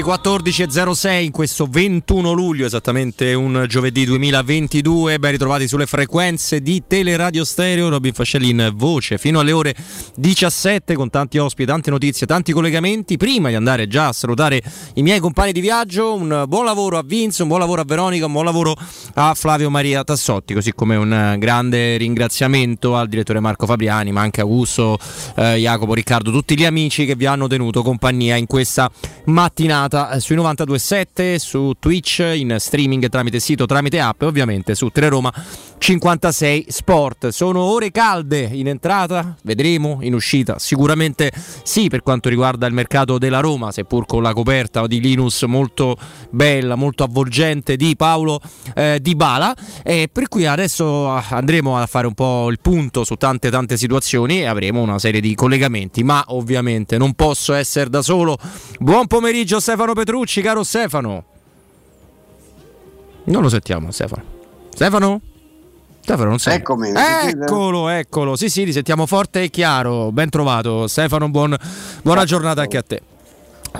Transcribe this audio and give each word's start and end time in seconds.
14 0.00 0.62
e 0.62 0.94
06 0.94 1.24
in 1.26 1.32
questo 1.32 1.66
21 1.66 2.32
luglio, 2.32 2.64
esattamente 2.64 3.34
un 3.34 3.66
giovedì 3.68 4.06
2022. 4.06 5.18
Ben 5.18 5.32
ritrovati 5.32 5.68
sulle 5.68 5.84
frequenze 5.84 6.62
di 6.62 6.84
Teleradio 6.86 7.44
Stereo. 7.44 7.90
Robin 7.90 8.14
Fascelli 8.14 8.48
in 8.48 8.72
voce 8.74 9.18
fino 9.18 9.38
alle 9.38 9.52
ore 9.52 9.74
17 10.14 10.94
con 10.94 11.10
tanti 11.10 11.38
ospiti, 11.38 11.68
tante 11.68 11.90
notizie, 11.90 12.26
tanti 12.26 12.52
collegamenti. 12.52 13.16
Prima 13.16 13.48
di 13.48 13.54
andare 13.54 13.88
già 13.88 14.08
a 14.08 14.12
salutare 14.12 14.62
i 14.94 15.02
miei 15.02 15.20
compagni 15.20 15.52
di 15.52 15.60
viaggio, 15.60 16.14
un 16.14 16.44
buon 16.46 16.64
lavoro 16.64 16.98
a 16.98 17.02
Vince, 17.02 17.42
un 17.42 17.48
buon 17.48 17.60
lavoro 17.60 17.80
a 17.80 17.84
Veronica, 17.84 18.26
un 18.26 18.32
buon 18.32 18.44
lavoro 18.44 18.76
a 19.14 19.34
Flavio 19.34 19.70
Maria 19.70 20.04
Tassotti, 20.04 20.54
così 20.54 20.72
come 20.72 20.96
un 20.96 21.36
grande 21.38 21.96
ringraziamento 21.96 22.96
al 22.96 23.08
direttore 23.08 23.40
Marco 23.40 23.66
Fabriani, 23.66 24.12
ma 24.12 24.20
anche 24.20 24.40
a 24.40 24.44
Augusto, 24.44 24.98
eh, 25.36 25.56
Jacopo, 25.56 25.94
Riccardo, 25.94 26.30
tutti 26.30 26.56
gli 26.56 26.64
amici 26.64 27.06
che 27.06 27.14
vi 27.14 27.26
hanno 27.26 27.46
tenuto 27.46 27.82
compagnia 27.82 28.36
in 28.36 28.46
questa 28.46 28.90
mattinata 29.26 30.10
eh, 30.10 30.20
sui 30.20 30.36
92.7, 30.36 31.36
su 31.36 31.72
Twitch, 31.78 32.18
in 32.34 32.56
streaming 32.58 33.08
tramite 33.08 33.40
sito, 33.40 33.66
tramite 33.66 34.00
app 34.00 34.22
e 34.22 34.26
ovviamente 34.26 34.74
su 34.74 34.88
Teleroma 34.88 35.32
56 35.78 36.66
Sport. 36.68 37.28
Sono 37.28 37.60
ore 37.62 37.90
calde 37.90 38.48
in 38.52 38.68
entrata, 38.68 39.36
vedremo, 39.42 39.98
in 40.02 40.14
uscita 40.14 40.58
sicuramente 40.58 41.32
sì 41.62 41.88
per 41.88 42.02
quanto 42.02 42.28
riguarda 42.28 42.66
il 42.66 42.72
mercato 42.74 43.18
della 43.18 43.40
Roma, 43.40 43.72
seppur 43.72 44.06
con 44.06 44.22
la 44.22 44.32
coperta 44.32 44.86
di 44.86 45.00
Linus 45.00 45.42
molto 45.42 45.96
bella, 46.30 46.74
molto 46.74 47.04
avvolgente 47.04 47.76
di 47.76 47.96
Paolo 47.96 48.40
eh, 48.74 48.98
Di 49.00 49.14
Bala. 49.14 49.54
E 49.82 50.08
per 50.12 50.28
cui 50.28 50.46
adesso 50.46 51.08
andremo 51.08 51.76
a 51.78 51.86
fare 51.86 52.06
un 52.06 52.14
po' 52.14 52.50
il 52.50 52.58
punto 52.60 53.04
su 53.04 53.14
tante 53.16 53.50
tante 53.50 53.76
situazioni 53.76 54.40
e 54.40 54.46
avremo 54.46 54.82
una 54.82 54.98
serie 54.98 55.20
di 55.20 55.34
collegamenti, 55.34 56.02
ma 56.02 56.24
ovviamente 56.28 56.98
non 56.98 57.14
posso 57.14 57.54
essere 57.54 57.90
da 57.90 58.02
solo. 58.02 58.38
Buon 58.78 59.06
pomeriggio 59.06 59.60
Stefano 59.60 59.92
Petrucci, 59.92 60.40
caro 60.40 60.62
Stefano. 60.62 61.24
Non 63.24 63.42
lo 63.42 63.48
sentiamo 63.48 63.90
Stefano. 63.90 64.24
Stefano? 64.70 65.20
Stefano 66.02 66.30
non 66.30 66.38
sei. 66.38 66.56
Eccomi. 66.56 66.90
Eccolo, 66.94 67.88
eccolo. 67.88 68.34
Sì, 68.34 68.48
sì, 68.48 68.64
li 68.64 68.72
sentiamo 68.72 69.06
forte 69.06 69.44
e 69.44 69.50
chiaro. 69.50 70.10
Ben 70.10 70.30
trovato. 70.30 70.88
Stefano, 70.88 71.28
buon, 71.30 71.56
buona 72.02 72.24
giornata 72.24 72.62
anche 72.62 72.76
a 72.76 72.82
te. 72.82 73.02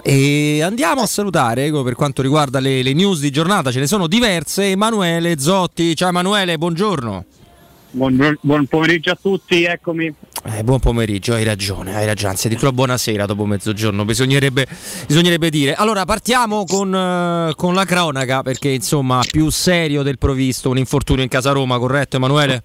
E 0.02 0.62
andiamo 0.62 1.02
a 1.02 1.06
salutare 1.06 1.66
ecco, 1.66 1.82
per 1.82 1.94
quanto 1.94 2.22
riguarda 2.22 2.60
le, 2.60 2.82
le, 2.82 2.94
news 2.94 3.20
di 3.20 3.30
giornata, 3.30 3.70
ce 3.70 3.80
ne 3.80 3.86
sono 3.86 4.06
diverse. 4.06 4.70
Emanuele 4.70 5.38
Zotti, 5.38 5.94
ciao 5.94 6.08
Emanuele, 6.08 6.56
buongiorno. 6.56 7.24
Buon, 7.94 8.38
buon 8.40 8.66
pomeriggio 8.66 9.10
a 9.10 9.18
tutti, 9.20 9.64
eccomi. 9.64 10.12
Eh, 10.44 10.64
buon 10.64 10.80
pomeriggio, 10.80 11.34
hai 11.34 11.44
ragione, 11.44 11.94
hai 11.94 12.06
ragione, 12.06 12.30
anzi 12.30 12.46
addirittura 12.46 12.72
buonasera 12.72 13.26
dopo 13.26 13.44
mezzogiorno, 13.44 14.06
bisognerebbe, 14.06 14.66
bisognerebbe 15.06 15.50
dire. 15.50 15.74
Allora 15.74 16.06
partiamo 16.06 16.64
con, 16.64 16.88
uh, 16.88 17.54
con, 17.54 17.74
la 17.74 17.84
cronaca 17.84 18.42
perché 18.42 18.70
insomma 18.70 19.20
più 19.30 19.50
serio 19.50 20.02
del 20.02 20.16
provisto, 20.16 20.70
un 20.70 20.78
infortunio 20.78 21.22
in 21.22 21.28
casa 21.28 21.52
Roma, 21.52 21.78
corretto 21.78 22.16
Emanuele? 22.16 22.62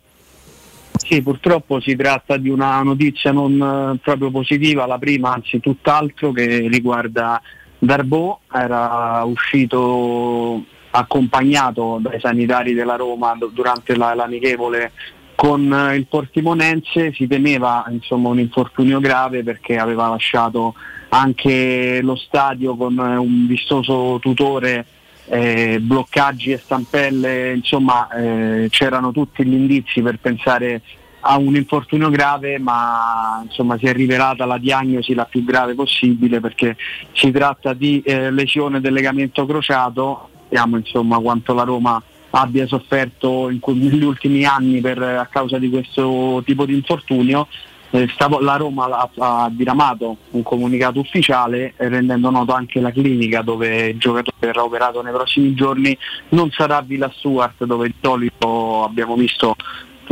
Sì, 0.93 1.21
purtroppo 1.21 1.81
si 1.81 1.97
tratta 1.97 2.37
di 2.37 2.47
una 2.47 2.81
notizia 2.81 3.33
non 3.33 3.59
uh, 3.59 3.99
proprio 4.01 4.31
positiva, 4.31 4.85
la 4.85 4.97
prima 4.97 5.33
anzi 5.33 5.59
tutt'altro 5.59 6.31
che 6.31 6.67
riguarda 6.69 7.41
Darbo, 7.79 8.39
era 8.51 9.23
uscito 9.25 10.63
accompagnato 10.89 11.99
dai 12.01 12.19
sanitari 12.19 12.73
della 12.73 12.95
Roma 12.95 13.37
durante 13.51 13.95
la, 13.95 14.15
l'amichevole 14.15 14.91
con 15.37 15.71
eh, 15.71 15.95
il 15.95 16.07
Portimonense 16.07 17.13
si 17.13 17.27
temeva 17.27 17.85
insomma, 17.91 18.29
un 18.29 18.39
infortunio 18.39 18.99
grave 18.99 19.43
perché 19.43 19.77
aveva 19.77 20.09
lasciato 20.09 20.73
anche 21.09 21.99
lo 22.01 22.15
stadio 22.15 22.75
con 22.75 22.97
eh, 22.97 23.17
un 23.17 23.45
vistoso 23.45 24.17
tutore, 24.19 24.83
eh, 25.25 25.77
bloccaggi 25.79 26.53
e 26.53 26.57
stampelle, 26.57 27.53
insomma 27.53 28.09
eh, 28.09 28.67
c'erano 28.71 29.11
tutti 29.11 29.45
gli 29.45 29.53
indizi 29.53 30.01
per 30.01 30.17
pensare 30.17 30.81
a 31.19 31.37
un 31.37 31.55
infortunio 31.55 32.09
grave 32.09 32.57
ma 32.57 33.39
insomma, 33.43 33.77
si 33.77 33.85
è 33.85 33.93
rivelata 33.93 34.43
la 34.45 34.57
diagnosi 34.57 35.13
la 35.13 35.25
più 35.25 35.43
grave 35.43 35.75
possibile 35.75 36.39
perché 36.39 36.75
si 37.13 37.29
tratta 37.29 37.73
di 37.73 38.01
eh, 38.01 38.31
lesione 38.31 38.81
del 38.81 38.93
legamento 38.93 39.45
crociato, 39.45 40.29
vediamo 40.49 40.77
insomma 40.77 41.19
quanto 41.19 41.53
la 41.53 41.63
Roma 41.63 42.01
abbia 42.39 42.67
sofferto 42.67 43.49
in, 43.49 43.59
negli 43.65 44.03
ultimi 44.03 44.45
anni 44.45 44.79
per, 44.79 45.01
a 45.01 45.27
causa 45.29 45.57
di 45.57 45.69
questo 45.69 46.41
tipo 46.45 46.65
di 46.65 46.73
infortunio. 46.75 47.47
Eh, 47.89 48.07
stavo, 48.13 48.39
la 48.39 48.57
Roma 48.57 48.85
ha, 48.85 49.09
ha, 49.17 49.49
diramato 49.49 50.17
un 50.31 50.43
comunicato 50.43 50.99
ufficiale 50.99 51.73
eh, 51.77 51.87
rendendo 51.87 52.29
noto 52.29 52.53
anche 52.53 52.81
la 52.81 52.91
clinica 52.91 53.41
dove 53.41 53.87
il 53.87 53.97
giocatore 53.97 54.35
verrà 54.39 54.63
operato 54.63 55.01
nei 55.01 55.13
prossimi 55.13 55.53
giorni. 55.53 55.97
Non 56.29 56.51
sarà 56.51 56.81
Villa 56.81 57.11
Stuart 57.15 57.63
dove 57.63 57.87
di 57.87 57.95
solito 58.01 58.83
abbiamo 58.83 59.15
visto 59.15 59.55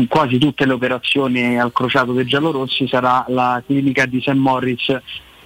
quasi 0.08 0.38
tutte 0.38 0.66
le 0.66 0.74
operazioni 0.74 1.60
al 1.60 1.72
crociato 1.72 2.12
dei 2.12 2.26
giallorossi, 2.26 2.88
sarà 2.88 3.24
la 3.30 3.62
clinica 3.66 4.06
di 4.06 4.20
St. 4.20 4.34
Moritz 4.34 5.00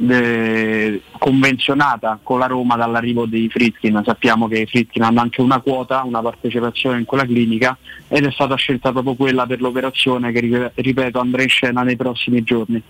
eh, 0.07 1.01
convenzionata 1.17 2.19
con 2.21 2.39
la 2.39 2.45
Roma 2.45 2.75
dall'arrivo 2.75 3.25
dei 3.25 3.49
Fritkin. 3.49 4.01
Sappiamo 4.05 4.47
che 4.47 4.65
Fritkin 4.65 5.03
hanno 5.03 5.21
anche 5.21 5.41
una 5.41 5.59
quota, 5.59 6.03
una 6.03 6.21
partecipazione 6.21 6.99
in 6.99 7.05
quella 7.05 7.25
clinica 7.25 7.77
ed 8.07 8.25
è 8.25 8.31
stata 8.31 8.55
scelta 8.55 8.91
proprio 8.91 9.15
quella 9.15 9.45
per 9.45 9.61
l'operazione 9.61 10.31
che 10.31 10.71
ripeto 10.73 11.19
andrà 11.19 11.41
in 11.41 11.49
scena 11.49 11.83
nei 11.83 11.95
prossimi 11.95 12.43
giorni. 12.43 12.81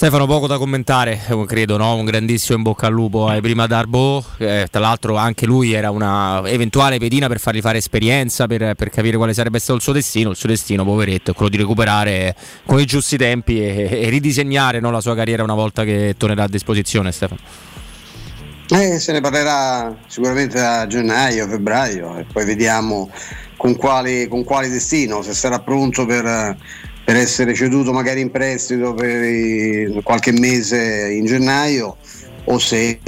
Stefano, 0.00 0.24
poco 0.24 0.46
da 0.46 0.56
commentare, 0.56 1.20
eh, 1.28 1.44
credo, 1.44 1.76
no? 1.76 1.94
un 1.94 2.06
grandissimo 2.06 2.56
in 2.56 2.62
bocca 2.62 2.86
al 2.86 2.92
lupo 2.94 3.26
ai 3.26 3.42
prima 3.42 3.66
Darbo, 3.66 4.24
eh, 4.38 4.66
tra 4.70 4.80
l'altro 4.80 5.16
anche 5.16 5.44
lui 5.44 5.74
era 5.74 5.90
una 5.90 6.40
eventuale 6.46 6.96
pedina 6.96 7.28
per 7.28 7.38
fargli 7.38 7.60
fare 7.60 7.76
esperienza, 7.76 8.46
per, 8.46 8.74
per, 8.76 8.88
capire 8.88 9.18
quale 9.18 9.34
sarebbe 9.34 9.58
stato 9.58 9.74
il 9.74 9.82
suo 9.82 9.92
destino, 9.92 10.30
il 10.30 10.36
suo 10.36 10.48
destino 10.48 10.86
poveretto 10.86 11.32
è 11.32 11.34
quello 11.34 11.50
di 11.50 11.58
recuperare 11.58 12.34
con 12.64 12.80
i 12.80 12.86
giusti 12.86 13.18
tempi 13.18 13.60
e, 13.60 14.00
e 14.04 14.08
ridisegnare 14.08 14.80
no, 14.80 14.90
la 14.90 15.02
sua 15.02 15.14
carriera 15.14 15.42
una 15.42 15.52
volta 15.52 15.84
che 15.84 16.14
tornerà 16.16 16.44
a 16.44 16.48
disposizione 16.48 17.12
Stefano. 17.12 17.40
Eh, 18.70 18.98
se 18.98 19.12
ne 19.12 19.20
parlerà 19.20 19.94
sicuramente 20.06 20.58
a 20.60 20.86
gennaio, 20.86 21.46
febbraio 21.46 22.16
e 22.16 22.24
poi 22.24 22.46
vediamo 22.46 23.10
con 23.58 23.76
quali, 23.76 24.28
con 24.28 24.44
quali 24.44 24.70
destino, 24.70 25.20
se 25.20 25.34
sarà 25.34 25.58
pronto 25.58 26.06
per 26.06 26.56
per 27.10 27.18
essere 27.18 27.54
ceduto 27.54 27.92
magari 27.92 28.20
in 28.20 28.30
prestito 28.30 28.94
per 28.94 30.00
qualche 30.04 30.30
mese 30.30 31.10
in 31.10 31.24
gennaio 31.24 31.96
o 32.44 32.56
se 32.60 33.00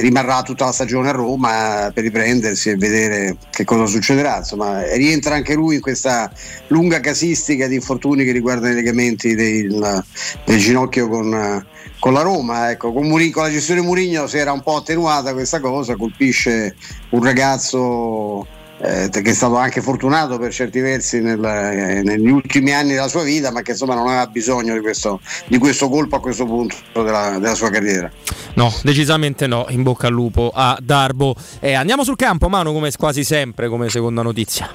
rimarrà 0.00 0.40
tutta 0.40 0.64
la 0.64 0.72
stagione 0.72 1.10
a 1.10 1.12
Roma 1.12 1.90
per 1.92 2.04
riprendersi 2.04 2.70
e 2.70 2.76
vedere 2.76 3.36
che 3.50 3.64
cosa 3.64 3.84
succederà. 3.84 4.38
Insomma, 4.38 4.82
rientra 4.94 5.34
anche 5.34 5.52
lui 5.52 5.74
in 5.74 5.82
questa 5.82 6.32
lunga 6.68 6.98
casistica 7.00 7.66
di 7.66 7.74
infortuni 7.74 8.24
che 8.24 8.32
riguardano 8.32 8.72
i 8.72 8.76
legamenti 8.76 9.34
del, 9.34 10.02
del 10.46 10.58
ginocchio 10.58 11.06
con, 11.06 11.66
con, 11.98 12.14
la 12.14 12.22
Roma. 12.22 12.70
Ecco, 12.70 12.94
con, 12.94 13.06
Muri, 13.06 13.28
con 13.28 13.42
la 13.42 13.50
gestione 13.50 13.82
Murigno 13.82 14.26
si 14.26 14.38
era 14.38 14.52
un 14.52 14.62
po' 14.62 14.76
attenuata 14.76 15.34
questa 15.34 15.60
cosa, 15.60 15.96
colpisce 15.96 16.74
un 17.10 17.22
ragazzo 17.22 18.46
eh, 18.78 19.08
che 19.10 19.30
è 19.30 19.34
stato 19.34 19.56
anche 19.56 19.80
fortunato 19.80 20.38
per 20.38 20.52
certi 20.52 20.80
versi 20.80 21.20
nel, 21.20 21.42
eh, 21.42 22.02
negli 22.02 22.28
ultimi 22.28 22.72
anni 22.72 22.92
della 22.92 23.08
sua 23.08 23.22
vita, 23.22 23.50
ma 23.50 23.62
che 23.62 23.72
insomma 23.72 23.94
non 23.94 24.06
aveva 24.06 24.26
bisogno 24.26 24.74
di 24.74 24.80
questo, 24.80 25.20
di 25.46 25.58
questo 25.58 25.88
colpo 25.88 26.16
a 26.16 26.20
questo 26.20 26.44
punto 26.44 26.76
della, 26.92 27.38
della, 27.38 27.54
sua 27.54 27.70
carriera. 27.70 28.10
No, 28.54 28.72
decisamente 28.82 29.46
no, 29.46 29.66
in 29.70 29.82
bocca 29.82 30.08
al 30.08 30.12
lupo 30.12 30.50
a 30.54 30.76
Darbo. 30.80 31.34
Eh, 31.60 31.72
andiamo 31.72 32.04
sul 32.04 32.16
campo, 32.16 32.48
Mano, 32.48 32.72
come 32.72 32.90
quasi 32.96 33.24
sempre, 33.24 33.68
come 33.68 33.88
seconda 33.88 34.22
notizia. 34.22 34.68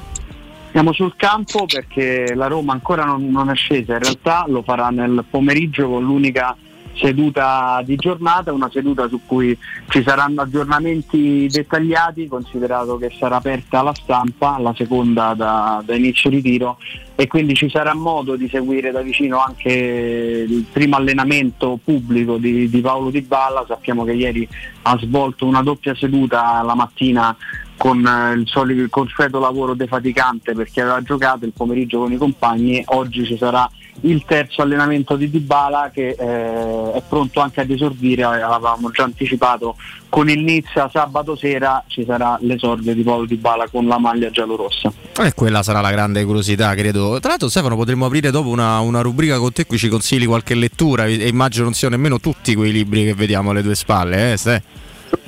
Andiamo 0.68 0.94
sul 0.94 1.15
campo 1.18 1.65
perché 1.65 2.33
la 2.33 2.48
Roma 2.48 2.71
ancora 2.71 3.03
non, 3.03 3.30
non 3.30 3.50
è 3.50 3.56
scesa, 3.56 3.94
in 3.94 4.00
realtà 4.00 4.45
lo 4.48 4.63
farà 4.63 4.89
nel 4.89 5.25
pomeriggio 5.30 5.89
con 5.89 6.03
l'unica 6.03 6.56
seduta 6.94 7.82
di 7.86 7.96
giornata, 7.96 8.52
una 8.52 8.70
seduta 8.72 9.08
su 9.08 9.22
cui 9.26 9.58
ci 9.88 10.04
saranno 10.04 10.42
aggiornamenti 10.42 11.48
dettagliati, 11.50 12.28
considerato 12.28 12.98
che 12.98 13.12
sarà 13.18 13.38
aperta 13.38 13.80
alla 13.80 13.94
stampa, 13.94 14.58
la 14.60 14.74
seconda 14.76 15.34
da, 15.34 15.82
da 15.86 15.96
inizio 15.96 16.30
ritiro 16.30 16.78
e 17.16 17.28
quindi 17.28 17.54
ci 17.54 17.70
sarà 17.70 17.94
modo 17.94 18.36
di 18.36 18.50
seguire 18.50 18.92
da 18.92 19.02
vicino 19.02 19.40
anche 19.40 19.70
il 19.70 20.66
primo 20.72 20.96
allenamento 20.96 21.80
pubblico 21.84 22.38
di, 22.38 22.70
di 22.70 22.82
Paolo 22.82 23.10
Di 23.10 23.22
Balla, 23.22 23.64
sappiamo 23.68 24.04
che 24.04 24.14
ieri 24.14 24.48
ha 24.84 24.98
svolto 24.98 25.46
una 25.46 25.62
doppia 25.62 25.94
seduta 25.94 26.62
la 26.64 26.74
mattina 26.74 27.36
con 27.78 28.06
eh, 28.06 28.34
il 28.34 28.48
solito 28.48 28.82
il 28.82 28.90
consueto 28.90 29.40
lavoro 29.40 29.74
defaticante 29.74 30.54
perché 30.54 30.82
aveva 30.82 31.02
giocato 31.02 31.46
il 31.46 31.52
pomeriggio 31.52 32.00
con 32.00 32.12
i 32.12 32.18
compagni, 32.18 32.84
oggi 32.88 33.26
ci 33.26 33.38
sarà 33.38 33.70
il 34.02 34.24
terzo 34.26 34.62
allenamento 34.62 35.16
di 35.16 35.30
Dybala 35.30 35.92
che 35.94 36.16
eh, 36.18 36.92
è 36.94 37.02
pronto 37.08 37.40
anche 37.40 37.62
ad 37.62 37.70
esordire, 37.70 38.24
avevamo 38.24 38.90
già 38.92 39.04
anticipato 39.04 39.76
con 40.10 40.30
il 40.30 40.44
Nizza 40.44 40.90
sabato 40.92 41.36
sera 41.36 41.84
ci 41.88 42.04
sarà 42.06 42.38
l'esordio 42.42 42.94
di 42.94 43.02
Paolo 43.02 43.26
Dybala 43.26 43.68
con 43.70 43.88
la 43.88 43.98
maglia 43.98 44.30
giallorossa. 44.30 44.92
E 45.18 45.28
eh, 45.28 45.34
quella 45.34 45.64
sarà 45.64 45.80
la 45.82 45.92
grande 45.92 46.26
curiosità, 46.26 46.74
credo. 46.76 47.20
Tra 47.20 47.30
l'altro 47.30 47.48
Stefano 47.48 47.76
potremmo 47.76 48.06
aprire 48.06 48.32
dopo 48.32 48.50
una, 48.50 48.80
una 48.80 49.02
rubrica 49.02 49.38
con 49.38 49.54
te 49.54 49.66
qui 49.66 49.78
ci 49.78 49.88
consigli 49.88 50.26
qualche 50.26 50.56
lettura 50.56 51.06
e 51.06 51.28
immagino 51.28 51.66
non 51.66 51.74
siano 51.74 51.96
nemmeno 51.96 52.20
tutti 52.20 52.56
quei 52.56 52.72
libri 52.72 53.06
che 53.06 53.14
vediamo 53.14 53.52
alle 53.52 53.62
tue 53.62 53.76
spalle, 53.76 54.34
eh, 54.34 54.38
Ste? 54.38 54.64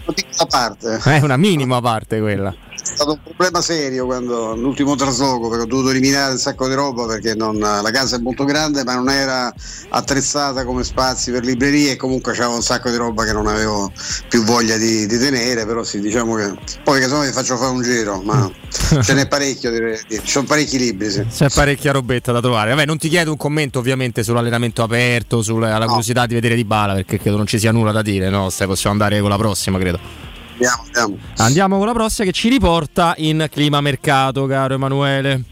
Una 0.05 0.47
parte. 0.49 0.99
È 1.03 1.19
una 1.21 1.37
minima 1.37 1.79
parte 1.79 2.19
quella 2.19 2.53
è 2.83 2.95
stato 2.95 3.11
un 3.11 3.19
problema 3.23 3.61
serio 3.61 4.05
quando 4.05 4.55
l'ultimo 4.55 4.95
trasloco 4.95 5.47
perché 5.47 5.63
ho 5.63 5.67
dovuto 5.67 5.91
eliminare 5.91 6.33
un 6.33 6.37
sacco 6.37 6.67
di 6.67 6.73
roba 6.73 7.05
perché 7.05 7.33
non, 7.33 7.57
la 7.57 7.91
casa 7.91 8.17
è 8.17 8.19
molto 8.19 8.43
grande 8.43 8.83
ma 8.83 8.95
non 8.95 9.09
era 9.09 9.53
attrezzata 9.89 10.65
come 10.65 10.83
spazi 10.83 11.31
per 11.31 11.45
librerie 11.45 11.91
e 11.91 11.95
comunque 11.95 12.33
c'era 12.33 12.49
un 12.49 12.61
sacco 12.61 12.89
di 12.89 12.97
roba 12.97 13.23
che 13.23 13.31
non 13.31 13.47
avevo 13.47 13.89
più 14.27 14.43
voglia 14.43 14.75
di, 14.75 15.07
di 15.07 15.17
tenere 15.17 15.65
però 15.65 15.83
sì 15.83 16.01
diciamo 16.01 16.35
che 16.35 16.53
poi 16.83 16.99
che 16.99 17.07
vi 17.07 17.31
faccio 17.31 17.55
fare 17.55 17.71
un 17.71 17.81
giro 17.81 18.21
ma 18.21 18.51
ce 19.01 19.13
n'è 19.13 19.27
parecchio 19.27 19.71
ci 20.05 20.19
sono 20.23 20.45
parecchi 20.45 20.77
libri 20.77 21.09
sì. 21.09 21.25
c'è 21.25 21.49
parecchia 21.49 21.93
robetta 21.93 22.33
da 22.33 22.41
trovare 22.41 22.71
vabbè 22.71 22.85
non 22.85 22.97
ti 22.97 23.07
chiedo 23.07 23.31
un 23.31 23.37
commento 23.37 23.79
ovviamente 23.79 24.23
sull'allenamento 24.23 24.83
aperto 24.83 25.41
sulla 25.41 25.77
no. 25.77 25.85
curiosità 25.85 26.25
di 26.25 26.33
vedere 26.33 26.55
di 26.55 26.65
bala 26.65 26.95
perché 26.95 27.17
credo 27.17 27.37
non 27.37 27.47
ci 27.47 27.57
sia 27.59 27.71
nulla 27.71 27.93
da 27.93 28.01
dire 28.01 28.29
no? 28.29 28.49
Se 28.49 28.65
possiamo 28.65 28.93
andare 28.93 29.21
con 29.21 29.29
la 29.29 29.37
prossima 29.37 29.79
credo 29.79 30.31
Andiamo, 30.53 30.83
andiamo. 30.85 31.17
Andiamo 31.37 31.77
con 31.77 31.87
la 31.87 31.93
prossima 31.93 32.27
che 32.27 32.33
ci 32.33 32.49
riporta 32.49 33.13
in 33.17 33.47
clima 33.51 33.81
mercato, 33.81 34.45
caro 34.45 34.75
Emanuele. 34.75 35.43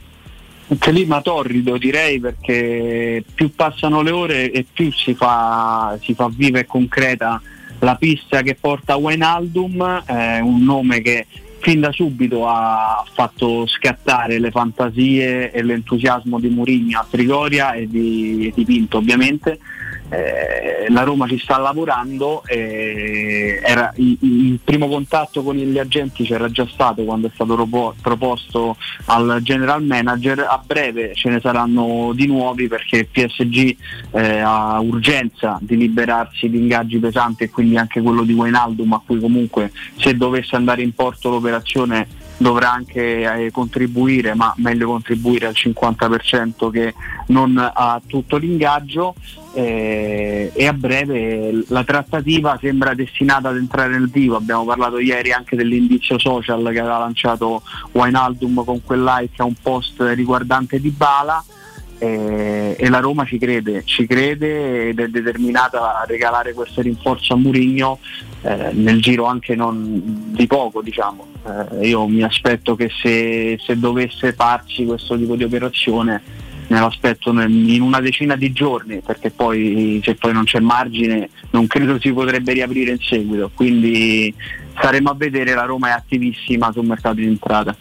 Un 0.67 0.77
clima 0.77 1.21
torrido 1.21 1.77
direi 1.77 2.19
perché 2.19 3.23
più 3.33 3.53
passano 3.53 4.01
le 4.01 4.11
ore 4.11 4.51
e 4.51 4.65
più 4.71 4.89
si 4.93 5.13
fa, 5.13 5.97
si 6.01 6.13
fa 6.13 6.29
viva 6.33 6.59
e 6.59 6.65
concreta 6.65 7.41
la 7.79 7.95
pista 7.95 8.41
che 8.41 8.55
porta 8.55 8.95
Wijnaldum, 8.95 10.03
eh, 10.05 10.39
un 10.39 10.63
nome 10.63 11.01
che 11.01 11.25
fin 11.59 11.79
da 11.79 11.91
subito 11.91 12.47
ha 12.47 13.03
fatto 13.11 13.67
scattare 13.67 14.39
le 14.39 14.49
fantasie 14.49 15.51
e 15.51 15.61
l'entusiasmo 15.61 16.39
di 16.39 16.49
Mourinho 16.49 16.99
a 16.99 17.07
Trigoria 17.09 17.73
e 17.73 17.87
di, 17.87 18.47
e 18.47 18.53
di 18.55 18.63
Pinto 18.63 18.97
ovviamente 18.97 19.59
eh, 20.11 20.89
la 20.89 21.03
Roma 21.03 21.25
ci 21.25 21.39
sta 21.39 21.57
lavorando, 21.57 22.43
eh, 22.45 23.61
era, 23.63 23.93
il, 23.95 24.17
il, 24.19 24.59
primo 24.61 24.89
contatto 24.89 25.41
con 25.41 25.55
gli 25.55 25.79
agenti 25.79 26.25
c'era 26.25 26.49
già 26.51 26.67
stato 26.69 27.03
quando 27.03 27.27
è 27.27 27.31
stato 27.33 27.55
ropo, 27.55 27.95
proposto 28.01 28.75
al 29.05 29.39
general 29.41 29.85
manager, 29.85 30.39
a 30.39 30.61
breve 30.65 31.13
ce 31.15 31.29
ne 31.29 31.39
saranno 31.39 32.11
di 32.13 32.27
nuovi 32.27 32.67
perché 32.67 33.07
PSG 33.09 33.77
eh, 34.11 34.39
ha 34.39 34.81
urgenza 34.81 35.57
di 35.61 35.77
liberarsi 35.77 36.49
di 36.49 36.57
ingaggi 36.57 36.97
pesanti 36.97 37.43
e 37.43 37.49
quindi 37.49 37.77
anche 37.77 38.01
quello 38.01 38.23
di 38.23 38.33
Wijnaldum 38.33 38.91
a 38.91 39.01
cui 39.05 39.19
comunque 39.19 39.71
se 39.95 40.15
dovesse 40.17 40.57
andare 40.57 40.81
in 40.81 40.93
porto 40.93 41.29
l'operazione 41.29 42.19
dovrà 42.35 42.71
anche 42.71 43.45
eh, 43.45 43.51
contribuire, 43.51 44.33
ma 44.33 44.53
meglio 44.57 44.87
contribuire 44.87 45.45
al 45.45 45.53
50% 45.55 46.69
che 46.69 46.93
non 47.27 47.57
a 47.57 48.01
tutto 48.05 48.37
l'ingaggio 48.37 49.13
eh, 49.53 50.51
e 50.53 50.67
a 50.67 50.73
breve 50.73 51.63
la 51.67 51.83
trattativa 51.83 52.57
sembra 52.59 52.93
destinata 52.93 53.49
ad 53.49 53.57
entrare 53.57 53.91
nel 53.91 54.09
vivo. 54.09 54.35
Abbiamo 54.35 54.65
parlato 54.65 54.99
ieri 54.99 55.31
anche 55.31 55.55
dell'indizio 55.55 56.17
social 56.17 56.69
che 56.71 56.79
aveva 56.79 56.99
lanciato 56.99 57.61
Wijnaldum 57.91 58.63
con 58.63 58.81
quel 58.83 59.03
like 59.03 59.41
a 59.41 59.45
un 59.45 59.55
post 59.61 60.01
riguardante 60.01 60.79
Di 60.79 60.89
Bala 60.89 61.43
eh, 62.01 62.75
e 62.79 62.89
la 62.89 62.99
Roma 62.99 63.25
ci 63.25 63.37
crede, 63.37 63.83
ci 63.85 64.07
crede 64.07 64.89
ed 64.89 64.99
è 64.99 65.07
determinata 65.07 65.99
a 65.99 66.05
regalare 66.05 66.53
questo 66.53 66.81
rinforzo 66.81 67.33
a 67.33 67.37
Murigno 67.37 67.99
eh, 68.41 68.71
nel 68.73 68.99
giro 68.99 69.25
anche 69.25 69.53
non 69.55 70.01
di 70.33 70.47
poco 70.47 70.81
diciamo. 70.81 71.27
Eh, 71.45 71.89
io 71.89 72.07
mi 72.07 72.23
aspetto 72.23 72.75
che 72.75 72.89
se, 72.89 73.59
se, 73.63 73.77
dovesse 73.77 74.33
farci 74.33 74.85
questo 74.85 75.15
tipo 75.15 75.35
di 75.35 75.43
operazione 75.43 76.21
aspetto 76.73 77.31
in 77.31 77.81
una 77.81 77.99
decina 77.99 78.35
di 78.35 78.51
giorni 78.51 79.01
perché 79.01 79.31
poi 79.31 79.99
se 80.03 80.15
poi 80.15 80.33
non 80.33 80.43
c'è 80.43 80.59
margine 80.59 81.29
non 81.51 81.67
credo 81.67 81.99
si 81.99 82.11
potrebbe 82.11 82.53
riaprire 82.53 82.91
in 82.91 82.99
seguito. 82.99 83.51
Quindi 83.53 84.33
staremo 84.77 85.09
a 85.09 85.15
vedere 85.15 85.53
la 85.53 85.65
Roma 85.65 85.89
è 85.89 85.91
attivissima 85.91 86.71
sul 86.71 86.85
mercato 86.85 87.15
di 87.15 87.25
entrata 87.25 87.75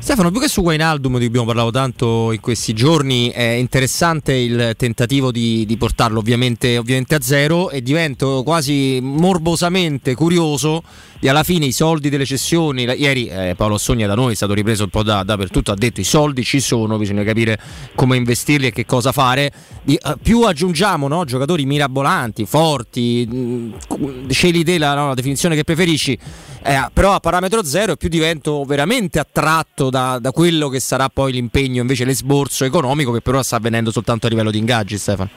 Stefano, 0.00 0.30
più 0.30 0.40
che 0.40 0.48
su 0.48 0.62
Wijnaldum 0.62 1.14
di 1.14 1.18
cui 1.18 1.26
abbiamo 1.26 1.46
parlato 1.46 1.70
tanto 1.70 2.32
in 2.32 2.40
questi 2.40 2.72
giorni, 2.72 3.30
è 3.30 3.42
interessante 3.42 4.32
il 4.32 4.74
tentativo 4.76 5.30
di, 5.30 5.66
di 5.66 5.76
portarlo 5.76 6.20
ovviamente, 6.20 6.78
ovviamente, 6.78 7.16
a 7.16 7.20
zero 7.20 7.68
e 7.68 7.82
divento 7.82 8.42
quasi 8.44 9.00
morbosamente 9.02 10.14
curioso 10.14 10.82
di 11.18 11.28
alla 11.28 11.42
fine 11.42 11.66
i 11.66 11.72
soldi 11.72 12.08
delle 12.08 12.24
cessioni. 12.24 12.84
Ieri 12.84 13.26
eh, 13.26 13.54
Paolo 13.56 13.76
Sogna 13.76 14.06
da 14.06 14.14
noi 14.14 14.32
è 14.32 14.36
stato 14.36 14.54
ripreso 14.54 14.84
un 14.84 14.90
po' 14.90 15.02
da, 15.02 15.24
dappertutto, 15.24 15.72
ha 15.72 15.76
detto 15.76 16.00
i 16.00 16.04
soldi 16.04 16.44
ci 16.44 16.60
sono, 16.60 16.96
bisogna 16.96 17.24
capire 17.24 17.60
come 17.94 18.16
investirli 18.16 18.68
e 18.68 18.72
che 18.72 18.86
cosa 18.86 19.12
fare. 19.12 19.52
Di, 19.82 19.96
eh, 19.96 20.16
più 20.22 20.42
aggiungiamo 20.42 21.08
no, 21.08 21.24
giocatori 21.24 21.66
mirabolanti, 21.66 22.46
forti, 22.46 23.26
mh, 23.28 23.74
mm, 24.00 24.30
scegli 24.30 24.62
te 24.62 24.78
la, 24.78 24.94
no, 24.94 25.08
la 25.08 25.14
definizione 25.14 25.56
che 25.56 25.64
preferisci 25.64 26.18
eh, 26.62 26.88
però 26.92 27.14
a 27.14 27.20
parametro 27.20 27.64
zero 27.64 27.96
più 27.96 28.08
divento 28.08 28.64
veramente 28.64 29.18
attratto 29.18 29.90
da, 29.90 30.18
da, 30.18 30.32
quello 30.32 30.68
che 30.68 30.80
sarà 30.80 31.08
poi 31.08 31.32
l'impegno, 31.32 31.80
invece 31.80 32.04
l'esborso 32.04 32.64
economico 32.64 33.12
che 33.12 33.20
però 33.20 33.42
sta 33.42 33.56
avvenendo 33.56 33.90
soltanto 33.90 34.26
a 34.26 34.30
livello 34.30 34.50
di 34.50 34.58
ingaggi, 34.58 34.98
Stefano. 34.98 35.30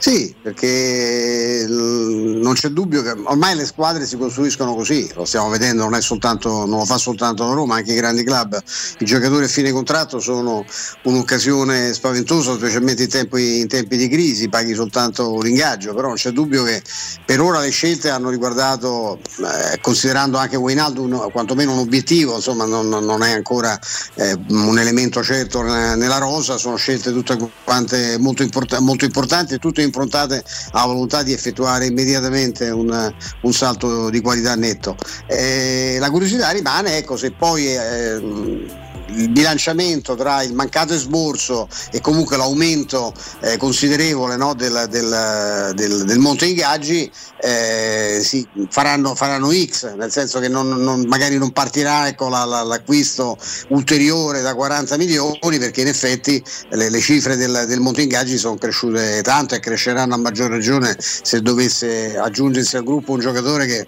Sì, 0.00 0.32
perché 0.40 1.66
non 1.68 2.52
c'è 2.54 2.68
dubbio 2.68 3.02
che 3.02 3.10
ormai 3.10 3.56
le 3.56 3.66
squadre 3.66 4.06
si 4.06 4.16
costruiscono 4.16 4.76
così, 4.76 5.10
lo 5.14 5.24
stiamo 5.24 5.48
vedendo, 5.48 5.88
non, 5.88 6.00
soltanto, 6.00 6.66
non 6.66 6.78
lo 6.78 6.84
fa 6.84 6.98
soltanto 6.98 7.44
la 7.44 7.52
Roma, 7.52 7.74
anche 7.74 7.94
i 7.94 7.96
grandi 7.96 8.22
club. 8.22 8.62
I 8.98 9.04
giocatori 9.04 9.46
a 9.46 9.48
fine 9.48 9.72
contratto 9.72 10.20
sono 10.20 10.64
un'occasione 11.02 11.92
spaventosa, 11.92 12.54
specialmente 12.54 13.02
in 13.02 13.08
tempi, 13.08 13.58
in 13.58 13.66
tempi 13.66 13.96
di 13.96 14.06
crisi, 14.08 14.48
paghi 14.48 14.72
soltanto 14.72 15.40
l'ingaggio, 15.40 15.92
però 15.94 16.06
non 16.06 16.16
c'è 16.16 16.30
dubbio 16.30 16.62
che 16.62 16.80
per 17.24 17.40
ora 17.40 17.58
le 17.58 17.70
scelte 17.70 18.08
hanno 18.08 18.30
riguardato, 18.30 19.18
eh, 19.18 19.80
considerando 19.80 20.38
anche 20.38 20.54
un, 20.56 21.28
quantomeno 21.32 21.72
un 21.72 21.78
obiettivo, 21.78 22.36
insomma 22.36 22.66
non, 22.66 22.88
non 22.88 23.22
è 23.24 23.32
ancora 23.32 23.76
eh, 24.14 24.38
un 24.50 24.78
elemento 24.78 25.24
certo 25.24 25.60
nella 25.62 26.18
rosa, 26.18 26.56
sono 26.56 26.76
scelte 26.76 27.10
tutte 27.10 27.36
quante 27.64 28.16
molto, 28.18 28.44
import- 28.44 28.78
molto 28.78 29.04
importanti 29.04 29.54
e 29.54 29.58
tutte 29.58 29.86
improntate 29.88 30.42
alla 30.72 30.86
volontà 30.86 31.22
di 31.22 31.32
effettuare 31.32 31.86
immediatamente 31.86 32.70
un, 32.70 33.12
un 33.42 33.52
salto 33.52 34.10
di 34.10 34.20
qualità 34.20 34.54
netto. 34.54 34.96
Eh, 35.26 35.96
la 35.98 36.10
curiosità 36.10 36.50
rimane, 36.50 36.96
ecco, 36.96 37.16
se 37.16 37.32
poi 37.32 37.66
eh, 37.66 38.86
il 39.08 39.30
bilanciamento 39.30 40.14
tra 40.14 40.42
il 40.42 40.54
mancato 40.54 40.94
esborso 40.94 41.68
e 41.90 42.00
comunque 42.00 42.36
l'aumento 42.36 43.12
eh, 43.40 43.56
considerevole 43.56 44.36
no, 44.36 44.54
del, 44.54 44.86
del, 44.90 45.72
del, 45.74 46.04
del, 46.04 46.18
monte 46.18 46.46
ingaggi 46.46 47.10
eh, 47.40 48.20
sì, 48.22 48.46
faranno, 48.68 49.14
faranno, 49.14 49.50
X, 49.50 49.94
nel 49.94 50.10
senso 50.10 50.40
che 50.40 50.48
non, 50.48 50.68
non, 50.68 51.04
magari 51.06 51.38
non 51.38 51.52
partirà 51.52 52.08
ecco, 52.08 52.28
la, 52.28 52.44
la, 52.44 52.62
l'acquisto 52.62 53.36
ulteriore 53.68 54.40
da 54.40 54.54
40 54.54 54.96
milioni 54.96 55.58
perché 55.58 55.80
in 55.80 55.88
effetti 55.88 56.42
le, 56.70 56.90
le 56.90 57.00
cifre 57.00 57.36
del, 57.36 57.64
del 57.66 57.80
monte 57.80 58.02
ingaggi 58.02 58.36
sono 58.36 58.56
cresciute 58.56 59.22
tanto 59.22 59.54
e 59.54 59.60
cresceranno 59.60 60.14
a 60.14 60.18
maggior 60.18 60.50
ragione 60.50 60.96
se 60.98 61.40
dovesse 61.40 62.16
aggiungersi 62.16 62.76
al 62.76 62.84
gruppo 62.84 63.12
un 63.12 63.20
giocatore 63.20 63.66
che 63.66 63.86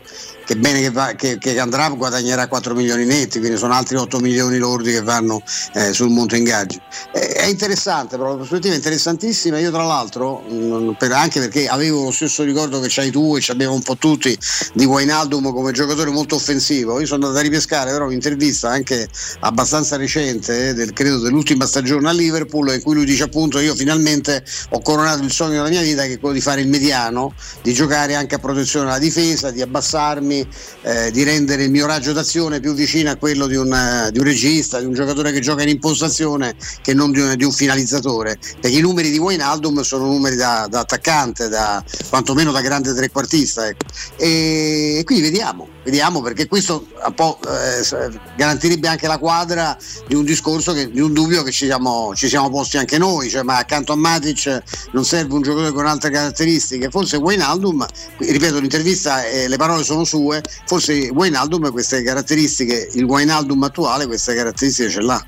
che 0.51 0.57
bene 0.57 0.81
che, 0.81 0.91
va, 0.91 1.13
che, 1.13 1.39
che, 1.39 1.61
andrà 1.61 1.89
guadagnerà 1.91 2.49
4 2.49 2.75
milioni 2.75 3.05
netti, 3.05 3.39
quindi 3.39 3.57
sono 3.57 3.73
altri 3.73 3.95
8 3.95 4.19
milioni 4.19 4.59
lordi 4.59 4.91
che 4.91 5.01
vanno 5.01 5.41
eh, 5.75 5.93
sul 5.93 6.09
monte 6.09 6.39
ingaggi. 6.39 6.77
Eh, 7.13 7.29
è 7.35 7.45
interessante, 7.45 8.17
però 8.17 8.31
la 8.31 8.35
prospettiva 8.39 8.75
è 8.75 8.77
interessantissima. 8.77 9.61
Io 9.61 9.71
tra 9.71 9.85
l'altro, 9.85 10.41
mh, 10.41 10.97
per, 10.99 11.13
anche 11.13 11.39
perché 11.39 11.69
avevo 11.69 12.03
lo 12.03 12.11
stesso 12.11 12.43
ricordo 12.43 12.81
che 12.81 12.89
c'hai 12.91 13.13
tu 13.13 13.37
e 13.37 13.41
ci 13.41 13.53
abbiamo 13.53 13.75
un 13.75 13.83
po' 13.83 13.97
tutti 13.97 14.37
di 14.75 14.85
Wijnaldum 14.87 15.53
come 15.53 15.71
giocatore 15.71 16.11
molto 16.11 16.35
offensivo, 16.35 16.99
io 16.99 17.07
sono 17.07 17.27
andato 17.27 17.39
a 17.39 17.43
ripescare 17.43 17.93
però 17.93 18.07
un'intervista 18.07 18.71
anche 18.71 19.09
abbastanza 19.43 19.97
recente, 19.97 20.71
eh, 20.71 20.75
del, 20.75 20.93
credo 20.93 21.21
dell'ultima 21.21 21.65
stagione 21.65 22.09
a 22.09 22.13
Liverpool, 22.13 22.75
in 22.75 22.83
cui 22.83 22.95
lui 22.95 23.05
dice 23.05 23.23
appunto 23.23 23.61
io 23.61 23.77
finalmente 23.77 24.43
ho 24.71 24.83
coronato 24.83 25.23
il 25.23 25.31
sogno 25.31 25.59
della 25.59 25.69
mia 25.69 25.83
vita 25.83 26.03
che 26.07 26.15
è 26.15 26.19
quello 26.19 26.35
di 26.35 26.41
fare 26.41 26.61
il 26.61 26.67
mediano, 26.67 27.35
di 27.63 27.73
giocare 27.73 28.17
anche 28.17 28.35
a 28.35 28.39
protezione 28.41 28.87
della 28.87 28.99
difesa, 28.99 29.53
di 29.53 29.63
abbassarmi 29.63 30.39
eh, 30.83 31.11
di 31.11 31.23
rendere 31.23 31.65
il 31.65 31.71
mio 31.71 31.87
raggio 31.87 32.13
d'azione 32.13 32.61
più 32.61 32.75
vicino 32.75 33.11
a 33.11 33.17
quello 33.17 33.47
di 33.47 33.57
un, 33.57 33.71
uh, 33.71 34.11
di 34.11 34.19
un, 34.19 34.25
regista, 34.25 34.79
di 34.79 34.87
un 34.87 34.93
giocatore 34.93 35.33
che 35.33 35.41
gioca 35.41 35.63
in 35.63 35.69
impostazione 35.69 36.55
che 36.83 36.95
non 36.95 37.13
di 37.13 37.21
un, 37.21 37.35
di 37.37 37.45
un 37.45 37.53
finalizzatore, 37.53 38.39
perché 38.61 38.77
i 38.77 38.81
numeri 38.81 39.11
di 39.11 39.19
Wijnaldum 39.19 39.81
sono 39.83 40.07
numeri 40.07 40.37
da, 40.37 40.67
da 40.69 40.81
attaccante, 40.81 41.49
da, 41.49 41.83
quantomeno 42.09 42.53
da 42.53 42.61
grande 42.61 42.95
trequartista. 42.95 43.67
Ecco. 43.67 43.87
E, 44.17 44.97
e 44.99 45.05
quindi 45.05 45.23
vediamo, 45.25 45.69
vediamo 45.85 46.21
perché 46.21 46.47
questo 46.47 46.87
eh, 46.87 48.21
garantirebbe 48.37 48.89
anche 48.89 49.07
la 49.07 49.19
quadra 49.19 49.77
di 50.07 50.15
un 50.15 50.25
discorso, 50.25 50.73
che, 50.73 50.91
di 50.91 51.01
un 51.01 51.13
dubbio 51.13 51.43
che 51.43 51.51
ci 51.51 51.67
siamo, 51.67 52.13
ci 52.15 52.29
siamo 52.29 52.51
posti 52.51 52.79
anche 52.79 52.99
noi, 52.99 53.29
cioè, 53.29 53.43
ma 53.43 53.59
accanto 53.59 53.93
a 53.93 53.97
Matic 53.97 54.63
non 54.93 55.05
serve 55.05 55.35
un 55.35 55.43
giocatore 55.43 55.73
con 55.73 55.87
altre 55.87 56.11
caratteristiche, 56.11 56.91
forse 56.91 57.17
Wijnaldum, 57.17 57.85
ripeto 58.19 58.59
l'intervista, 58.59 59.25
eh, 59.25 59.49
le 59.49 59.57
parole 59.57 59.85
sono 59.85 60.05
sue, 60.05 60.30
due, 60.31 60.43
forse 60.65 61.11
Wijnaldum 61.13 61.71
queste 61.71 62.03
caratteristiche, 62.03 62.89
il 62.93 63.05
Wijnaldum 63.05 63.63
attuale 63.63 64.07
queste 64.07 64.35
caratteristiche 64.35 64.89
ce 64.89 65.01
l'ha. 65.01 65.27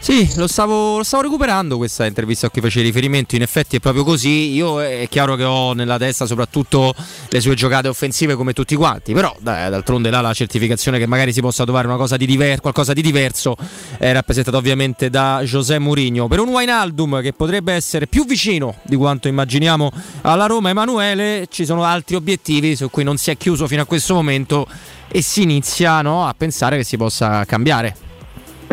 Sì, 0.00 0.30
lo 0.36 0.46
stavo, 0.46 0.96
lo 0.98 1.02
stavo, 1.02 1.24
recuperando 1.24 1.76
questa 1.76 2.06
intervista 2.06 2.46
a 2.46 2.50
cui 2.50 2.62
facevi 2.62 2.86
riferimento, 2.86 3.34
in 3.34 3.42
effetti 3.42 3.76
è 3.76 3.80
proprio 3.80 4.04
così, 4.04 4.52
io 4.52 4.80
è 4.80 5.06
chiaro 5.10 5.34
che 5.34 5.42
ho 5.42 5.72
nella 5.72 5.98
testa 5.98 6.24
soprattutto 6.24 6.94
le 7.28 7.40
sue 7.40 7.54
giocate 7.54 7.88
offensive 7.88 8.36
come 8.36 8.52
tutti 8.52 8.76
quanti, 8.76 9.12
però 9.12 9.34
dai, 9.40 9.68
d'altronde 9.68 10.08
là 10.08 10.20
la 10.20 10.32
certificazione 10.32 10.98
che 10.98 11.06
magari 11.06 11.32
si 11.32 11.40
possa 11.40 11.64
trovare 11.64 11.88
cosa 11.88 12.16
di 12.16 12.26
diver- 12.26 12.60
qualcosa 12.60 12.92
di 12.92 13.02
diverso 13.02 13.56
è 13.98 14.12
rappresentata 14.12 14.56
ovviamente 14.56 15.10
da 15.10 15.42
José 15.42 15.78
Mourinho. 15.78 16.28
Per 16.28 16.38
un 16.38 16.48
Wijnaldum 16.48 17.20
che 17.20 17.32
potrebbe 17.32 17.72
essere 17.72 18.06
più 18.06 18.24
vicino 18.24 18.76
di 18.84 18.94
quanto 18.94 19.26
immaginiamo 19.26 19.90
alla 20.22 20.46
Roma, 20.46 20.70
Emanuele, 20.70 21.48
ci 21.50 21.66
sono 21.66 21.82
altri 21.82 22.14
obiettivi 22.14 22.76
su 22.76 22.88
cui 22.88 23.02
non 23.02 23.16
si 23.16 23.30
è 23.30 23.36
chiuso 23.36 23.66
fino 23.66 23.82
a 23.82 23.84
questo 23.84 24.14
momento 24.14 24.66
e 25.08 25.22
si 25.22 25.42
inizia 25.42 26.00
no, 26.02 26.26
a 26.26 26.34
pensare 26.38 26.76
che 26.76 26.84
si 26.84 26.96
possa 26.96 27.44
cambiare 27.44 28.06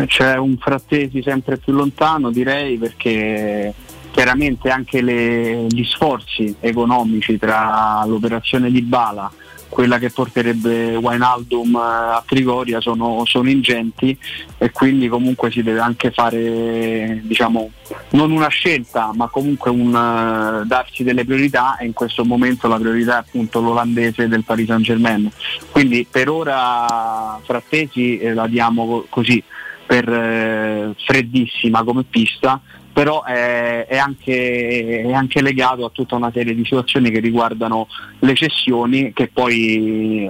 c'è 0.04 0.36
un 0.36 0.58
frattesi 0.58 1.22
sempre 1.22 1.56
più 1.56 1.72
lontano 1.72 2.30
direi 2.30 2.76
perché 2.76 3.72
chiaramente 4.10 4.68
anche 4.68 5.00
le, 5.00 5.66
gli 5.68 5.84
sforzi 5.84 6.54
economici 6.60 7.38
tra 7.38 8.04
l'operazione 8.06 8.70
di 8.70 8.82
Bala 8.82 9.30
quella 9.68 9.98
che 9.98 10.10
porterebbe 10.10 10.96
Wijnaldum 10.96 11.76
a 11.76 12.22
Trigoria 12.24 12.80
sono, 12.80 13.24
sono, 13.26 13.50
ingenti 13.50 14.16
e 14.58 14.70
quindi 14.70 15.08
comunque 15.08 15.50
si 15.50 15.62
deve 15.62 15.80
anche 15.80 16.10
fare 16.12 17.20
diciamo 17.22 17.70
non 18.10 18.30
una 18.30 18.48
scelta 18.48 19.10
ma 19.14 19.28
comunque 19.28 19.70
un, 19.70 19.88
uh, 19.88 20.64
darsi 20.66 21.02
delle 21.02 21.24
priorità 21.24 21.76
e 21.76 21.86
in 21.86 21.92
questo 21.92 22.24
momento 22.24 22.68
la 22.68 22.78
priorità 22.78 23.16
è 23.16 23.20
appunto 23.20 23.60
l'olandese 23.60 24.28
del 24.28 24.44
Paris 24.44 24.66
Saint 24.66 24.82
Germain 24.82 25.30
quindi 25.70 26.06
per 26.10 26.30
ora 26.30 27.38
Frattesi 27.42 28.18
eh, 28.18 28.32
la 28.32 28.46
diamo 28.46 29.04
così 29.10 29.42
per 29.86 30.08
eh, 30.08 30.94
freddissima 30.98 31.84
come 31.84 32.04
pista, 32.04 32.60
però 32.92 33.22
è, 33.22 33.86
è, 33.86 33.96
anche, 33.96 35.02
è, 35.02 35.12
anche, 35.12 35.42
legato 35.42 35.84
a 35.84 35.90
tutta 35.90 36.16
una 36.16 36.30
serie 36.32 36.54
di 36.54 36.64
situazioni 36.64 37.10
che 37.10 37.20
riguardano 37.20 37.88
le 38.18 38.34
cessioni, 38.34 39.12
che 39.12 39.28
poi 39.28 40.28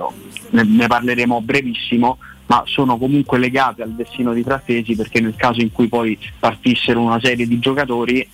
ne, 0.50 0.62
ne 0.62 0.86
parleremo 0.86 1.40
brevissimo, 1.40 2.18
ma 2.46 2.62
sono 2.66 2.98
comunque 2.98 3.38
legate 3.38 3.82
al 3.82 3.92
destino 3.92 4.32
di 4.32 4.42
Frattesi 4.42 4.94
perché 4.94 5.20
nel 5.20 5.34
caso 5.36 5.60
in 5.60 5.72
cui 5.72 5.88
poi 5.88 6.18
partissero 6.38 7.00
una 7.00 7.20
serie 7.20 7.46
di 7.46 7.58
giocatori 7.58 8.28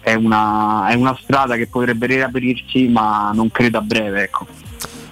è 0.00 0.14
una, 0.14 0.86
è 0.88 0.94
una 0.94 1.16
strada 1.20 1.56
che 1.56 1.66
potrebbe 1.66 2.06
riaprirsi 2.06 2.86
ma 2.88 3.32
non 3.34 3.50
credo 3.50 3.78
a 3.78 3.82
breve. 3.82 4.22
Ecco. 4.22 4.65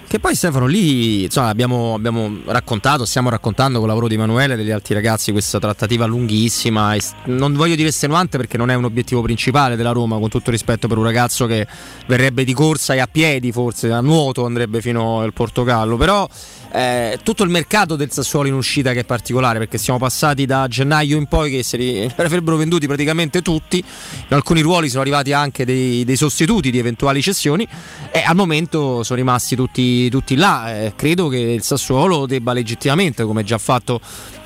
Che 0.07 0.19
poi 0.19 0.35
Stefano 0.35 0.67
lì 0.67 1.23
insomma, 1.23 1.47
abbiamo, 1.47 1.95
abbiamo, 1.95 2.37
raccontato, 2.45 3.05
stiamo 3.05 3.29
raccontando 3.29 3.79
con 3.79 3.83
il 3.83 3.87
lavoro 3.87 4.07
di 4.07 4.13
Emanuele 4.13 4.53
e 4.53 4.57
degli 4.57 4.71
altri 4.71 4.93
ragazzi 4.93 5.31
questa 5.31 5.59
trattativa 5.59 6.05
lunghissima. 6.05 6.95
non 7.25 7.53
voglio 7.53 7.75
dire 7.75 7.89
estenuante 7.89 8.37
perché 8.37 8.57
non 8.57 8.69
è 8.69 8.75
un 8.75 8.85
obiettivo 8.85 9.21
principale 9.21 9.75
della 9.75 9.91
Roma, 9.91 10.17
con 10.19 10.29
tutto 10.29 10.51
rispetto 10.51 10.87
per 10.87 10.97
un 10.97 11.03
ragazzo 11.03 11.47
che 11.47 11.67
verrebbe 12.05 12.43
di 12.43 12.53
corsa 12.53 12.93
e 12.93 12.99
a 12.99 13.07
piedi, 13.07 13.51
forse 13.51 13.91
a 13.91 13.99
nuoto 13.99 14.45
andrebbe 14.45 14.79
fino 14.79 15.21
al 15.21 15.33
Portogallo. 15.33 15.97
Però 15.97 16.27
eh, 16.75 17.19
tutto 17.23 17.43
il 17.43 17.49
mercato 17.49 17.95
del 17.95 18.11
Sassuolo 18.11 18.49
in 18.49 18.53
uscita 18.53 18.91
che 18.91 18.99
è 18.99 19.05
particolare 19.05 19.59
perché 19.59 19.77
siamo 19.77 19.97
passati 19.97 20.45
da 20.45 20.67
gennaio 20.67 21.15
in 21.15 21.25
poi 21.25 21.49
che 21.49 21.63
se 21.63 22.11
avrebbero 22.17 22.57
venduti 22.57 22.85
praticamente 22.85 23.41
tutti, 23.41 23.77
in 23.77 24.33
alcuni 24.35 24.59
ruoli 24.59 24.89
sono 24.89 25.01
arrivati 25.01 25.31
anche 25.31 25.63
dei, 25.63 26.03
dei 26.03 26.17
sostituti 26.17 26.71
di 26.71 26.77
eventuali 26.77 27.21
cessioni 27.21 27.65
e 28.11 28.23
al 28.25 28.35
momento 28.35 29.03
sono 29.03 29.17
rimasti 29.17 29.55
tutti, 29.55 30.04
tutti 30.09 30.35
là. 30.35 30.73
Eh, 30.73 30.93
credo 30.95 31.27
che 31.27 31.37
il 31.37 31.61
Sassuolo 31.63 32.25
debba 32.25 32.53
legittimamente, 32.53 33.23
come 33.23 33.43
già 33.43 33.57
fatto 33.57 33.99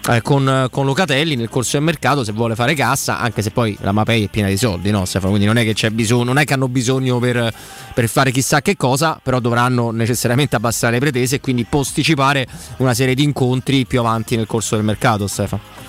eh, 0.10 0.22
con, 0.22 0.68
con, 0.72 0.86
Locatelli 0.86 1.36
nel 1.36 1.50
corso 1.50 1.78
del 1.78 1.86
mercato 1.86 2.24
se 2.24 2.32
vuole 2.32 2.56
fare 2.56 2.74
cassa, 2.74 3.20
anche 3.20 3.42
se 3.42 3.51
poi 3.51 3.78
la 3.82 3.92
Mapei 3.92 4.25
è 4.25 4.28
piena 4.28 4.50
di 4.50 4.58
soldi, 4.58 4.92
no 4.92 5.06
Stefano? 5.06 5.32
Quindi 5.32 5.48
non 5.48 5.58
è 5.58 5.63
che 5.63 5.74
c'è 5.74 5.89
bisogno, 5.89 6.24
non 6.24 6.38
è 6.38 6.46
che 6.46 6.54
hanno 6.54 6.68
bisogno 6.68 7.20
per, 7.20 7.54
per 7.94 8.08
fare 8.08 8.32
chissà 8.32 8.62
che 8.62 8.75
cosa, 8.75 9.20
però 9.22 9.39
dovranno 9.39 9.92
necessariamente 9.92 10.56
abbassare 10.56 10.94
le 10.94 11.00
pretese 11.00 11.36
e 11.36 11.39
quindi 11.39 11.66
posticipare 11.66 12.48
una 12.78 12.94
serie 12.94 13.16
di 13.16 13.24
incontri 13.24 13.86
più 13.86 14.00
avanti 14.00 14.36
nel 14.36 14.48
corso 14.48 14.75
del 14.75 14.86
mercato, 14.86 15.28
Stefano. 15.28 15.88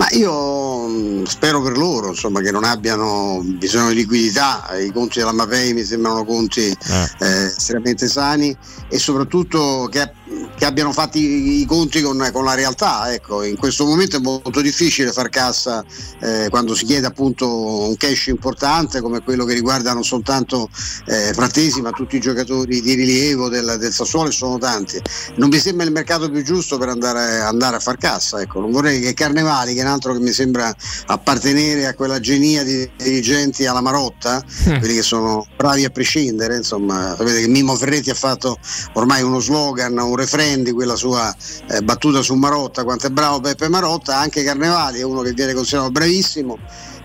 Ma 0.00 0.08
io 0.12 0.88
mm, 0.88 1.24
spero 1.24 1.60
per 1.60 1.76
loro 1.76 2.08
insomma, 2.08 2.40
che 2.40 2.50
non 2.50 2.64
abbiano 2.64 3.42
bisogno 3.44 3.88
di 3.90 3.96
liquidità, 3.96 4.66
i 4.82 4.90
conti 4.92 5.18
della 5.18 5.32
Mapei 5.32 5.74
mi 5.74 5.84
sembrano 5.84 6.24
conti 6.24 6.70
eh. 6.70 7.10
Eh, 7.18 7.42
estremamente 7.44 8.08
sani 8.08 8.56
e 8.88 8.98
soprattutto 8.98 9.88
che 9.90 10.10
che 10.56 10.64
abbiano 10.64 10.92
fatto 10.92 11.18
i, 11.18 11.64
conti 11.66 12.00
con, 12.02 12.28
con, 12.32 12.44
la 12.44 12.54
realtà. 12.54 13.12
Ecco, 13.12 13.42
in 13.42 13.56
questo 13.56 13.84
momento 13.84 14.16
è 14.16 14.20
molto 14.20 14.60
difficile 14.60 15.10
far 15.12 15.28
cassa 15.28 15.84
eh, 16.20 16.48
quando 16.50 16.74
si 16.74 16.84
chiede 16.84 17.06
appunto 17.06 17.88
un 17.88 17.96
cash 17.96 18.26
importante 18.26 19.00
come 19.00 19.22
quello 19.22 19.44
che 19.44 19.54
riguarda 19.54 19.92
non 19.92 20.04
soltanto 20.04 20.68
eh, 21.06 21.32
Frattesi 21.32 21.80
ma 21.80 21.90
tutti 21.90 22.16
i 22.16 22.20
giocatori 22.20 22.80
di 22.80 22.94
rilievo 22.94 23.48
del, 23.48 23.76
del 23.78 23.92
Sassuolo 23.92 24.28
e 24.28 24.32
sono 24.32 24.58
tanti. 24.58 25.00
Non 25.36 25.48
mi 25.48 25.58
sembra 25.58 25.84
il 25.84 25.92
mercato 25.92 26.30
più 26.30 26.42
giusto 26.42 26.78
per 26.78 26.88
andare, 26.88 27.40
andare 27.40 27.76
a 27.76 27.80
far 27.80 27.96
cassa. 27.96 28.40
Ecco. 28.40 28.60
Non 28.60 28.70
vorrei 28.70 29.00
che 29.00 29.14
Carnevali, 29.14 29.74
che 29.74 29.82
altro 29.90 30.12
che 30.12 30.20
mi 30.20 30.32
sembra 30.32 30.74
appartenere 31.06 31.86
a 31.86 31.94
quella 31.94 32.20
genia 32.20 32.62
di 32.62 32.88
dirigenti 32.96 33.66
alla 33.66 33.80
Marotta, 33.80 34.42
mm. 34.68 34.78
quelli 34.78 34.94
che 34.94 35.02
sono 35.02 35.46
bravi 35.56 35.84
a 35.84 35.90
prescindere, 35.90 36.56
insomma, 36.56 37.14
sapete 37.16 37.40
che 37.40 37.48
Mimo 37.48 37.74
Ferretti 37.74 38.10
ha 38.10 38.14
fatto 38.14 38.58
ormai 38.94 39.22
uno 39.22 39.40
slogan, 39.40 39.96
un 39.98 40.16
refrain 40.16 40.60
Mendy, 40.60 40.72
quella 40.72 40.96
sua 40.96 41.34
eh, 41.68 41.82
battuta 41.82 42.22
su 42.22 42.34
Marotta, 42.34 42.84
quanto 42.84 43.06
è 43.06 43.10
bravo 43.10 43.40
Peppe 43.40 43.68
Marotta, 43.68 44.18
anche 44.18 44.42
Carnevali 44.42 45.00
è 45.00 45.04
uno 45.04 45.22
che 45.22 45.32
viene 45.32 45.54
considerato 45.54 45.90
bravissimo. 45.90 46.58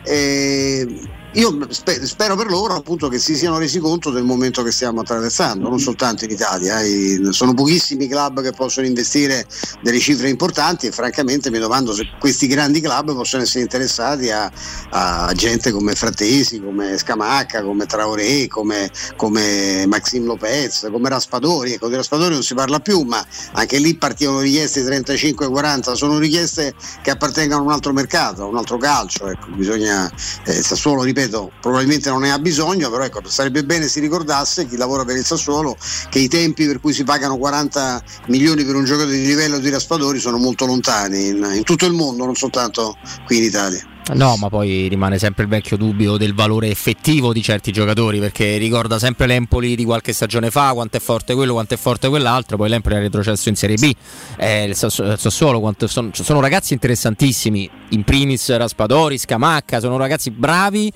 E 0.04 0.88
io 1.36 1.68
spero 1.70 2.36
per 2.38 2.48
loro 2.48 2.76
appunto 2.76 3.10
che 3.10 3.20
si 3.20 3.36
siano 3.36 3.58
resi 3.58 3.80
conto 3.80 4.10
del 4.10 4.24
momento 4.24 4.64
che 4.64 4.72
stiamo 4.72 5.02
attraversando, 5.02 5.68
non 5.68 5.80
soltanto 5.80 6.24
in 6.24 6.32
Italia, 6.32 6.80
eh. 6.80 7.20
sono 7.32 7.54
pochissimi 7.54 8.08
club 8.08 8.42
che 8.42 8.52
possono 8.52 8.88
investire 8.88 9.46
delle 9.82 10.00
cifre 10.00 10.30
importanti 10.30 10.88
e 10.88 10.92
francamente 10.92 11.52
mi 11.52 11.60
domando 11.60 11.94
se 11.94 12.08
questi 12.20 12.48
grandi 12.48 12.80
club 12.80 13.14
possono 13.14 13.44
essere 13.44 13.64
interessati 13.64 14.32
a, 14.32 14.50
a 14.92 15.34
gente 15.34 15.72
come 15.72 15.94
Frattesi, 15.94 16.62
come 16.62 16.98
Scamacca, 16.98 17.64
come 17.64 17.86
Traoré, 17.86 18.48
come, 18.48 18.90
come 19.18 19.86
Maxim 19.88 20.24
Lopez, 20.24 20.88
come 20.90 21.10
Raspadori, 21.10 21.74
ecco 21.74 21.90
di 21.90 21.96
Raspadori 21.96 22.34
non 22.34 22.44
si 22.44 22.54
parla 22.54 22.80
più, 22.80 23.02
ma 23.02 23.26
anche 23.54 23.78
lì 23.78 23.96
partivano 23.96 24.40
richieste 24.40 24.84
35-40, 24.84 25.94
sono 25.96 26.18
richieste 26.18 26.74
che 27.02 27.12
appartengono 27.12 27.62
a 27.62 27.66
un 27.66 27.72
altro 27.72 27.92
mercato, 27.92 28.44
a 28.44 28.46
un 28.46 28.56
altro 28.56 28.78
calcio, 28.78 29.28
ecco, 29.28 29.48
bisogna 29.50 30.10
eh, 30.46 30.64
Sassuolo 30.64 31.04
ripeto 31.04 31.24
ripeto, 31.26 31.52
probabilmente 31.60 32.10
non 32.10 32.22
ne 32.22 32.32
ha 32.32 32.40
bisogno, 32.40 32.90
però 32.90 33.04
ecco, 33.04 33.22
sarebbe 33.26 33.64
bene 33.64 33.88
si 33.88 34.00
ricordasse 34.00 34.68
chi 34.68 34.78
lavora 34.78 35.04
per 35.04 35.18
il 35.18 35.26
Sassuolo 35.26 35.76
che 36.10 36.20
i 36.20 36.28
tempi 36.28 36.66
per 36.66 36.80
cui 36.80 36.94
si 36.94 37.04
pagano 37.04 37.38
40 37.38 38.04
milioni 38.28 38.64
per 38.64 38.76
un 38.76 38.86
giocatore 38.86 39.16
di 39.16 39.26
livello 39.26 39.60
di 39.60 39.70
Raspadori 39.70 40.20
sono 40.20 40.38
molto 40.38 40.66
lontani 40.66 41.28
in, 41.28 41.52
in 41.54 41.64
tutto 41.64 41.86
il 41.86 41.94
mondo, 41.94 42.26
non 42.26 42.36
soltanto 42.36 42.98
qui 43.26 43.38
in 43.38 43.44
Italia. 43.44 43.95
No, 44.14 44.36
ma 44.38 44.50
poi 44.50 44.88
rimane 44.88 45.18
sempre 45.18 45.44
il 45.44 45.50
vecchio 45.50 45.78
dubbio 45.78 46.16
del 46.18 46.36
valore 46.36 46.70
effettivo 46.70 47.34
di 47.34 47.42
certi 47.42 47.72
giocatori, 47.72 48.20
perché 48.20 48.58
ricorda 48.58 49.00
sempre 49.00 49.26
l'Empoli 49.26 49.76
di 49.76 49.84
qualche 49.84 50.14
stagione 50.14 50.52
fa, 50.52 50.74
quanto 50.74 50.98
è 50.98 51.00
forte 51.00 51.34
quello, 51.34 51.54
quanto 51.54 51.74
è 51.74 51.78
forte 51.78 52.08
quell'altro, 52.08 52.56
poi 52.56 52.70
l'Empoli 52.70 52.96
ha 52.96 53.00
retrocesso 53.00 53.50
in 53.50 53.56
Serie 53.56 53.78
B, 53.78 53.92
eh, 54.38 54.66
il 54.66 54.76
Sassuolo, 54.76 55.74
sono, 55.88 56.10
sono 56.14 56.40
ragazzi 56.40 56.74
interessantissimi, 56.74 57.68
in 57.90 58.04
primis 58.04 58.56
Raspadori, 58.56 59.18
Scamacca, 59.18 59.80
sono 59.80 59.98
ragazzi 59.98 60.30
bravi 60.30 60.94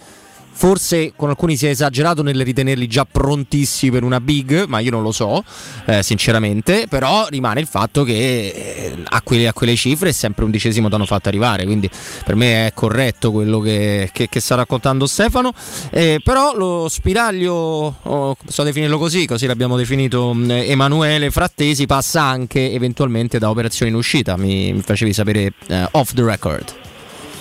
Forse 0.59 1.13
con 1.15 1.29
alcuni 1.29 1.55
si 1.55 1.67
è 1.67 1.69
esagerato 1.69 2.21
nel 2.21 2.43
ritenerli 2.43 2.85
già 2.85 3.07
prontissimi 3.09 3.93
per 3.93 4.03
una 4.03 4.19
big, 4.19 4.65
ma 4.67 4.79
io 4.79 4.91
non 4.91 5.03
lo 5.03 5.13
so, 5.13 5.41
eh, 5.85 6.03
sinceramente. 6.03 6.85
Però 6.89 7.27
rimane 7.29 7.61
il 7.61 7.65
fatto 7.65 8.03
che 8.03 8.11
eh, 8.13 8.97
a, 9.05 9.21
quelle, 9.21 9.47
a, 9.47 9.53
quelle, 9.53 9.77
cifre 9.77 10.09
è 10.09 10.11
sempre 10.11 10.43
undicesimo 10.43 10.89
t'hanno 10.89 11.05
fatto 11.05 11.29
arrivare. 11.29 11.63
Quindi 11.63 11.89
per 12.25 12.35
me 12.35 12.67
è 12.67 12.73
corretto 12.73 13.31
quello 13.31 13.59
che, 13.59 14.09
che, 14.11 14.27
che 14.27 14.39
sta 14.41 14.55
raccontando 14.55 15.07
Stefano. 15.07 15.53
Eh, 15.91 16.19
però 16.21 16.53
lo 16.53 16.89
spiraglio, 16.89 17.95
oh, 18.01 18.35
so 18.45 18.63
definirlo 18.63 18.97
così, 18.97 19.25
così 19.25 19.45
l'abbiamo 19.45 19.77
definito 19.77 20.33
mm, 20.33 20.51
Emanuele 20.51 21.31
Frattesi, 21.31 21.85
passa 21.85 22.23
anche 22.23 22.73
eventualmente 22.73 23.39
da 23.39 23.49
operazioni 23.49 23.91
in 23.91 23.97
uscita. 23.97 24.35
Mi, 24.35 24.73
mi 24.73 24.81
facevi 24.81 25.13
sapere 25.13 25.53
eh, 25.67 25.87
off 25.91 26.11
the 26.11 26.23
record. 26.25 26.75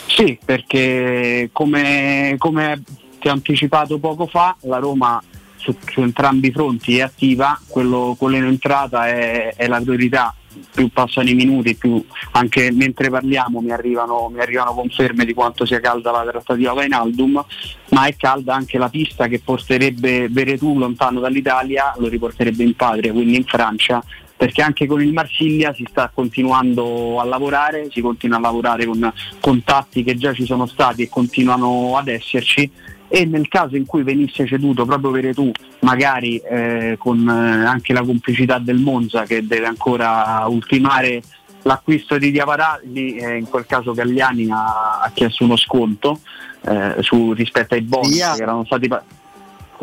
Sì, 0.07 0.39
perché 0.45 1.51
come, 1.53 2.37
come 2.39 2.83
ti 3.19 3.29
ho 3.29 3.33
anticipato 3.33 3.99
poco 3.99 4.27
fa, 4.27 4.57
la 4.63 4.79
Roma 4.79 5.23
su, 5.57 5.77
su 5.91 6.01
entrambi 6.01 6.49
i 6.49 6.53
fronti 6.53 6.99
è 6.99 7.03
attiva, 7.03 7.59
quello, 7.67 8.15
quello 8.19 8.37
in 8.37 8.45
entrata 8.45 9.09
è, 9.09 9.55
è, 9.55 9.67
la 9.67 9.81
priorità, 9.81 10.35
più 10.73 10.89
passano 10.89 11.29
i 11.29 11.35
minuti, 11.35 11.75
più 11.75 12.03
anche 12.33 12.71
mentre 12.73 13.11
parliamo 13.11 13.61
mi 13.61 13.71
arrivano, 13.71 14.29
mi 14.33 14.41
arrivano 14.41 14.73
conferme 14.73 15.25
di 15.25 15.35
quanto 15.35 15.67
sia 15.67 15.81
calda 15.81 16.11
la 16.11 16.25
trattativa 16.25 16.73
Vainaldum, 16.73 17.45
ma 17.91 18.07
è 18.07 18.17
calda 18.17 18.55
anche 18.55 18.79
la 18.79 18.89
pista 18.89 19.29
che 19.29 19.41
porterebbe 19.41 20.29
Veretù 20.29 20.79
lontano 20.79 21.21
dall'Italia, 21.21 21.95
lo 21.99 22.09
riporterebbe 22.09 22.63
in 22.63 22.75
patria, 22.75 23.13
quindi 23.13 23.37
in 23.37 23.45
Francia 23.45 24.03
perché 24.39 24.63
anche 24.63 24.87
con 24.87 25.03
il 25.03 25.13
Marsiglia 25.13 25.75
si 25.75 25.85
sta 25.91 26.13
continuando 26.15 27.19
a 27.19 27.25
lavorare, 27.25 27.89
si 27.91 28.01
continua 28.01 28.37
a 28.37 28.41
lavorare 28.41 28.87
con 28.87 29.13
contatti 29.41 30.05
che 30.05 30.17
già 30.17 30.33
ci 30.33 30.47
sono 30.47 30.67
stati 30.67 31.03
e 31.03 31.09
continuano 31.09 31.97
ad 31.97 32.07
esserci 32.07 32.71
e 33.09 33.25
nel 33.25 33.49
caso 33.49 33.77
in 33.77 33.87
cui 33.87 34.03
venisse 34.03 34.47
ceduto 34.47 34.85
proprio 34.85 35.11
Veretù, 35.11 35.51
magari 35.81 36.37
eh, 36.39 36.97
con 36.99 37.27
eh, 37.27 37.67
anche 37.67 37.93
la 37.93 38.03
complicità 38.03 38.59
del 38.59 38.77
Monza 38.77 39.25
che 39.25 39.47
deve 39.47 39.67
ancora 39.67 40.45
ultimare 40.47 41.23
l'acquisto 41.63 42.19
di 42.19 42.31
Diavarà, 42.31 42.81
eh, 42.93 43.37
in 43.37 43.47
quel 43.49 43.67
caso 43.67 43.93
Gagliani 43.93 44.49
ha, 44.51 45.01
ha 45.01 45.11
chiesto 45.13 45.45
uno 45.45 45.57
sconto 45.57 46.21
eh, 46.63 46.97
su, 47.01 47.33
rispetto 47.33 47.75
ai 47.75 47.83
bonus 47.83 48.11
Villar. 48.11 48.37
che 48.37 48.43
erano 48.43 48.65
stati... 48.65 48.89
Pa- 48.89 49.03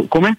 come? 0.07 0.37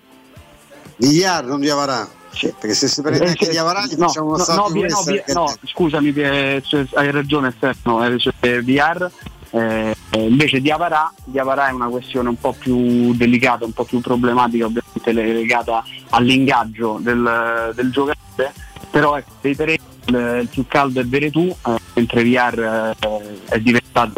Villar, 0.97 1.45
non 1.45 1.61
Diavarà. 1.61 2.09
Perché 2.39 2.75
se 2.75 2.87
si 2.87 3.01
prende 3.01 3.25
Eh, 3.25 3.29
anche 3.29 3.49
gli 3.51 3.57
no, 3.97 4.09
facciamo 4.09 4.35
una 4.35 4.45
no, 4.49 4.69
no, 4.69 4.87
no, 4.87 5.23
no, 5.33 5.57
scusami, 5.65 6.13
eh, 6.13 6.63
cioè, 6.63 6.85
hai 6.95 7.11
ragione 7.11 7.53
Stefano, 7.57 8.05
eh, 8.05 8.19
cioè, 8.19 8.63
VR 8.63 9.11
eh, 9.51 9.95
invece 10.17 10.61
Diavarà, 10.61 11.13
Diavarà 11.25 11.69
è 11.69 11.73
una 11.73 11.89
questione 11.89 12.29
un 12.29 12.39
po' 12.39 12.53
più 12.53 13.15
delicata, 13.15 13.65
un 13.65 13.73
po' 13.73 13.85
più 13.85 14.01
problematica, 14.01 14.67
ovviamente 14.67 15.13
legata 15.13 15.85
all'ingaggio 16.11 16.99
del, 17.01 17.73
del 17.75 17.91
giocatore, 17.91 18.53
però 18.91 19.17
ecco, 19.17 19.33
dei 19.41 19.57
tre 19.57 19.79
il, 20.07 20.49
più 20.51 20.67
caldo 20.67 21.01
è 21.01 21.05
Veretù, 21.05 21.47
eh, 21.47 21.79
mentre 21.95 22.25
VR 22.25 22.95
eh, 22.99 23.45
è 23.49 23.59
diventato 23.59 24.13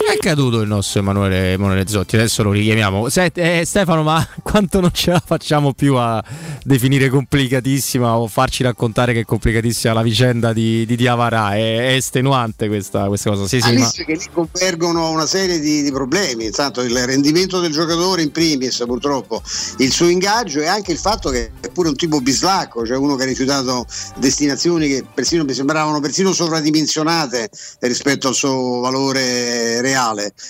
È 0.00 0.16
caduto 0.16 0.62
il 0.62 0.66
nostro 0.66 1.00
Emanuele, 1.00 1.52
Emanuele 1.52 1.86
Zotti, 1.86 2.16
adesso 2.16 2.42
lo 2.42 2.52
richiamiamo. 2.52 3.10
Sent- 3.10 3.36
eh, 3.36 3.64
Stefano, 3.66 4.02
ma 4.02 4.26
quanto 4.42 4.80
non 4.80 4.90
ce 4.92 5.10
la 5.10 5.22
facciamo 5.24 5.74
più 5.74 5.94
a 5.96 6.24
definire 6.64 7.10
complicatissima 7.10 8.16
o 8.16 8.26
farci 8.26 8.62
raccontare 8.62 9.12
che 9.12 9.20
è 9.20 9.24
complicatissima 9.24 9.92
la 9.92 10.02
vicenda 10.02 10.54
di, 10.54 10.86
di 10.86 10.96
Diavarà? 10.96 11.54
È, 11.54 11.76
è 11.76 11.92
estenuante 11.92 12.66
questa, 12.68 13.06
questa 13.08 13.30
cosa. 13.30 13.46
Sì, 13.46 13.60
sì, 13.60 13.76
ma... 13.76 13.90
Che 13.90 14.04
lì 14.06 14.26
convergono 14.32 15.10
una 15.10 15.26
serie 15.26 15.60
di, 15.60 15.82
di 15.82 15.92
problemi, 15.92 16.46
intanto 16.46 16.80
il 16.80 16.96
rendimento 17.04 17.60
del 17.60 17.70
giocatore 17.70 18.22
in 18.22 18.32
primis 18.32 18.82
purtroppo, 18.86 19.42
il 19.78 19.92
suo 19.92 20.08
ingaggio 20.08 20.60
e 20.60 20.66
anche 20.66 20.92
il 20.92 20.98
fatto 20.98 21.28
che 21.28 21.52
è 21.60 21.68
pure 21.68 21.88
un 21.88 21.96
tipo 21.96 22.20
bislacco, 22.20 22.86
cioè 22.86 22.96
uno 22.96 23.16
che 23.16 23.24
ha 23.24 23.26
rifiutato 23.26 23.86
destinazioni 24.16 24.88
che 24.88 25.04
persino 25.12 25.44
mi 25.44 25.52
sembravano 25.52 26.00
persino 26.00 26.32
sovradimensionate 26.32 27.50
rispetto 27.80 28.28
al 28.28 28.34
suo 28.34 28.80
valore 28.80 29.80
reale. 29.82 29.88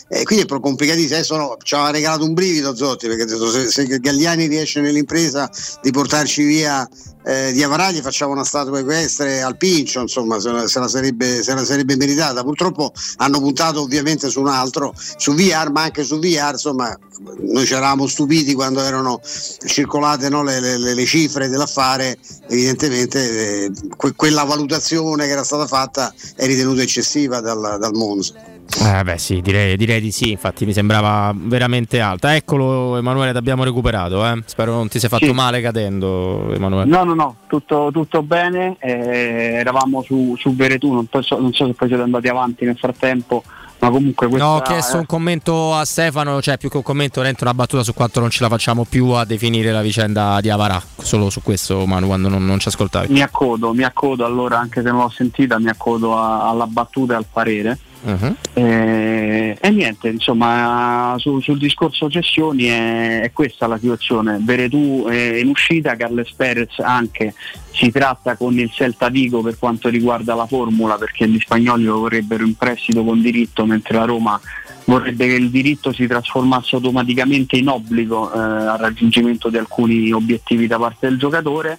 E 0.09 0.25
quindi 0.25 0.45
è 0.45 0.61
complicatissimo, 0.61 1.15
adesso 1.15 1.57
ci 1.63 1.75
aveva 1.75 1.91
regalato 1.91 2.25
un 2.25 2.35
brivido 2.35 2.75
Zotti 2.75 3.07
perché 3.07 3.23
ha 3.23 3.51
se, 3.51 3.69
se 3.69 3.87
Gagliani 3.87 4.47
riesce 4.47 4.81
nell'impresa 4.81 5.51
di 5.83 5.91
portarci 5.91 6.45
via 6.45 6.89
eh, 7.23 7.53
di 7.53 7.63
Avarà 7.63 7.91
gli 7.91 8.01
facciamo 8.01 8.33
una 8.33 8.45
statua 8.45 8.79
equestre 8.79 9.43
al 9.43 9.57
pincio, 9.57 10.01
insomma, 10.01 10.41
se 10.41 10.51
la, 10.51 10.67
se 10.67 10.79
la 10.79 10.89
sarebbe, 10.89 11.43
se 11.43 11.55
la 11.55 11.65
sarebbe 11.65 11.97
meritata. 11.97 12.43
Purtroppo 12.43 12.93
hanno 13.17 13.41
puntato 13.41 13.83
ovviamente 13.83 14.31
su 14.31 14.41
un 14.41 14.49
altro, 14.49 14.95
su 14.97 15.35
VR, 15.35 15.71
ma 15.71 15.83
anche 15.83 16.03
su 16.03 16.19
VR, 16.19 16.53
insomma, 16.53 16.97
noi 17.41 17.67
ci 17.67 17.75
eravamo 17.75 18.07
stupiti 18.07 18.55
quando 18.55 18.81
erano 18.81 19.21
circolate 19.23 20.29
no, 20.31 20.43
le, 20.43 20.61
le, 20.61 20.79
le, 20.79 21.05
cifre 21.05 21.49
dell'affare, 21.49 22.19
evidentemente 22.49 23.65
eh, 23.65 23.73
que- 23.97 24.15
quella 24.15 24.45
valutazione 24.45 25.27
che 25.27 25.33
era 25.33 25.45
stata 25.45 25.67
fatta 25.67 26.13
è 26.35 26.47
ritenuta 26.47 26.81
eccessiva 26.81 27.41
dal, 27.41 27.77
dal 27.79 27.93
Monza. 27.93 28.33
Eh 28.79 29.03
beh 29.03 29.19
sì, 29.19 29.41
direi, 29.41 29.77
direi, 29.77 30.01
di 30.01 30.13
sì, 30.13 30.31
infatti 30.31 30.65
mi 30.65 30.73
sembrava 30.73 31.33
veramente 31.35 32.01
alta. 32.01 32.35
Eccolo 32.35 32.97
Emanuele, 32.97 33.33
ti 33.33 33.39
abbiamo 33.39 33.65
recuperato, 33.65 34.25
eh? 34.25 34.43
spero 34.47 34.73
non 34.73 34.89
ti 34.89 34.99
sei 34.99 35.09
fatto 35.09 35.27
Sì. 35.27 35.33
male 35.33 35.61
cadendo 35.61 36.53
Emanuele. 36.53 36.89
No, 36.89 37.03
no, 37.05 37.15
no, 37.15 37.35
tutto, 37.49 37.91
tutto 37.93 38.23
bene, 38.23 38.77
eh, 38.79 39.55
eravamo 39.59 40.03
su, 40.03 40.35
su 40.39 40.55
Veretù, 40.55 40.93
non, 40.93 41.09
so, 41.21 41.39
non 41.39 41.53
so 41.53 41.67
se 41.67 41.75
poi 41.75 41.89
siete 41.89 42.03
andati 42.03 42.29
avanti 42.29 42.65
nel 42.65 42.77
frattempo, 42.79 43.43
ma 43.81 43.91
comunque 43.91 44.29
questa... 44.29 44.47
No, 44.47 44.55
ho 44.57 44.61
chiesto 44.63 44.97
un 44.99 45.07
commento 45.07 45.75
a 45.75 45.85
Stefano, 45.85 46.41
cioè 46.41 46.57
più 46.57 46.71
che 46.71 46.77
un 46.77 46.83
commento, 46.85 47.15
veramente 47.17 47.43
una 47.45 47.55
battuta 47.55 47.83
su 47.83 47.93
quanto 47.93 48.21
non 48.21 48.31
ce 48.31 48.43
la 48.43 48.49
facciamo 48.49 48.87
più 48.89 49.09
a 49.09 49.25
definire 49.25 49.73
la 49.73 49.83
vicenda 49.83 50.39
di 50.41 50.49
Avarà. 50.49 50.81
Solo 50.97 51.29
su 51.29 51.43
questo, 51.43 51.85
Manu, 51.87 52.07
quando 52.07 52.29
non, 52.29 52.47
non 52.47 52.59
ci 52.61 52.69
ascoltavi. 52.69 53.13
Mi 53.13 53.21
accodo, 53.21 53.75
mi 53.75 53.83
accodo 53.83 54.25
allora, 54.25 54.59
anche 54.59 54.81
se 54.81 54.91
non 54.91 55.01
l'ho 55.01 55.11
sentita, 55.11 55.59
mi 55.59 55.69
accodo 55.69 56.17
a- 56.17 56.49
alla 56.49 56.67
battuta 56.67 57.15
e 57.15 57.17
al 57.17 57.27
parere. 57.31 57.79
Mhm. 58.03 58.37
Eh, 58.55 59.57
e 59.61 59.71
niente, 59.71 60.09
insomma, 60.09 61.15
su- 61.19 61.41
sul 61.41 61.59
discorso 61.59 62.09
cessioni 62.09 62.65
è, 62.65 63.21
è 63.21 63.33
questa 63.33 63.67
la 63.67 63.79
situazione. 63.79 64.39
Veretù 64.41 65.07
è 65.09 65.37
in 65.37 65.49
uscita, 65.49 65.97
Carles 65.97 66.33
Perez 66.33 66.79
anche 66.79 67.35
si 67.73 67.91
tratta 67.91 68.37
con 68.37 68.59
il 68.59 68.71
Celta 68.71 69.09
Vigo 69.09 69.43
per 69.43 69.59
quanto 69.59 69.89
riguarda 69.89 70.35
la 70.35 70.47
formula 70.47 70.97
perché 70.97 71.29
gli 71.29 71.39
spagnoli 71.39 71.85
lo 71.85 72.01
vorrebbero 72.01 72.45
in 72.45 72.57
prestito 72.57 73.05
con 73.05 73.21
diritto 73.21 73.65
mentre 73.65 73.97
la 73.97 74.05
Roma 74.05 74.41
vorrebbe 74.85 75.27
che 75.29 75.35
il 75.35 75.51
diritto 75.51 75.93
si 75.93 76.07
trasformasse 76.07 76.75
automaticamente 76.75 77.57
in 77.57 77.69
obbligo 77.69 78.33
eh, 78.33 78.39
al 78.39 78.79
raggiungimento 78.79 79.49
di 79.49 79.57
alcuni 79.57 80.11
obiettivi 80.11 80.67
da 80.67 80.79
parte 80.79 81.09
del 81.09 81.17
giocatore 81.17 81.79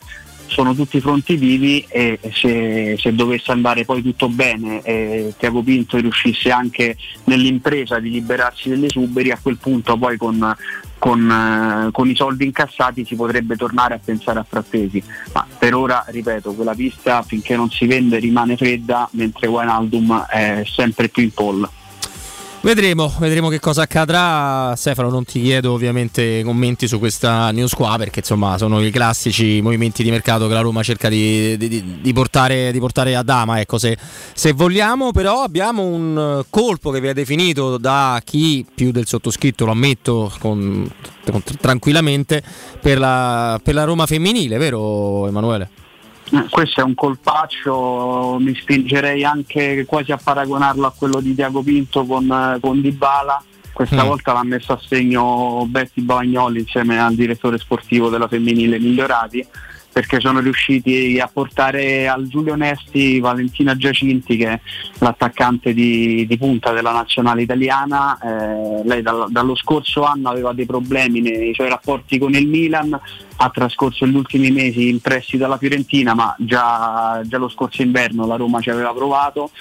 sono 0.51 0.75
tutti 0.75 0.99
fronti 0.99 1.37
vivi 1.37 1.85
e 1.87 2.19
se, 2.33 2.97
se 2.99 3.15
dovesse 3.15 3.51
andare 3.53 3.85
poi 3.85 4.01
tutto 4.01 4.27
bene 4.27 4.81
e 4.81 5.33
Tiago 5.37 5.63
Pinto 5.63 5.97
riuscisse 5.97 6.51
anche 6.51 6.97
nell'impresa 7.23 7.99
di 7.99 8.09
liberarsi 8.09 8.67
degli 8.67 8.83
esuberi, 8.83 9.31
a 9.31 9.39
quel 9.41 9.55
punto 9.55 9.95
poi 9.95 10.17
con, 10.17 10.53
con, 10.97 11.31
eh, 11.87 11.91
con 11.91 12.09
i 12.09 12.15
soldi 12.15 12.43
incassati 12.43 13.05
si 13.05 13.15
potrebbe 13.15 13.55
tornare 13.55 13.93
a 13.93 13.99
pensare 14.03 14.39
a 14.39 14.45
Frattesi. 14.47 15.01
Ma 15.33 15.47
per 15.57 15.73
ora, 15.73 16.03
ripeto, 16.05 16.53
quella 16.53 16.75
pista 16.75 17.21
finché 17.21 17.55
non 17.55 17.69
si 17.69 17.85
vende 17.85 18.19
rimane 18.19 18.57
fredda, 18.57 19.07
mentre 19.13 19.47
Wijnaldum 19.47 20.25
è 20.25 20.63
sempre 20.65 21.07
più 21.07 21.23
in 21.23 21.31
poll. 21.31 21.69
Vedremo, 22.63 23.12
vedremo 23.17 23.50
che 23.50 23.60
cosa 23.60 23.82
accadrà. 23.82 24.76
Stefano, 24.76 25.10
non 25.10 25.26
ti 25.26 25.41
chiedo 25.41 25.71
ovviamente 25.71 26.43
commenti 26.43 26.88
su 26.88 27.00
questa 27.00 27.50
news 27.50 27.74
qua, 27.74 27.95
perché 27.97 28.19
insomma 28.19 28.56
sono 28.60 28.86
i 28.86 28.91
classici 28.91 29.62
movimenti 29.62 30.04
di 30.04 30.12
mercato 30.12 30.47
che 30.47 30.54
la 30.54 30.62
Roma 30.62 30.84
cerca 30.84 31.10
di, 31.10 31.58
di- 31.58 32.00
di 32.02 32.13
portare, 32.13 32.71
di 32.71 32.78
portare 32.78 33.15
a 33.15 33.24
dama, 33.24 33.60
ecco, 33.60 33.80
se, 33.80 33.97
se 34.34 34.52
vogliamo, 34.52 35.12
però 35.12 35.41
abbiamo 35.41 35.84
un 35.84 36.43
colpo 36.52 36.91
che 36.91 37.00
viene 37.00 37.15
definito 37.15 37.80
da 37.80 38.21
chi 38.24 38.63
più 38.71 38.91
del 38.91 39.08
sottoscritto, 39.08 39.65
lo 39.65 39.71
ammetto 39.71 40.32
con- 40.39 40.88
con- 41.32 41.43
tranquillamente, 41.60 42.43
per 42.80 43.00
la, 43.00 43.60
per 43.63 43.74
la 43.74 43.86
Roma 43.86 44.06
femminile, 44.06 44.58
vero 44.58 45.28
Emanuele? 45.28 45.69
Eh, 46.34 46.46
Questo 46.50 46.80
è 46.82 46.84
un 46.84 46.94
colpaccio, 46.96 48.38
mi 48.39 48.56
spingerei 48.56 49.24
anche 49.24 49.86
quasi 49.86 50.12
a 50.12 50.17
paragonarlo 50.22 50.86
a 50.88 50.94
quello 50.98 51.20
di 51.20 51.36
Tiago 51.36 51.62
Pinto 51.62 52.06
con, 52.06 52.30
eh, 52.32 52.58
con 52.62 52.80
Dybala. 52.82 53.44
Questa 53.74 54.04
Mm. 54.04 54.08
volta 54.08 54.34
l'ha 54.34 54.44
messo 54.44 54.74
a 54.74 54.80
segno 54.86 55.65
Betty 55.67 56.02
Bavagnoli 56.02 56.60
insieme 56.60 57.00
al 57.00 57.15
direttore 57.15 57.58
sportivo 57.58 58.10
della 58.10 58.28
femminile 58.28 58.80
Migliorati 58.80 59.46
perché 59.91 60.19
sono 60.19 60.39
riusciti 60.39 61.19
a 61.19 61.30
portare 61.32 62.08
al 62.08 62.27
Giulio 62.27 62.56
Nesti 62.56 63.19
Valentina 63.19 63.75
Giacinti 63.75 64.38
che 64.38 64.47
è 64.47 64.60
l'attaccante 64.99 65.73
di, 65.73 66.25
di 66.27 66.38
punta 66.38 66.71
della 66.71 66.91
nazionale 66.91 67.41
italiana. 67.41 68.17
Eh, 68.17 68.82
lei 68.86 69.01
dal- 69.01 69.30
dallo 69.30 69.56
scorso 69.56 70.04
anno 70.04 70.30
aveva 70.30 70.54
dei 70.54 70.65
problemi 70.65 71.21
nei 71.21 71.54
suoi 71.54 71.69
rapporti 71.69 72.17
con 72.17 72.34
il 72.34 72.47
Milan, 72.47 72.97
ha 73.38 73.49
trascorso 73.49 74.06
gli 74.06 74.15
ultimi 74.15 74.51
mesi 74.51 74.89
in 74.89 75.01
prestito 75.01 75.45
alla 75.45 75.58
Fiorentina, 75.58 76.13
ma 76.13 76.36
già, 76.38 77.21
già 77.25 77.38
lo 77.38 77.49
scorso 77.49 77.82
inverno 77.82 78.25
la 78.25 78.36
Roma 78.36 78.62
ci 78.62 78.69
aveva 78.69 78.93
provato 78.93 79.51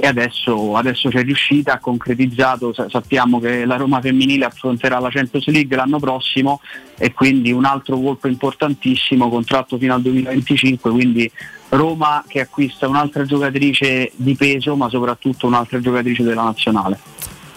e 0.00 0.06
adesso, 0.06 0.76
adesso 0.76 1.10
c'è 1.10 1.22
riuscita, 1.22 1.74
ha 1.74 1.78
concretizzato, 1.78 2.72
Sa- 2.72 2.88
sappiamo 2.88 3.38
che 3.38 3.66
la 3.66 3.76
Roma 3.76 4.00
femminile 4.00 4.46
affronterà 4.46 4.98
la 4.98 5.10
Champions 5.10 5.46
League 5.48 5.76
l'anno 5.76 5.98
prossimo 5.98 6.60
e 6.96 7.12
quindi 7.12 7.52
un 7.52 7.66
altro 7.66 8.00
colpo 8.00 8.26
importantissimo, 8.26 9.28
contratto 9.28 9.76
fino 9.76 9.92
al 9.92 10.00
2025, 10.00 10.90
quindi 10.90 11.30
Roma 11.68 12.24
che 12.26 12.40
acquista 12.40 12.88
un'altra 12.88 13.24
giocatrice 13.24 14.10
di 14.16 14.34
peso 14.34 14.74
ma 14.74 14.88
soprattutto 14.88 15.46
un'altra 15.46 15.78
giocatrice 15.80 16.22
della 16.22 16.44
nazionale. 16.44 16.98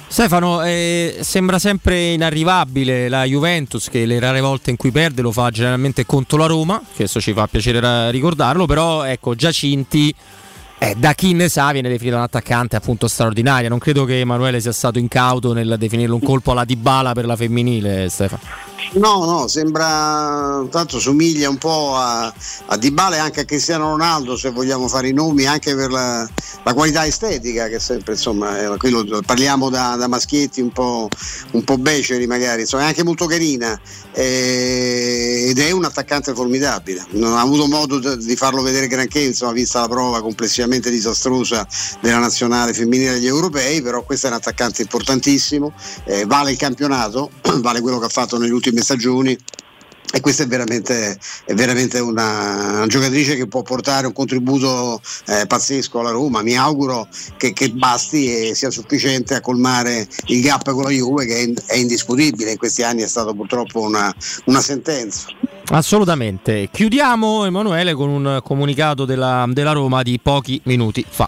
Stefano, 0.05 0.61
eh, 0.63 1.19
sembra 1.21 1.57
sempre 1.57 2.11
inarrivabile 2.11 3.09
la 3.09 3.23
Juventus 3.23 3.89
che 3.89 4.05
le 4.05 4.19
rare 4.19 4.41
volte 4.41 4.69
in 4.69 4.75
cui 4.75 4.91
perde 4.91 5.23
lo 5.23 5.31
fa 5.31 5.49
generalmente 5.49 6.05
contro 6.05 6.37
la 6.37 6.45
Roma, 6.45 6.79
adesso 6.93 7.19
ci 7.19 7.33
fa 7.33 7.47
piacere 7.47 8.11
ricordarlo, 8.11 8.65
però 8.65 9.03
ecco 9.05 9.33
Giacinti 9.33 10.13
eh, 10.83 10.95
da 10.97 11.13
chi 11.13 11.31
ne 11.31 11.47
sa 11.47 11.71
viene 11.71 11.87
definito 11.87 12.17
un 12.17 12.23
attaccante 12.23 12.75
appunto 12.75 13.07
straordinaria, 13.07 13.69
non 13.69 13.79
credo 13.79 14.03
che 14.03 14.19
Emanuele 14.19 14.59
sia 14.59 14.73
stato 14.73 14.99
incauto 14.99 15.53
nel 15.53 15.75
definirlo 15.79 16.15
un 16.15 16.21
colpo 16.21 16.51
alla 16.51 16.65
Dybala 16.65 17.13
per 17.13 17.25
la 17.25 17.37
femminile, 17.37 18.09
Stefano. 18.09 18.41
No, 18.95 19.23
no, 19.23 19.47
sembra 19.47 20.61
tanto 20.69 20.99
somiglia 20.99 21.47
un 21.47 21.57
po' 21.57 21.95
a, 21.95 22.25
a 22.65 22.77
Dybala 22.77 23.15
e 23.15 23.19
anche 23.19 23.39
a 23.39 23.45
Cristiano 23.45 23.91
Ronaldo, 23.91 24.35
se 24.35 24.49
vogliamo 24.49 24.89
fare 24.89 25.07
i 25.07 25.13
nomi, 25.13 25.45
anche 25.45 25.73
per 25.73 25.89
la, 25.89 26.29
la 26.63 26.73
qualità 26.73 27.05
estetica 27.05 27.67
che 27.67 27.79
sempre, 27.79 28.13
insomma, 28.13 28.59
è 28.59 28.77
quello- 28.77 29.21
parliamo 29.25 29.69
da, 29.69 29.95
da 29.97 30.07
maschietti 30.07 30.61
un 30.61 30.71
po', 30.71 31.09
un 31.51 31.63
po' 31.63 31.77
beceri 31.77 32.27
magari, 32.27 32.61
insomma, 32.61 32.83
è 32.83 32.87
anche 32.87 33.03
molto 33.03 33.25
carina. 33.25 33.79
E 34.13 35.47
ed 35.53 35.59
è 35.59 35.71
un 35.71 35.83
attaccante 35.83 36.33
formidabile. 36.33 37.05
Non 37.11 37.33
ha 37.33 37.41
avuto 37.41 37.67
modo 37.67 38.15
di 38.15 38.35
farlo 38.35 38.61
vedere 38.61 38.87
granché, 38.87 39.19
insomma, 39.19 39.51
vista 39.51 39.81
la 39.81 39.87
prova 39.87 40.21
complessivamente 40.21 40.89
disastrosa 40.89 41.67
della 41.99 42.17
nazionale 42.17 42.73
femminile 42.73 43.13
degli 43.13 43.27
europei, 43.27 43.81
però 43.81 44.03
questo 44.03 44.27
è 44.27 44.29
un 44.29 44.37
attaccante 44.37 44.81
importantissimo, 44.81 45.73
eh, 46.05 46.25
vale 46.25 46.51
il 46.51 46.57
campionato, 46.57 47.29
vale 47.61 47.81
quello 47.81 47.99
che 47.99 48.05
ha 48.05 48.09
fatto 48.09 48.37
nelle 48.37 48.53
ultime 48.53 48.81
stagioni 48.81 49.37
e 50.11 50.19
questa 50.21 50.43
è 50.43 50.47
veramente, 50.47 51.17
è 51.45 51.53
veramente 51.53 51.99
una, 51.99 52.71
una, 52.75 52.87
giocatrice 52.87 53.35
che 53.35 53.47
può 53.47 53.63
portare 53.63 54.05
un 54.05 54.13
contributo 54.13 55.01
eh, 55.27 55.45
pazzesco 55.47 55.99
alla 55.99 56.11
Roma. 56.11 56.43
Mi 56.43 56.55
auguro 56.55 57.07
che, 57.37 57.53
che, 57.53 57.69
basti 57.71 58.49
e 58.49 58.55
sia 58.55 58.69
sufficiente 58.69 59.33
a 59.33 59.41
colmare 59.41 60.07
il 60.27 60.41
gap 60.41 60.71
con 60.71 60.83
la 60.83 60.89
Juve 60.89 61.25
che 61.25 61.43
è, 61.43 61.73
è 61.73 61.77
indiscutibile. 61.77 62.51
In 62.51 62.57
questi 62.57 62.83
anni 62.83 63.01
è 63.01 63.07
stata 63.07 63.33
purtroppo 63.33 63.81
una, 63.81 64.13
una 64.45 64.61
sentenza. 64.61 65.25
Assolutamente. 65.69 66.69
Chiudiamo 66.71 67.45
Emanuele 67.45 67.93
con 67.93 68.09
un 68.09 68.39
comunicato 68.43 69.05
della, 69.05 69.45
della 69.49 69.71
Roma 69.71 70.03
di 70.03 70.19
pochi 70.21 70.61
minuti 70.65 71.03
fa. 71.07 71.27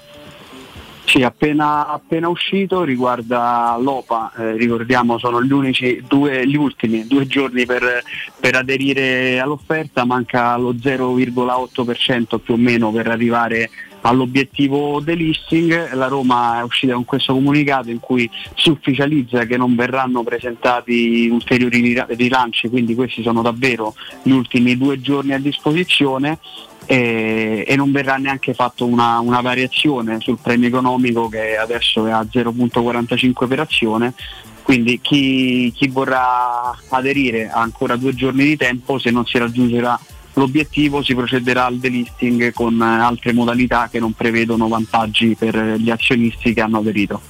Sì, 1.05 1.21
appena, 1.21 1.87
appena 1.87 2.27
uscito 2.27 2.83
riguarda 2.83 3.77
l'OPA, 3.79 4.33
eh, 4.37 4.57
ricordiamo 4.57 5.19
sono 5.19 5.41
gli 5.41 5.51
unici 5.51 6.03
due, 6.07 6.47
gli 6.47 6.55
ultimi 6.55 7.05
due 7.05 7.27
giorni 7.27 7.65
per, 7.65 8.03
per, 8.39 8.55
aderire 8.55 9.39
all'offerta, 9.39 10.03
manca 10.03 10.57
lo 10.57 10.73
0,8% 10.73 12.39
più 12.39 12.55
o 12.55 12.57
meno 12.57 12.91
per 12.91 13.07
arrivare 13.07 13.69
all'obiettivo 14.01 14.99
delisting. 14.99 15.93
La 15.93 16.07
Roma 16.07 16.59
è 16.59 16.63
uscita 16.63 16.95
con 16.95 17.05
questo 17.05 17.33
comunicato 17.33 17.91
in 17.91 17.99
cui 17.99 18.29
si 18.55 18.69
ufficializza 18.69 19.45
che 19.45 19.57
non 19.57 19.75
verranno 19.75 20.23
presentati 20.23 21.29
ulteriori 21.31 22.03
rilanci, 22.07 22.67
quindi 22.67 22.95
questi 22.95 23.21
sono 23.21 23.43
davvero 23.43 23.93
gli 24.23 24.31
ultimi 24.31 24.75
due 24.75 24.99
giorni 24.99 25.33
a 25.33 25.39
disposizione 25.39 26.39
e, 26.85 27.65
e 27.67 27.75
non 27.75 27.91
verrà 27.91 28.15
neanche 28.17 28.53
fatto 28.53 28.85
una, 28.85 29.19
una, 29.19 29.41
variazione 29.41 30.19
sul 30.19 30.37
premio 30.41 30.67
economico 30.67 31.27
che 31.29 31.57
adesso 31.57 32.05
è 32.05 32.11
a 32.11 32.21
0.45 32.21 33.47
per 33.47 33.59
azione 33.59 34.13
quindi 34.61 34.99
chi, 34.99 35.71
chi, 35.75 35.87
vorrà 35.87 36.75
aderire 36.89 37.49
ha 37.49 37.61
ancora 37.61 37.95
due 37.97 38.15
giorni 38.15 38.45
di 38.45 38.57
tempo, 38.57 38.97
se 38.97 39.11
non 39.11 39.23
si 39.23 39.37
raggiungerà 39.37 39.99
l'obiettivo 40.35 41.03
si 41.03 41.13
procederà 41.13 41.65
al 41.65 41.77
delisting 41.77 42.51
con 42.53 42.81
altre 42.81 43.33
modalità 43.33 43.89
che 43.89 43.99
non 43.99 44.13
prevedono 44.13 44.67
vantaggi 44.67 45.35
per 45.37 45.75
gli 45.77 45.89
azionisti 45.89 46.53
che 46.53 46.61
hanno 46.61 46.79
aderito. 46.79 47.21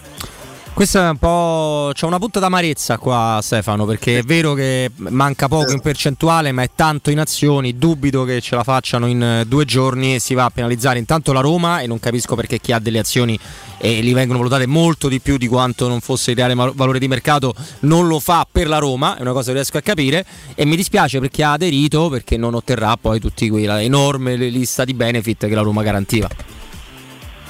Questo 0.75 0.99
è 0.99 1.07
un 1.07 1.15
po'. 1.15 1.91
C'è 1.93 2.05
una 2.05 2.19
punta 2.19 2.41
d'amarezza 2.41 2.97
qua, 2.97 3.39
Stefano, 3.41 3.85
perché 3.85 4.19
è 4.19 4.23
vero 4.23 4.53
che 4.53 4.91
manca 4.97 5.47
poco 5.47 5.71
in 5.71 5.79
percentuale, 5.79 6.51
ma 6.51 6.63
è 6.63 6.69
tanto 6.75 7.11
in 7.11 7.19
azioni. 7.19 7.77
Dubito 7.77 8.25
che 8.25 8.41
ce 8.41 8.57
la 8.57 8.63
facciano 8.65 9.07
in 9.07 9.23
eh, 9.23 9.45
due 9.45 9.63
giorni 9.63 10.15
e 10.15 10.19
si 10.19 10.33
va 10.33 10.43
a 10.43 10.49
penalizzare 10.49 10.99
intanto 10.99 11.31
la 11.31 11.39
Roma. 11.39 11.79
E 11.79 11.87
non 11.87 11.97
capisco 12.01 12.35
perché 12.35 12.59
chi 12.59 12.73
ha 12.73 12.79
delle 12.79 12.99
azioni 12.99 13.39
e 13.77 14.01
gli 14.01 14.13
vengono 14.13 14.39
valutate 14.39 14.65
molto 14.65 15.07
di 15.07 15.21
più 15.21 15.37
di 15.37 15.47
quanto 15.47 15.87
non 15.87 16.01
fosse 16.01 16.31
il 16.31 16.35
reale 16.35 16.55
valore 16.55 16.99
di 16.99 17.07
mercato, 17.07 17.55
non 17.81 18.07
lo 18.07 18.19
fa 18.19 18.45
per 18.51 18.67
la 18.67 18.77
Roma. 18.77 19.15
È 19.15 19.21
una 19.21 19.31
cosa 19.31 19.47
che 19.47 19.53
riesco 19.53 19.77
a 19.77 19.81
capire. 19.81 20.25
E 20.55 20.65
mi 20.65 20.75
dispiace 20.75 21.21
per 21.21 21.29
chi 21.29 21.41
ha 21.41 21.53
aderito, 21.53 22.09
perché 22.09 22.35
non 22.35 22.53
otterrà 22.53 22.97
poi 22.99 23.21
tutta 23.21 23.47
quella 23.47 23.81
enorme 23.81 24.35
lista 24.35 24.83
di 24.83 24.93
benefit 24.93 25.47
che 25.47 25.55
la 25.55 25.61
Roma 25.61 25.83
garantiva. 25.83 26.27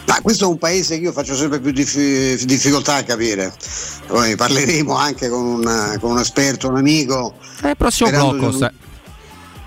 Ma 0.07 0.21
questo 0.21 0.45
è 0.45 0.47
un 0.47 0.57
paese 0.57 0.97
che 0.97 1.03
io 1.03 1.11
faccio 1.11 1.35
sempre 1.35 1.59
più 1.59 1.71
dif- 1.71 2.43
difficoltà 2.43 2.95
a 2.95 3.03
capire. 3.03 3.53
Poi 4.07 4.35
parleremo 4.35 4.95
anche 4.95 5.29
con 5.29 5.43
un, 5.43 5.97
con 5.99 6.11
un 6.11 6.19
esperto, 6.19 6.69
un 6.69 6.77
amico. 6.77 7.35
È 7.61 7.69
il 7.69 7.77
prossimo 7.77 8.09
blocco. 8.09 8.47
Un, 8.47 8.71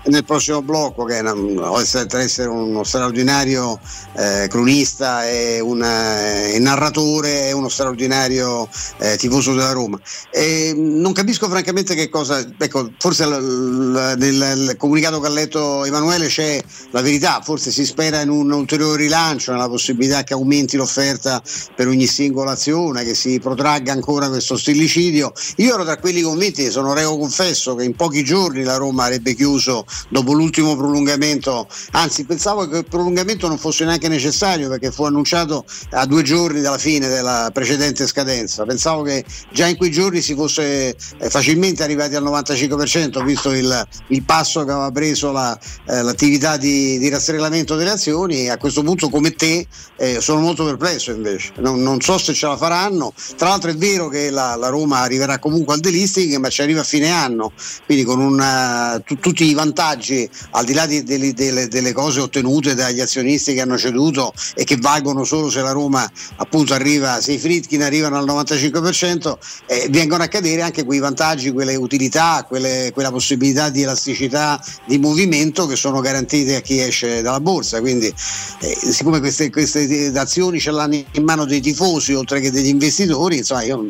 nel 0.05 0.23
prossimo 0.23 0.61
blocco 0.61 1.03
che 1.03 1.19
oltre 1.19 1.99
ad 1.99 2.13
essere 2.13 2.47
uno 2.47 2.83
straordinario 2.83 3.79
eh, 4.13 4.47
cronista 4.49 5.27
e, 5.27 5.59
una, 5.59 6.47
e, 6.47 6.59
narratore 6.59 7.43
è 7.43 7.51
uno 7.51 7.69
straordinario 7.69 8.67
eh, 8.97 9.17
tifoso 9.17 9.53
della 9.53 9.71
Roma. 9.71 9.99
E 10.31 10.73
non 10.75 11.11
capisco 11.13 11.47
francamente 11.49 11.95
che 11.95 12.09
cosa 12.09 12.45
ecco 12.57 12.91
forse 12.97 13.25
l, 13.25 13.91
l, 13.91 14.15
nel 14.17 14.75
comunicato 14.77 15.19
che 15.19 15.27
ha 15.27 15.31
letto 15.31 15.85
Emanuele 15.85 16.27
c'è 16.27 16.61
la 16.91 17.01
verità 17.01 17.41
forse 17.43 17.71
si 17.71 17.85
spera 17.85 18.21
in 18.21 18.29
un 18.29 18.51
ulteriore 18.51 18.97
rilancio 18.97 19.51
nella 19.51 19.67
possibilità 19.67 20.23
che 20.23 20.33
aumenti 20.33 20.77
l'offerta 20.77 21.41
per 21.75 21.87
ogni 21.87 22.07
singola 22.07 22.51
azione 22.51 23.03
che 23.03 23.13
si 23.13 23.39
protragga 23.39 23.91
ancora 23.91 24.29
questo 24.29 24.57
stillicidio. 24.57 25.33
Io 25.57 25.73
ero 25.73 25.83
tra 25.83 25.97
quelli 25.97 26.21
convinti 26.21 26.69
sono 26.71 26.93
reo 26.93 27.17
confesso 27.17 27.75
che 27.75 27.83
in 27.83 27.95
pochi 27.95 28.23
giorni 28.23 28.63
la 28.63 28.77
Roma 28.77 29.05
avrebbe 29.05 29.33
chiuso 29.33 29.85
dopo 30.09 30.33
l'ultimo 30.33 30.75
prolungamento, 30.75 31.67
anzi 31.91 32.25
pensavo 32.25 32.67
che 32.67 32.77
il 32.77 32.85
prolungamento 32.85 33.47
non 33.47 33.57
fosse 33.57 33.85
neanche 33.85 34.07
necessario 34.07 34.69
perché 34.69 34.91
fu 34.91 35.03
annunciato 35.03 35.65
a 35.91 36.05
due 36.05 36.23
giorni 36.23 36.61
dalla 36.61 36.77
fine 36.77 37.07
della 37.07 37.49
precedente 37.53 38.07
scadenza, 38.07 38.65
pensavo 38.65 39.03
che 39.03 39.25
già 39.51 39.67
in 39.67 39.77
quei 39.77 39.91
giorni 39.91 40.21
si 40.21 40.35
fosse 40.35 40.95
eh, 41.17 41.29
facilmente 41.29 41.83
arrivati 41.83 42.15
al 42.15 42.23
95% 42.23 43.23
visto 43.23 43.51
il, 43.51 43.87
il 44.07 44.23
passo 44.23 44.63
che 44.63 44.71
aveva 44.71 44.91
preso 44.91 45.31
la, 45.31 45.57
eh, 45.87 46.01
l'attività 46.01 46.57
di, 46.57 46.97
di, 46.97 47.09
rastrellamento 47.09 47.75
delle 47.75 47.91
azioni 47.91 48.49
a 48.49 48.57
questo 48.57 48.83
punto 48.83 49.09
come 49.09 49.33
te 49.33 49.67
eh, 49.97 50.21
sono 50.21 50.41
molto 50.41 50.63
perplesso 50.65 51.11
invece, 51.11 51.53
non, 51.57 51.81
non, 51.81 51.99
so 52.01 52.17
se 52.17 52.33
ce 52.33 52.47
la 52.47 52.57
faranno, 52.57 53.13
tra 53.35 53.49
l'altro 53.49 53.71
è 53.71 53.75
vero 53.75 54.07
che 54.07 54.29
la, 54.29 54.55
la 54.55 54.69
Roma 54.69 54.99
arriverà 54.99 55.39
comunque 55.39 55.73
al 55.73 55.79
delisting 55.79 56.35
ma 56.37 56.49
ci 56.49 56.61
arriva 56.61 56.81
a 56.81 56.85
fine 56.85 57.09
anno, 57.09 57.51
quindi 57.85 58.03
con 58.03 58.19
una, 58.19 59.01
t- 59.05 59.19
tutti 59.19 59.45
i 59.45 59.53
vantaggi 59.53 59.77
vantaggi 59.79 60.29
al 60.51 60.65
di 60.65 60.73
là 60.73 60.85
di, 60.85 61.03
delle, 61.03 61.33
delle, 61.33 61.67
delle, 61.69 61.93
cose 61.93 62.19
ottenute 62.19 62.75
dagli 62.75 62.99
azionisti 62.99 63.53
che 63.53 63.61
hanno 63.61 63.77
ceduto 63.77 64.33
e 64.53 64.65
che 64.65 64.75
valgono 64.75 65.23
solo 65.23 65.49
se 65.49 65.61
la 65.61 65.71
Roma 65.71 66.09
appunto 66.35 66.73
arriva, 66.73 67.21
se 67.21 67.31
i 67.31 67.37
Fritkin 67.37 67.81
arrivano 67.81 68.17
al 68.17 68.25
95%, 68.25 69.37
eh, 69.67 69.87
vengono 69.89 70.23
a 70.23 70.27
cadere 70.27 70.61
anche 70.61 70.83
quei 70.83 70.99
vantaggi, 70.99 71.51
quelle 71.51 71.75
utilità, 71.75 72.45
quelle, 72.45 72.91
quella 72.93 73.11
possibilità 73.11 73.69
di 73.69 73.83
elasticità 73.83 74.61
di 74.85 74.97
movimento 74.97 75.65
che 75.65 75.77
sono 75.77 76.01
garantite 76.01 76.57
a 76.57 76.61
chi 76.61 76.81
esce 76.81 77.21
dalla 77.21 77.39
borsa. 77.39 77.79
Quindi 77.79 78.07
eh, 78.07 78.77
siccome 78.91 79.19
queste, 79.19 79.49
queste 79.49 80.11
azioni 80.15 80.59
ce 80.59 80.71
l'hanno 80.71 80.87
in 80.89 81.23
mano 81.23 81.45
dei 81.45 81.61
tifosi 81.61 82.13
oltre 82.13 82.41
che 82.41 82.51
degli 82.51 82.67
investitori, 82.67 83.37
insomma 83.37 83.63
io 83.63 83.85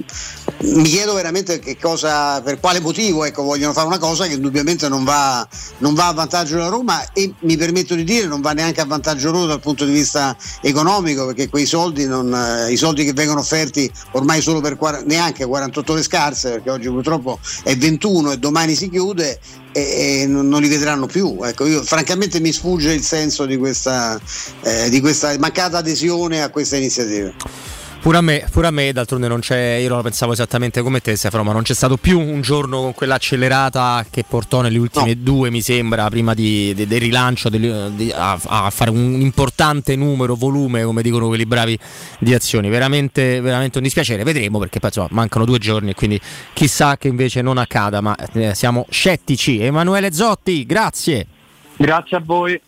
mi 0.62 0.84
chiedo 0.84 1.13
veramente 1.13 1.60
che 1.60 1.78
cosa, 1.78 2.41
per 2.41 2.60
quale 2.60 2.80
motivo 2.80 3.23
ecco, 3.23 3.43
vogliono 3.43 3.73
fare 3.73 3.88
una 3.88 3.97
cosa 3.97 4.28
che 4.28 4.34
indubbiamente 4.34 4.89
non 4.89 5.04
va, 5.04 5.47
non 5.80 5.94
va 5.94 6.08
a 6.08 6.13
vantaggio 6.13 6.56
della 6.56 6.68
Roma 6.68 7.12
e 7.13 7.34
mi 7.39 7.58
permetto 7.58 7.96
di 7.96 8.04
dire 8.04 8.28
non 8.28 8.42
va 8.42 8.54
neanche 8.54 8.82
a 8.82 8.86
vantaggio 8.86 9.32
loro 9.32 9.46
dal 9.46 9.60
punto 9.60 9.86
di 9.86 9.92
vista 9.92 10.36
economico 10.62 11.26
perché 11.26 11.50
quei 11.50 11.65
soldi, 11.65 12.06
non, 12.06 12.34
eh, 12.34 12.72
i 12.72 12.78
soldi 12.78 13.04
che 13.04 13.13
vengono 13.13 13.39
offerti 13.39 13.92
ormai 14.12 14.42
solo 14.42 14.62
per 14.62 14.78
neanche 15.06 15.46
48 15.46 15.92
ore 15.92 16.04
scarse 16.04 16.50
perché 16.52 16.70
oggi 16.70 16.88
purtroppo 16.88 17.39
è 17.63 17.76
21 17.76 18.32
e 18.32 18.38
domani 18.38 18.76
si 18.76 18.89
chiude 18.89 19.39
e, 19.72 20.22
e 20.22 20.28
non, 20.28 20.62
li 20.62 20.68
vedranno 20.68 21.06
più. 21.06 21.38
Ecco, 21.44 21.65
io 21.65 21.84
francamente 21.84 22.39
mi 22.39 22.52
sfugge 22.52 22.92
il 22.92 23.04
senso 23.04 23.46
di 23.46 23.58
questa, 23.58 24.20
eh, 24.62 24.89
di 24.89 25.00
questa 25.00 25.36
mancata 25.38 25.78
adesione 25.78 26.42
a 26.42 26.50
questa 26.50 26.78
iniziativa. 26.78 27.32
Pure 28.02 28.16
a 28.16 28.22
me, 28.22 28.48
pure 28.50 28.68
a 28.68 28.72
me, 28.72 28.94
d'altronde 28.94 29.28
non 29.28 29.42
c'è, 29.42 29.74
io 29.74 29.90
lo 29.90 30.02
pensavo 30.02 30.32
esattamente 30.32 30.82
come 30.82 31.02
te 31.02 31.18
Stefano, 31.18 31.44
ma 31.44 31.52
non 31.52 31.64
c'è 31.64 31.74
stato 31.74 31.98
più 31.98 32.18
un 32.18 32.40
giorno 32.40 32.80
con 32.80 32.94
quell'accelerata 32.94 34.06
che 34.10 34.24
portò 34.26 34.62
nelle 34.62 34.78
ultime 34.78 35.14
no. 35.16 35.22
due, 35.22 35.50
mi 35.50 35.60
sembra, 35.62 36.08
prima 36.10 36.34
di, 36.34 36.74
di, 36.74 36.88
del 36.88 37.02
rilancio 37.02 37.50
di, 37.50 37.60
di, 37.96 38.10
a, 38.16 38.40
a, 38.42 38.70
fare 38.70 38.90
un 38.90 39.20
importante 39.20 39.98
numero, 39.98 40.36
volume, 40.36 40.84
come 40.86 41.02
dicono 41.02 41.28
quelli 41.28 41.46
bravi, 41.46 41.78
di 42.20 42.34
azioni. 42.34 42.70
Veramente, 42.70 43.42
veramente 43.42 43.80
un 43.80 43.84
dispiacere, 43.84 44.24
vedremo 44.24 44.60
perché 44.60 44.80
poi 44.80 44.90
insomma, 44.90 45.10
mancano 45.12 45.44
due 45.44 45.60
giorni 45.60 45.90
e 45.90 45.94
quindi 45.94 46.20
chissà 46.54 46.96
che 46.96 47.10
invece 47.10 47.42
non 47.42 47.58
accada, 47.58 48.00
ma 48.00 48.16
eh, 48.32 48.56
siamo 48.56 48.86
scettici. 48.90 49.60
Emanuele 49.60 50.14
Zotti, 50.14 50.66
grazie. 50.66 51.28
Grazie 51.76 52.18
a 52.18 52.22
voi. 52.24 52.60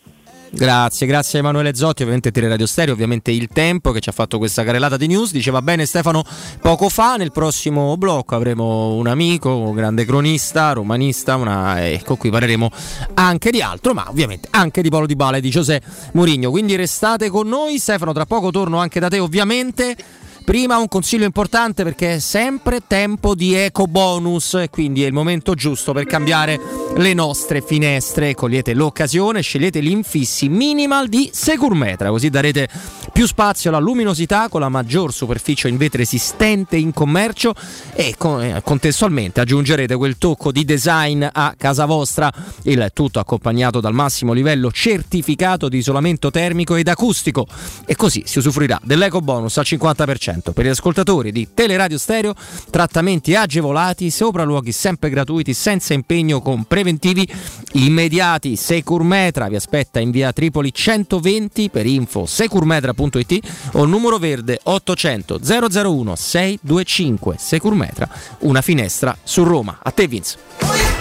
Grazie, 0.54 1.08
grazie 1.08 1.40
Emanuele 1.40 1.74
Zotti, 1.74 2.02
ovviamente 2.02 2.30
Teleradio 2.30 2.66
Stereo, 2.66 2.94
ovviamente 2.94 3.32
il 3.32 3.48
tempo 3.48 3.92
che 3.92 4.02
ci 4.02 4.10
ha 4.10 4.12
fatto 4.12 4.38
questa 4.38 4.66
carrellata 4.66 4.98
di 4.98 5.08
news. 5.08 5.32
Diceva 5.32 5.62
bene 5.62 5.86
Stefano 5.86 6.26
poco 6.60 6.90
fa, 6.90 7.16
nel 7.16 7.32
prossimo 7.32 7.96
blocco 7.96 8.36
avremo 8.36 8.96
un 8.96 9.08
amico, 9.08 9.56
un 9.56 9.74
grande 9.74 10.04
cronista, 10.04 10.74
romanista, 10.74 11.38
una, 11.38 11.82
eh, 11.86 12.02
con 12.04 12.18
cui 12.18 12.30
parleremo 12.30 12.70
anche 13.14 13.50
di 13.50 13.62
altro, 13.62 13.94
ma 13.94 14.10
ovviamente 14.10 14.50
anche 14.52 14.82
di 14.82 14.90
Polo 14.90 15.06
di 15.06 15.16
Bale 15.16 15.38
e 15.38 15.42
di 15.42 15.50
José 15.50 15.82
Mourinho. 16.14 16.52
Quindi 16.52 16.76
restate 16.76 17.30
con 17.30 17.48
noi, 17.48 17.80
Stefano, 17.80 18.12
tra 18.12 18.26
poco 18.26 18.52
torno 18.52 18.78
anche 18.78 19.00
da 19.00 19.08
te 19.08 19.20
ovviamente. 19.20 19.96
Prima 20.44 20.78
un 20.78 20.88
consiglio 20.88 21.26
importante 21.26 21.84
perché 21.84 22.16
è 22.16 22.20
sempre 22.20 22.80
tempo 22.86 23.36
di 23.36 23.54
eco 23.54 23.86
bonus 23.86 24.56
e 24.56 24.70
quindi 24.70 25.04
è 25.04 25.08
il 25.08 25.14
momento 25.14 25.54
giusto 25.54 25.94
per 25.94 26.06
cambiare 26.06 26.60
le 26.98 27.14
nostre 27.14 27.62
finestre. 27.62 28.34
Cogliete 28.34 28.74
l'occasione, 28.74 29.42
scegliete 29.42 29.80
l'infissi 29.80 30.50
minimal 30.50 31.08
di 31.08 31.30
Securmetra, 31.32 32.10
così 32.10 32.30
darete 32.30 32.68
più 33.14 33.28
spazio 33.28 33.70
alla 33.70 33.80
luminosità 33.80 34.50
con 34.50 34.62
la 34.62 34.70
maggior 34.70 35.14
superficie 35.14 35.70
in 35.70 35.78
vetro 35.78 36.02
esistente 36.02 36.76
in 36.76 36.92
commercio 36.92 37.54
e 37.94 38.16
eh, 38.18 38.62
contestualmente 38.64 39.42
aggiungerete 39.42 39.96
quel 39.96 40.18
tocco 40.18 40.52
di 40.52 40.66
design 40.66 41.26
a 41.32 41.54
casa 41.56 41.86
vostra, 41.86 42.32
il 42.64 42.90
tutto 42.94 43.20
accompagnato 43.20 43.80
dal 43.80 43.94
massimo 43.94 44.34
livello 44.34 44.72
certificato 44.72 45.70
di 45.70 45.78
isolamento 45.78 46.32
termico 46.32 46.76
ed 46.76 46.88
acustico 46.88 47.46
e 47.86 47.96
così 47.96 48.24
si 48.26 48.40
usufruirà 48.40 48.80
dell'eco 48.84 49.22
bonus 49.22 49.58
al 49.58 49.66
50% 49.68 50.31
per 50.40 50.66
gli 50.66 50.70
ascoltatori 50.70 51.32
di 51.32 51.50
Teleradio 51.54 51.98
Stereo, 51.98 52.34
trattamenti 52.70 53.36
agevolati, 53.36 54.10
sopralluoghi 54.10 54.72
sempre 54.72 55.10
gratuiti 55.10 55.54
senza 55.54 55.94
impegno 55.94 56.42
con 56.42 56.64
preventivi 56.64 57.28
immediati. 57.74 58.56
Securmetra 58.56 59.50
vi 59.50 59.56
aspetta 59.56 60.00
in 60.00 60.12
via 60.12 60.32
Tripoli 60.32 60.74
120 60.74 61.70
per 61.70 61.86
info 61.86 62.26
securmetra.it 62.26 63.40
o 63.74 63.86
numero 63.86 64.18
verde 64.18 64.60
800 64.64 65.40
001 65.44 66.16
625 66.16 67.36
Securmetra, 67.38 68.10
una 68.40 68.62
finestra 68.62 69.18
su 69.24 69.44
Roma. 69.44 69.80
A 69.82 69.92
te 69.92 70.08
Vince. 70.08 71.01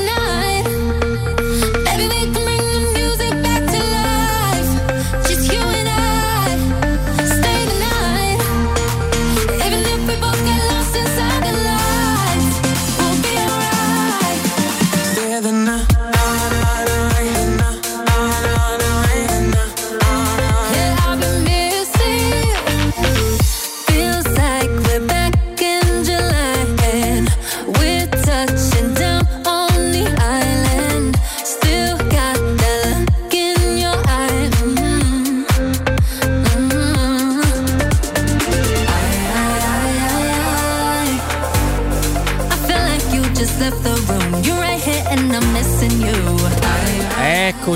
night. 0.17 0.50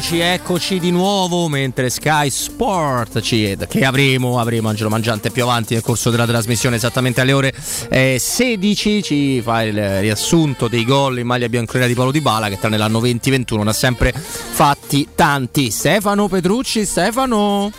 Eccoci, 0.05 0.19
eccoci 0.21 0.79
di 0.79 0.91
nuovo 0.91 1.47
mentre 1.47 1.89
Sky 1.89 2.29
Sport 2.29 3.21
ci, 3.21 3.57
che 3.67 3.85
avremo, 3.85 4.39
avremo 4.39 4.69
Angelo 4.69 4.87
Mangiante 4.87 5.31
più 5.31 5.41
avanti 5.41 5.73
nel 5.73 5.81
corso 5.81 6.11
della 6.11 6.27
trasmissione 6.27 6.75
esattamente 6.75 7.21
alle 7.21 7.33
ore 7.33 7.51
eh, 7.89 8.17
16 8.19 9.01
ci 9.01 9.41
fa 9.41 9.63
il 9.63 10.01
riassunto 10.01 10.67
dei 10.67 10.85
gol 10.85 11.17
in 11.17 11.25
maglia 11.25 11.49
bianconera 11.49 11.87
di 11.87 11.95
Paolo 11.95 12.11
Di 12.11 12.21
Bala 12.21 12.49
che 12.49 12.59
tra 12.59 12.69
nell'anno 12.69 12.99
2021 12.99 13.63
ne 13.63 13.69
ha 13.71 13.73
sempre 13.73 14.13
fatti 14.13 15.07
tanti. 15.15 15.71
Stefano 15.71 16.27
Petrucci, 16.27 16.85
Stefano 16.85 17.71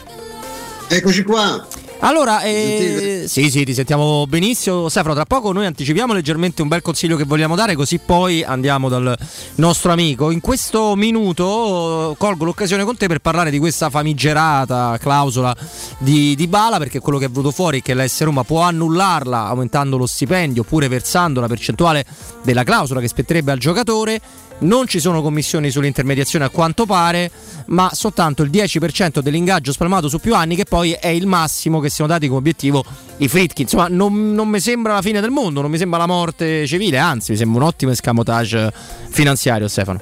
Eccoci 0.88 1.22
qua. 1.22 1.64
Allora, 2.00 2.42
eh, 2.42 3.24
sì, 3.26 3.50
sì, 3.50 3.64
ti 3.64 3.72
sentiamo 3.72 4.26
benissimo. 4.26 4.88
Stefano, 4.88 5.14
tra 5.14 5.24
poco 5.24 5.52
noi 5.52 5.66
anticipiamo 5.66 6.12
leggermente 6.12 6.60
un 6.62 6.68
bel 6.68 6.82
consiglio 6.82 7.16
che 7.16 7.24
vogliamo 7.24 7.56
dare, 7.56 7.74
così 7.74 7.98
poi 7.98 8.44
andiamo 8.44 8.88
dal 8.88 9.16
nostro 9.56 9.92
amico. 9.92 10.30
In 10.30 10.40
questo 10.40 10.94
minuto 10.94 12.12
eh, 12.12 12.16
colgo 12.16 12.44
l'occasione 12.44 12.84
con 12.84 12.96
te 12.96 13.06
per 13.06 13.20
parlare 13.20 13.50
di 13.50 13.58
questa 13.58 13.88
famigerata 13.88 14.98
clausola 15.00 15.56
di, 15.98 16.34
di 16.36 16.46
Bala, 16.46 16.78
perché 16.78 17.00
quello 17.00 17.18
che 17.18 17.24
è 17.24 17.28
venuto 17.28 17.50
fuori 17.50 17.80
è 17.80 17.82
che 17.82 17.94
l'S 17.94 18.22
Roma 18.22 18.44
può 18.44 18.60
annullarla 18.60 19.46
aumentando 19.46 19.96
lo 19.96 20.06
stipendio 20.06 20.62
oppure 20.62 20.88
versando 20.88 21.40
la 21.40 21.48
percentuale 21.48 22.04
della 22.42 22.62
clausola 22.62 23.00
che 23.00 23.08
spetterebbe 23.08 23.52
al 23.52 23.58
giocatore. 23.58 24.20
Non 24.58 24.86
ci 24.86 25.00
sono 25.00 25.20
commissioni 25.20 25.70
sull'intermediazione 25.70 26.46
a 26.46 26.48
quanto 26.48 26.86
pare, 26.86 27.30
ma 27.66 27.90
soltanto 27.92 28.42
il 28.42 28.50
10% 28.50 29.18
dell'ingaggio 29.20 29.70
spalmato 29.70 30.08
su 30.08 30.18
più 30.18 30.34
anni, 30.34 30.56
che 30.56 30.64
poi 30.64 30.92
è 30.92 31.08
il 31.08 31.26
massimo 31.26 31.78
che 31.78 31.90
siano 31.90 32.10
dati 32.10 32.26
come 32.26 32.38
obiettivo 32.38 32.82
i 33.18 33.28
Fritkin. 33.28 33.64
Insomma, 33.64 33.88
non, 33.90 34.32
non 34.32 34.48
mi 34.48 34.58
sembra 34.58 34.94
la 34.94 35.02
fine 35.02 35.20
del 35.20 35.30
mondo, 35.30 35.60
non 35.60 35.70
mi 35.70 35.76
sembra 35.76 35.98
la 35.98 36.06
morte 36.06 36.66
civile, 36.66 36.96
anzi, 36.96 37.32
mi 37.32 37.36
sembra 37.36 37.60
un 37.62 37.66
ottimo 37.68 37.90
escamotage 37.92 38.72
finanziario, 39.10 39.68
Stefano. 39.68 40.00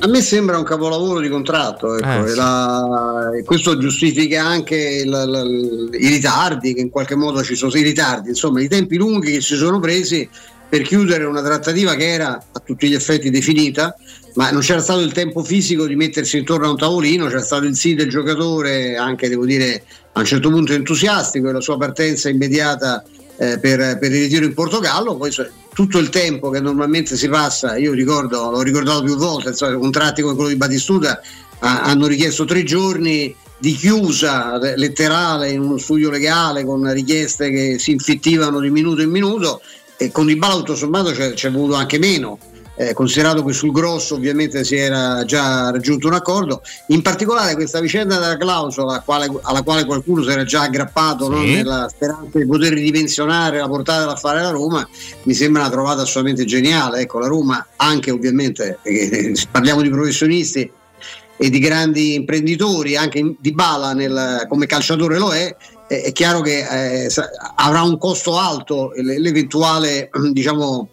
A 0.00 0.06
me 0.08 0.20
sembra 0.20 0.58
un 0.58 0.64
capolavoro 0.64 1.20
di 1.20 1.30
contratto, 1.30 1.96
ecco, 1.96 2.26
Eh, 2.26 2.28
sì. 2.28 2.36
la- 2.36 3.30
questo 3.46 3.78
giustifica 3.78 4.44
anche 4.44 4.76
il- 4.76 5.88
il- 5.90 6.02
i 6.04 6.08
ritardi 6.08 6.74
che 6.74 6.82
in 6.82 6.90
qualche 6.90 7.14
modo 7.14 7.42
ci 7.42 7.54
sono, 7.54 7.72
i 7.74 7.80
ritardi, 7.82 8.28
insomma 8.28 8.60
i 8.60 8.68
tempi 8.68 8.96
lunghi 8.98 9.32
che 9.32 9.40
si 9.40 9.56
sono 9.56 9.80
presi 9.80 10.28
per 10.68 10.82
chiudere 10.82 11.24
una 11.24 11.42
trattativa 11.42 11.94
che 11.94 12.08
era 12.08 12.42
a 12.52 12.60
tutti 12.60 12.88
gli 12.88 12.94
effetti 12.94 13.30
definita, 13.30 13.94
ma 14.34 14.50
non 14.50 14.60
c'era 14.60 14.80
stato 14.80 15.00
il 15.00 15.12
tempo 15.12 15.42
fisico 15.42 15.86
di 15.86 15.96
mettersi 15.96 16.38
intorno 16.38 16.66
a 16.66 16.70
un 16.70 16.76
tavolino, 16.76 17.26
c'era 17.26 17.42
stato 17.42 17.64
il 17.64 17.76
sì 17.76 17.94
del 17.94 18.08
giocatore, 18.08 18.96
anche 18.96 19.28
devo 19.28 19.46
dire 19.46 19.82
a 20.12 20.20
un 20.20 20.26
certo 20.26 20.50
punto 20.50 20.72
entusiastico, 20.72 21.48
e 21.48 21.52
la 21.52 21.60
sua 21.60 21.76
partenza 21.76 22.28
immediata 22.28 23.02
eh, 23.38 23.58
per, 23.58 23.98
per 23.98 24.12
il 24.12 24.22
ritiro 24.22 24.44
in 24.44 24.54
Portogallo, 24.54 25.16
poi 25.16 25.30
tutto 25.72 25.98
il 25.98 26.08
tempo 26.08 26.50
che 26.50 26.60
normalmente 26.60 27.16
si 27.16 27.28
passa, 27.28 27.76
io 27.76 27.92
ricordo, 27.92 28.50
l'ho 28.50 28.62
ricordato 28.62 29.02
più 29.02 29.16
volte, 29.16 29.50
insomma, 29.50 29.76
contratti 29.76 30.22
come 30.22 30.34
quello 30.34 30.48
di 30.48 30.56
Batistuta 30.56 31.20
ha- 31.58 31.82
hanno 31.82 32.06
richiesto 32.06 32.44
tre 32.44 32.62
giorni 32.62 33.34
di 33.58 33.72
chiusa 33.72 34.58
letterale 34.58 35.50
in 35.50 35.60
uno 35.60 35.78
studio 35.78 36.10
legale 36.10 36.64
con 36.64 36.92
richieste 36.92 37.50
che 37.50 37.78
si 37.78 37.92
infittivano 37.92 38.60
di 38.60 38.70
minuto 38.70 39.00
in 39.00 39.10
minuto 39.10 39.62
e 39.96 40.10
con 40.10 40.26
Di 40.26 40.36
Bala 40.36 40.54
tutto 40.56 40.74
sommato 40.74 41.10
c'è, 41.12 41.32
c'è 41.32 41.50
voluto 41.50 41.74
anche 41.74 41.98
meno. 41.98 42.38
eh, 42.78 42.92
considerato 42.92 43.42
che 43.42 43.54
sul 43.54 43.70
grosso 43.72 44.16
ovviamente 44.16 44.62
si 44.62 44.76
era 44.76 45.24
già 45.24 45.70
raggiunto 45.70 46.08
un 46.08 46.12
accordo, 46.12 46.60
in 46.88 47.00
particolare 47.00 47.54
questa 47.54 47.80
vicenda 47.80 48.18
della 48.18 48.36
clausola 48.36 49.00
quale- 49.00 49.32
alla 49.44 49.62
quale 49.62 49.86
qualcuno 49.86 50.22
si 50.22 50.28
era 50.28 50.44
già 50.44 50.60
aggrappato 50.64 51.26
no? 51.30 51.40
Sì. 51.40 51.54
nella 51.54 51.88
speranza 51.88 52.38
di 52.38 52.44
poter 52.46 52.74
ridimensionare 52.74 53.60
la 53.60 53.66
portata 53.66 54.00
dell'affare 54.00 54.40
alla 54.40 54.50
Roma, 54.50 54.86
mi 55.22 55.32
sembra 55.32 55.62
una 55.62 55.70
trovata 55.70 56.02
assolutamente 56.02 56.44
geniale. 56.44 57.00
Ecco, 57.00 57.18
la 57.18 57.28
Roma 57.28 57.66
anche 57.76 58.10
ovviamente, 58.10 58.78
eh, 58.82 59.32
parliamo 59.50 59.80
di 59.80 59.88
professionisti 59.88 60.70
e 61.38 61.48
di 61.48 61.58
grandi 61.58 62.12
imprenditori, 62.12 62.94
anche 62.94 63.36
di 63.38 63.52
Bala 63.52 63.94
nel- 63.94 64.44
come 64.50 64.66
calciatore 64.66 65.16
lo 65.16 65.32
è, 65.32 65.56
è 65.86 66.12
chiaro 66.12 66.40
che 66.40 67.04
eh, 67.04 67.10
avrà 67.56 67.82
un 67.82 67.98
costo 67.98 68.38
alto 68.38 68.92
l'eventuale 68.94 70.10
diciamo 70.32 70.88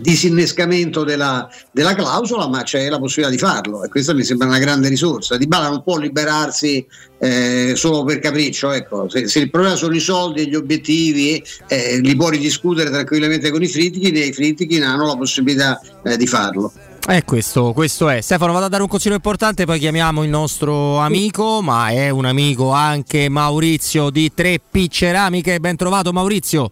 disinnescamento 0.00 1.02
della, 1.04 1.48
della 1.72 1.94
clausola, 1.94 2.46
ma 2.48 2.62
c'è 2.62 2.88
la 2.88 2.98
possibilità 2.98 3.30
di 3.30 3.38
farlo 3.38 3.82
e 3.82 3.88
questa 3.88 4.14
mi 4.14 4.22
sembra 4.22 4.46
una 4.46 4.58
grande 4.58 4.88
risorsa. 4.88 5.36
Di 5.36 5.46
Bala 5.46 5.68
non 5.68 5.82
può 5.82 5.96
liberarsi 5.96 6.86
eh, 7.18 7.72
solo 7.74 8.04
per 8.04 8.20
capriccio, 8.20 8.70
ecco. 8.70 9.08
se, 9.08 9.26
se 9.28 9.40
il 9.40 9.50
problema 9.50 9.74
sono 9.74 9.94
i 9.94 10.00
soldi 10.00 10.42
e 10.42 10.46
gli 10.46 10.54
obiettivi, 10.54 11.42
eh, 11.66 11.98
li 12.00 12.14
può 12.14 12.28
ridiscutere 12.28 12.90
tranquillamente 12.90 13.50
con 13.50 13.62
i 13.62 13.68
Fritkin 13.68 14.14
e 14.16 14.26
i 14.26 14.32
Fritkin 14.32 14.82
hanno 14.82 15.06
la 15.06 15.16
possibilità 15.16 15.80
eh, 16.04 16.16
di 16.16 16.26
farlo. 16.26 16.72
Eh, 17.10 17.24
questo, 17.24 17.72
questo 17.72 18.08
è. 18.08 18.20
Stefano, 18.20 18.52
vado 18.52 18.66
a 18.66 18.68
dare 18.68 18.84
un 18.84 18.88
consiglio 18.88 19.16
importante, 19.16 19.64
poi 19.64 19.80
chiamiamo 19.80 20.22
il 20.22 20.30
nostro 20.30 20.98
amico, 20.98 21.60
ma 21.60 21.88
è 21.88 22.08
un 22.08 22.24
amico 22.24 22.70
anche 22.70 23.28
Maurizio 23.28 24.10
di 24.10 24.30
3P 24.32 24.86
Ceramiche. 24.86 25.58
Ben 25.58 25.74
trovato 25.74 26.12
Maurizio. 26.12 26.70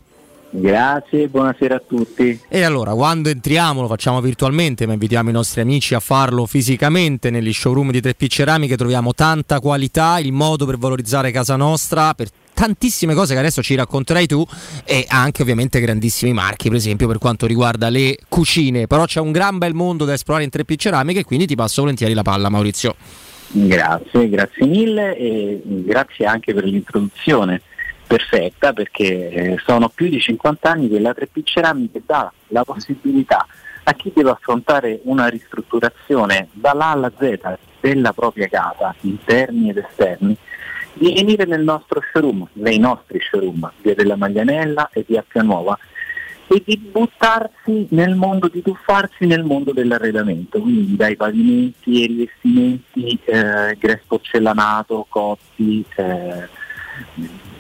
Grazie, 0.50 1.26
buonasera 1.26 1.74
a 1.74 1.82
tutti. 1.84 2.40
E 2.48 2.62
allora, 2.62 2.94
quando 2.94 3.30
entriamo, 3.30 3.80
lo 3.80 3.88
facciamo 3.88 4.20
virtualmente, 4.20 4.86
ma 4.86 4.92
invitiamo 4.92 5.28
i 5.28 5.32
nostri 5.32 5.60
amici 5.60 5.94
a 5.94 6.00
farlo 6.00 6.46
fisicamente 6.46 7.30
negli 7.30 7.52
showroom 7.52 7.90
di 7.90 8.00
3P 8.00 8.28
Ceramiche, 8.28 8.76
troviamo 8.76 9.12
tanta 9.14 9.58
qualità, 9.58 10.20
il 10.20 10.30
modo 10.30 10.66
per 10.66 10.78
valorizzare 10.78 11.32
casa 11.32 11.56
nostra, 11.56 12.14
per 12.14 12.28
tantissime 12.58 13.14
cose 13.14 13.34
che 13.34 13.38
adesso 13.38 13.62
ci 13.62 13.76
racconterai 13.76 14.26
tu 14.26 14.44
e 14.84 15.06
anche 15.08 15.42
ovviamente 15.42 15.78
grandissimi 15.78 16.32
marchi, 16.32 16.66
per 16.66 16.78
esempio 16.78 17.06
per 17.06 17.18
quanto 17.18 17.46
riguarda 17.46 17.88
le 17.88 18.16
cucine, 18.28 18.88
però 18.88 19.04
c'è 19.04 19.20
un 19.20 19.30
gran 19.30 19.58
bel 19.58 19.74
mondo 19.74 20.04
da 20.04 20.14
esplorare 20.14 20.44
in 20.44 20.50
3P 20.52 20.74
Ceramiche, 20.76 21.22
quindi 21.22 21.46
ti 21.46 21.54
passo 21.54 21.82
volentieri 21.82 22.14
la 22.14 22.22
palla 22.22 22.48
Maurizio. 22.48 22.96
Grazie, 23.50 24.28
grazie 24.28 24.66
mille 24.66 25.16
e 25.16 25.62
grazie 25.64 26.26
anche 26.26 26.52
per 26.52 26.64
l'introduzione 26.64 27.62
perfetta 28.04 28.72
perché 28.72 29.28
eh, 29.30 29.56
sono 29.64 29.88
più 29.88 30.08
di 30.08 30.18
50 30.18 30.68
anni 30.68 30.88
che 30.88 30.98
la 30.98 31.14
3P 31.16 31.44
Ceramiche 31.44 32.02
dà 32.04 32.32
la 32.48 32.64
possibilità 32.64 33.46
a 33.84 33.92
chi 33.94 34.10
deve 34.12 34.30
affrontare 34.30 34.98
una 35.04 35.28
ristrutturazione 35.28 36.48
dall'A 36.50 36.86
alla 36.86 37.12
Z 37.16 37.56
della 37.80 38.12
propria 38.12 38.48
casa, 38.48 38.92
interni 39.02 39.70
ed 39.70 39.76
esterni, 39.78 40.36
di 40.98 41.12
venire 41.12 41.44
nel 41.44 41.62
nostro 41.62 42.02
showroom, 42.12 42.46
nei 42.54 42.78
nostri 42.78 43.20
showroom, 43.20 43.70
via 43.82 43.94
della 43.94 44.16
Maglianella 44.16 44.90
e 44.92 45.04
via 45.06 45.24
Pianuova, 45.26 45.78
e 46.48 46.62
di 46.64 46.78
buttarsi 46.78 47.86
nel 47.90 48.14
mondo, 48.14 48.48
di 48.48 48.62
tuffarsi 48.62 49.26
nel 49.26 49.44
mondo 49.44 49.72
dell'arredamento, 49.72 50.60
quindi 50.60 50.96
dai 50.96 51.14
pavimenti 51.14 52.02
e 52.02 52.06
rivestimenti, 52.06 53.18
eh, 53.24 53.76
gres 53.78 54.00
porcellanato, 54.06 55.06
cotti, 55.08 55.84
eh, 55.96 56.48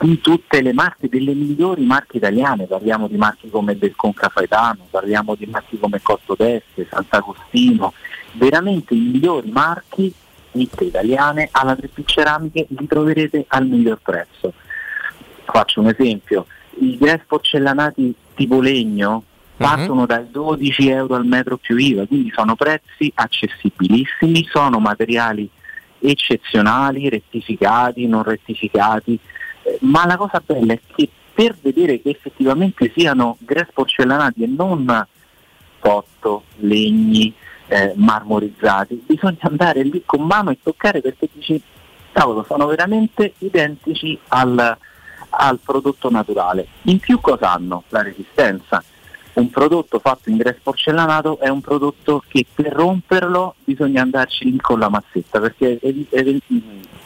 di 0.00 0.20
tutte 0.20 0.62
le 0.62 0.72
marche, 0.72 1.08
delle 1.08 1.34
migliori 1.34 1.84
marche 1.84 2.16
italiane, 2.16 2.64
parliamo 2.64 3.08
di 3.08 3.16
marche 3.16 3.50
come 3.50 3.76
del 3.76 3.94
Concafaetano, 3.94 4.86
parliamo 4.90 5.34
di 5.34 5.46
marche 5.46 5.78
come 5.78 6.00
Cotto 6.02 6.34
d'Este, 6.36 6.86
Sant'Agostino, 6.90 7.92
veramente 8.32 8.94
i 8.94 8.98
migliori 8.98 9.50
marchi 9.50 10.12
ditte 10.58 10.84
italiane 10.84 11.48
alla 11.50 11.72
3P 11.72 12.04
Ceramiche 12.04 12.66
li 12.68 12.86
troverete 12.86 13.44
al 13.48 13.66
miglior 13.66 14.00
prezzo. 14.02 14.52
Faccio 15.44 15.80
un 15.80 15.88
esempio, 15.88 16.46
i 16.80 16.98
gres 16.98 17.22
porcellanati 17.26 18.14
tipo 18.34 18.60
legno 18.60 19.24
partono 19.56 20.06
dai 20.06 20.30
12 20.30 20.88
euro 20.88 21.14
al 21.16 21.26
metro 21.26 21.56
più 21.56 21.76
IVA, 21.76 22.06
quindi 22.06 22.30
sono 22.34 22.54
prezzi 22.54 23.10
accessibilissimi, 23.14 24.46
sono 24.48 24.78
materiali 24.78 25.48
eccezionali, 26.00 27.08
rettificati, 27.08 28.06
non 28.06 28.22
rettificati, 28.22 29.18
eh, 29.62 29.78
ma 29.80 30.06
la 30.06 30.16
cosa 30.16 30.40
bella 30.44 30.74
è 30.74 30.80
che 30.94 31.08
per 31.34 31.56
vedere 31.60 32.00
che 32.00 32.10
effettivamente 32.10 32.92
siano 32.94 33.36
gres 33.40 33.68
porcellanati 33.72 34.44
e 34.44 34.46
non 34.46 35.06
cotto, 35.78 36.44
legni, 36.56 37.32
eh, 37.68 37.92
marmorizzati, 37.96 39.02
bisogna 39.06 39.36
andare 39.42 39.82
lì 39.82 40.02
con 40.04 40.22
mano 40.22 40.50
e 40.50 40.58
toccare 40.62 41.00
perché 41.00 41.28
dici, 41.32 41.60
cavolo, 42.12 42.44
sono 42.48 42.66
veramente 42.66 43.34
identici 43.38 44.18
al, 44.28 44.76
al 45.30 45.58
prodotto 45.64 46.10
naturale. 46.10 46.66
In 46.82 46.98
più 46.98 47.20
cosa 47.20 47.52
hanno? 47.52 47.84
La 47.88 48.02
resistenza. 48.02 48.82
Un 49.34 49.50
prodotto 49.50 50.00
fatto 50.00 50.30
in 50.30 50.36
gres 50.36 50.56
porcellanato 50.60 51.38
è 51.38 51.48
un 51.48 51.60
prodotto 51.60 52.24
che 52.26 52.44
per 52.52 52.72
romperlo 52.72 53.54
bisogna 53.62 54.02
andarci 54.02 54.50
lì 54.50 54.58
con 54.58 54.80
la 54.80 54.88
mazzetta 54.88 55.38
perché 55.38 55.78
è, 55.80 55.94
è- 56.10 56.24
è- 56.24 56.36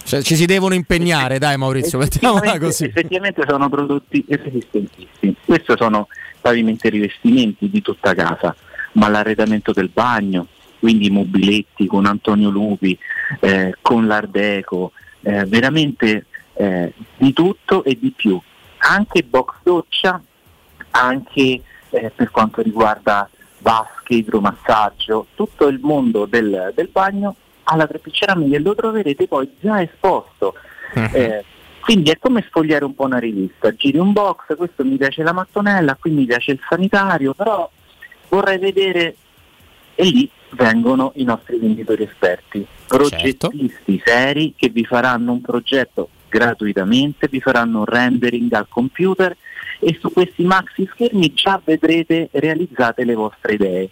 Cioè, 0.04 0.22
ci 0.22 0.34
si 0.36 0.46
devono 0.46 0.72
impegnare, 0.72 1.38
dai 1.38 1.58
Maurizio, 1.58 1.98
mettiamola 1.98 2.38
effettivamente, 2.38 2.66
così. 2.66 2.84
effettivamente 2.86 3.44
sono 3.46 3.68
prodotti 3.68 4.24
resistentissimi. 4.28 5.36
Questi 5.44 5.74
sono 5.76 6.08
pavimenti 6.40 6.86
e 6.86 6.90
rivestimenti 6.90 7.68
di 7.68 7.82
tutta 7.82 8.14
casa, 8.14 8.56
ma 8.92 9.08
l'arredamento 9.08 9.72
del 9.72 9.88
bagno, 9.88 10.46
quindi 10.78 11.06
i 11.06 11.10
mobiletti 11.10 11.86
con 11.86 12.06
Antonio 12.06 12.50
Lupi, 12.50 12.98
eh, 13.40 13.76
con 13.80 14.06
l'Ardeco, 14.06 14.92
eh, 15.22 15.44
veramente 15.44 16.26
eh, 16.54 16.92
di 17.16 17.32
tutto 17.32 17.84
e 17.84 17.96
di 17.98 18.10
più. 18.10 18.40
Anche 18.78 19.22
box 19.22 19.54
doccia, 19.62 20.20
anche 20.90 21.62
eh, 21.90 22.12
per 22.14 22.30
quanto 22.30 22.62
riguarda 22.62 23.28
vasche, 23.58 24.14
idromassaggio, 24.14 25.28
tutto 25.34 25.68
il 25.68 25.78
mondo 25.80 26.26
del, 26.26 26.72
del 26.74 26.88
bagno 26.88 27.36
alla 27.64 27.86
Trepi 27.86 28.12
Ceramiche 28.12 28.58
lo 28.58 28.74
troverete 28.74 29.28
poi 29.28 29.48
già 29.60 29.80
esposto. 29.80 30.54
Eh, 30.94 31.44
quindi 31.80 32.10
è 32.10 32.18
come 32.18 32.44
sfogliare 32.46 32.84
un 32.84 32.94
po' 32.94 33.04
una 33.04 33.18
rivista, 33.18 33.74
giri 33.74 33.98
un 33.98 34.12
box, 34.12 34.56
questo 34.56 34.84
mi 34.84 34.96
piace 34.96 35.22
la 35.22 35.32
mattonella, 35.32 35.96
qui 35.96 36.10
mi 36.10 36.26
piace 36.26 36.52
il 36.52 36.60
sanitario, 36.68 37.34
però 37.34 37.68
vorrei 38.32 38.56
vedere 38.56 39.14
e 39.94 40.04
lì 40.04 40.30
vengono 40.52 41.12
i 41.16 41.24
nostri 41.24 41.58
venditori 41.58 42.04
esperti, 42.04 42.66
progettisti 42.86 44.02
seri 44.02 44.54
che 44.56 44.70
vi 44.70 44.86
faranno 44.86 45.32
un 45.32 45.42
progetto 45.42 46.08
gratuitamente, 46.30 47.28
vi 47.28 47.40
faranno 47.40 47.80
un 47.80 47.84
rendering 47.84 48.50
al 48.54 48.68
computer 48.68 49.36
e 49.78 49.98
su 50.00 50.10
questi 50.10 50.44
maxi 50.44 50.88
schermi 50.90 51.34
già 51.34 51.60
vedrete 51.62 52.30
realizzate 52.32 53.04
le 53.04 53.14
vostre 53.14 53.52
idee. 53.52 53.90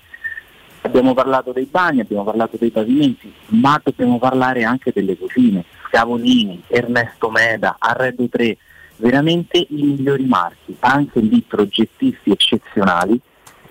Abbiamo 0.82 1.12
parlato 1.12 1.52
dei 1.52 1.68
bagni, 1.70 2.00
abbiamo 2.00 2.24
parlato 2.24 2.56
dei 2.58 2.70
pavimenti, 2.70 3.30
ma 3.48 3.78
dobbiamo 3.82 4.18
parlare 4.18 4.64
anche 4.64 4.90
delle 4.94 5.18
cucine. 5.18 5.64
Scavolini, 5.86 6.62
Ernesto 6.68 7.28
Meda, 7.28 7.76
Arredo 7.78 8.26
3, 8.26 8.56
veramente 8.96 9.58
i 9.58 9.82
migliori 9.82 10.24
marchi, 10.24 10.74
anche 10.78 11.20
lì 11.20 11.44
progettisti 11.46 12.30
eccezionali. 12.30 13.20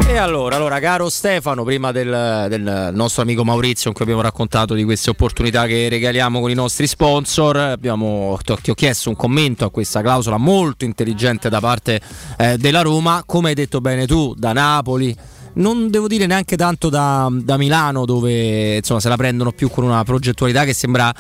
E 0.09 0.17
allora, 0.17 0.57
allora, 0.57 0.81
caro 0.81 1.09
Stefano, 1.09 1.63
prima 1.63 1.93
del, 1.93 2.47
del 2.49 2.91
nostro 2.95 3.23
amico 3.23 3.45
Maurizio, 3.45 3.91
in 3.91 3.95
cui 3.95 4.05
abbiamo 4.05 4.23
raccontato 4.23 4.75
di 4.75 4.83
queste 4.83 5.11
opportunità 5.11 5.67
che 5.67 5.89
regaliamo 5.89 6.41
con 6.41 6.51
i 6.51 6.55
nostri 6.55 6.89
sponsor, 6.89 7.57
abbiamo, 7.59 8.37
ti, 8.43 8.51
ho, 8.51 8.57
ti 8.57 8.71
ho 8.71 8.75
chiesto 8.75 9.11
un 9.11 9.17
commento 9.17 9.67
a 9.67 9.71
questa 9.71 10.01
clausola 10.01 10.39
molto 10.39 10.85
intelligente 10.85 11.49
da 11.49 11.61
parte 11.61 12.01
eh, 12.39 12.57
della 12.57 12.81
Roma. 12.81 13.23
Come 13.27 13.51
hai 13.51 13.55
detto 13.55 13.81
bene 13.81 14.07
tu, 14.07 14.35
da 14.35 14.53
Napoli. 14.53 15.15
Non 15.57 15.91
devo 15.91 16.07
dire 16.07 16.27
neanche 16.27 16.57
tanto 16.57 16.91
da, 16.91 17.29
da 17.33 17.57
Milano, 17.57 18.05
dove 18.05 18.77
insomma 18.77 19.01
se 19.01 19.09
la 19.09 19.17
prendono 19.17 19.53
più 19.53 19.71
con 19.71 19.85
una 19.85 20.05
progettualità 20.05 20.65
che 20.65 20.75
sembra 20.75 21.15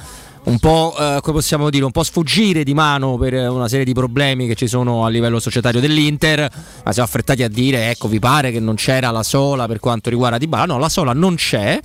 un 0.44 0.58
po', 0.58 0.94
eh, 0.98 1.18
come 1.22 1.36
possiamo 1.38 1.70
dire, 1.70 1.84
un 1.84 1.90
po' 1.90 2.02
sfuggire 2.02 2.62
di 2.62 2.74
mano 2.74 3.16
per 3.16 3.32
una 3.48 3.66
serie 3.66 3.84
di 3.84 3.94
problemi 3.94 4.46
che 4.46 4.54
ci 4.54 4.68
sono 4.68 5.04
a 5.04 5.08
livello 5.08 5.40
societario 5.40 5.80
dell'Inter, 5.80 6.50
ma 6.84 6.92
siamo 6.92 7.08
affrettati 7.08 7.42
a 7.42 7.48
dire, 7.48 7.88
ecco, 7.90 8.08
vi 8.08 8.18
pare 8.18 8.52
che 8.52 8.60
non 8.60 8.74
c'era 8.74 9.10
la 9.10 9.22
sola 9.22 9.66
per 9.66 9.80
quanto 9.80 10.10
riguarda 10.10 10.38
Di 10.38 10.46
Bala? 10.46 10.66
No, 10.66 10.78
la 10.78 10.90
sola 10.90 11.12
non 11.14 11.34
c'è 11.36 11.80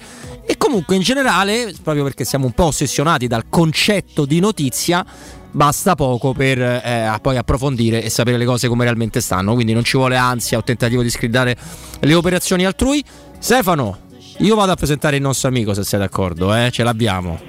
e 0.46 0.58
comunque 0.58 0.96
in 0.96 1.02
generale, 1.02 1.74
proprio 1.82 2.04
perché 2.04 2.26
siamo 2.26 2.46
un 2.46 2.52
po' 2.52 2.66
ossessionati 2.66 3.28
dal 3.28 3.46
concetto 3.50 4.26
di 4.26 4.40
notizia, 4.40 5.06
basta 5.52 5.96
poco 5.96 6.34
per 6.34 6.60
eh, 6.60 7.18
poi 7.22 7.38
approfondire 7.38 8.04
e 8.04 8.10
sapere 8.10 8.38
le 8.38 8.46
cose 8.46 8.68
come 8.68 8.84
realmente 8.84 9.22
stanno, 9.22 9.54
quindi 9.54 9.74
non 9.74 9.84
ci 9.84 9.98
vuole 9.98 10.16
ansia 10.16 10.58
o 10.58 10.64
tentativo 10.64 11.02
di 11.02 11.10
sgridare 11.10 11.56
le 12.00 12.14
operazioni 12.14 12.66
altrui. 12.66 13.04
Stefano, 13.38 14.00
io 14.38 14.56
vado 14.56 14.72
a 14.72 14.76
presentare 14.76 15.18
il 15.18 15.22
nostro 15.22 15.50
amico 15.50 15.74
se 15.74 15.84
sei 15.84 16.00
d'accordo, 16.00 16.54
eh? 16.54 16.70
ce 16.72 16.84
l'abbiamo. 16.84 17.40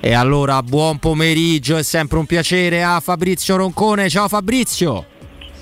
E 0.00 0.14
allora 0.14 0.62
buon 0.62 0.98
pomeriggio, 0.98 1.76
è 1.76 1.82
sempre 1.82 2.18
un 2.18 2.26
piacere 2.26 2.82
a 2.82 3.00
Fabrizio 3.00 3.56
Roncone. 3.56 4.08
Ciao 4.08 4.28
Fabrizio. 4.28 5.09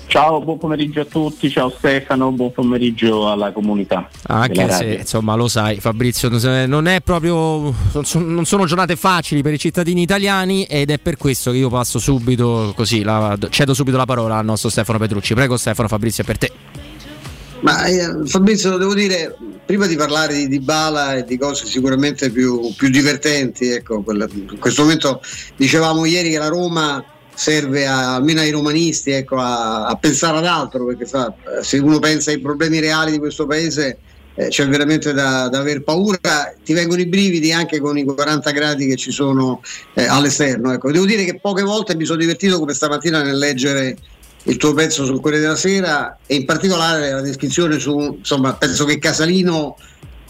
Ciao, 0.09 0.41
buon 0.41 0.57
pomeriggio 0.57 1.01
a 1.01 1.05
tutti, 1.05 1.51
ciao 1.51 1.69
Stefano, 1.69 2.31
buon 2.31 2.51
pomeriggio 2.51 3.29
alla 3.29 3.51
comunità. 3.51 4.09
Anche 4.25 4.67
se 4.71 4.85
insomma 5.01 5.35
lo 5.35 5.47
sai, 5.47 5.79
Fabrizio, 5.79 6.29
non 6.65 6.87
è 6.87 6.99
proprio. 7.01 7.71
non 7.93 8.05
son- 8.05 8.33
non 8.33 8.43
sono 8.45 8.65
giornate 8.65 8.95
facili 8.95 9.43
per 9.43 9.53
i 9.53 9.59
cittadini 9.59 10.01
italiani 10.01 10.63
ed 10.63 10.89
è 10.89 10.97
per 10.97 11.15
questo 11.15 11.51
che 11.51 11.57
io 11.57 11.69
passo 11.69 11.99
subito 11.99 12.73
così, 12.75 13.03
la- 13.03 13.37
cedo 13.51 13.75
subito 13.75 13.97
la 13.97 14.05
parola 14.05 14.37
al 14.39 14.45
nostro 14.45 14.69
Stefano 14.69 14.97
Petrucci. 14.97 15.35
Prego 15.35 15.57
Stefano, 15.57 15.87
Fabrizio, 15.87 16.23
è 16.23 16.25
per 16.25 16.37
te. 16.39 16.51
Ma 17.59 17.85
eh, 17.85 18.25
Fabrizio, 18.25 18.77
devo 18.77 18.95
dire, 18.95 19.37
prima 19.63 19.85
di 19.85 19.95
parlare 19.95 20.33
di 20.33 20.47
Dybala 20.47 21.17
e 21.17 21.23
di 21.23 21.37
cose 21.37 21.67
sicuramente 21.67 22.31
più, 22.31 22.73
più 22.75 22.89
divertenti, 22.89 23.67
ecco, 23.67 24.01
quella- 24.01 24.27
in 24.31 24.57
questo 24.57 24.81
momento 24.81 25.21
dicevamo 25.55 26.03
ieri 26.05 26.31
che 26.31 26.39
la 26.39 26.47
Roma 26.47 27.03
serve 27.39 27.87
a- 27.87 28.15
almeno 28.15 28.41
ai 28.41 28.51
romanisti 28.51 29.11
ecco, 29.11 29.37
a, 29.37 29.85
a 29.85 29.95
pensare 29.95 30.37
ad 30.39 30.45
altro, 30.45 30.85
perché 30.85 31.05
sa, 31.05 31.33
se 31.61 31.77
uno 31.77 31.97
pensa 31.99 32.31
ai 32.31 32.39
problemi 32.39 32.81
reali 32.81 33.11
di 33.11 33.17
questo 33.17 33.45
paese 33.45 33.97
eh, 34.35 34.49
c'è 34.49 34.67
veramente 34.67 35.13
da, 35.13 35.47
da 35.47 35.59
aver 35.59 35.83
paura, 35.83 36.53
ti 36.65 36.73
vengono 36.73 36.99
i 36.99 37.05
brividi 37.05 37.53
anche 37.53 37.79
con 37.79 37.97
i 37.97 38.03
40 38.03 38.51
gradi 38.51 38.87
che 38.87 38.97
ci 38.97 39.11
sono 39.11 39.61
eh, 39.93 40.05
all'esterno. 40.05 40.73
Ecco. 40.73 40.91
Devo 40.91 41.05
dire 41.05 41.23
che 41.23 41.39
poche 41.39 41.63
volte 41.63 41.95
mi 41.95 42.03
sono 42.03 42.19
divertito 42.19 42.59
come 42.59 42.73
stamattina 42.73 43.23
nel 43.23 43.37
leggere 43.37 43.95
il 44.43 44.57
tuo 44.57 44.73
pezzo 44.73 45.05
sul 45.05 45.21
Corriere 45.21 45.43
della 45.43 45.55
Sera 45.55 46.17
e 46.25 46.35
in 46.35 46.45
particolare 46.45 47.09
la 47.09 47.21
descrizione 47.21 47.79
su, 47.79 48.17
insomma, 48.19 48.53
penso 48.55 48.83
che 48.83 48.99
Casalino 48.99 49.77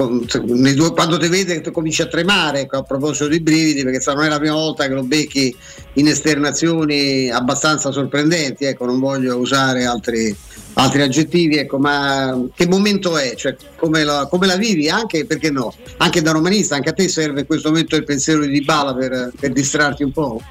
quando 0.06 1.18
ti 1.18 1.28
vede 1.28 1.62
cominci 1.72 2.02
a 2.02 2.08
tremare 2.08 2.68
a 2.70 2.84
proposito 2.84 3.28
di 3.28 3.42
brividi 3.42 3.84
perché 3.84 4.02
non 4.14 4.24
è 4.24 4.30
la 4.30 4.40
prima 4.40 4.54
volta 4.54 4.88
che 4.88 4.94
lo 4.94 5.04
becchi 5.04 5.54
in 5.94 6.08
esternazioni 6.08 7.30
abbastanza 7.30 7.92
sorprendenti 7.92 8.64
ecco, 8.64 8.86
non 8.86 9.00
voglio 9.00 9.36
usare 9.38 9.84
altri, 9.84 10.34
altri 10.74 11.02
aggettivi 11.02 11.58
ecco, 11.58 11.80
ma 11.80 12.48
che 12.56 12.66
momento 12.66 13.18
è? 13.18 13.36
Cioè, 13.36 13.58
come, 13.76 14.06
la, 14.06 14.28
come 14.30 14.48
la 14.48 14.56
vivi? 14.56 14.88
Anche 14.88 15.26
perché 15.26 15.52
no? 15.52 15.74
Anche 15.98 16.22
da 16.22 16.32
romanista 16.32 16.76
anche 16.76 16.90
a 16.90 16.94
te 16.94 17.10
serve 17.10 17.42
in 17.42 17.46
questo 17.46 17.70
momento 17.70 17.98
il 17.98 18.06
pensiero 18.06 18.42
di 18.42 18.52
Dybala 18.52 18.94
per, 18.94 19.32
per 19.38 19.52
distrarti 19.52 20.04
un 20.04 20.12
po' 20.14 20.42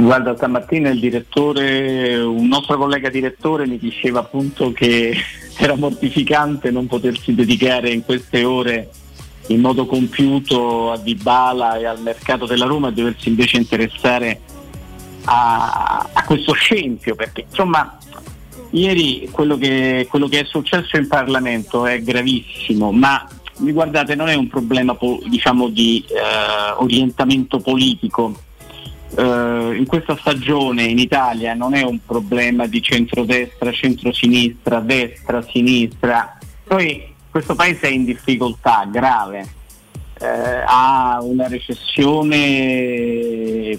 Guarda, 0.00 0.34
stamattina 0.34 0.88
il 0.88 0.98
direttore, 0.98 2.16
un 2.16 2.48
nostro 2.48 2.78
collega 2.78 3.10
direttore 3.10 3.66
mi 3.66 3.78
diceva 3.78 4.20
appunto 4.20 4.72
che 4.72 5.14
era 5.58 5.76
mortificante 5.76 6.70
non 6.70 6.86
potersi 6.86 7.34
dedicare 7.34 7.90
in 7.90 8.02
queste 8.02 8.42
ore 8.44 8.88
in 9.48 9.60
modo 9.60 9.84
compiuto 9.84 10.90
a 10.90 10.96
Dybala 10.96 11.76
e 11.76 11.84
al 11.84 12.00
mercato 12.00 12.46
della 12.46 12.64
Roma 12.64 12.88
e 12.88 12.92
doversi 12.92 13.28
invece 13.28 13.58
interessare 13.58 14.40
a, 15.24 16.08
a 16.10 16.24
questo 16.24 16.54
scempio, 16.54 17.14
perché 17.14 17.44
insomma 17.48 17.98
ieri 18.70 19.28
quello 19.30 19.58
che, 19.58 20.06
quello 20.08 20.28
che 20.28 20.40
è 20.40 20.44
successo 20.44 20.96
in 20.96 21.08
Parlamento 21.08 21.84
è 21.84 22.00
gravissimo, 22.00 22.90
ma 22.90 23.28
guardate 23.58 24.14
non 24.14 24.28
è 24.28 24.34
un 24.34 24.48
problema 24.48 24.96
diciamo 25.26 25.68
di 25.68 26.02
eh, 26.08 26.72
orientamento 26.78 27.58
politico, 27.58 28.34
eh, 29.16 29.74
in 29.76 29.86
questa 29.86 30.16
stagione 30.16 30.84
in 30.84 30.98
Italia 30.98 31.54
non 31.54 31.74
è 31.74 31.82
un 31.82 31.98
problema 32.04 32.66
di 32.66 32.80
centrodestra, 32.82 33.72
centrosinistra, 33.72 34.80
destra, 34.80 35.42
sinistra. 35.42 36.38
Poi 36.64 37.14
questo 37.30 37.54
paese 37.54 37.88
è 37.88 37.90
in 37.90 38.04
difficoltà 38.04 38.88
grave, 38.90 39.48
eh, 40.20 40.62
ha 40.66 41.18
una 41.22 41.48
recessione 41.48 42.58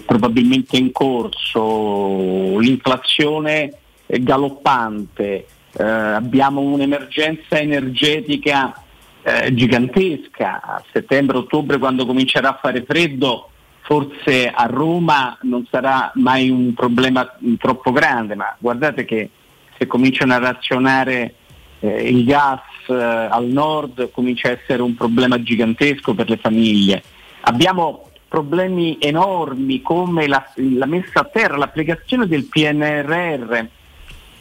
probabilmente 0.06 0.78
in 0.78 0.92
corso, 0.92 2.58
l'inflazione 2.60 3.74
è 4.06 4.20
galoppante, 4.20 5.46
eh, 5.78 5.84
abbiamo 5.84 6.60
un'emergenza 6.62 7.60
energetica 7.60 8.84
eh, 9.24 9.54
gigantesca. 9.54 10.62
A 10.62 10.84
settembre-ottobre 10.92 11.78
quando 11.78 12.06
comincerà 12.06 12.50
a 12.50 12.60
fare 12.62 12.84
freddo 12.84 13.51
forse 13.82 14.48
a 14.48 14.66
Roma 14.66 15.38
non 15.42 15.66
sarà 15.70 16.12
mai 16.16 16.50
un 16.50 16.74
problema 16.74 17.36
troppo 17.58 17.92
grande, 17.92 18.36
ma 18.36 18.56
guardate 18.58 19.06
che 19.06 19.30
se 19.78 19.88
cominciano 19.88 20.34
a 20.34 20.40
razionare 20.40 21.36
eh, 21.80 22.10
il 22.10 22.24
gas 22.24 22.62
eh, 22.88 22.94
al 22.94 23.46
nord 23.46 24.12
comincia 24.12 24.50
a 24.50 24.52
essere 24.52 24.82
un 24.82 24.96
problema 24.96 25.42
gigantesco 25.42 26.14
per 26.14 26.30
le 26.30 26.38
famiglie. 26.38 27.04
Abbiamo 27.42 28.10
problemi 28.28 28.98
enormi 29.00 29.82
come 29.82 30.28
la, 30.28 30.46
la 30.56 30.86
messa 30.86 31.22
a 31.22 31.26
terra, 31.26 31.58
l'applicazione 31.58 32.28
del 32.28 32.46
PNRR 32.46 33.66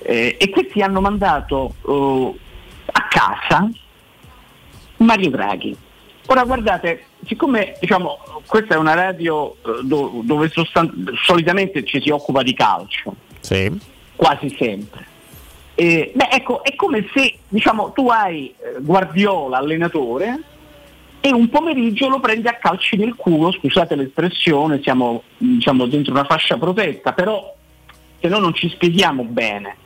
eh, 0.03 0.37
e 0.39 0.51
questi 0.51 0.81
hanno 0.81 1.01
mandato 1.01 1.75
eh, 1.89 2.39
a 2.93 3.09
casa 3.09 3.69
Mario 4.99 5.31
Draghi. 5.31 5.77
Ora 6.31 6.45
guardate, 6.45 7.07
siccome 7.27 7.77
diciamo, 7.81 8.19
questa 8.47 8.77
è 8.77 8.79
una 8.79 8.95
radio 8.95 9.57
eh, 9.67 9.83
do- 9.83 10.21
dove 10.23 10.49
sostan- 10.49 11.13
solitamente 11.25 11.85
ci 11.85 12.01
si 12.01 12.09
occupa 12.11 12.45
di 12.45 12.55
calcio, 12.55 13.17
quasi 14.15 14.55
sempre. 14.57 15.07
E, 15.75 16.13
beh, 16.15 16.29
ecco, 16.31 16.63
è 16.63 16.77
come 16.77 17.09
se 17.13 17.37
diciamo, 17.49 17.91
tu 17.91 18.09
hai 18.11 18.47
eh, 18.47 18.81
Guardiola 18.81 19.59
allenatore 19.59 20.41
e 21.19 21.33
un 21.33 21.49
pomeriggio 21.49 22.09
lo 22.09 22.21
prendi 22.21 22.47
a 22.47 22.55
calci 22.55 22.97
nel 22.97 23.17
culo, 23.17 23.51
scusate 23.51 23.97
l'espressione, 23.97 24.81
siamo 24.83 25.25
diciamo, 25.37 25.87
dentro 25.87 26.13
una 26.13 26.25
fascia 26.25 26.57
protetta, 26.57 27.13
però 27.13 27.53
se 28.21 28.29
no 28.29 28.39
non 28.39 28.55
ci 28.55 28.69
spieghiamo 28.69 29.25
bene. 29.25 29.77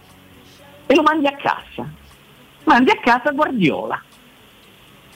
E 0.85 0.95
lo 0.95 1.01
mandi 1.01 1.27
a 1.27 1.37
casa. 1.37 1.91
Mandi 2.65 2.91
a 2.91 2.99
casa 2.99 3.31
Guardiola 3.31 3.99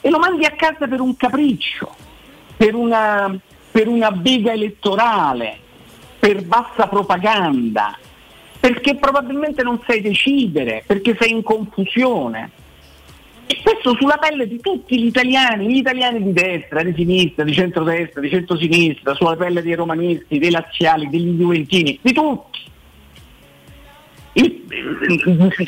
e 0.01 0.09
lo 0.09 0.19
mandi 0.19 0.45
a 0.45 0.51
casa 0.51 0.87
per 0.87 0.99
un 1.01 1.15
capriccio, 1.15 1.93
per 2.55 2.75
una, 2.75 3.37
per 3.71 3.87
una 3.87 4.11
bega 4.11 4.53
elettorale, 4.53 5.57
per 6.19 6.43
bassa 6.43 6.87
propaganda, 6.87 7.97
perché 8.59 8.95
probabilmente 8.95 9.63
non 9.63 9.79
sai 9.85 10.01
decidere, 10.01 10.83
perché 10.85 11.15
sei 11.19 11.31
in 11.31 11.43
confusione. 11.43 12.51
E 13.45 13.57
questo 13.63 13.95
sulla 13.95 14.17
pelle 14.17 14.47
di 14.47 14.59
tutti 14.59 14.99
gli 14.99 15.07
italiani, 15.07 15.67
gli 15.67 15.77
italiani 15.77 16.21
di 16.21 16.33
destra, 16.33 16.83
di 16.83 16.93
sinistra, 16.93 17.43
di 17.43 17.53
centrodestra, 17.53 18.21
di 18.21 18.29
centrosinistra, 18.29 19.15
sulla 19.15 19.35
pelle 19.35 19.63
dei 19.63 19.73
romanisti, 19.73 20.37
dei 20.37 20.51
laziali, 20.51 21.09
degli 21.09 21.35
juventini, 21.35 21.97
di 21.99 22.13
tutti. 22.13 22.59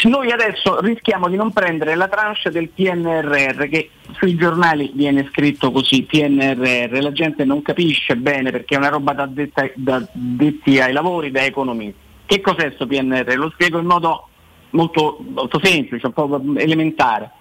Noi 0.03 0.31
adesso 0.31 0.79
rischiamo 0.81 1.27
di 1.27 1.35
non 1.35 1.51
prendere 1.51 1.95
la 1.95 2.07
tranche 2.07 2.49
del 2.51 2.69
PNRR 2.69 3.67
che 3.67 3.89
sui 4.13 4.35
giornali 4.35 4.91
viene 4.93 5.27
scritto 5.31 5.71
così 5.71 6.03
PNRR, 6.03 7.01
la 7.01 7.11
gente 7.11 7.43
non 7.43 7.61
capisce 7.61 8.15
bene 8.15 8.51
perché 8.51 8.75
è 8.75 8.77
una 8.77 8.89
roba 8.89 9.13
da, 9.13 9.25
detta- 9.25 9.69
da 9.75 10.05
detti 10.11 10.79
ai 10.79 10.93
lavori, 10.93 11.31
da 11.31 11.43
economisti. 11.43 11.99
Che 12.25 12.39
cos'è 12.41 12.65
questo 12.67 12.87
PNRR? 12.87 13.35
Lo 13.35 13.49
spiego 13.51 13.79
in 13.79 13.85
modo 13.85 14.27
molto, 14.71 15.17
molto 15.27 15.59
semplice, 15.61 16.05
un 16.05 16.13
po' 16.13 16.41
elementare. 16.57 17.31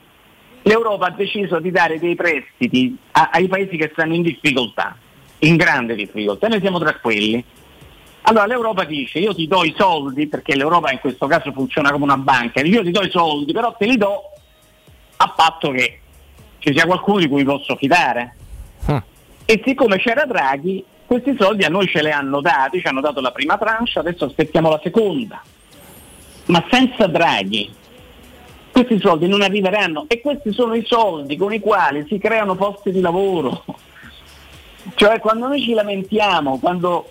L'Europa 0.63 1.07
ha 1.07 1.11
deciso 1.11 1.59
di 1.59 1.71
dare 1.71 1.99
dei 1.99 2.15
prestiti 2.15 2.97
a- 3.13 3.31
ai 3.33 3.47
paesi 3.47 3.77
che 3.77 3.91
stanno 3.93 4.15
in 4.15 4.23
difficoltà, 4.23 4.97
in 5.41 5.57
grande 5.57 5.95
difficoltà, 5.95 6.49
noi 6.49 6.61
siamo 6.61 6.79
tra 6.79 6.95
quelli. 6.95 7.43
Allora 8.23 8.47
l'Europa 8.47 8.85
dice 8.85 9.19
io 9.19 9.35
ti 9.35 9.47
do 9.47 9.65
i 9.65 9.75
soldi, 9.77 10.27
perché 10.27 10.55
l'Europa 10.55 10.91
in 10.91 10.99
questo 10.99 11.27
caso 11.27 11.53
funziona 11.53 11.91
come 11.91 12.05
una 12.05 12.19
banca, 12.19 12.61
io 12.61 12.83
ti 12.83 12.91
do 12.91 13.03
i 13.03 13.11
soldi, 13.11 13.53
però 13.53 13.75
te 13.77 13.87
li 13.87 13.97
do 13.97 14.33
a 15.17 15.29
patto 15.29 15.71
che 15.71 16.01
ci 16.59 16.73
sia 16.73 16.87
qualcuno 16.87 17.19
di 17.19 17.29
cui 17.29 17.45
posso 17.45 17.77
fidare. 17.77 18.37
E 19.45 19.63
siccome 19.65 19.99
c'era 19.99 20.27
Draghi, 20.27 20.85
questi 21.07 21.35
soldi 21.39 21.65
a 21.65 21.69
noi 21.69 21.89
ce 21.89 22.03
li 22.03 22.11
hanno 22.11 22.41
dati, 22.41 22.81
ci 22.81 22.87
hanno 22.87 23.01
dato 23.01 23.21
la 23.21 23.33
prima 23.33 23.59
tranche, 23.59 23.99
adesso 23.99 24.27
aspettiamo 24.27 24.71
la 24.71 24.81
seconda. 24.83 25.43
Ma 26.47 26.65
senza 26.71 27.07
Draghi 27.07 27.79
questi 28.71 29.01
soldi 29.01 29.27
non 29.27 29.43
arriveranno 29.43 30.05
e 30.09 30.21
questi 30.21 30.53
sono 30.53 30.75
i 30.75 30.85
soldi 30.87 31.37
con 31.37 31.53
i 31.53 31.61
quali 31.61 32.07
si 32.09 32.19
creano 32.19 32.55
posti 32.55 32.91
di 32.91 33.01
lavoro. 33.01 33.65
Cioè 34.95 35.21
quando 35.21 35.47
noi 35.47 35.61
ci 35.61 35.75
lamentiamo, 35.75 36.59
quando, 36.59 37.11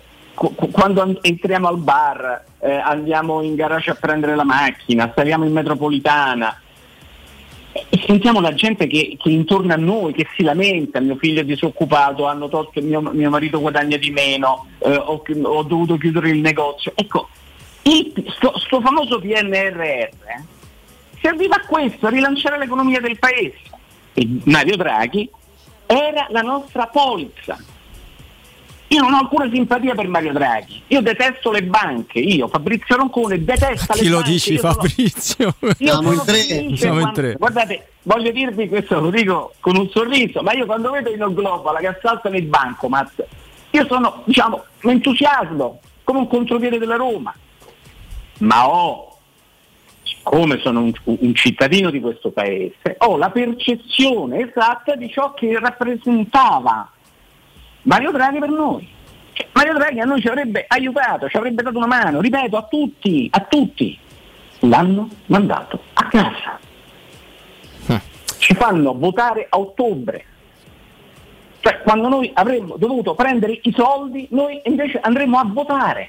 quando 0.70 1.02
an- 1.02 1.18
entriamo 1.20 1.68
al 1.68 1.78
bar, 1.78 2.44
eh, 2.60 2.72
andiamo 2.72 3.42
in 3.42 3.54
garage 3.54 3.90
a 3.90 3.94
prendere 3.94 4.34
la 4.34 4.44
macchina, 4.44 5.12
saliamo 5.14 5.44
in 5.44 5.52
metropolitana, 5.52 6.58
e 7.72 8.02
sentiamo 8.06 8.40
la 8.40 8.54
gente 8.54 8.86
che, 8.86 9.16
che 9.20 9.30
intorno 9.30 9.72
a 9.72 9.76
noi, 9.76 10.12
che 10.12 10.26
si 10.34 10.42
lamenta, 10.42 10.98
mio 11.00 11.16
figlio 11.16 11.40
è 11.40 11.44
disoccupato, 11.44 12.26
hanno 12.26 12.48
tolto, 12.48 12.80
mio, 12.80 13.00
mio 13.00 13.30
marito 13.30 13.60
guadagna 13.60 13.96
di 13.96 14.10
meno, 14.10 14.66
eh, 14.78 14.96
ho, 14.96 15.22
ho 15.42 15.62
dovuto 15.62 15.96
chiudere 15.96 16.30
il 16.30 16.38
negozio. 16.38 16.92
Ecco, 16.94 17.28
il, 17.82 18.12
sto, 18.34 18.58
sto 18.58 18.80
famoso 18.80 19.20
PNRR 19.20 20.08
serviva 21.20 21.56
a 21.56 21.66
questo, 21.66 22.06
a 22.06 22.10
rilanciare 22.10 22.58
l'economia 22.58 23.00
del 23.00 23.18
paese. 23.18 23.58
E 24.14 24.26
Mario 24.44 24.76
Draghi 24.76 25.30
era 25.86 26.26
la 26.30 26.40
nostra 26.40 26.86
polizza. 26.86 27.58
Io 28.92 29.02
non 29.02 29.12
ho 29.14 29.18
alcuna 29.18 29.48
simpatia 29.52 29.94
per 29.94 30.08
Mario 30.08 30.32
Draghi. 30.32 30.82
Io 30.88 31.00
detesto 31.00 31.52
le 31.52 31.62
banche. 31.62 32.18
Io, 32.18 32.48
Fabrizio 32.48 32.96
Roncone, 32.96 33.44
detesta 33.44 33.94
le 33.94 34.00
Chi 34.00 34.08
lo 34.08 34.16
banche. 34.16 34.30
dici 34.32 34.52
Io 34.54 34.58
sono- 34.58 34.72
Fabrizio? 34.72 35.54
Io 35.60 35.74
Siamo 35.76 36.08
in 36.08 36.18
sono 36.18 36.24
tre. 36.24 36.38
Siamo 36.40 36.64
in 36.66 36.76
quando- 37.02 37.12
tre. 37.12 37.32
Guardate, 37.34 37.88
voglio 38.02 38.30
dirvi 38.32 38.68
questo, 38.68 38.98
lo 38.98 39.10
dico 39.10 39.52
con 39.60 39.76
un 39.76 39.88
sorriso, 39.90 40.42
ma 40.42 40.52
io 40.54 40.66
quando 40.66 40.90
vedo 40.90 41.08
in 41.10 41.24
Global 41.34 41.76
che 41.78 41.86
assaltano 41.86 42.36
il 42.36 42.46
bancomat, 42.46 43.26
io 43.70 43.86
sono, 43.86 44.22
diciamo, 44.24 44.64
un 44.82 44.90
entusiasmo, 44.90 45.80
come 46.02 46.18
un 46.18 46.26
contropiede 46.28 46.78
della 46.78 46.96
Roma. 46.96 47.32
Ma 48.38 48.68
ho, 48.68 49.18
siccome 50.02 50.58
sono 50.58 50.80
un, 50.82 50.92
un 51.04 51.34
cittadino 51.36 51.90
di 51.90 52.00
questo 52.00 52.32
paese, 52.32 52.96
ho 52.98 53.16
la 53.16 53.30
percezione 53.30 54.48
esatta 54.48 54.96
di 54.96 55.08
ciò 55.08 55.32
che 55.34 55.56
rappresentava 55.60 56.90
Mario 57.82 58.12
Draghi 58.12 58.38
per 58.38 58.50
noi. 58.50 58.88
Cioè, 59.32 59.48
Mario 59.52 59.74
Draghi 59.74 60.00
a 60.00 60.04
noi 60.04 60.20
ci 60.20 60.28
avrebbe 60.28 60.64
aiutato, 60.68 61.28
ci 61.28 61.36
avrebbe 61.36 61.62
dato 61.62 61.76
una 61.76 61.86
mano, 61.86 62.20
ripeto, 62.20 62.56
a 62.56 62.62
tutti, 62.62 63.28
a 63.30 63.40
tutti. 63.40 63.98
L'hanno 64.60 65.08
mandato 65.26 65.82
a 65.94 66.08
casa. 66.08 66.58
Ci 68.38 68.54
fanno 68.54 68.94
votare 68.94 69.46
a 69.48 69.58
ottobre. 69.58 70.24
Cioè, 71.60 71.82
quando 71.82 72.08
noi 72.08 72.30
avremmo 72.34 72.76
dovuto 72.76 73.14
prendere 73.14 73.58
i 73.62 73.72
soldi, 73.76 74.26
noi 74.30 74.60
invece 74.64 74.98
andremo 75.00 75.38
a 75.38 75.44
votare. 75.46 76.08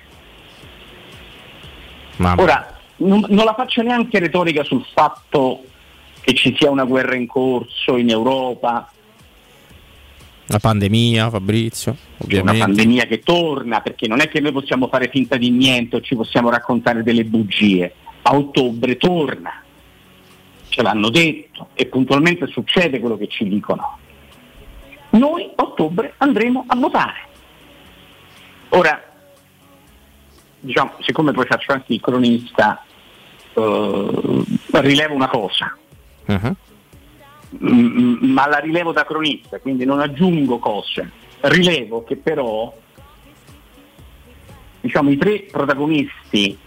Ora, 2.18 2.74
non, 2.98 3.26
non 3.30 3.46
la 3.46 3.54
faccio 3.54 3.82
neanche 3.82 4.20
retorica 4.20 4.64
sul 4.64 4.86
fatto 4.94 5.64
che 6.22 6.34
ci 6.34 6.56
sia 6.58 6.70
una 6.70 6.86
guerra 6.86 7.16
in 7.16 7.28
corso 7.28 7.98
in 7.98 8.10
Europa, 8.10 8.90
La 10.52 10.60
pandemia, 10.60 11.30
Fabrizio, 11.30 11.94
c'è 11.94 12.00
una 12.18 12.24
ovviamente. 12.26 12.60
pandemia 12.60 13.06
che 13.06 13.20
torna, 13.20 13.80
perché 13.80 14.08
non 14.10 14.20
è 14.20 14.28
che 14.28 14.42
noi 14.42 14.52
possiamo 14.52 14.90
fare 14.90 15.08
finta 15.08 15.38
di 15.38 15.50
niente 15.50 15.96
o 15.96 16.02
ci 16.02 16.14
possiamo 16.14 16.50
raccontare 16.50 17.04
delle 17.04 17.24
bugie. 17.24 17.94
A 18.24 18.36
ottobre 18.36 18.98
torna, 18.98 19.64
ce 20.68 20.82
l'hanno 20.82 21.10
detto 21.10 21.70
e 21.74 21.86
puntualmente 21.86 22.48
succede 22.48 23.00
quello 23.00 23.18
che 23.18 23.30
ci 23.30 23.48
dicono. 23.48 23.98
Noi 25.12 25.50
a 25.56 25.64
ottobre 25.64 26.16
andremo 26.18 26.66
a 26.68 26.76
votare. 26.76 27.20
Ora, 28.70 29.02
diciamo, 30.60 30.96
siccome 31.00 31.32
poi 31.32 31.46
faccio 31.46 31.72
anche 31.72 31.94
il 31.94 32.02
cronista, 32.02 32.84
eh, 33.54 34.44
rilevo 34.72 35.14
una 35.14 35.30
cosa. 35.30 35.78
Uh-huh. 36.26 36.56
Mm, 37.54 38.32
ma 38.32 38.48
la 38.48 38.60
rilevo 38.60 38.92
da 38.94 39.06
cronista, 39.06 39.60
quindi 39.60 39.84
non 39.84 40.00
aggiungo 40.00 40.58
cose. 40.60 41.12
Rilevo 41.42 42.04
che 42.04 42.16
però 42.16 42.74
diciamo, 44.80 45.10
i 45.10 45.18
tre 45.18 45.48
protagonisti 45.52 46.58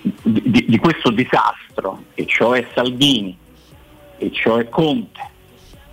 di- 0.00 0.64
di 0.66 0.78
questo 0.78 1.10
disastro, 1.10 2.04
e 2.14 2.26
cioè 2.26 2.66
Salvini, 2.74 3.36
e 4.18 4.30
cioè 4.32 4.68
Conte, 4.68 5.20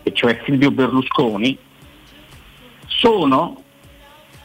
e 0.04 0.14
cioè 0.14 0.42
Silvio 0.44 0.72
Berlusconi, 0.72 1.58
sono, 2.88 3.64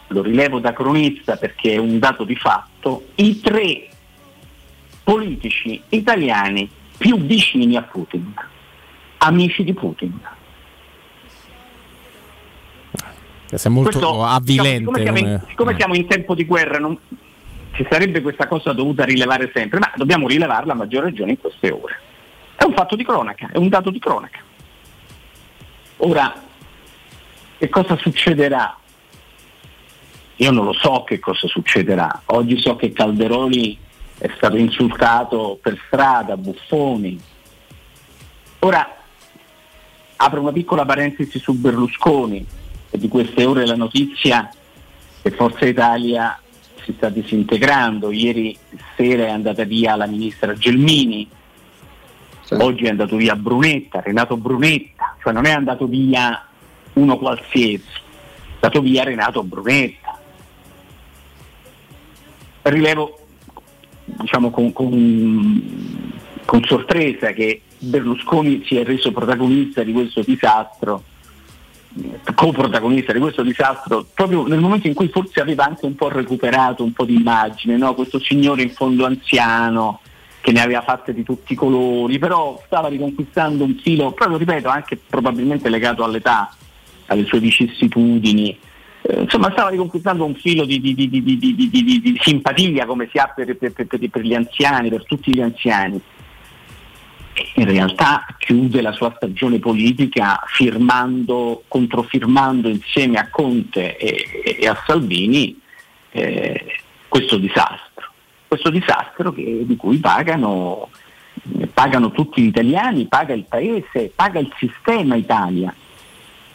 lo 0.09 0.23
rilevo 0.23 0.59
da 0.59 0.73
cronista 0.73 1.37
perché 1.37 1.75
è 1.75 1.79
un 1.79 1.99
dato 1.99 2.25
di 2.25 2.37
fatto, 2.37 3.09
i 3.17 3.41
tre 3.41 3.89
politici 5.05 5.81
italiani 5.89 6.69
più 6.97 7.17
vicini 7.19 7.77
a 7.77 7.83
Putin, 7.83 8.33
amici 9.23 9.65
di 9.65 9.75
Putin. 9.75 10.21
Sei 13.53 13.71
molto 13.71 13.99
Questo, 13.99 14.25
avvilente. 14.25 14.93
diciamo, 14.93 14.97
siccome, 14.97 15.03
siamo 15.03 15.19
in, 15.19 15.25
come- 15.25 15.45
siccome 15.49 15.75
siamo 15.77 15.95
in 15.95 16.07
tempo 16.07 16.35
di 16.35 16.45
guerra, 16.45 16.79
non, 16.79 16.97
ci 17.73 17.87
sarebbe 17.91 18.21
questa 18.21 18.47
cosa 18.47 18.73
dovuta 18.73 19.05
rilevare 19.05 19.51
sempre, 19.53 19.79
ma 19.79 19.91
dobbiamo 19.97 20.29
rilevarla 20.29 20.73
a 20.73 20.77
maggior 20.77 21.05
ragione 21.05 21.33
in 21.33 21.41
queste 21.41 21.71
ore. 21.71 21.99
È 22.55 22.65
un 22.65 22.75
fatto 22.75 22.95
di 22.95 23.05
cronaca, 23.05 23.49
è 23.53 23.57
un 23.59 23.69
dato 23.69 23.91
di 23.91 23.99
cronaca. 23.99 24.39
Ora, 25.99 26.33
che 27.59 27.69
cosa 27.69 27.97
succederà? 27.97 28.77
Io 30.37 30.51
non 30.51 30.65
lo 30.65 30.73
so 30.73 31.05
che 31.05 31.19
cosa 31.19 31.47
succederà. 31.49 32.23
Oggi 32.27 32.59
so 32.59 32.77
che 32.77 32.93
Calderoli 32.93 33.77
è 34.17 34.31
stato 34.37 34.57
insultato 34.57 35.59
per 35.61 35.79
strada, 35.87 36.37
buffoni. 36.37 37.21
Ora, 38.61 39.00
apro 40.23 40.43
una 40.43 40.53
piccola 40.53 40.85
parentesi 40.85 41.39
su 41.39 41.55
Berlusconi, 41.55 42.47
e 42.91 42.99
di 42.99 43.09
queste 43.09 43.45
ore 43.47 43.65
la 43.65 43.75
notizia 43.77 44.51
che 45.23 45.31
Forza 45.31 45.65
Italia 45.65 46.39
si 46.83 46.93
sta 46.93 47.09
disintegrando. 47.09 48.11
Ieri 48.11 48.57
sera 48.97 49.27
è 49.27 49.31
andata 49.31 49.65
via 49.65 49.97
la 49.97 50.07
ministra 50.07 50.53
Gelmini, 50.53 51.27
oggi 52.51 52.85
è 52.85 52.91
andato 52.91 53.17
via 53.17 53.35
Brunetta, 53.35 54.01
Renato 54.01 54.37
Brunetta, 54.37 55.17
cioè 55.23 55.33
non 55.33 55.47
è 55.47 55.53
andato 55.53 55.87
via 55.87 56.47
uno 56.95 57.17
qualsiasi, 57.17 57.83
è 57.95 58.55
andato 58.55 58.83
via 58.83 59.05
Renato 59.05 59.43
Brunetta. 59.43 60.19
Rilevo 62.63 63.19
diciamo 64.05 64.51
con, 64.51 64.71
con- 64.75 66.13
con 66.45 66.63
sorpresa 66.65 67.31
che 67.31 67.63
Berlusconi 67.83 68.63
si 68.67 68.77
è 68.77 68.85
reso 68.85 69.11
protagonista 69.11 69.83
di 69.83 69.93
questo 69.93 70.23
disastro 70.23 71.03
coprotagonista 72.35 73.13
di 73.13 73.19
questo 73.19 73.43
disastro 73.43 74.07
proprio 74.15 74.47
nel 74.47 74.61
momento 74.61 74.87
in 74.87 74.95
cui 74.95 75.09
forse 75.09 75.41
aveva 75.41 75.65
anche 75.65 75.87
un 75.87 75.97
po' 75.97 76.09
recuperato 76.09 76.85
un 76.85 76.93
po' 76.93 77.05
di 77.05 77.15
immagine, 77.15 77.77
no? 77.77 77.95
questo 77.95 78.21
signore 78.21 78.63
in 78.63 78.71
fondo 78.71 79.07
anziano 79.07 80.01
che 80.41 80.53
ne 80.53 80.63
aveva 80.63 80.83
fatte 80.83 81.13
di 81.13 81.23
tutti 81.25 81.53
i 81.55 81.57
colori, 81.57 82.19
però 82.19 82.63
stava 82.65 82.89
riconquistando 82.89 83.65
un 83.65 83.75
filo, 83.83 84.13
proprio 84.13 84.39
ripeto, 84.39 84.69
anche 84.69 84.97
probabilmente 84.97 85.69
legato 85.69 86.05
all'età, 86.05 86.55
alle 87.07 87.25
sue 87.25 87.41
vicissitudini, 87.41 88.57
eh, 89.03 89.21
insomma 89.23 89.51
stava 89.51 89.71
riconquistando 89.71 90.25
un 90.25 90.35
filo 90.35 90.65
di, 90.65 90.81
di- 90.81 90.95
di- 90.95 91.11
di- 91.11 92.19
simpatia 92.23 92.87
come 92.87 93.09
si 93.11 93.19
ha 93.19 93.27
per, 93.35 93.57
per- 93.57 93.73
per- 93.73 93.87
per 94.09 94.23
gli 94.23 94.35
anziani, 94.35 94.89
per 94.91 95.05
tutti 95.05 95.35
gli 95.35 95.41
anziani 95.43 96.01
in 97.55 97.65
realtà 97.65 98.27
chiude 98.39 98.81
la 98.83 98.93
sua 98.93 99.13
stagione 99.17 99.59
politica 99.59 100.41
firmando, 100.47 101.65
controfirmando 101.69 102.69
insieme 102.69 103.19
a 103.19 103.29
Conte 103.31 103.97
e, 103.97 104.57
e 104.61 104.67
a 104.67 104.81
Salvini 104.87 105.59
eh, 106.13 106.67
questo 107.09 107.37
disastro. 107.39 108.09
Questo 108.49 108.71
disastro 108.71 109.33
che- 109.33 109.63
di 109.65 109.77
cui 109.77 109.99
pagano, 109.99 110.89
pagano 111.73 112.11
tutti 112.11 112.43
gli 112.43 112.47
italiani, 112.47 113.07
paga 113.07 113.33
il 113.35 113.45
paese, 113.49 114.11
paga 114.15 114.39
il 114.41 114.53
sistema 114.59 115.15
Italia. 115.17 115.73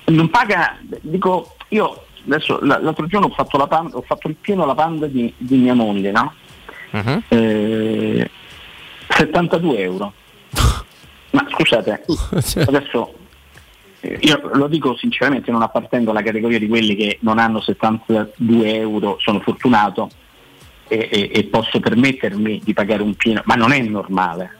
Non 0.07 0.29
paga, 0.29 0.77
dico, 1.01 1.55
io 1.69 2.03
adesso 2.27 2.59
l'altro 2.61 3.07
giorno 3.07 3.27
ho 3.27 3.33
fatto, 3.33 3.57
la 3.57 3.67
pan- 3.67 3.89
ho 3.93 4.01
fatto 4.01 4.27
il 4.27 4.35
pieno 4.35 4.63
alla 4.63 4.75
panda 4.75 5.07
di, 5.07 5.31
di 5.37 5.57
mia 5.57 5.73
moglie, 5.73 6.11
no? 6.11 6.33
Eh, 7.29 8.29
72 9.09 9.77
euro. 9.79 10.13
Ma 11.31 11.45
scusate, 11.49 12.05
adesso 12.67 13.13
eh, 14.01 14.19
io 14.21 14.49
lo 14.53 14.67
dico 14.67 14.95
sinceramente, 14.95 15.51
non 15.51 15.61
appartengo 15.61 16.11
alla 16.11 16.21
categoria 16.21 16.59
di 16.59 16.67
quelli 16.67 16.95
che 16.95 17.17
non 17.21 17.39
hanno 17.39 17.59
72 17.59 18.75
euro, 18.75 19.17
sono 19.19 19.39
fortunato 19.39 20.09
e, 20.87 21.09
e- 21.11 21.31
e 21.33 21.43
posso 21.45 21.79
permettermi 21.79 22.61
di 22.63 22.73
pagare 22.73 23.01
un 23.01 23.15
pieno, 23.15 23.41
ma 23.45 23.55
non 23.55 23.71
è 23.71 23.79
normale. 23.81 24.57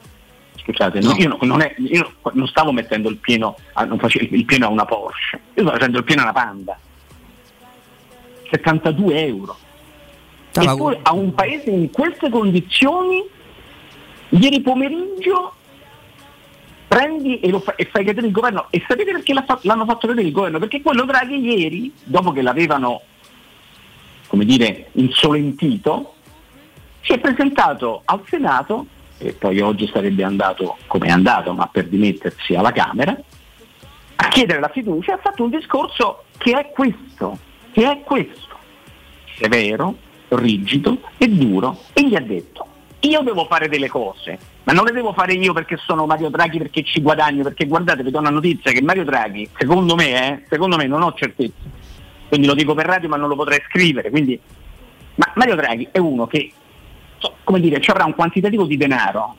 Scusate, 0.57 0.99
no, 0.99 1.13
io, 1.17 1.37
non, 1.41 1.61
è- 1.61 1.75
io 1.77 2.15
non 2.33 2.47
stavo 2.47 2.71
mettendo 2.71 3.07
il 3.09 3.17
pieno, 3.17 3.55
a, 3.73 3.85
non 3.85 3.99
facevo 3.99 4.35
il 4.35 4.45
pieno 4.45 4.65
a 4.65 4.69
una 4.69 4.85
Porsche, 4.85 5.35
io 5.53 5.61
stavo 5.61 5.71
facendo 5.71 5.97
il 5.99 6.03
pieno 6.03 6.21
a 6.21 6.23
una 6.25 6.33
Panda. 6.33 6.79
72 8.49 9.25
euro. 9.25 9.57
E 10.57 10.65
poi 10.77 10.97
a 11.01 11.13
un 11.13 11.33
paese 11.33 11.69
in 11.69 11.91
queste 11.91 12.29
condizioni, 12.29 13.23
ieri 14.29 14.61
pomeriggio 14.61 15.53
prendi 16.95 17.41
e, 17.41 17.59
fa- 17.59 17.75
e 17.75 17.89
fai 17.91 18.05
cadere 18.05 18.27
il 18.27 18.31
governo. 18.31 18.67
E 18.69 18.81
sapete 18.87 19.11
perché 19.11 19.33
l'ha 19.33 19.43
fa- 19.43 19.59
l'hanno 19.63 19.83
fatto 19.83 20.07
cadere 20.07 20.27
il 20.27 20.31
governo? 20.31 20.59
Perché 20.59 20.81
quello 20.81 21.03
Draghi 21.03 21.41
ieri, 21.41 21.91
dopo 22.05 22.31
che 22.31 22.41
l'avevano, 22.41 23.01
come 24.27 24.45
dire, 24.45 24.91
insolentito, 24.93 26.13
si 27.01 27.11
è 27.11 27.19
presentato 27.19 28.03
al 28.05 28.21
Senato, 28.29 28.85
e 29.17 29.33
poi 29.33 29.59
oggi 29.59 29.89
sarebbe 29.91 30.23
andato 30.23 30.77
come 30.87 31.07
è 31.07 31.09
andato, 31.09 31.51
ma 31.53 31.67
per 31.67 31.89
dimettersi 31.89 32.55
alla 32.55 32.71
Camera, 32.71 33.13
a 34.15 34.27
chiedere 34.29 34.61
la 34.61 34.69
fiducia 34.69 35.15
ha 35.15 35.19
fatto 35.21 35.43
un 35.43 35.49
discorso 35.49 36.23
che 36.37 36.57
è 36.57 36.71
questo, 36.71 37.37
che 37.73 37.91
è 37.91 38.01
questo, 38.05 38.57
severo, 39.37 39.97
rigido 40.29 41.01
e 41.17 41.27
duro, 41.27 41.77
e 41.91 42.07
gli 42.07 42.15
ha 42.15 42.21
detto, 42.21 42.65
io 43.01 43.19
devo 43.19 43.43
fare 43.47 43.67
delle 43.67 43.89
cose, 43.89 44.54
ma 44.65 44.73
non 44.73 44.83
le 44.83 44.91
devo 44.91 45.13
fare 45.13 45.33
io 45.33 45.53
perché 45.53 45.77
sono 45.77 46.07
Mario 46.07 46.29
Draghi, 46.29 46.57
perché 46.57 46.83
ci 46.83 46.99
guadagno, 46.99 47.43
perché 47.43 47.67
guardate, 47.67 48.01
vi 48.01 48.09
do 48.09 48.17
una 48.17 48.31
notizia 48.31 48.71
che 48.71 48.81
Mario 48.81 49.03
Draghi, 49.03 49.47
secondo 49.55 49.93
me, 49.95 50.27
eh, 50.27 50.45
secondo 50.49 50.75
me 50.75 50.87
non 50.87 51.03
ho 51.03 51.13
certezza, 51.13 51.53
quindi 52.27 52.47
lo 52.47 52.55
dico 52.55 52.73
per 52.73 52.87
radio 52.87 53.07
ma 53.07 53.15
non 53.15 53.29
lo 53.29 53.35
potrei 53.35 53.61
scrivere. 53.69 54.09
Quindi, 54.09 54.39
ma 55.15 55.31
Mario 55.35 55.55
Draghi 55.55 55.87
è 55.91 55.99
uno 55.99 56.25
che, 56.25 56.51
so, 57.19 57.35
come 57.43 57.59
dire, 57.59 57.79
ci 57.79 57.91
avrà 57.91 58.05
un 58.05 58.15
quantitativo 58.15 58.65
di 58.65 58.75
denaro 58.75 59.35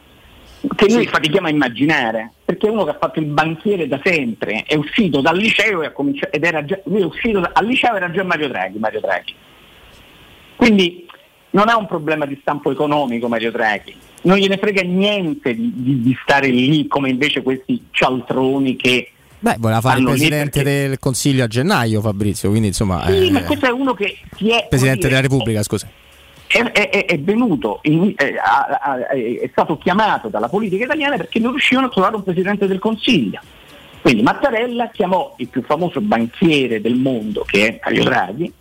che 0.75 0.87
noi 0.89 1.07
fatichiamo 1.07 1.49
a 1.49 1.51
immaginare, 1.51 2.33
perché 2.45 2.69
è 2.69 2.71
uno 2.71 2.85
che 2.85 2.91
ha 2.91 2.97
fatto 2.99 3.19
il 3.19 3.27
banchiere 3.27 3.89
da 3.89 4.01
sempre, 4.03 4.63
è 4.65 4.77
uscito 4.77 5.21
dal 5.21 5.37
liceo 5.37 5.83
e 5.83 5.87
ha 5.87 5.93
cominciato, 5.93 6.35
ed 6.37 6.45
era 6.45 6.65
già, 6.65 6.79
lui 6.85 7.01
è 7.01 7.05
uscito 7.05 7.41
da- 7.41 7.51
al 7.53 7.67
liceo 7.67 7.97
era 7.97 8.11
già 8.13 8.23
Mario 8.23 8.47
Draghi, 8.47 8.79
Mario 8.79 9.01
Draghi. 9.01 9.35
Quindi 10.55 11.05
non 11.51 11.69
ha 11.69 11.77
un 11.77 11.87
problema 11.87 12.27
di 12.27 12.39
stampo 12.41 12.71
economico 12.71 13.29
Mario 13.29 13.51
Draghi, 13.51 13.95
non 14.27 14.37
gliene 14.39 14.59
frega 14.59 14.83
niente 14.83 15.55
di, 15.55 15.73
di- 15.75 16.03
di 16.03 16.17
stare 16.23 16.49
lì 16.49 16.87
come 16.87 17.11
invece 17.11 17.43
questi 17.43 17.87
cialtroni 17.91 18.77
che 18.77 19.11
Beh, 19.39 19.57
voleva 19.59 19.81
fare 19.81 19.99
il 20.01 20.05
presidente 20.07 20.63
del 20.63 20.99
Consiglio 20.99 21.45
a 21.45 21.47
gennaio, 21.47 22.01
Fabrizio, 22.01 22.49
quindi 22.51 22.69
insomma. 22.69 23.05
Sì, 23.07 23.27
eh, 23.27 23.31
ma 23.31 23.43
questo 23.45 23.67
è 23.67 23.71
uno 23.71 23.95
che 23.95 24.17
ti 24.37 24.49
è, 24.51 24.67
Presidente 24.69 25.09
come 25.09 25.15
della 25.15 25.21
dire, 25.21 25.23
Repubblica, 25.23 25.63
scusa. 25.63 25.89
è, 26.49 26.63
è- 26.73 27.05
è 27.07 27.19
venuto, 27.21 27.81
in- 27.83 28.15
eh, 28.17 28.35
è 29.41 29.49
stato 29.53 29.77
chiamato 29.79 30.29
dalla 30.29 30.49
politica 30.49 30.85
italiana 30.85 31.17
perché 31.17 31.39
non 31.39 31.51
riuscivano 31.53 31.87
a 31.87 31.91
trovare 31.91 32.17
un 32.17 32.23
Presidente 32.25 32.67
del 32.67 32.79
Consiglio. 32.79 33.41
Quindi 34.01 34.23
Mattarella 34.23 34.89
chiamò 34.91 35.35
il 35.39 35.49
più 35.49 35.63
famoso 35.63 36.01
banchiere 36.01 36.81
del 36.81 36.95
mondo 36.95 37.43
che 37.45 37.67
è 37.69 37.81
Mario 37.83 38.05
Draghi 38.05 38.53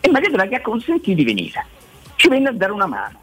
e 0.00 0.10
Mario 0.10 0.30
Draghi 0.30 0.54
ha 0.54 0.60
consentito 0.60 1.14
di 1.16 1.24
venire. 1.24 1.64
Ci 2.16 2.28
venne 2.28 2.48
a 2.48 2.52
dare 2.52 2.72
una 2.72 2.86
mano. 2.86 3.20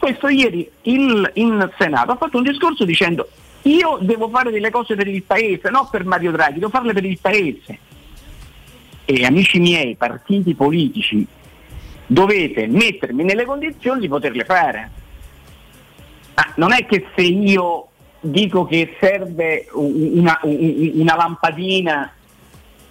Questo 0.00 0.28
ieri 0.28 0.66
il- 0.84 1.30
in 1.34 1.70
Senato 1.76 2.12
ha 2.12 2.16
fatto 2.16 2.38
un 2.38 2.42
discorso 2.42 2.86
dicendo 2.86 3.28
io 3.64 3.98
devo 4.00 4.30
fare 4.30 4.50
delle 4.50 4.70
cose 4.70 4.94
per 4.94 5.06
il 5.06 5.22
Paese, 5.22 5.68
non 5.68 5.86
per 5.90 6.06
Mario 6.06 6.30
Draghi, 6.32 6.54
devo 6.58 6.70
farle 6.70 6.94
per 6.94 7.04
il 7.04 7.18
Paese. 7.20 7.78
E 9.04 9.24
amici 9.26 9.58
miei, 9.58 9.96
partiti 9.96 10.54
politici, 10.54 11.26
dovete 12.06 12.66
mettermi 12.66 13.24
nelle 13.24 13.44
condizioni 13.44 14.00
di 14.00 14.08
poterle 14.08 14.44
fare. 14.44 14.90
Ah, 16.32 16.50
non 16.56 16.72
è 16.72 16.86
che 16.86 17.08
se 17.14 17.20
io 17.20 17.88
dico 18.20 18.64
che 18.64 18.96
serve 18.98 19.68
un- 19.74 20.12
una, 20.14 20.38
un- 20.44 20.92
una 20.94 21.16
lampadina 21.16 22.10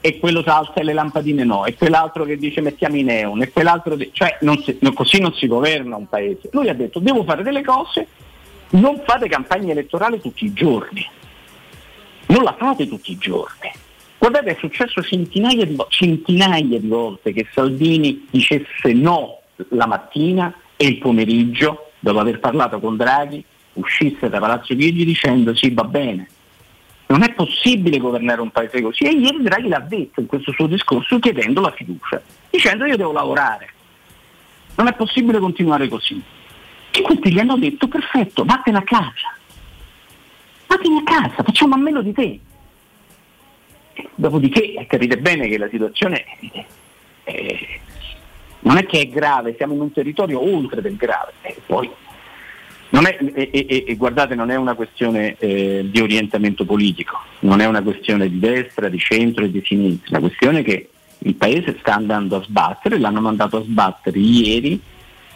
e 0.02 0.20
quello 0.20 0.41
salta 0.43 0.80
e 0.80 0.84
le 0.84 0.93
lampadine 0.93 1.43
no, 1.43 1.66
e 1.66 1.76
quell'altro 1.76 2.24
che 2.24 2.38
dice 2.38 2.62
mettiamo 2.62 2.95
i 2.95 3.04
neon, 3.04 3.41
e 3.41 3.52
quell'altro 3.52 3.95
di- 3.95 4.10
cioè 4.14 4.38
non 4.41 4.58
si- 4.64 4.78
non- 4.82 4.93
così 4.93 5.20
non 5.20 5.34
si 5.34 5.47
governa 5.47 5.95
un 5.95 6.08
paese. 6.08 6.50
Lui 6.52 6.70
ha 6.70 6.74
detto 6.74 7.00
devo 7.00 7.24
fare 7.24 7.43
delle 7.43 7.64
cose, 7.64 8.08
non 8.72 9.02
fate 9.06 9.28
campagna 9.28 9.72
elettorale 9.72 10.20
tutti 10.22 10.45
i 10.45 10.54
giorni, 10.54 11.06
non 12.28 12.43
la 12.43 12.56
fate 12.58 12.88
tutti 12.88 13.12
i 13.12 13.18
giorni. 13.18 13.72
Guardate, 14.18 14.52
è 14.52 14.58
successo 14.60 15.02
centinaia 15.02 15.66
di, 15.66 15.78
centinaia 15.88 16.78
di 16.78 16.88
volte 16.88 17.32
che 17.32 17.47
Salvini 17.54 18.28
dicesse 18.30 18.93
no 18.93 19.39
la 19.70 19.88
mattina 19.88 20.54
e 20.76 20.88
il 20.88 20.97
pomeriggio, 20.97 21.91
dopo 22.00 22.20
aver 22.20 22.39
parlato 22.39 22.80
con 22.80 22.97
Draghi, 22.97 23.43
uscisse 23.74 24.30
da 24.30 24.39
Palazzo 24.39 24.76
Chigi 24.76 25.06
dicendo 25.06 25.56
sì 25.56 25.72
va 25.72 25.84
bene. 25.84 26.28
Non 27.10 27.24
è 27.24 27.34
possibile 27.34 27.97
governare 27.97 28.39
un 28.39 28.51
paese 28.51 28.84
così 28.84 29.03
e 29.05 29.10
ieri 29.10 29.41
Draghi 29.41 29.68
l'ha 29.68 29.80
detto 29.80 30.20
in 30.20 30.28
questo 30.28 30.51
suo 30.51 30.68
discorso 30.68 31.18
chiedendo 31.18 31.60
la 31.60 31.72
fiducia, 31.72 32.22
dicendo 32.51 32.86
io 32.86 32.97
devo 32.97 33.12
lavorare, 33.12 33.74
non 34.76 34.86
è 34.86 34.93
possibile 34.93 35.39
continuare 35.39 35.88
così. 35.88 36.22
E 36.91 37.01
questi 37.01 37.34
gli 37.34 37.39
hanno 37.39 37.57
detto 37.57 37.88
perfetto, 37.88 38.45
vattene 38.45 38.78
a 38.78 38.84
casa, 38.84 39.34
vattene 40.68 40.99
a 40.99 41.03
casa, 41.03 41.41
facciamo 41.41 41.74
a 41.74 41.80
meno 41.80 42.03
di 42.03 42.14
te. 42.14 42.39
Dopodiché 44.14 44.76
eh, 44.76 44.86
capite 44.86 45.18
bene 45.18 45.47
che 45.47 45.57
la 45.57 45.68
situazione 45.68 46.24
eh, 46.41 46.66
eh, 47.24 47.80
non 48.60 48.78
è 48.78 48.86
che 48.86 49.01
è 49.01 49.10
grave, 49.10 49.55
siamo 49.55 49.74
in 49.74 49.82
un 49.82 49.91
territorio 49.91 50.43
oltre 50.43 50.80
del 50.80 50.95
grave. 50.95 51.34
E 51.41 51.60
poi 51.66 51.89
è- 53.05 53.17
e, 53.33 53.49
e- 53.51 53.83
e- 53.87 53.95
guardate, 53.95 54.33
non 54.35 54.49
è 54.49 54.55
una 54.55 54.73
questione 54.73 55.35
eh, 55.37 55.85
di 55.89 55.99
orientamento 56.01 56.65
politico, 56.65 57.19
non 57.41 57.61
è 57.61 57.65
una 57.65 57.81
questione 57.83 58.27
di 58.29 58.39
destra, 58.39 58.89
di 58.89 58.97
centro 58.97 59.43
e 59.45 59.51
di 59.51 59.61
sinistra, 59.63 60.17
la 60.17 60.19
questione 60.19 60.59
è 60.59 60.63
che 60.63 60.89
il 61.19 61.35
Paese 61.35 61.77
sta 61.79 61.93
andando 61.95 62.37
a 62.37 62.43
sbattere, 62.43 62.97
l'hanno 62.97 63.21
mandato 63.21 63.57
a 63.57 63.63
sbattere 63.63 64.17
ieri 64.17 64.79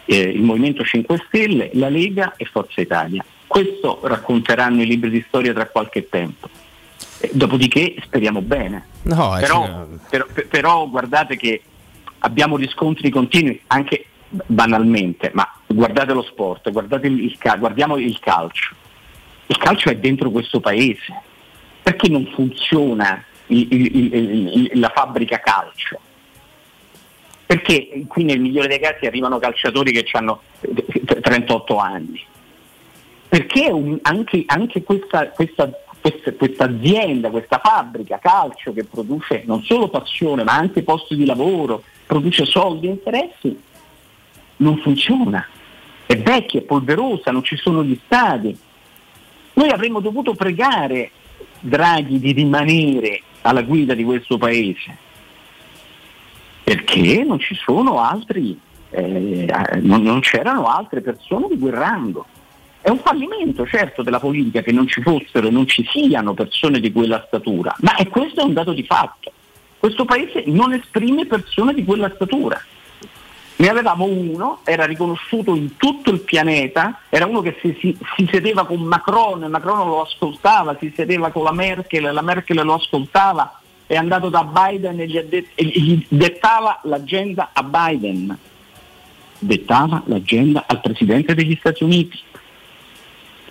eh, 0.05 0.17
il 0.19 0.41
Movimento 0.41 0.83
5 0.83 1.23
Stelle, 1.27 1.69
la 1.73 1.89
Lega 1.89 2.33
e 2.37 2.45
Forza 2.45 2.81
Italia. 2.81 3.23
Questo 3.45 3.99
racconteranno 4.03 4.81
i 4.81 4.85
libri 4.85 5.09
di 5.09 5.23
storia 5.27 5.53
tra 5.53 5.67
qualche 5.67 6.07
tempo. 6.09 6.49
Eh, 7.19 7.29
dopodiché 7.33 7.95
speriamo 8.03 8.41
bene. 8.41 8.87
No, 9.03 9.35
però, 9.39 9.85
però- 10.09 10.25
però 10.49 10.87
guardate 10.89 11.35
che 11.37 11.61
abbiamo 12.19 12.55
riscontri 12.57 13.09
continui, 13.09 13.59
anche 13.67 14.05
banalmente, 14.47 15.31
ma 15.33 15.47
guardate 15.67 16.13
lo 16.13 16.23
sport, 16.23 16.71
guardate 16.71 17.07
il, 17.07 17.23
il 17.23 17.37
ca- 17.37 17.55
guardiamo 17.57 17.97
il 17.97 18.17
calcio. 18.19 18.73
Il 19.47 19.57
calcio 19.57 19.89
è 19.89 19.95
dentro 19.97 20.31
questo 20.31 20.59
paese. 20.59 21.21
Perché 21.83 22.07
non 22.09 22.25
funziona 22.33 23.23
il- 23.47 23.67
il- 23.71 24.71
la 24.79 24.89
fabbrica 24.95 25.39
calcio? 25.39 25.99
Perché 27.45 28.05
qui 28.07 28.23
nel 28.23 28.39
migliore 28.39 28.67
dei 28.67 28.79
casi 28.79 29.05
arrivano 29.05 29.37
calciatori 29.37 29.91
che 29.91 30.05
hanno 30.13 30.41
38 31.21 31.77
anni? 31.77 32.23
Perché 33.27 33.69
un- 33.69 33.99
anche, 34.01 34.43
anche 34.47 34.81
questa, 34.83 35.27
questa, 35.29 35.69
questa 36.37 36.63
azienda, 36.63 37.29
questa 37.29 37.59
fabbrica 37.63 38.17
calcio 38.19 38.73
che 38.73 38.85
produce 38.85 39.43
non 39.45 39.61
solo 39.63 39.89
passione 39.89 40.43
ma 40.43 40.53
anche 40.53 40.83
posti 40.83 41.15
di 41.15 41.25
lavoro, 41.25 41.83
produce 42.05 42.45
soldi 42.45 42.87
e 42.87 42.91
interessi, 42.91 43.61
non 44.57 44.77
funziona. 44.77 45.45
È 46.05 46.17
vecchia, 46.17 46.59
è 46.59 46.63
polverosa, 46.63 47.31
non 47.31 47.43
ci 47.43 47.55
sono 47.55 47.83
gli 47.83 47.99
stadi. 48.05 48.57
Noi 49.53 49.69
avremmo 49.69 49.99
dovuto 49.99 50.33
pregare 50.33 51.11
Draghi 51.59 52.19
di 52.19 52.31
rimanere 52.31 53.21
alla 53.41 53.61
guida 53.61 53.93
di 53.93 54.03
questo 54.03 54.37
paese 54.37 55.11
perché 56.63 57.23
non 57.23 57.39
ci 57.39 57.55
sono 57.55 57.99
altri, 57.99 58.57
eh, 58.89 59.45
non, 59.81 60.01
non 60.01 60.21
c'erano 60.21 60.65
altre 60.65 61.01
persone 61.01 61.47
di 61.49 61.57
quel 61.57 61.73
rango. 61.73 62.25
È 62.79 62.89
un 62.89 62.99
fallimento 62.99 63.65
certo 63.65 64.01
della 64.01 64.19
politica 64.19 64.61
che 64.61 64.71
non 64.71 64.87
ci 64.87 65.01
fossero 65.01 65.47
e 65.47 65.51
non 65.51 65.67
ci 65.67 65.85
siano 65.89 66.33
persone 66.33 66.79
di 66.79 66.91
quella 66.91 67.23
statura, 67.27 67.75
ma 67.79 67.95
è 67.95 68.07
questo 68.07 68.41
è 68.41 68.43
un 68.43 68.53
dato 68.53 68.73
di 68.73 68.83
fatto. 68.83 69.31
Questo 69.77 70.05
paese 70.05 70.43
non 70.47 70.73
esprime 70.73 71.25
persone 71.25 71.73
di 71.73 71.83
quella 71.83 72.11
statura. 72.15 72.61
Ne 73.55 73.69
avevamo 73.69 74.05
uno, 74.05 74.59
era 74.63 74.85
riconosciuto 74.85 75.55
in 75.55 75.77
tutto 75.77 76.09
il 76.09 76.21
pianeta, 76.21 77.01
era 77.09 77.25
uno 77.27 77.41
che 77.41 77.57
si, 77.61 77.77
si- 77.79 77.97
si 78.15 78.27
sedeva 78.31 78.65
con 78.65 78.81
Macron, 78.81 79.41
Macron 79.41 79.87
lo 79.87 80.01
ascoltava, 80.01 80.75
si 80.79 80.91
sedeva 80.95 81.29
con 81.31 81.43
la 81.43 81.51
Merkel, 81.53 82.11
la 82.11 82.21
Merkel 82.21 82.63
lo 82.63 82.73
ascoltava, 82.73 83.59
è 83.85 83.95
andato 83.95 84.29
da 84.29 84.43
Biden 84.43 84.99
e 84.99 85.07
gli, 85.07 85.19
det- 85.19 85.49
e 85.53 85.65
gli 85.65 86.05
dettava 86.09 86.79
l'agenda 86.83 87.51
a 87.53 87.63
Biden, 87.63 88.37
dettava 89.37 90.01
l'agenda 90.05 90.63
al 90.67 90.81
Presidente 90.81 91.35
degli 91.35 91.55
Stati 91.59 91.83
Uniti. 91.83 92.19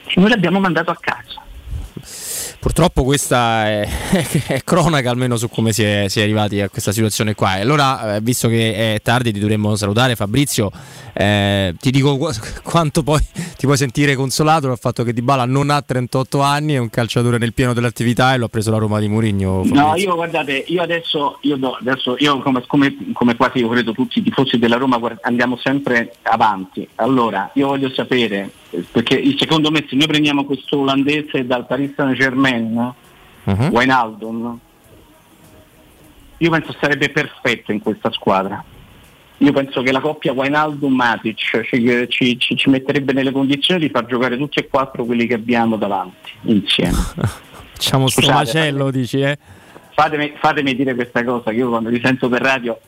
E 0.04 0.20
noi 0.20 0.28
l'abbiamo 0.30 0.58
mandato 0.58 0.90
a 0.90 0.96
casa. 0.98 1.40
Purtroppo 2.62 3.02
questa 3.02 3.66
è, 3.66 3.88
è 4.46 4.62
cronaca 4.62 5.10
almeno 5.10 5.36
su 5.36 5.48
come 5.48 5.72
si 5.72 5.82
è, 5.82 6.04
si 6.06 6.20
è 6.20 6.22
arrivati 6.22 6.60
a 6.60 6.68
questa 6.68 6.92
situazione 6.92 7.34
qua. 7.34 7.54
Allora, 7.54 8.14
eh, 8.14 8.20
visto 8.20 8.46
che 8.46 8.94
è 8.94 9.00
tardi, 9.02 9.32
ti 9.32 9.40
dovremmo 9.40 9.74
salutare. 9.74 10.14
Fabrizio, 10.14 10.70
eh, 11.12 11.74
ti 11.80 11.90
dico 11.90 12.16
qu- 12.16 12.38
quanto 12.62 13.02
poi 13.02 13.20
ti 13.58 13.66
puoi 13.66 13.76
sentire 13.76 14.14
consolato 14.14 14.68
dal 14.68 14.78
fatto 14.78 15.02
che 15.02 15.12
Dybala 15.12 15.44
non 15.44 15.70
ha 15.70 15.82
38 15.82 16.40
anni, 16.40 16.74
è 16.74 16.78
un 16.78 16.88
calciatore 16.88 17.36
nel 17.36 17.52
pieno 17.52 17.72
dell'attività 17.72 18.32
e 18.32 18.38
lo 18.38 18.44
ha 18.44 18.48
preso 18.48 18.70
la 18.70 18.78
Roma 18.78 19.00
di 19.00 19.08
Mourinho. 19.08 19.62
No, 19.64 19.96
io 19.96 20.14
guardate, 20.14 20.64
io 20.68 20.82
adesso, 20.82 21.38
io, 21.40 21.56
do- 21.56 21.76
adesso 21.80 22.14
io 22.18 22.40
come, 22.42 22.62
come- 22.68 22.96
come 23.12 23.34
quasi 23.34 23.58
io 23.58 23.68
credo 23.70 23.90
tutti 23.90 24.20
i 24.20 24.22
tifosi 24.22 24.58
della 24.58 24.76
Roma 24.76 25.00
andiamo 25.22 25.58
sempre 25.60 26.14
avanti. 26.22 26.88
Allora, 26.94 27.50
io 27.54 27.66
voglio 27.66 27.90
sapere, 27.92 28.48
perché 28.90 29.22
secondo 29.38 29.70
me 29.70 29.84
se 29.88 29.96
noi 29.96 30.06
prendiamo 30.06 30.44
questo 30.44 30.78
olandese 30.78 31.46
dal 31.46 31.66
Paris 31.66 31.92
Saint 31.96 32.16
Germain, 32.16 32.92
Mhm. 33.44 33.70
Wijnaldum, 33.72 34.58
io 36.38 36.50
penso 36.50 36.74
sarebbe 36.80 37.08
perfetto 37.10 37.72
in 37.72 37.80
questa 37.80 38.10
squadra. 38.12 38.62
Io 39.38 39.52
penso 39.52 39.82
che 39.82 39.90
la 39.90 39.98
coppia 40.00 40.32
Wijnaldum-Matic 40.32 41.62
ci, 41.64 42.06
ci- 42.08 42.38
ci- 42.38 42.56
ci 42.56 42.70
metterebbe 42.70 43.12
nelle 43.12 43.32
condizioni 43.32 43.80
di 43.80 43.88
far 43.90 44.06
giocare 44.06 44.36
tutti 44.36 44.60
e 44.60 44.68
quattro 44.68 45.04
quelli 45.04 45.26
che 45.26 45.34
abbiamo 45.34 45.76
davanti 45.76 46.30
insieme. 46.42 46.96
Facciamo 47.74 48.06
sto 48.08 48.30
macello, 48.30 48.92
dici, 48.92 49.20
eh? 49.20 49.36
fatemi, 49.94 50.32
fatemi 50.38 50.76
dire 50.76 50.94
questa 50.94 51.24
cosa, 51.24 51.50
che 51.50 51.56
io 51.56 51.68
quando 51.68 51.88
li 51.88 52.00
sento 52.02 52.28
per 52.28 52.40
radio 52.42 52.78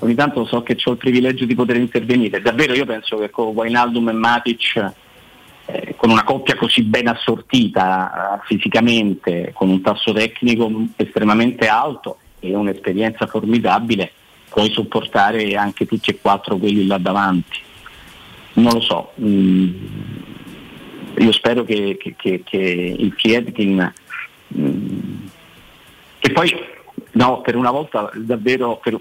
ogni 0.00 0.14
tanto 0.14 0.44
so 0.46 0.62
che 0.62 0.76
ho 0.84 0.90
il 0.92 0.96
privilegio 0.98 1.44
di 1.44 1.54
poter 1.56 1.76
intervenire. 1.76 2.40
Davvero 2.40 2.72
io 2.74 2.84
penso 2.86 3.16
che 3.16 3.30
con 3.30 3.48
Wijnaldum 3.48 4.08
e 4.08 4.12
Matic, 4.12 4.92
eh, 5.66 5.94
con 5.96 6.10
una 6.10 6.24
coppia 6.24 6.56
così 6.56 6.82
ben 6.82 7.08
assortita 7.08 8.38
eh, 8.40 8.46
fisicamente, 8.46 9.52
con 9.52 9.68
un 9.68 9.80
tasso 9.82 10.12
tecnico 10.12 10.70
estremamente 10.96 11.66
alto 11.66 12.18
e 12.40 12.54
un'esperienza 12.54 13.26
formidabile, 13.26 14.12
puoi 14.48 14.70
sopportare 14.72 15.54
anche 15.56 15.86
tutti 15.86 16.10
e 16.10 16.18
quattro 16.20 16.56
quelli 16.56 16.86
là 16.86 16.98
davanti. 16.98 17.58
Non 18.54 18.72
lo 18.74 18.80
so. 18.80 19.12
mm, 19.20 19.74
io 21.18 21.32
spero 21.32 21.64
che, 21.64 21.96
che, 21.98 22.14
che, 22.16 22.42
che 22.44 22.58
il 22.58 23.12
Friedkin 23.16 23.92
mm, 24.56 25.26
e 26.20 26.32
poi 26.32 26.52
no, 27.12 27.40
per 27.40 27.56
una 27.56 27.70
volta 27.70 28.10
davvero 28.14 28.80
per- 28.82 29.00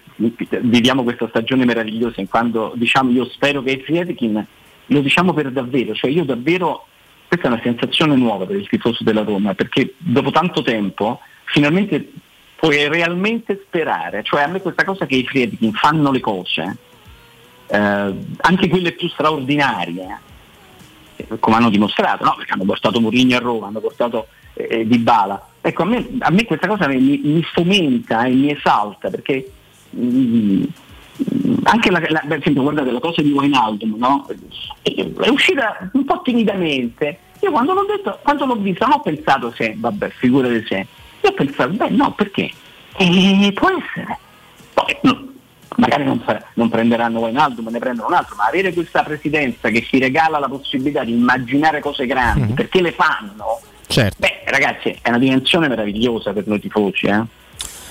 viviamo 0.62 1.04
questa 1.04 1.28
stagione 1.28 1.66
meravigliosa 1.66 2.22
in 2.22 2.30
quando 2.30 2.74
diciamo 2.76 3.12
io 3.12 3.26
spero 3.26 3.62
che 3.62 3.72
il 3.72 3.82
Friedkin 3.82 4.46
lo 4.88 5.00
diciamo 5.02 5.34
per 5.34 5.52
davvero, 5.52 5.94
cioè 5.94 6.12
io 6.12 6.24
davvero 6.24 6.88
questa 7.28 7.48
è 7.48 7.52
una 7.52 7.62
sensazione 7.64 8.16
nuova 8.16 8.46
per 8.46 8.56
il 8.56 8.68
tifoso 8.68 9.04
della 9.04 9.24
Roma, 9.24 9.54
perché 9.54 9.96
dopo 9.98 10.32
tanto 10.32 10.62
tempo 10.62 11.20
finalmente 11.46 12.12
puoi 12.56 12.88
realmente 12.88 13.64
sperare, 13.66 14.24
cioè 14.24 14.44
a 14.44 14.48
me 14.48 14.62
questa 14.62 14.84
cosa 14.84 15.06
che 15.06 15.16
i 15.16 15.26
Friedkin 15.26 15.74
fanno 15.74 16.12
le 16.12 16.20
cose, 16.20 16.78
eh, 17.68 17.78
anche 18.38 18.68
quelle 18.70 18.92
più 18.94 19.10
straordinarie, 19.10 20.20
eh, 21.16 21.28
come 21.40 21.56
hanno 21.56 21.70
dimostrato, 21.70 22.24
no? 22.24 22.36
perché 22.36 22.54
hanno 22.54 22.64
portato 22.66 23.02
Mourinho 23.02 23.36
a 23.36 23.40
Roma, 23.40 23.68
hanno 23.68 23.80
portato 23.80 24.28
eh, 24.54 24.88
Di 24.88 24.98
Bala. 25.00 25.50
Ecco, 25.62 25.82
a 25.82 25.86
me, 25.86 26.08
a 26.20 26.30
me 26.30 26.46
questa 26.46 26.68
cosa 26.68 26.88
mi, 26.88 27.20
mi 27.24 27.44
fomenta 27.44 28.24
e 28.26 28.32
mi 28.32 28.52
esalta 28.52 29.10
perché 29.10 29.52
mm, 29.96 30.64
anche 31.64 31.92
la, 31.92 32.02
la- 32.10 32.24
per 32.28 32.40
esempio, 32.40 32.62
guardate 32.64 32.92
la 32.92 33.00
cosa 33.00 33.22
di 33.22 33.32
Wijnaldum, 33.32 33.96
no? 33.98 34.28
è 34.82 35.30
uscita 35.30 35.90
un 35.94 36.06
po' 36.06 36.22
timidamente. 36.24 37.20
Io 37.42 37.52
quando 37.52 37.74
l'ho 37.74 37.86
detto, 37.86 38.20
quando 38.24 38.46
l'ho 38.46 38.56
vista, 38.56 38.86
non 38.86 38.98
ho 38.98 39.02
pensato 39.02 39.54
se, 39.56 39.74
vabbè, 39.78 40.10
figura 40.10 40.48
di 40.48 40.64
sé. 40.68 40.86
Io 41.22 41.30
ho 41.30 41.34
pensato, 41.34 41.70
beh 41.72 41.90
no, 41.90 42.12
perché? 42.14 42.50
Eh, 42.98 43.52
può 43.54 43.70
essere. 43.70 44.18
Poi, 44.74 44.98
no, 45.02 45.28
magari 45.78 46.04
non, 46.04 46.24
non 46.54 46.70
prenderanno 46.70 47.20
Wijnaldum, 47.20 47.68
ne 47.70 47.80
prendono 47.80 48.08
un 48.08 48.14
altro, 48.14 48.36
ma 48.36 48.46
avere 48.46 48.74
questa 48.74 49.04
presidenza 49.04 49.70
che 49.70 49.86
si 49.90 50.00
regala 50.00 50.40
la 50.40 50.48
possibilità 50.48 51.04
di 51.04 51.12
immaginare 51.14 51.80
cose 51.82 52.06
grandi, 52.06 52.54
perché 52.54 52.82
le 52.82 52.92
fanno, 52.92 53.60
Certo. 53.88 54.16
beh 54.20 54.44
ragazzi, 54.46 54.98
è 55.02 55.10
una 55.10 55.20
dimensione 55.20 55.68
meravigliosa 55.68 56.32
per 56.34 56.48
noi 56.48 56.60
tifosi. 56.60 57.06
Eh? 57.08 57.22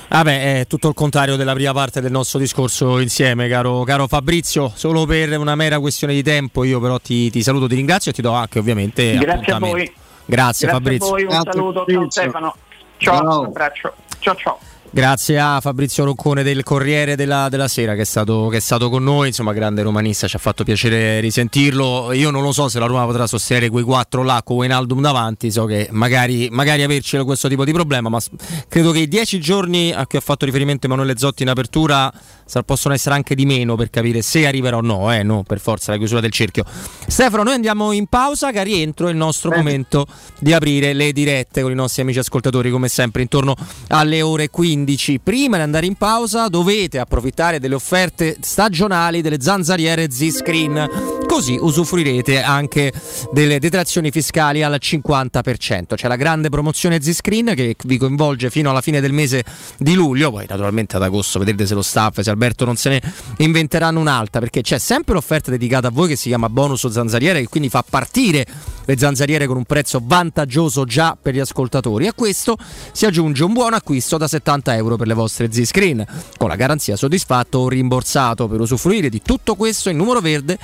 Vabbè, 0.08 0.60
è 0.60 0.66
tutto 0.66 0.88
il 0.88 0.94
contrario 0.94 1.36
della 1.36 1.54
prima 1.54 1.72
parte 1.72 2.00
del 2.00 2.10
nostro 2.10 2.38
discorso 2.38 3.00
insieme, 3.00 3.48
caro, 3.48 3.82
caro 3.84 4.06
Fabrizio. 4.06 4.70
Solo 4.74 5.06
per 5.06 5.36
una 5.38 5.54
mera 5.54 5.80
questione 5.80 6.14
di 6.14 6.22
tempo, 6.22 6.64
io 6.64 6.80
però 6.80 6.98
ti, 6.98 7.30
ti 7.30 7.42
saluto, 7.42 7.66
ti 7.66 7.74
ringrazio 7.74 8.10
e 8.10 8.14
ti 8.14 8.22
do 8.22 8.32
anche 8.32 8.58
ovviamente 8.58 9.16
Grazie 9.16 9.52
a 9.52 9.58
voi. 9.58 9.92
Grazie, 10.26 10.68
Fabrizio. 10.68 11.06
a 11.06 11.10
voi, 11.10 11.24
un 11.24 11.42
saluto, 11.42 11.84
ciao 11.88 12.10
Stefano. 12.10 12.56
Ciao, 12.96 13.40
un 13.40 13.46
abbraccio. 13.46 13.94
Ciao 14.20 14.34
ciao. 14.36 14.58
Grazie 14.94 15.40
a 15.40 15.58
Fabrizio 15.60 16.04
Roccone 16.04 16.44
del 16.44 16.62
Corriere 16.62 17.16
della, 17.16 17.48
della 17.48 17.66
Sera 17.66 17.96
che 17.96 18.02
è, 18.02 18.04
stato, 18.04 18.46
che 18.46 18.58
è 18.58 18.60
stato 18.60 18.88
con 18.90 19.02
noi, 19.02 19.26
insomma 19.26 19.52
grande 19.52 19.82
romanista, 19.82 20.28
ci 20.28 20.36
ha 20.36 20.38
fatto 20.38 20.62
piacere 20.62 21.18
risentirlo. 21.18 22.12
Io 22.12 22.30
non 22.30 22.44
lo 22.44 22.52
so 22.52 22.68
se 22.68 22.78
la 22.78 22.86
Roma 22.86 23.04
potrà 23.04 23.26
sostenere 23.26 23.70
quei 23.70 23.82
quattro 23.82 24.22
là 24.22 24.40
con 24.44 24.58
Wijnaldum 24.58 25.00
davanti, 25.00 25.50
so 25.50 25.64
che 25.64 25.88
magari, 25.90 26.48
magari 26.52 26.84
avercelo 26.84 27.24
questo 27.24 27.48
tipo 27.48 27.64
di 27.64 27.72
problema, 27.72 28.08
ma 28.08 28.20
credo 28.68 28.92
che 28.92 29.00
i 29.00 29.08
dieci 29.08 29.40
giorni 29.40 29.90
a 29.90 30.06
cui 30.06 30.18
ha 30.18 30.22
fatto 30.22 30.44
riferimento 30.44 30.86
Emanuele 30.86 31.18
Zotti 31.18 31.42
in 31.42 31.48
apertura 31.48 32.12
possono 32.64 32.94
essere 32.94 33.14
anche 33.14 33.34
di 33.34 33.46
meno 33.46 33.76
per 33.76 33.90
capire 33.90 34.22
se 34.22 34.46
arriverà 34.46 34.76
o 34.76 34.80
no, 34.80 35.12
eh, 35.12 35.22
no, 35.22 35.42
per 35.42 35.60
forza 35.60 35.92
la 35.92 35.98
chiusura 35.98 36.20
del 36.20 36.30
cerchio. 36.30 36.64
Stefano, 37.06 37.42
noi 37.42 37.54
andiamo 37.54 37.92
in 37.92 38.06
pausa, 38.06 38.50
che 38.50 38.62
rientro 38.62 39.08
è 39.08 39.10
il 39.10 39.16
nostro 39.16 39.50
momento 39.50 40.06
di 40.38 40.52
aprire 40.52 40.92
le 40.92 41.12
dirette 41.12 41.62
con 41.62 41.70
i 41.70 41.74
nostri 41.74 42.02
amici 42.02 42.18
ascoltatori, 42.18 42.70
come 42.70 42.88
sempre, 42.88 43.22
intorno 43.22 43.54
alle 43.88 44.22
ore 44.22 44.50
15. 44.50 45.20
Prima 45.20 45.56
di 45.56 45.62
andare 45.62 45.86
in 45.86 45.94
pausa 45.94 46.48
dovete 46.48 46.98
approfittare 46.98 47.58
delle 47.58 47.74
offerte 47.74 48.36
stagionali 48.40 49.22
delle 49.22 49.40
zanzariere 49.40 50.10
Z-Screen. 50.10 51.23
Così 51.34 51.58
usufruirete 51.60 52.40
anche 52.40 52.92
delle 53.32 53.58
detrazioni 53.58 54.12
fiscali 54.12 54.62
al 54.62 54.78
50%. 54.80 55.96
C'è 55.96 56.06
la 56.06 56.14
grande 56.14 56.48
promozione 56.48 57.02
Z-Screen 57.02 57.54
che 57.56 57.74
vi 57.86 57.98
coinvolge 57.98 58.50
fino 58.50 58.70
alla 58.70 58.80
fine 58.80 59.00
del 59.00 59.12
mese 59.12 59.42
di 59.76 59.94
luglio. 59.94 60.30
Poi, 60.30 60.46
naturalmente, 60.48 60.94
ad 60.94 61.02
agosto 61.02 61.40
vedrete 61.40 61.66
se 61.66 61.74
lo 61.74 61.82
staff, 61.82 62.20
se 62.20 62.30
Alberto 62.30 62.64
non 62.64 62.76
se 62.76 62.88
ne 62.88 63.02
inventeranno 63.38 63.98
un'altra. 63.98 64.38
Perché 64.38 64.60
c'è 64.60 64.78
sempre 64.78 65.14
l'offerta 65.14 65.50
dedicata 65.50 65.88
a 65.88 65.90
voi 65.90 66.06
che 66.06 66.14
si 66.14 66.28
chiama 66.28 66.48
bonus 66.48 66.88
zanzariere, 66.88 67.40
che 67.40 67.48
quindi 67.48 67.68
fa 67.68 67.82
partire 67.82 68.46
le 68.84 68.96
zanzariere 68.96 69.46
con 69.46 69.56
un 69.56 69.64
prezzo 69.64 70.00
vantaggioso 70.02 70.84
già 70.84 71.16
per 71.20 71.34
gli 71.34 71.38
ascoltatori. 71.38 72.06
A 72.06 72.12
questo 72.12 72.56
si 72.92 73.06
aggiunge 73.06 73.44
un 73.44 73.52
buon 73.52 73.74
acquisto 73.74 74.16
da 74.16 74.28
70 74.28 74.76
euro 74.76 74.96
per 74.96 75.06
le 75.06 75.14
vostre 75.14 75.52
Z-Screen, 75.52 76.04
con 76.36 76.48
la 76.48 76.56
garanzia 76.56 76.96
soddisfatto 76.96 77.58
o 77.58 77.68
rimborsato. 77.68 78.48
Per 78.48 78.60
usufruire 78.60 79.08
di 79.08 79.22
tutto 79.22 79.54
questo, 79.54 79.90
il 79.90 79.96
numero 79.96 80.20
verde 80.20 80.58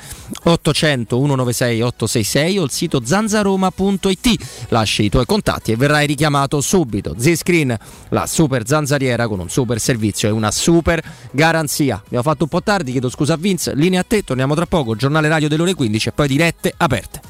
800 0.45 1.17
196 1.17 1.81
866 1.83 2.59
o 2.59 2.65
il 2.65 2.71
sito 2.71 3.01
zanzaroma.it. 3.05 4.67
Lasci 4.69 5.05
i 5.05 5.09
tuoi 5.09 5.27
contatti 5.27 5.73
e 5.73 5.77
verrai 5.77 6.07
richiamato 6.07 6.61
subito. 6.61 7.15
Z-Screen, 7.19 7.77
la 8.11 8.27
super 8.27 8.67
zanzariera 8.67 9.29
con 9.29 9.41
un 9.41 9.49
super 9.49 9.81
servizio 9.81 10.29
e 10.29 10.33
una 10.33 10.51
super 10.51 11.03
garanzia. 11.33 12.03
Abbiamo 12.05 12.23
fatto 12.23 12.45
un 12.45 12.49
po' 12.49 12.63
tardi, 12.63 12.93
chiedo 12.93 13.09
scusa 13.09 13.35
a 13.35 13.37
Vince. 13.37 13.75
Linea 13.75 14.01
a 14.01 14.05
te, 14.05 14.23
torniamo 14.23 14.55
tra 14.55 14.67
poco. 14.67 14.95
Giornale 14.95 15.29
radio 15.29 15.49
delle 15.49 15.63
ore 15.63 15.75
15 15.75 16.09
e 16.09 16.13
poi 16.13 16.29
dirette 16.29 16.73
aperte. 16.77 17.30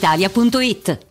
Che 0.01 1.10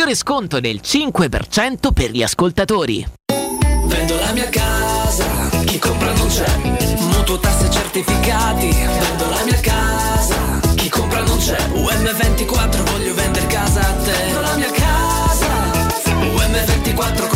sconto 0.15 0.59
del 0.59 0.81
5% 0.83 1.91
per 1.93 2.11
gli 2.11 2.23
ascoltatori. 2.23 3.05
Vendo 3.85 4.15
la 4.19 4.31
mia 4.33 4.49
casa, 4.49 5.25
chi 5.65 5.77
compra 5.77 6.11
non 6.13 6.27
c'è. 6.27 6.57
Mutuo 6.97 7.39
tasse 7.39 7.69
certificati, 7.69 8.67
vendo 8.67 9.29
la 9.29 9.43
mia 9.45 9.59
casa, 9.59 10.59
chi 10.75 10.89
compra 10.89 11.21
non 11.21 11.37
c'è. 11.37 11.55
UM24 11.55 12.91
voglio 12.91 13.13
vendere 13.13 13.45
casa 13.47 13.79
a 13.79 13.93
te. 14.03 14.11
Vendo 14.11 14.41
la 14.41 14.55
mia 14.55 14.71
casa, 14.71 15.91
UM24 16.05 17.30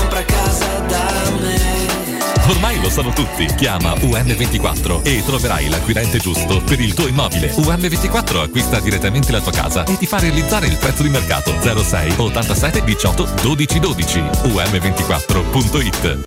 Ormai 2.48 2.80
lo 2.80 2.92
sanno 2.92 3.12
tutti. 3.12 3.48
Chiama 3.56 3.94
UM24 3.94 5.02
e 5.04 5.24
troverai 5.26 5.68
l'acquirente 5.68 6.20
giusto 6.20 6.62
per 6.62 6.80
il 6.80 6.94
tuo 6.94 7.08
immobile. 7.08 7.52
UM24 7.56 8.44
acquista 8.44 8.80
direttamente 8.80 9.32
la 9.32 9.42
tua 9.42 9.52
casa 9.52 9.84
e 9.86 9.98
ti 9.98 10.06
fa 10.06 10.20
realizzare 10.20 10.68
il 10.68 10.78
prezzo 10.78 11.02
di 11.02 11.10
mercato 11.10 11.52
06 11.60 12.14
87 12.18 12.84
18 12.84 13.30
12 13.42 13.80
12. 13.80 14.20
UM24.it. 14.20 16.24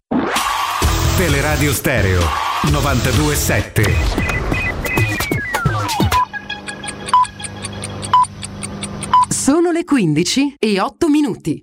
Teleradio 1.16 1.72
Stereo 1.72 2.22
927. 2.70 3.94
Sono 9.28 9.70
le 9.70 9.84
15 9.84 10.56
e 10.58 10.80
8 10.80 11.08
minuti. 11.08 11.62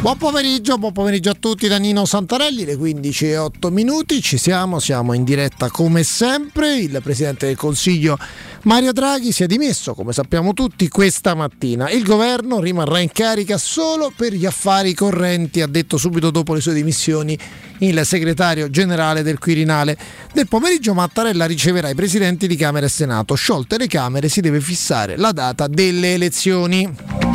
Buon 0.00 0.16
pomeriggio, 0.16 0.78
buon 0.78 0.92
pomeriggio 0.92 1.28
a 1.28 1.36
tutti 1.38 1.68
da 1.68 1.76
Nino 1.76 2.06
Santarelli, 2.06 2.64
le 2.64 2.76
15 2.76 3.26
e 3.26 3.36
8 3.36 3.70
minuti, 3.70 4.22
ci 4.22 4.38
siamo, 4.38 4.78
siamo 4.78 5.12
in 5.12 5.24
diretta 5.24 5.68
come 5.68 6.04
sempre, 6.04 6.76
il 6.76 6.98
Presidente 7.02 7.44
del 7.44 7.56
Consiglio 7.56 8.16
Mario 8.62 8.92
Draghi 8.94 9.30
si 9.30 9.42
è 9.42 9.46
dimesso, 9.46 9.92
come 9.92 10.14
sappiamo 10.14 10.54
tutti, 10.54 10.88
questa 10.88 11.34
mattina. 11.34 11.90
Il 11.90 12.02
governo 12.02 12.60
rimarrà 12.60 13.00
in 13.00 13.12
carica 13.12 13.58
solo 13.58 14.10
per 14.16 14.32
gli 14.32 14.46
affari 14.46 14.94
correnti, 14.94 15.60
ha 15.60 15.66
detto 15.66 15.98
subito 15.98 16.30
dopo 16.30 16.54
le 16.54 16.62
sue 16.62 16.72
dimissioni 16.72 17.38
il 17.80 18.00
segretario 18.04 18.70
generale 18.70 19.22
del 19.22 19.38
Quirinale. 19.38 19.98
Nel 20.32 20.48
pomeriggio 20.48 20.94
Mattarella 20.94 21.44
riceverà 21.44 21.90
i 21.90 21.94
presidenti 21.94 22.46
di 22.46 22.56
Camera 22.56 22.86
e 22.86 22.90
Senato. 22.90 23.34
Sciolte 23.34 23.76
le 23.76 23.86
Camere 23.86 24.30
si 24.30 24.40
deve 24.40 24.62
fissare 24.62 25.18
la 25.18 25.32
data 25.32 25.66
delle 25.66 26.14
elezioni. 26.14 27.29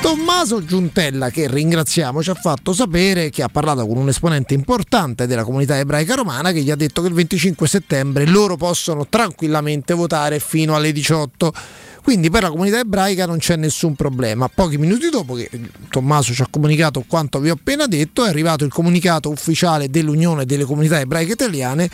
Tommaso 0.00 0.64
Giuntella, 0.64 1.28
che 1.28 1.46
ringraziamo, 1.46 2.22
ci 2.22 2.30
ha 2.30 2.34
fatto 2.34 2.72
sapere 2.72 3.28
che 3.28 3.42
ha 3.42 3.50
parlato 3.50 3.86
con 3.86 3.98
un 3.98 4.08
esponente 4.08 4.54
importante 4.54 5.26
della 5.26 5.44
comunità 5.44 5.78
ebraica 5.78 6.14
romana 6.14 6.52
che 6.52 6.62
gli 6.62 6.70
ha 6.70 6.74
detto 6.74 7.02
che 7.02 7.08
il 7.08 7.14
25 7.14 7.68
settembre 7.68 8.26
loro 8.26 8.56
possono 8.56 9.06
tranquillamente 9.06 9.92
votare 9.92 10.40
fino 10.40 10.74
alle 10.74 10.92
18. 10.92 11.52
Quindi 12.02 12.30
per 12.30 12.44
la 12.44 12.48
comunità 12.48 12.78
ebraica 12.78 13.26
non 13.26 13.36
c'è 13.36 13.56
nessun 13.56 13.94
problema. 13.94 14.48
Pochi 14.48 14.78
minuti 14.78 15.10
dopo 15.10 15.34
che 15.34 15.50
Tommaso 15.90 16.32
ci 16.32 16.40
ha 16.40 16.46
comunicato 16.50 17.04
quanto 17.06 17.38
vi 17.38 17.50
ho 17.50 17.54
appena 17.54 17.86
detto, 17.86 18.24
è 18.24 18.30
arrivato 18.30 18.64
il 18.64 18.72
comunicato 18.72 19.28
ufficiale 19.28 19.90
dell'Unione 19.90 20.46
delle 20.46 20.64
comunità 20.64 20.98
ebraiche 20.98 21.32
italiane 21.32 21.90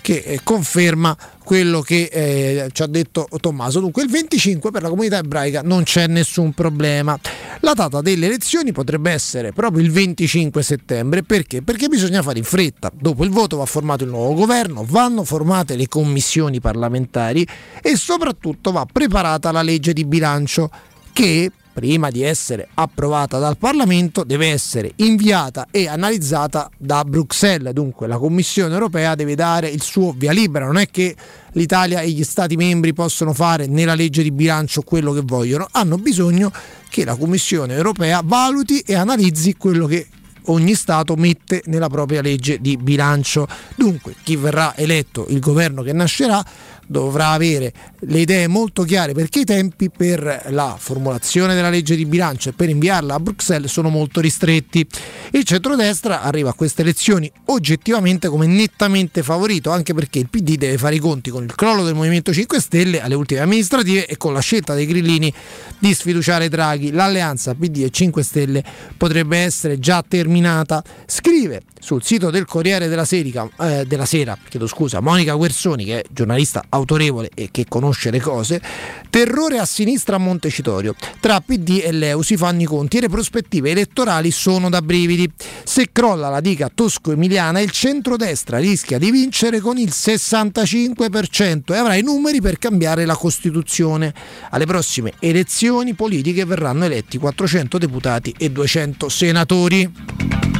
che 0.00 0.22
eh, 0.24 0.40
conferma 0.42 1.16
quello 1.42 1.80
che 1.80 2.08
eh, 2.12 2.68
ci 2.72 2.82
ha 2.82 2.86
detto 2.86 3.28
Tommaso. 3.40 3.80
Dunque 3.80 4.02
il 4.02 4.10
25 4.10 4.70
per 4.70 4.82
la 4.82 4.88
comunità 4.88 5.18
ebraica 5.18 5.62
non 5.62 5.82
c'è 5.82 6.06
nessun 6.06 6.52
problema. 6.52 7.18
La 7.60 7.72
data 7.72 8.00
delle 8.00 8.26
elezioni 8.26 8.72
potrebbe 8.72 9.10
essere 9.10 9.52
proprio 9.52 9.82
il 9.82 9.90
25 9.90 10.62
settembre 10.62 11.22
perché? 11.22 11.62
Perché 11.62 11.88
bisogna 11.88 12.22
fare 12.22 12.38
in 12.38 12.44
fretta. 12.44 12.90
Dopo 12.94 13.24
il 13.24 13.30
voto 13.30 13.56
va 13.56 13.66
formato 13.66 14.04
il 14.04 14.10
nuovo 14.10 14.34
governo, 14.34 14.84
vanno 14.86 15.24
formate 15.24 15.76
le 15.76 15.88
commissioni 15.88 16.60
parlamentari 16.60 17.46
e 17.82 17.96
soprattutto 17.96 18.72
va 18.72 18.86
preparata 18.90 19.50
la 19.50 19.62
legge 19.62 19.92
di 19.92 20.04
bilancio 20.04 20.70
che 21.12 21.50
prima 21.80 22.10
di 22.10 22.22
essere 22.22 22.68
approvata 22.74 23.38
dal 23.38 23.56
Parlamento, 23.56 24.22
deve 24.22 24.48
essere 24.48 24.92
inviata 24.96 25.68
e 25.70 25.88
analizzata 25.88 26.70
da 26.76 27.04
Bruxelles. 27.06 27.72
Dunque 27.72 28.06
la 28.06 28.18
Commissione 28.18 28.74
europea 28.74 29.14
deve 29.14 29.34
dare 29.34 29.70
il 29.70 29.80
suo 29.80 30.12
via 30.14 30.30
libera, 30.30 30.66
non 30.66 30.76
è 30.76 30.90
che 30.90 31.16
l'Italia 31.52 32.00
e 32.00 32.10
gli 32.10 32.22
Stati 32.22 32.54
membri 32.56 32.92
possono 32.92 33.32
fare 33.32 33.66
nella 33.66 33.94
legge 33.94 34.22
di 34.22 34.30
bilancio 34.30 34.82
quello 34.82 35.14
che 35.14 35.22
vogliono, 35.24 35.66
hanno 35.70 35.96
bisogno 35.96 36.52
che 36.90 37.06
la 37.06 37.16
Commissione 37.16 37.74
europea 37.74 38.20
valuti 38.22 38.80
e 38.80 38.94
analizzi 38.94 39.54
quello 39.56 39.86
che 39.86 40.06
ogni 40.44 40.74
Stato 40.74 41.14
mette 41.16 41.62
nella 41.64 41.88
propria 41.88 42.20
legge 42.20 42.60
di 42.60 42.76
bilancio. 42.76 43.48
Dunque 43.74 44.16
chi 44.22 44.36
verrà 44.36 44.76
eletto, 44.76 45.24
il 45.30 45.40
governo 45.40 45.80
che 45.80 45.94
nascerà, 45.94 46.44
dovrà 46.90 47.28
avere 47.28 47.72
le 48.00 48.18
idee 48.18 48.48
molto 48.48 48.82
chiare 48.82 49.12
perché 49.12 49.40
i 49.40 49.44
tempi 49.44 49.90
per 49.90 50.46
la 50.48 50.74
formulazione 50.76 51.54
della 51.54 51.70
legge 51.70 51.94
di 51.94 52.04
bilancio 52.04 52.48
e 52.48 52.52
per 52.52 52.68
inviarla 52.68 53.14
a 53.14 53.20
Bruxelles 53.20 53.70
sono 53.70 53.90
molto 53.90 54.20
ristretti. 54.20 54.84
Il 55.30 55.44
centrodestra 55.44 56.22
arriva 56.22 56.50
a 56.50 56.52
queste 56.52 56.82
elezioni 56.82 57.30
oggettivamente 57.46 58.26
come 58.28 58.46
nettamente 58.46 59.22
favorito, 59.22 59.70
anche 59.70 59.94
perché 59.94 60.18
il 60.18 60.28
PD 60.28 60.56
deve 60.56 60.78
fare 60.78 60.96
i 60.96 60.98
conti 60.98 61.30
con 61.30 61.44
il 61.44 61.54
crollo 61.54 61.84
del 61.84 61.94
Movimento 61.94 62.32
5 62.32 62.60
Stelle 62.60 63.00
alle 63.00 63.14
ultime 63.14 63.40
amministrative 63.40 64.06
e 64.06 64.16
con 64.16 64.32
la 64.32 64.40
scelta 64.40 64.74
dei 64.74 64.86
grillini 64.86 65.32
di 65.78 65.94
sfiduciare 65.94 66.48
Draghi. 66.48 66.90
L'alleanza 66.90 67.54
PD 67.54 67.84
e 67.84 67.90
5 67.90 68.22
Stelle 68.24 68.64
potrebbe 68.96 69.38
essere 69.38 69.78
già 69.78 70.04
terminata. 70.06 70.82
Scrive 71.06 71.62
sul 71.78 72.02
sito 72.02 72.30
del 72.30 72.44
Corriere 72.44 72.88
della, 72.88 73.04
Serica, 73.04 73.48
eh, 73.58 73.84
della 73.86 74.04
Sera, 74.04 74.36
chiedo 74.48 74.66
scusa, 74.66 75.00
Monica 75.00 75.34
Guersoni, 75.34 75.84
che 75.84 76.00
è 76.00 76.04
giornalista 76.10 76.62
autorevole 76.80 77.30
e 77.34 77.48
che 77.50 77.66
conosce 77.68 78.10
le 78.10 78.20
cose, 78.20 78.60
terrore 79.08 79.58
a 79.58 79.64
sinistra 79.64 80.16
a 80.16 80.18
Montecitorio. 80.18 80.94
Tra 81.20 81.40
PD 81.40 81.80
e 81.84 81.92
Leu 81.92 82.22
si 82.22 82.36
fanno 82.36 82.62
i 82.62 82.64
conti 82.64 82.98
e 82.98 83.00
le 83.00 83.08
prospettive 83.08 83.70
elettorali 83.70 84.30
sono 84.30 84.68
da 84.68 84.82
brividi. 84.82 85.30
Se 85.64 85.88
crolla 85.92 86.28
la 86.28 86.40
dica 86.40 86.70
tosco-emiliana, 86.72 87.60
il 87.60 87.70
centrodestra 87.70 88.58
rischia 88.58 88.98
di 88.98 89.10
vincere 89.10 89.60
con 89.60 89.78
il 89.78 89.90
65% 89.92 91.72
e 91.72 91.76
avrà 91.76 91.94
i 91.94 92.02
numeri 92.02 92.40
per 92.40 92.58
cambiare 92.58 93.04
la 93.04 93.16
Costituzione. 93.16 94.12
Alle 94.50 94.66
prossime 94.66 95.12
elezioni 95.20 95.94
politiche 95.94 96.44
verranno 96.44 96.84
eletti 96.84 97.18
400 97.18 97.78
deputati 97.78 98.34
e 98.36 98.50
200 98.50 99.08
senatori. 99.08 100.59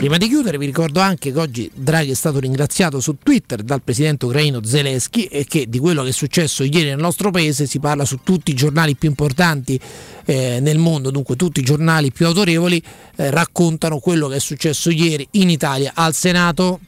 Prima 0.00 0.16
di 0.16 0.28
chiudere 0.28 0.56
vi 0.56 0.64
ricordo 0.64 1.00
anche 1.00 1.30
che 1.30 1.38
oggi 1.38 1.70
Draghi 1.74 2.12
è 2.12 2.14
stato 2.14 2.38
ringraziato 2.38 3.00
su 3.00 3.18
Twitter 3.22 3.62
dal 3.62 3.82
presidente 3.82 4.24
ucraino 4.24 4.64
Zelensky 4.64 5.24
e 5.24 5.44
che 5.44 5.66
di 5.68 5.78
quello 5.78 6.02
che 6.02 6.08
è 6.08 6.12
successo 6.12 6.64
ieri 6.64 6.88
nel 6.88 6.96
nostro 6.96 7.30
paese 7.30 7.66
si 7.66 7.80
parla 7.80 8.06
su 8.06 8.20
tutti 8.22 8.50
i 8.50 8.54
giornali 8.54 8.96
più 8.96 9.10
importanti 9.10 9.78
eh, 10.24 10.58
nel 10.62 10.78
mondo, 10.78 11.10
dunque 11.10 11.36
tutti 11.36 11.60
i 11.60 11.62
giornali 11.62 12.12
più 12.12 12.24
autorevoli 12.24 12.82
eh, 13.16 13.28
raccontano 13.28 13.98
quello 13.98 14.28
che 14.28 14.36
è 14.36 14.40
successo 14.40 14.88
ieri 14.88 15.28
in 15.32 15.50
Italia 15.50 15.92
al 15.94 16.14
Senato. 16.14 16.80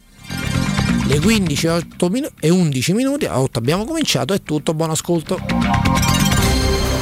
Le 1.07 1.21
15 1.21 1.67
e, 1.67 1.69
8 1.69 2.09
minu- 2.09 2.33
e 2.41 2.49
11 2.49 2.95
minuti, 2.95 3.27
a 3.27 3.39
8 3.39 3.59
abbiamo 3.59 3.85
cominciato, 3.85 4.33
è 4.33 4.43
tutto, 4.43 4.73
buon 4.73 4.89
ascolto. 4.89 6.12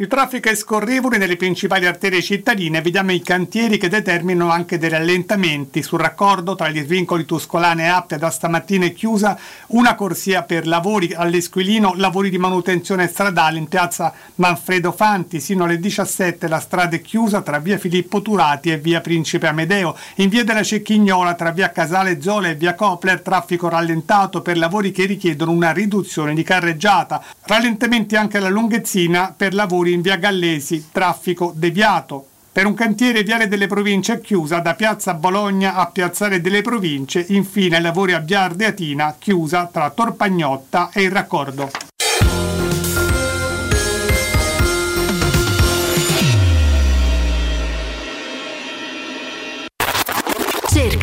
Il 0.00 0.06
traffico 0.06 0.48
è 0.48 0.54
scorrevole 0.54 1.18
nelle 1.18 1.36
principali 1.36 1.84
arterie 1.84 2.22
cittadine, 2.22 2.80
vediamo 2.80 3.12
i 3.12 3.20
cantieri 3.20 3.76
che 3.76 3.90
determinano 3.90 4.50
anche 4.50 4.78
dei 4.78 4.88
rallentamenti. 4.88 5.82
Sul 5.82 5.98
raccordo 5.98 6.54
tra 6.54 6.70
gli 6.70 6.80
svincoli 6.80 7.26
Tuscolana 7.26 7.82
e 7.82 7.88
Appia 7.88 8.16
da 8.16 8.30
stamattina 8.30 8.86
è 8.86 8.94
chiusa 8.94 9.38
una 9.66 9.94
corsia 9.94 10.42
per 10.42 10.66
lavori 10.66 11.12
all'Esquilino, 11.12 11.92
lavori 11.96 12.30
di 12.30 12.38
manutenzione 12.38 13.08
stradale 13.08 13.58
in 13.58 13.68
piazza 13.68 14.14
Manfredo 14.36 14.90
Fanti. 14.90 15.38
Sino 15.38 15.64
alle 15.64 15.78
17 15.78 16.48
la 16.48 16.60
strada 16.60 16.96
è 16.96 17.02
chiusa 17.02 17.42
tra 17.42 17.58
via 17.58 17.76
Filippo 17.76 18.22
Turati 18.22 18.70
e 18.70 18.78
via 18.78 19.02
Principe 19.02 19.48
Amedeo. 19.48 19.94
In 20.14 20.30
via 20.30 20.44
della 20.44 20.62
Cecchignola 20.62 21.34
tra 21.34 21.50
via 21.50 21.72
Casale 21.72 22.22
Zola 22.22 22.48
e 22.48 22.54
via 22.54 22.74
Copler 22.74 23.20
traffico 23.20 23.68
rallentato 23.68 24.40
per 24.40 24.56
lavori 24.56 24.92
che 24.92 25.04
richiedono 25.04 25.50
una 25.50 25.72
riduzione 25.72 26.32
di 26.32 26.42
carreggiata. 26.42 27.22
Rallentamenti 27.42 28.16
anche 28.16 28.38
alla 28.38 28.48
Lunghezzina 28.48 29.34
per 29.36 29.52
lavori 29.52 29.88
in 29.92 30.00
via 30.00 30.16
Gallesi, 30.16 30.88
traffico 30.92 31.52
deviato. 31.54 32.26
Per 32.52 32.66
un 32.66 32.74
cantiere 32.74 33.22
Viale 33.22 33.46
delle 33.46 33.66
Province 33.66 34.14
è 34.14 34.20
chiusa 34.20 34.58
da 34.58 34.74
Piazza 34.74 35.14
Bologna 35.14 35.74
a 35.74 35.86
Piazzale 35.86 36.40
delle 36.40 36.62
Province, 36.62 37.24
infine 37.28 37.80
lavori 37.80 38.12
a 38.12 38.18
Via 38.18 38.42
Ardeatina, 38.42 39.14
chiusa 39.18 39.68
tra 39.72 39.90
Torpagnotta 39.90 40.90
e 40.92 41.02
il 41.02 41.10
raccordo. 41.10 41.89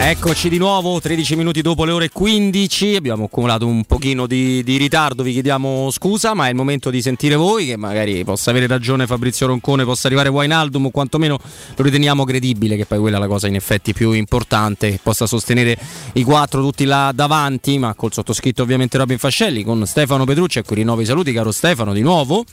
Eccoci 0.00 0.48
di 0.48 0.58
nuovo, 0.58 1.00
13 1.00 1.34
minuti 1.34 1.60
dopo 1.60 1.84
le 1.84 1.90
ore 1.90 2.08
15, 2.08 2.94
abbiamo 2.94 3.24
accumulato 3.24 3.66
un 3.66 3.84
pochino 3.84 4.28
di, 4.28 4.62
di 4.62 4.76
ritardo, 4.76 5.24
vi 5.24 5.32
chiediamo 5.32 5.90
scusa, 5.90 6.34
ma 6.34 6.46
è 6.46 6.50
il 6.50 6.54
momento 6.54 6.88
di 6.88 7.02
sentire 7.02 7.34
voi, 7.34 7.66
che 7.66 7.76
magari 7.76 8.22
possa 8.24 8.50
avere 8.50 8.68
ragione 8.68 9.08
Fabrizio 9.08 9.48
Roncone, 9.48 9.84
possa 9.84 10.06
arrivare 10.06 10.28
Wainaldum, 10.28 10.86
o 10.86 10.90
quantomeno 10.90 11.36
lo 11.76 11.82
riteniamo 11.82 12.24
credibile, 12.24 12.76
che 12.76 12.86
poi 12.86 13.00
quella 13.00 13.16
è 13.16 13.20
la 13.20 13.26
cosa 13.26 13.48
in 13.48 13.56
effetti 13.56 13.92
più 13.92 14.12
importante, 14.12 14.92
che 14.92 15.00
possa 15.02 15.26
sostenere 15.26 15.76
i 16.12 16.22
quattro 16.22 16.62
tutti 16.62 16.84
là 16.84 17.10
davanti, 17.12 17.76
ma 17.76 17.92
col 17.94 18.12
sottoscritto 18.12 18.62
ovviamente 18.62 18.96
Robin 18.98 19.18
Fascelli, 19.18 19.64
con 19.64 19.84
Stefano 19.84 20.24
Petrucci, 20.24 20.60
ecco 20.60 20.74
rinnovo 20.74 21.00
i 21.00 21.06
saluti, 21.06 21.32
caro 21.32 21.50
Stefano, 21.50 21.92
di 21.92 22.02
nuovo. 22.02 22.44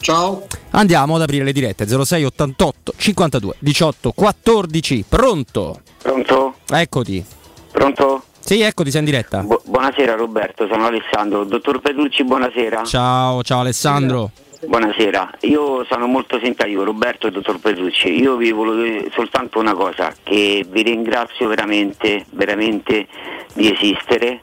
Ciao. 0.00 0.46
Andiamo 0.70 1.16
ad 1.16 1.22
aprire 1.22 1.44
le 1.44 1.52
dirette 1.52 1.86
06 1.86 2.24
88 2.24 2.92
52 2.96 3.54
18 3.58 4.12
14. 4.12 5.04
Pronto? 5.08 5.80
Pronto? 6.02 6.54
Eccoti. 6.70 7.24
Pronto? 7.72 8.22
Sì, 8.38 8.60
eccoti, 8.60 8.90
sei 8.90 9.00
in 9.00 9.06
diretta. 9.06 9.40
Bu- 9.40 9.60
buonasera 9.64 10.14
Roberto, 10.14 10.68
sono 10.68 10.86
Alessandro. 10.86 11.44
Dottor 11.44 11.80
Petrucci, 11.80 12.22
buonasera. 12.24 12.84
Ciao, 12.84 13.42
ciao 13.42 13.60
Alessandro. 13.60 14.30
Buonasera, 14.64 15.30
io 15.42 15.84
sono 15.84 16.06
molto 16.06 16.38
simpatico 16.42 16.82
Roberto 16.82 17.26
e 17.26 17.30
dottor 17.30 17.58
Petrucci. 17.58 18.08
Io 18.08 18.36
vi 18.36 18.52
volevo 18.52 18.82
dire 18.82 19.10
soltanto 19.14 19.58
una 19.58 19.74
cosa, 19.74 20.14
che 20.22 20.64
vi 20.68 20.82
ringrazio 20.82 21.46
veramente, 21.48 22.24
veramente 22.30 23.06
di 23.52 23.70
esistere. 23.72 24.40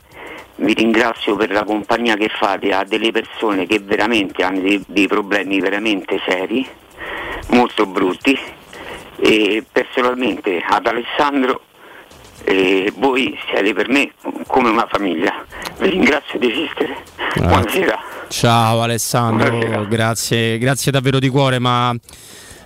Vi 0.56 0.74
ringrazio 0.74 1.36
per 1.36 1.52
la 1.52 1.64
compagnia 1.64 2.16
che 2.16 2.30
fate 2.30 2.72
a 2.72 2.84
delle 2.84 3.12
persone 3.12 3.66
che 3.66 3.80
veramente 3.80 4.44
hanno 4.44 4.62
dei, 4.62 4.84
dei 4.88 5.08
problemi 5.08 5.60
veramente 5.60 6.20
seri, 6.26 6.66
molto 7.50 7.86
brutti. 7.86 8.38
E 9.18 9.64
personalmente 9.72 10.62
ad 10.68 10.86
Alessandro 10.86 11.62
eh, 12.44 12.92
voi 12.98 13.38
siete 13.50 13.74
per 13.74 13.90
me 13.90 14.12
come 14.48 14.70
una 14.70 14.88
famiglia. 14.90 15.46
Vi 15.80 15.90
ringrazio 15.90 16.38
di 16.40 16.52
esistere. 16.52 16.98
Buonasera. 17.36 18.00
Ciao 18.28 18.82
Alessandro, 18.82 19.86
grazie, 19.88 20.58
grazie 20.58 20.92
davvero 20.92 21.20
di 21.20 21.30
cuore, 21.30 21.60
ma 21.60 21.96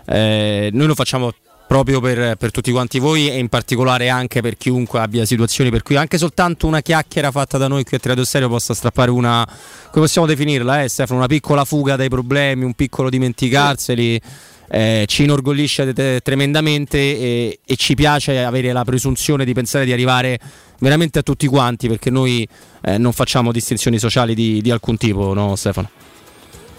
eh, 0.06 0.70
noi 0.72 0.88
lo 0.88 0.96
facciamo 0.96 1.32
proprio 1.68 1.99
per, 1.99 2.35
per 2.38 2.52
tutti 2.52 2.72
quanti 2.72 2.98
voi 2.98 3.30
e 3.30 3.38
in 3.38 3.49
particolare 3.49 4.10
anche 4.10 4.41
per 4.41 4.56
chiunque 4.57 4.99
abbia 4.99 5.26
situazioni 5.26 5.69
per 5.69 5.84
cui 5.84 5.98
anche 5.98 6.18
soltanto 6.18 6.65
una 6.65 6.81
chiacchiera 6.81 7.30
fatta 7.30 7.57
da 7.57 7.68
noi 7.68 7.84
qui 7.84 7.98
a 7.98 7.99
Tiradio 7.99 8.23
Stereo 8.23 8.48
possa 8.48 8.73
strappare 8.73 9.11
una, 9.11 9.45
come 9.91 10.06
possiamo 10.06 10.26
definirla 10.26 10.84
eh, 10.84 10.88
Stefano, 10.88 11.19
una 11.19 11.27
piccola 11.27 11.65
fuga 11.65 11.95
dai 11.98 12.10
problemi, 12.10 12.64
un 12.64 12.73
piccolo 12.73 13.10
dimenticarseli. 13.10 14.22
eh, 14.69 15.06
ci 15.07 15.23
inorgoglisce 15.23 15.94
te- 15.94 16.19
tremendamente 16.22 16.98
e, 16.98 17.60
e 17.65 17.76
ci 17.76 17.95
piace 17.95 18.44
avere 18.44 18.72
la 18.72 18.84
presunzione 18.84 19.45
di 19.45 19.53
pensare 19.53 19.85
di 19.85 19.91
arrivare 19.91 20.39
veramente 20.80 21.19
a 21.19 21.22
tutti 21.22 21.48
quanti 21.48 21.88
perché 21.88 22.10
noi 22.10 22.48
eh, 22.81 22.98
non 22.98 23.11
facciamo 23.11 23.52
distinzioni 23.52 23.99
sociali 23.99 24.34
di, 24.35 24.61
di 24.61 24.72
alcun 24.72 24.98
tipo, 24.98 25.34
no 25.34 25.56
Stefano? 25.56 25.89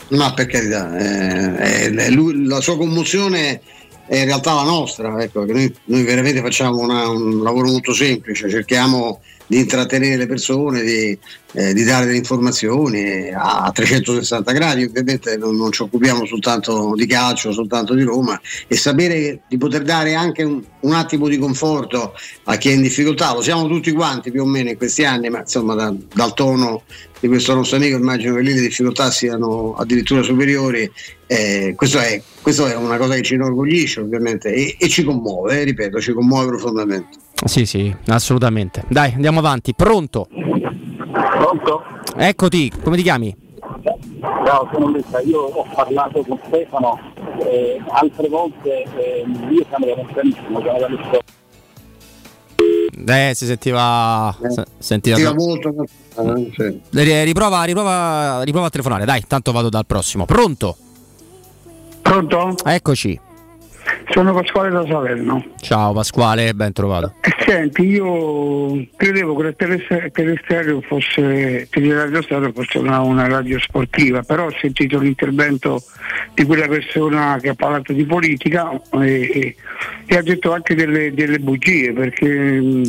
No, 0.08 0.32
per 0.32 0.46
carità, 0.46 0.96
eh, 0.96 1.92
eh, 1.94 2.14
la 2.46 2.60
sua 2.62 2.78
commozione 2.78 3.60
è 4.08 4.16
in 4.16 4.24
realtà 4.24 4.54
la 4.54 4.62
nostra, 4.62 5.22
ecco, 5.22 5.44
noi, 5.44 5.72
noi 5.84 6.02
veramente 6.02 6.40
facciamo 6.40 6.78
una- 6.78 7.08
un 7.08 7.42
lavoro 7.42 7.68
molto 7.68 7.92
semplice, 7.92 8.48
cerchiamo 8.48 9.20
di 9.46 9.58
intrattenere 9.58 10.16
le 10.16 10.26
persone, 10.26 10.82
di, 10.82 11.18
eh, 11.52 11.72
di 11.72 11.84
dare 11.84 12.06
delle 12.06 12.18
informazioni 12.18 13.30
a 13.32 13.70
360 13.72 14.52
gradi, 14.52 14.84
ovviamente 14.84 15.36
non, 15.36 15.56
non 15.56 15.72
ci 15.72 15.82
occupiamo 15.82 16.26
soltanto 16.26 16.92
di 16.94 17.06
calcio, 17.06 17.52
soltanto 17.52 17.94
di 17.94 18.02
Roma 18.02 18.38
e 18.66 18.76
sapere 18.76 19.40
di 19.48 19.56
poter 19.56 19.82
dare 19.82 20.14
anche 20.14 20.42
un, 20.42 20.62
un 20.80 20.92
attimo 20.92 21.28
di 21.28 21.38
conforto 21.38 22.14
a 22.44 22.56
chi 22.56 22.68
è 22.68 22.72
in 22.72 22.82
difficoltà, 22.82 23.32
lo 23.32 23.42
siamo 23.42 23.66
tutti 23.66 23.92
quanti 23.92 24.30
più 24.30 24.42
o 24.42 24.46
meno 24.46 24.70
in 24.70 24.76
questi 24.76 25.04
anni, 25.04 25.30
ma 25.30 25.40
insomma 25.40 25.74
da- 25.74 25.94
dal 26.14 26.34
tono 26.34 26.82
di 27.20 27.28
questo 27.28 27.54
nostro 27.54 27.78
amico 27.78 27.96
immagino 27.96 28.34
che 28.34 28.42
lì 28.42 28.54
le 28.54 28.60
difficoltà 28.60 29.10
siano 29.10 29.74
addirittura 29.74 30.22
superiori, 30.22 30.88
eh, 31.26 31.72
questo, 31.76 31.98
è, 31.98 32.20
questo 32.42 32.66
è 32.66 32.76
una 32.76 32.96
cosa 32.96 33.14
che 33.14 33.22
ci 33.22 33.34
inorgoglisce 33.34 34.00
ovviamente 34.00 34.52
e, 34.52 34.76
e 34.78 34.88
ci 34.88 35.02
commuove, 35.02 35.60
eh, 35.60 35.64
ripeto, 35.64 36.00
ci 36.00 36.12
commuove 36.12 36.46
profondamente. 36.46 37.26
Sì, 37.44 37.66
sì, 37.66 37.94
assolutamente. 38.06 38.84
Dai, 38.88 39.12
andiamo 39.14 39.38
avanti. 39.38 39.72
Pronto? 39.74 40.28
Eccoti, 42.20 42.72
come 42.82 42.96
ti 42.96 43.02
chiami? 43.04 43.32
Ciao, 44.44 44.68
sono 44.72 44.88
Luca, 44.88 45.20
io 45.20 45.40
ho 45.40 45.64
parlato 45.72 46.24
con 46.26 46.36
Stefano 46.46 46.98
eh, 47.44 47.80
altre 47.90 48.28
volte, 48.28 48.82
eh, 48.96 49.24
io 49.50 49.64
siamo 49.68 49.86
lontanissimo, 49.94 50.60
siamo 50.60 50.78
dalle. 50.78 51.20
Eh, 53.06 53.34
si 53.34 53.46
sentiva. 53.46 54.34
se- 54.48 54.64
sentiva 54.78 55.16
Sentiva 55.16 55.34
molto, 55.34 55.74
eh, 56.16 56.50
sì. 56.56 56.80
Ri- 56.90 57.22
Riprova, 57.24 57.62
riprova, 57.62 58.42
riprova 58.42 58.66
a 58.66 58.70
telefonare, 58.70 59.04
dai, 59.04 59.22
tanto 59.26 59.52
vado 59.52 59.68
dal 59.68 59.86
prossimo. 59.86 60.24
Pronto? 60.24 60.76
Pronto? 62.02 62.54
Eccoci. 62.64 63.20
Sono 64.10 64.32
Pasquale 64.32 64.70
da 64.70 64.84
Salerno. 64.86 65.44
Ciao 65.60 65.92
Pasquale, 65.92 66.54
ben 66.54 66.72
trovato. 66.72 67.14
E 67.20 67.32
Senti, 67.44 67.82
io 67.86 68.86
credevo 68.96 69.34
che 69.36 69.42
la 69.42 69.52
Tele- 69.52 70.10
Telestereo 70.12 70.80
fosse, 70.82 71.66
Teleradio 71.70 72.22
Stato 72.22 72.52
fosse 72.52 72.78
una, 72.78 73.00
una 73.00 73.26
radio 73.26 73.58
sportiva, 73.58 74.22
però 74.22 74.46
ho 74.46 74.54
sentito 74.60 74.98
l'intervento 74.98 75.82
di 76.34 76.44
quella 76.44 76.68
persona 76.68 77.38
che 77.40 77.48
ha 77.50 77.54
parlato 77.54 77.92
di 77.92 78.04
politica 78.04 78.70
e, 79.00 79.30
e- 79.32 79.56
e 80.06 80.16
ha 80.16 80.22
detto 80.22 80.52
anche 80.52 80.74
delle, 80.74 81.12
delle 81.14 81.38
bugie, 81.38 81.92
perché 81.92 82.26
mh, 82.26 82.82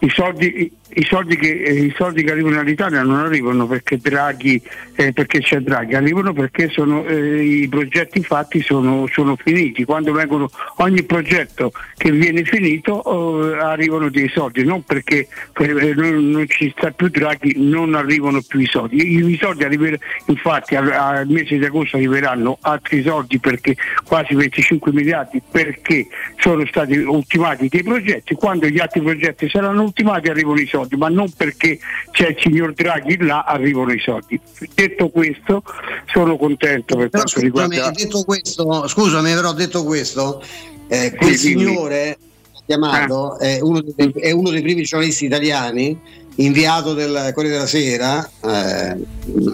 i, 0.00 0.08
soldi, 0.10 0.70
i- 0.94 1.04
soldi 1.04 1.36
che, 1.36 1.62
eh, 1.62 1.72
i 1.84 1.94
soldi 1.96 2.22
che 2.22 2.30
arrivano 2.30 2.60
all'Italia 2.60 3.02
non 3.02 3.18
arrivano 3.18 3.66
perché 3.66 3.98
Draghi, 3.98 4.60
eh, 4.94 5.12
perché 5.12 5.40
c'è 5.40 5.60
Draghi, 5.60 5.94
arrivano 5.94 6.32
perché 6.32 6.68
sono, 6.68 7.04
eh, 7.04 7.42
i 7.42 7.68
progetti 7.68 8.22
fatti 8.22 8.60
sono, 8.62 9.06
sono 9.10 9.36
finiti. 9.36 9.84
Quando 9.84 10.12
vengono 10.12 10.48
ogni 10.76 11.02
progetto 11.02 11.72
che 11.96 12.10
viene 12.10 12.44
finito 12.44 13.52
eh, 13.52 13.58
arrivano 13.58 14.08
dei 14.10 14.28
soldi, 14.28 14.64
non 14.64 14.84
perché 14.84 15.26
eh, 15.58 15.94
non, 15.94 16.30
non 16.30 16.48
ci 16.48 16.72
sta 16.76 16.90
più 16.90 17.08
Draghi, 17.08 17.54
non 17.56 17.94
arrivano 17.94 18.40
più 18.46 18.60
i 18.60 18.66
soldi. 18.66 18.96
I, 18.96 19.26
i 19.32 19.38
soldi 19.40 19.64
arriver- 19.64 20.00
infatti 20.26 20.76
al, 20.76 20.90
al 20.90 21.26
mese 21.28 21.58
di 21.58 21.64
agosto 21.64 21.96
arriveranno 21.96 22.58
altri 22.60 23.02
soldi 23.02 23.38
perché 23.38 23.74
quasi 24.04 24.34
25 24.34 24.92
miliardi 24.92 25.42
perché 25.50 26.06
sono 26.38 26.64
stati 26.66 26.96
ultimati 26.98 27.68
dei 27.68 27.82
progetti, 27.82 28.34
quando 28.34 28.66
gli 28.68 28.78
altri 28.78 29.00
progetti 29.00 29.48
saranno 29.48 29.82
ultimati 29.82 30.28
arrivano 30.28 30.60
i 30.60 30.66
soldi, 30.66 30.85
ma 30.90 31.08
non 31.08 31.30
perché 31.30 31.78
c'è 32.10 32.28
il 32.28 32.36
signor 32.38 32.72
Draghi 32.72 33.16
là 33.18 33.44
arrivano 33.44 33.92
i 33.92 34.00
soldi. 34.00 34.38
Detto 34.74 35.08
questo 35.08 35.62
sono 36.06 36.36
contento 36.36 36.96
per 36.96 37.10
Però 37.10 37.22
quanto 37.22 37.40
scusami, 37.40 37.44
riguarda 37.44 37.90
detto 37.90 38.24
questo, 38.24 38.88
scusami, 38.88 39.34
però 39.34 39.52
detto 39.52 39.84
questo, 39.84 40.42
eh, 40.88 41.14
quel 41.16 41.36
Sì, 41.36 41.48
signore 41.48 42.18
chiamato 42.66 43.38
è, 43.38 43.60
uno 43.60 43.80
dei, 43.80 44.12
è 44.16 44.32
uno 44.32 44.50
dei 44.50 44.60
primi 44.60 44.82
giornalisti 44.82 45.24
italiani 45.24 45.98
inviato 46.36 46.92
del 46.92 47.30
Corriere 47.34 47.56
della 47.56 47.66
Sera, 47.66 48.30
eh, 48.44 48.96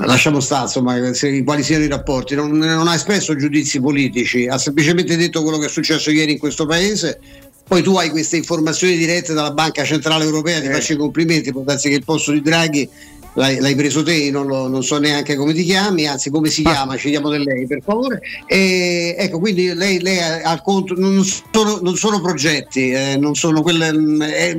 lasciamo 0.04 0.40
stare 0.40 0.64
insomma 0.64 1.12
se- 1.14 1.44
quali 1.44 1.62
siano 1.62 1.84
i 1.84 1.88
rapporti, 1.88 2.34
non, 2.34 2.50
non 2.50 2.88
ha 2.88 2.94
espresso 2.94 3.36
giudizi 3.36 3.80
politici, 3.80 4.48
ha 4.48 4.58
semplicemente 4.58 5.16
detto 5.16 5.42
quello 5.42 5.58
che 5.58 5.66
è 5.66 5.68
successo 5.68 6.10
ieri 6.10 6.32
in 6.32 6.38
questo 6.38 6.66
paese. 6.66 7.20
Poi 7.66 7.82
tu 7.82 7.96
hai 7.96 8.10
queste 8.10 8.36
informazioni 8.36 8.96
dirette 8.96 9.32
dalla 9.32 9.52
Banca 9.52 9.84
Centrale 9.84 10.24
Europea, 10.24 10.60
ti 10.60 10.68
faccio 10.68 10.92
i 10.92 10.96
complimenti, 10.96 11.52
può 11.52 11.62
darsi 11.62 11.88
che 11.88 11.94
il 11.94 12.04
posto 12.04 12.32
di 12.32 12.42
Draghi 12.42 12.88
l'hai, 13.34 13.58
l'hai 13.60 13.74
preso 13.74 14.02
te, 14.02 14.30
non, 14.30 14.46
lo- 14.46 14.68
non 14.68 14.82
so 14.82 14.98
neanche 14.98 15.36
come 15.36 15.52
ti 15.54 15.64
chiami, 15.64 16.06
anzi 16.06 16.30
come 16.30 16.48
si 16.50 16.62
chiama, 16.62 16.96
ci 16.96 17.10
chiamo 17.10 17.30
di 17.30 17.42
lei 17.42 17.66
per 17.66 17.80
favore. 17.84 18.20
E, 18.46 19.14
ecco, 19.18 19.38
quindi 19.38 19.72
lei, 19.74 20.00
lei 20.00 20.18
ha 20.42 20.52
il 20.52 20.62
conto, 20.62 20.94
non 20.96 21.24
sono, 21.24 21.78
non 21.82 21.96
sono 21.96 22.20
progetti, 22.20 22.90
eh, 22.90 23.16
non 23.18 23.34
sono 23.34 23.62
quelle, 23.62 23.88
è, 23.88 24.56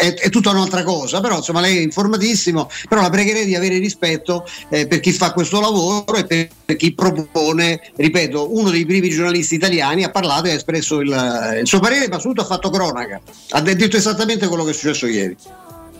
è- 0.00 0.14
è 0.14 0.28
tutta 0.30 0.50
un'altra 0.50 0.82
cosa, 0.82 1.20
però 1.20 1.36
insomma 1.36 1.60
lei 1.60 1.78
è 1.78 1.80
informatissimo, 1.80 2.68
però 2.88 3.00
la 3.02 3.10
pregherei 3.10 3.44
di 3.44 3.54
avere 3.54 3.78
rispetto 3.78 4.46
eh, 4.68 4.86
per 4.86 5.00
chi 5.00 5.12
fa 5.12 5.32
questo 5.32 5.60
lavoro 5.60 6.14
e 6.16 6.24
per, 6.26 6.48
per 6.64 6.76
chi 6.76 6.92
propone, 6.94 7.80
ripeto, 7.96 8.56
uno 8.56 8.70
dei 8.70 8.86
primi 8.86 9.08
giornalisti 9.10 9.54
italiani 9.54 10.04
ha 10.04 10.10
parlato 10.10 10.46
e 10.46 10.52
ha 10.52 10.54
espresso 10.54 11.00
il, 11.00 11.58
il 11.60 11.66
suo 11.66 11.80
parere, 11.80 12.08
ma 12.08 12.16
soprattutto 12.18 12.42
ha 12.42 12.46
fatto 12.46 12.70
cronaca, 12.70 13.20
ha 13.50 13.60
de- 13.60 13.76
detto 13.76 13.96
esattamente 13.96 14.46
quello 14.46 14.64
che 14.64 14.70
è 14.70 14.74
successo 14.74 15.06
ieri. 15.06 15.36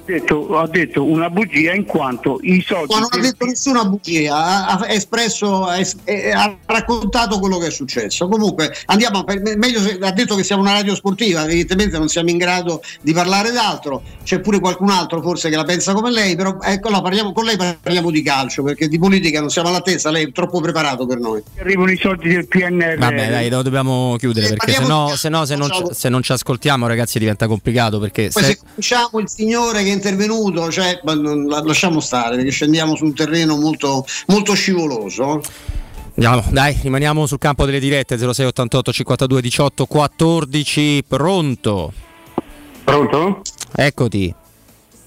Detto, 0.05 0.59
ha 0.59 0.69
detto 0.69 1.05
una 1.05 1.31
bugia 1.31 1.73
in 1.73 1.85
quanto 1.85 2.39
i 2.43 2.62
soldi 2.66 2.93
Ma 2.93 3.01
non 3.01 3.09
ha 3.11 3.19
detto 3.19 3.45
nessuna 3.45 3.85
bugia, 3.85 4.66
ha, 4.66 4.87
espresso, 4.89 5.65
ha, 5.65 5.79
es- 5.79 5.97
eh, 6.05 6.31
ha 6.31 6.57
raccontato 6.66 7.39
quello 7.39 7.59
che 7.59 7.66
è 7.66 7.70
successo. 7.70 8.29
Comunque 8.29 8.74
andiamo, 8.87 9.24
meglio 9.57 9.81
se, 9.81 9.99
ha 10.01 10.12
detto 10.12 10.35
che 10.35 10.45
siamo 10.45 10.62
una 10.62 10.73
radio 10.73 10.95
sportiva, 10.95 11.45
evidentemente 11.45 11.99
non 11.99 12.09
siamo 12.09 12.31
in 12.31 12.39
grado 12.39 12.83
di 13.01 13.12
parlare 13.12 13.53
d'altro, 13.53 14.03
c'è 14.24 14.41
pure 14.41 14.59
qualcun 14.59 14.91
altro 14.91 15.23
forse 15.23 15.49
che 15.49 15.57
la 15.57 15.65
pensa 15.65 15.93
come 15.93 16.11
lei, 16.11 16.37
però 16.37 16.59
ecco, 16.61 16.91
no, 16.91 17.01
parliamo, 17.01 17.33
con 17.33 17.45
lei 17.45 17.57
parliamo 17.57 18.11
di 18.11 18.23
calcio, 18.23 18.62
perché 18.62 18.89
di 18.89 18.99
politica 18.99 19.41
non 19.41 19.51
siamo 19.51 19.69
all'altezza, 19.69 20.11
lei 20.11 20.24
è 20.24 20.33
troppo 20.33 20.61
preparato 20.61 21.07
per 21.07 21.19
noi. 21.19 21.43
arrivano 21.59 21.91
i 21.91 21.97
soldi 21.97 22.29
del 22.29 22.47
PNR. 22.47 22.99
Vabbè, 22.99 23.31
dai, 23.31 23.49
lo 23.49 23.62
dobbiamo 23.62 24.16
chiudere 24.19 24.49
perché 24.49 24.73
se 24.73 24.87
no, 24.87 25.15
se, 25.16 25.29
no, 25.29 25.45
se, 25.45 25.57
non 25.57 25.70
ci, 25.70 25.83
se 25.93 26.09
non 26.09 26.23
ci 26.23 26.33
ascoltiamo, 26.33 26.87
ragazzi, 26.87 27.19
diventa 27.19 27.47
complicato. 27.47 27.99
Perché 27.99 28.31
Poi 28.33 28.43
se- 28.43 28.49
se 28.49 28.59
conosciamo 28.59 29.20
il 29.20 29.29
signore 29.29 29.83
che 29.85 29.91
è 29.93 29.94
intervenuto, 29.94 30.70
cioè, 30.70 31.01
ma 31.05 31.14
non- 31.14 31.47
la- 31.47 31.62
lasciamo 31.62 32.01
stare, 32.01 32.36
perché 32.36 32.51
scendiamo 32.51 32.97
su 32.97 33.05
un 33.05 33.14
terreno 33.14 33.56
molto, 33.56 34.05
molto 34.27 34.55
scivoloso. 34.55 35.40
Andiamo, 36.14 36.44
dai, 36.51 36.77
rimaniamo 36.82 37.27
sul 37.27 37.39
campo 37.39 37.64
delle 37.64 37.81
dirette 37.81 38.19
06 38.19 38.47
88 38.47 38.93
52 38.93 39.40
18 39.40 39.86
14. 39.86 41.05
Pronto? 41.09 41.93
Pronto? 42.85 43.40
Eccoti. 43.74 44.35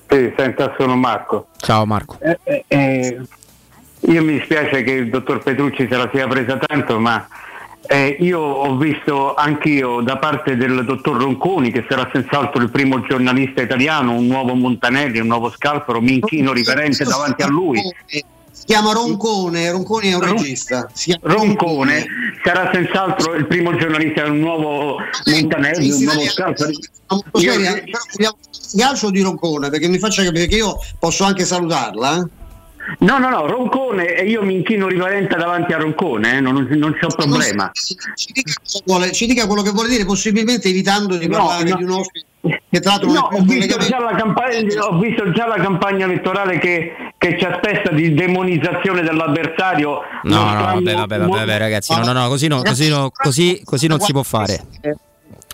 Sì, 0.10 0.34
senta, 0.38 0.74
sono 0.78 0.96
Marco. 0.96 1.48
Ciao 1.58 1.86
Marco. 1.86 2.18
Eh, 2.22 2.40
eh, 2.44 2.64
eh, 2.68 3.20
io 4.08 4.24
mi 4.24 4.34
dispiace 4.38 4.84
che 4.84 4.92
il 4.92 5.10
dottor 5.10 5.44
Petrucci 5.44 5.88
se 5.90 5.96
la 5.98 6.10
sia 6.14 6.28
presa 6.28 6.58
tanto, 6.58 7.00
ma 7.00 7.28
eh, 7.88 8.18
io 8.20 8.40
ho 8.40 8.76
visto 8.78 9.34
anch'io 9.36 10.02
da 10.02 10.18
parte 10.18 10.56
del 10.56 10.84
dottor 10.86 11.18
Ronconi, 11.18 11.72
che 11.72 11.86
sarà 11.88 12.10
senz'altro 12.12 12.62
il 12.62 12.70
primo 12.70 13.02
giornalista 13.02 13.62
italiano, 13.62 14.14
un 14.14 14.28
nuovo 14.28 14.54
Montanelli, 14.56 15.20
un 15.20 15.28
nuovo 15.28 15.50
Scalfaro, 15.50 16.02
mi 16.02 16.14
inchino 16.14 16.54
riverente 16.54 17.04
davanti 17.04 17.44
a 17.44 17.48
lui. 17.48 17.80
Si 18.06 18.64
chiama 18.66 18.94
Roncone, 18.94 19.70
Ronconi 19.72 20.10
è 20.10 20.16
un 20.16 20.22
regista. 20.22 20.90
Si 20.94 21.12
chiama 21.12 21.34
Roncone 21.34 22.06
sarà 22.44 22.70
senz'altro 22.72 23.34
il 23.34 23.48
primo 23.48 23.76
giornalista, 23.76 24.26
un 24.26 24.40
nuovo 24.40 24.98
Montanelli, 25.26 25.92
un 25.92 26.04
nuovo 26.04 26.22
Scalfaro. 26.22 26.72
Seria, 27.34 27.74
però 27.74 28.00
vogliamo 28.12 28.38
di 28.72 28.78
calcio 28.80 29.10
di 29.10 29.22
Roncone 29.22 29.70
perché 29.70 29.88
mi 29.88 30.00
faccia 30.00 30.24
capire 30.24 30.48
che 30.48 30.56
io 30.56 30.78
posso 31.00 31.24
anche 31.24 31.46
salutarla. 31.46 32.18
eh. 32.20 32.44
No, 33.00 33.18
no, 33.18 33.30
no, 33.30 33.48
Roncone 33.48 34.14
e 34.16 34.26
io 34.26 34.44
mi 34.44 34.56
inchino 34.56 34.88
riverente 34.88 35.36
davanti 35.36 35.74
a 35.74 35.78
Roncone, 35.78 36.38
eh, 36.38 36.40
non, 36.40 36.68
non 36.72 36.94
c'è 36.94 37.08
problema. 37.16 37.72
Ci 37.74 38.32
dica, 38.32 38.54
cosa 38.62 38.82
vuole- 38.86 39.12
ci 39.12 39.26
dica 39.26 39.48
quello 39.48 39.62
che 39.62 39.72
vuole 39.72 39.90
dire, 39.90 40.06
possibilmente 40.06 40.70
evitando 40.70 41.18
di 41.18 41.28
No, 41.28 41.38
parlare 41.38 41.70
no. 41.70 41.76
di 41.78 41.84
un 41.84 41.92
ospite 41.92 42.26
che 42.70 42.80
tra 42.80 42.92
l'altro 42.92 43.08
non 43.12 43.16
No, 43.18 43.22
ho 43.32 43.38
un 43.40 43.46
visto, 43.48 43.76
collegamento. 43.76 43.88
già 43.88 44.00
la 44.00 44.16
campagna, 44.16 44.86
ho 44.86 45.00
visto 45.00 45.32
già 45.32 45.48
la 45.48 45.56
campagna 45.56 46.06
elettorale 46.06 46.60
che, 46.60 46.94
che 47.18 47.38
ci 47.40 47.44
aspetta 47.46 47.90
di 47.92 48.14
demonizzazione 48.14 49.02
dell'avversario. 49.02 50.02
No, 50.24 50.54
no, 50.54 50.62
vabbè, 50.66 50.94
vabbè, 50.96 51.18
vabbè, 51.20 51.58
ragazzi, 51.58 51.96
no, 51.96 52.04
no, 52.06 52.12
no, 52.12 52.28
così, 52.28 52.48
no, 52.48 52.62
così, 52.62 52.88
no, 52.90 53.10
così, 53.12 53.62
così 53.64 53.88
non 53.88 54.00
si 54.00 54.12
può 54.12 54.22
fare. 54.22 54.62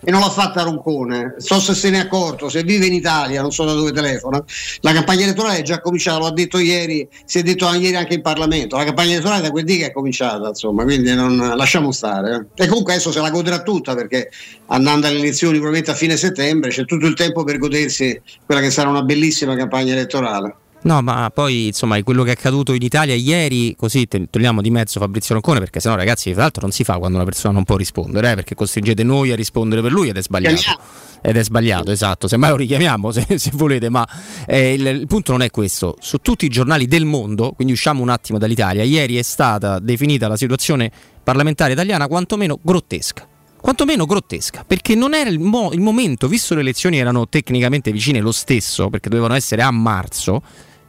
E 0.04 0.12
non 0.12 0.20
l'ha 0.20 0.30
fatta 0.30 0.64
Roncone. 0.64 1.36
So 1.38 1.60
se 1.60 1.74
se 1.74 1.90
ne 1.90 1.98
è 1.98 2.02
accorto, 2.02 2.50
se 2.50 2.64
vive 2.64 2.86
in 2.86 2.94
Italia, 2.94 3.42
non 3.42 3.52
so 3.52 3.64
da 3.66 3.74
dove 3.74 3.92
telefona. 3.92 4.44
La 4.82 4.94
campagna 4.94 5.24
elettorale 5.24 5.60
è 5.60 5.62
già 5.62 5.80
cominciata, 5.80 6.18
lo 6.18 6.26
ha 6.26 6.32
detto 6.32 6.58
ieri, 6.58 7.08
si 7.26 7.40
è 7.40 7.44
detto 7.44 7.72
ieri 7.74 7.96
anche 7.96 8.16
in 8.16 8.22
Parlamento. 8.22 8.78
La 8.78 8.84
campagna 8.84 9.12
elettorale 9.12 9.42
da 9.42 9.52
quel 9.52 9.64
dì 9.64 9.78
che 9.78 9.88
è 9.88 9.92
cominciata, 9.92 10.50
insomma, 10.50 10.84
quindi 10.84 11.14
non, 11.14 11.38
lasciamo 11.56 11.92
stare. 11.92 12.48
eh. 12.56 12.64
E 12.64 12.68
comunque 12.68 12.94
adesso 12.94 13.12
se 13.12 13.20
la 13.20 13.30
godrà 13.30 13.62
tutta 13.62 13.96
perché 13.96 14.30
andando 14.68 15.08
alle 15.08 15.20
elezioni 15.20 15.54
probabilmente 15.54 15.92
a 15.92 15.96
fine 15.96 16.18
settembre 16.18 16.70
c'è 16.70 16.86
tutto 16.86 17.06
il 17.06 17.14
tempo 17.14 17.44
per 17.44 17.58
godersi 17.58 18.20
quella 18.46 18.62
che 18.62 18.72
sarà 18.72 18.90
una 18.90 19.04
bellissima 19.04 19.56
campagna 19.56 19.94
elettorale. 19.94 20.56
No, 20.84 21.02
ma 21.04 21.30
poi 21.32 21.68
insomma 21.68 22.02
quello 22.02 22.24
che 22.24 22.30
è 22.30 22.34
accaduto 22.34 22.74
in 22.74 22.82
Italia 22.82 23.14
ieri, 23.14 23.76
così 23.76 24.08
togliamo 24.08 24.62
di 24.62 24.72
mezzo 24.72 25.00
Fabrizio 25.00 25.36
Roncone, 25.36 25.60
perché 25.60 25.80
sennò 25.80 25.96
ragazzi, 25.96 26.32
tra 26.32 26.42
l'altro 26.42 26.64
non 26.64 26.72
si 26.72 26.84
fa 26.84 26.98
quando 26.98 27.18
una 27.18 27.26
persona 27.26 27.54
non 27.54 27.66
può 27.66 27.76
rispondere, 27.76 28.32
eh, 28.32 28.36
perché 28.36 28.56
costringete 28.56 29.04
noi 29.04 29.32
a 29.32 29.36
rispondere 29.36 29.82
per 29.82 29.92
lui 29.92 30.10
ed 30.10 30.18
è 30.18 30.24
sbagliato. 30.24 30.80
Ed 31.22 31.38
è 31.38 31.44
sbagliato, 31.44 31.92
esatto. 31.92 32.28
Semmai 32.28 32.50
lo 32.50 32.56
richiamiamo 32.56 33.12
se, 33.12 33.38
se 33.38 33.52
volete, 33.54 33.90
ma 33.90 34.08
eh, 34.48 34.74
il, 34.74 34.86
il 34.88 35.06
punto 35.06 35.34
non 35.34 35.44
è 35.44 35.52
questo. 35.52 35.98
Su 36.00 36.18
tutti 36.18 36.46
i 36.46 36.50
giornali 36.50 36.88
del 36.88 37.06
mondo, 37.06 37.52
quindi 37.52 37.74
usciamo 37.74 38.02
un 38.02 38.10
attimo 38.10 38.40
dall'Italia, 38.40 38.82
ieri 38.82 39.18
è 39.18 39.22
stata 39.22 39.78
definita 39.78 40.28
la 40.28 40.36
situazione 40.36 40.92
parlamentare 41.24 41.74
italiana 41.74 42.08
quantomeno 42.08 42.58
grottesca. 42.60 43.28
Quantomeno 43.62 44.08
grottesca, 44.08 44.64
perché 44.66 44.96
non 44.96 45.14
era 45.14 45.30
il, 45.30 45.38
mo- 45.38 45.72
il 45.72 45.82
momento, 45.82 46.28
visto 46.28 46.56
le 46.56 46.62
elezioni 46.62 46.98
erano 46.98 47.30
tecnicamente 47.30 47.92
vicine 47.92 48.20
lo 48.20 48.32
stesso, 48.32 48.90
perché 48.90 49.08
dovevano 49.08 49.36
essere 49.36 49.62
a 49.62 49.70
marzo, 49.70 50.42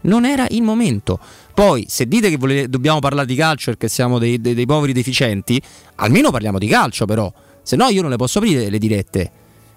non 0.03 0.25
era 0.25 0.47
il 0.51 0.63
momento. 0.63 1.19
Poi, 1.55 1.87
se 1.89 2.07
dite 2.07 2.31
che 2.31 2.37
volete- 2.37 2.69
dobbiamo 2.69 2.99
parlare 2.99 3.27
di 3.27 3.35
calcio 3.35 3.71
perché 3.71 3.89
siamo 3.89 4.19
dei, 4.19 4.41
dei- 4.41 4.55
dei 4.55 4.67
poveri 4.67 4.93
deficienti, 4.93 5.61
almeno 5.97 6.31
parliamo 6.31 6.59
di 6.59 6.67
calcio, 6.67 7.05
però. 7.05 7.33
Se 7.63 7.77
no, 7.77 7.89
io 7.89 8.01
non 8.03 8.11
le 8.11 8.17
posso 8.17 8.39
aprire 8.39 8.69
le 8.69 8.79
dirette. 8.79 9.33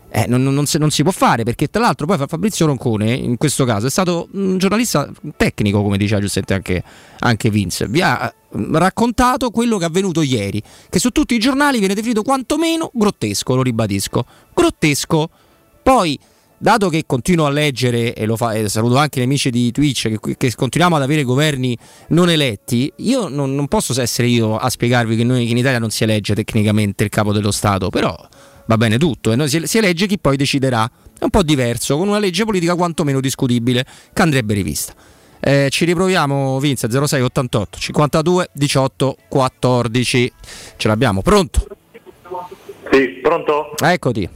Eh, 0.10 0.26
non, 0.27 0.43
non- 0.43 0.53
non 0.53 0.65
si, 0.65 0.77
non 0.77 0.91
si 0.91 1.03
può 1.03 1.11
fare 1.11 1.43
perché, 1.43 1.68
tra 1.68 1.81
l'altro, 1.81 2.06
poi 2.06 2.18
Fa- 2.18 2.27
Fabrizio 2.27 2.65
Roncone, 2.65 3.11
in 3.14 3.35
questo 3.38 3.65
caso, 3.65 3.88
è 3.88 3.89
stato 3.89 4.30
un 4.34 4.57
giornalista 4.57 5.11
tecnico, 5.35 5.81
come 5.84 5.97
diceva 5.97 6.22
giustamente 6.22 6.53
anche, 6.53 6.84
anche 7.19 7.49
Vince. 7.49 7.88
Vi 7.88 8.02
ha 8.02 8.26
eh, 8.26 8.68
raccontato 8.72 9.49
quello 9.52 9.77
che 9.77 9.84
è 9.84 9.88
avvenuto 9.88 10.22
ieri, 10.22 10.61
che 10.89 10.99
su 10.99 11.10
tutti 11.10 11.35
i 11.35 11.39
giornali 11.39 11.80
viene 11.80 11.93
definito 11.95 12.22
quantomeno 12.23 12.91
grottesco, 12.93 13.56
lo 13.56 13.61
ribadisco. 13.61 14.26
Grottesco. 14.53 15.30
Poi 15.84 16.18
dato 16.57 16.90
che 16.90 17.03
continuo 17.06 17.45
a 17.45 17.49
leggere 17.49 18.14
e 18.14 18.26
lo 18.26 18.36
fa, 18.38 18.53
e 18.53 18.69
saluto 18.69 18.98
anche 18.98 19.19
gli 19.19 19.23
amici 19.23 19.49
di 19.49 19.72
Twitch 19.72 20.18
che, 20.19 20.38
che 20.38 20.53
continuiamo 20.56 20.95
ad 20.95 21.02
avere 21.02 21.23
governi 21.23 21.77
non 22.10 22.30
eletti, 22.30 22.91
io 22.98 23.27
non, 23.27 23.56
non 23.56 23.68
posso 23.68 23.99
essere 24.02 24.27
io 24.27 24.57
a 24.57 24.69
spiegarvi 24.69 25.15
che, 25.15 25.23
noi, 25.23 25.45
che 25.45 25.52
in 25.52 25.57
Italia 25.57 25.80
non 25.80 25.90
si 25.90 26.03
elegge 26.03 26.34
tecnicamente 26.36 27.03
il 27.03 27.10
capo 27.10 27.34
dello 27.34 27.52
Stato, 27.52 27.90
però 27.90 28.15
va 28.68 28.77
bene 28.77 28.98
tutto 28.98 29.32
e 29.32 29.36
noi 29.36 29.48
si, 29.49 29.61
si 29.65 29.77
elegge 29.77 30.07
chi 30.07 30.18
poi 30.19 30.38
deciderà. 30.38 30.90
È 31.18 31.23
un 31.23 31.30
po' 31.30 31.44
diverso, 31.44 31.98
con 31.98 32.07
una 32.10 32.19
legge 32.19 32.44
politica 32.44 32.76
quantomeno 32.76 33.19
discutibile 33.22 33.86
che 34.14 34.22
andrebbe 34.22 34.53
rivista. 34.53 34.94
Eh, 35.40 35.68
ci 35.69 35.86
riproviamo 35.86 36.60
Vince 36.60 36.88
0688 36.90 37.77
52 37.77 38.49
18 38.52 39.18
14 39.27 40.34
ce 40.76 40.88
l'abbiamo 40.88 41.22
pronto 41.22 41.68
Sì, 42.90 43.19
pronto? 43.22 43.73
eccoti 43.80 44.27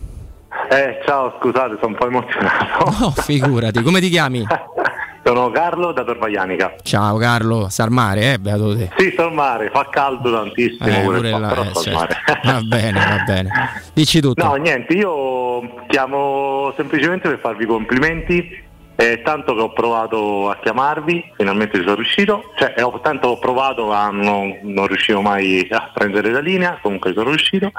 Eh, 0.70 1.00
ciao, 1.06 1.36
scusate, 1.40 1.76
sono 1.80 1.88
un 1.88 1.96
po' 1.96 2.08
emozionato. 2.08 2.96
no 3.00 3.12
figurati 3.22 3.82
come 3.82 4.00
ti 4.00 4.10
chiami 4.10 4.46
Sono 5.24 5.52
Carlo 5.52 5.92
da 5.92 6.04
Torvaianica. 6.04 6.76
Ciao 6.82 7.18
Carlo, 7.18 7.68
sta 7.70 7.84
al 7.84 7.92
mare, 7.92 8.34
eh, 8.34 8.40
beato 8.40 8.76
te. 8.76 8.90
Sì, 8.98 9.12
sto 9.12 9.26
al 9.26 9.34
mare, 9.34 9.70
fa 9.70 9.88
caldo 9.92 10.32
tantissimo 10.32 10.90
Eh, 10.90 11.02
pure 11.02 11.30
là, 11.30 11.48
però 11.50 11.64
eh, 11.64 11.74
certo. 11.74 12.16
Va 12.44 12.62
bene, 12.64 13.00
va 13.00 13.24
bene. 13.26 13.50
Dici 13.94 14.22
tutto. 14.22 14.44
No, 14.44 14.56
niente, 14.56 14.94
io 14.94 15.86
chiamo 15.88 16.74
semplicemente 16.78 17.28
per 17.30 17.40
farvi 17.40 17.66
complimenti. 17.66 18.68
È 18.96 19.22
tanto 19.22 19.56
che 19.56 19.62
ho 19.62 19.72
provato 19.72 20.50
a 20.50 20.58
chiamarvi, 20.62 21.32
finalmente 21.38 21.78
ci 21.78 21.84
sono 21.84 21.96
riuscito. 21.96 22.52
Cioè, 22.58 22.74
eh, 22.76 22.82
ho, 22.82 23.00
tanto 23.02 23.28
ho 23.28 23.40
provato, 23.40 23.86
ma 23.86 24.10
non, 24.10 24.58
non 24.64 24.88
riuscivo 24.88 25.22
mai 25.22 25.68
a 25.70 25.92
prendere 25.94 26.32
la 26.32 26.40
linea, 26.42 26.80
comunque 26.82 27.14
sono 27.14 27.30
riuscito. 27.30 27.72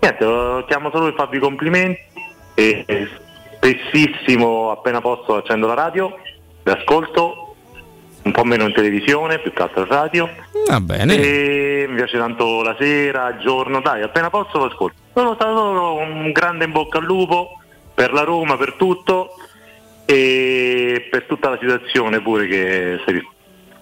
Niente, 0.00 0.24
eh, 0.24 0.64
chiamo 0.68 0.90
solo 0.90 1.06
per 1.06 1.14
farvi 1.14 1.38
complimenti. 1.38 2.00
E, 2.54 3.08
spessissimo, 3.56 4.70
appena 4.70 5.00
posso, 5.00 5.36
accendo 5.36 5.66
la 5.66 5.74
radio, 5.74 6.16
vi 6.62 6.70
ascolto, 6.70 7.54
un 8.22 8.32
po' 8.32 8.44
meno 8.44 8.64
in 8.66 8.72
televisione, 8.72 9.38
più 9.38 9.52
che 9.52 9.62
altro 9.62 9.84
radio. 9.84 10.28
Va 10.68 10.80
bene. 10.80 11.16
E 11.16 11.86
mi 11.88 11.96
piace 11.96 12.18
tanto 12.18 12.62
la 12.62 12.76
sera, 12.78 13.28
il 13.28 13.38
giorno, 13.38 13.80
dai, 13.80 14.02
appena 14.02 14.30
posso 14.30 14.58
lo 14.58 14.66
ascolto. 14.66 14.96
Sono 15.14 15.34
stato 15.34 15.96
un 15.96 16.32
grande 16.32 16.64
in 16.64 16.72
bocca 16.72 16.98
al 16.98 17.04
lupo 17.04 17.58
per 17.94 18.12
la 18.12 18.22
Roma, 18.22 18.56
per 18.56 18.74
tutto 18.74 19.30
e 20.04 21.06
per 21.10 21.24
tutta 21.24 21.50
la 21.50 21.58
situazione 21.60 22.20
pure 22.20 22.46
che 22.46 23.00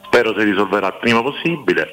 spero 0.05 0.35
si 0.37 0.45
risolverà 0.45 0.89
il 0.89 0.97
prima 1.01 1.23
possibile. 1.23 1.89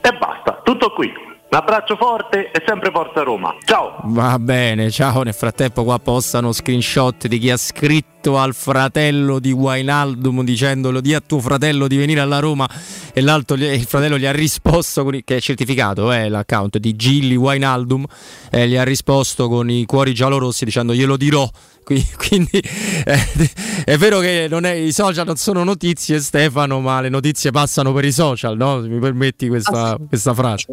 E 0.00 0.12
basta, 0.12 0.60
tutto 0.62 0.92
qui. 0.92 1.12
Un 1.50 1.56
abbraccio 1.56 1.96
forte 1.96 2.50
e 2.50 2.62
sempre 2.66 2.90
Forza 2.90 3.22
Roma. 3.22 3.56
Ciao! 3.64 3.94
Va 4.04 4.38
bene, 4.38 4.90
ciao. 4.90 5.22
Nel 5.22 5.32
frattempo 5.32 5.82
qua 5.82 5.98
postano 5.98 6.52
screenshot 6.52 7.26
di 7.26 7.38
chi 7.38 7.50
ha 7.50 7.56
scritto 7.56 8.36
al 8.36 8.54
fratello 8.54 9.38
di 9.38 9.50
Wainaldum 9.50 10.44
dicendolo 10.44 11.00
di 11.00 11.14
a 11.14 11.20
tuo 11.26 11.40
fratello 11.40 11.88
di 11.88 11.96
venire 11.96 12.20
alla 12.20 12.38
Roma 12.40 12.68
e 13.14 13.22
l'altro 13.22 13.56
il 13.56 13.82
fratello 13.86 14.18
gli 14.18 14.26
ha 14.26 14.30
risposto 14.32 15.04
con 15.04 15.14
i- 15.14 15.24
che 15.24 15.36
è 15.36 15.40
certificato, 15.40 16.12
eh, 16.12 16.28
l'account 16.28 16.76
di 16.76 16.94
Gilly 16.94 17.36
Wainaldum 17.36 18.04
eh, 18.50 18.68
gli 18.68 18.76
ha 18.76 18.82
risposto 18.84 19.48
con 19.48 19.70
i 19.70 19.86
cuori 19.86 20.12
giallorossi 20.12 20.66
dicendo 20.66 20.92
glielo 20.92 21.16
dirò. 21.16 21.48
Qui- 21.82 22.06
Quindi 22.28 22.58
eh, 22.58 23.82
è 23.86 23.96
vero 23.96 24.18
che 24.18 24.48
non 24.50 24.66
è- 24.66 24.72
i 24.74 24.92
social 24.92 25.24
non 25.24 25.36
sono 25.36 25.64
notizie 25.64 26.20
Stefano, 26.20 26.80
ma 26.80 27.00
le 27.00 27.08
notizie 27.08 27.50
passano 27.52 27.94
per 27.94 28.04
i 28.04 28.12
social, 28.12 28.54
no? 28.54 28.82
Se 28.82 28.88
mi 28.88 28.98
permetti 28.98 29.48
questa, 29.48 29.96
questa 30.06 30.34
frase. 30.34 30.66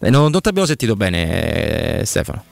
Eh, 0.00 0.10
non, 0.10 0.30
non 0.30 0.40
ti 0.40 0.48
abbiamo 0.48 0.66
sentito 0.66 0.94
bene, 0.96 2.00
eh, 2.00 2.04
Stefano. 2.04 2.44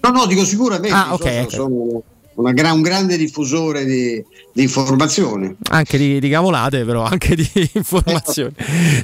No, 0.00 0.10
no, 0.10 0.26
dico 0.26 0.44
sicuramente. 0.44 0.94
Ah, 0.96 1.14
ok, 1.14 1.40
ok. 1.44 1.50
Sono 1.50 2.02
una 2.34 2.52
gra- 2.52 2.72
un 2.72 2.82
grande 2.82 3.16
diffusore 3.16 3.84
di, 3.84 4.22
di 4.52 4.62
informazioni. 4.62 5.56
Anche 5.70 5.98
di, 5.98 6.20
di 6.20 6.28
cavolate, 6.28 6.84
però, 6.84 7.02
anche 7.02 7.34
di 7.34 7.48
informazioni. 7.74 8.54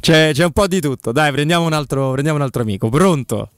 C'è, 0.00 0.30
c'è 0.32 0.44
un 0.44 0.52
po' 0.52 0.66
di 0.66 0.80
tutto. 0.80 1.10
Dai, 1.12 1.32
prendiamo 1.32 1.64
un 1.64 1.72
altro, 1.72 2.12
prendiamo 2.12 2.38
un 2.38 2.44
altro 2.44 2.62
amico. 2.62 2.88
Pronto? 2.88 3.50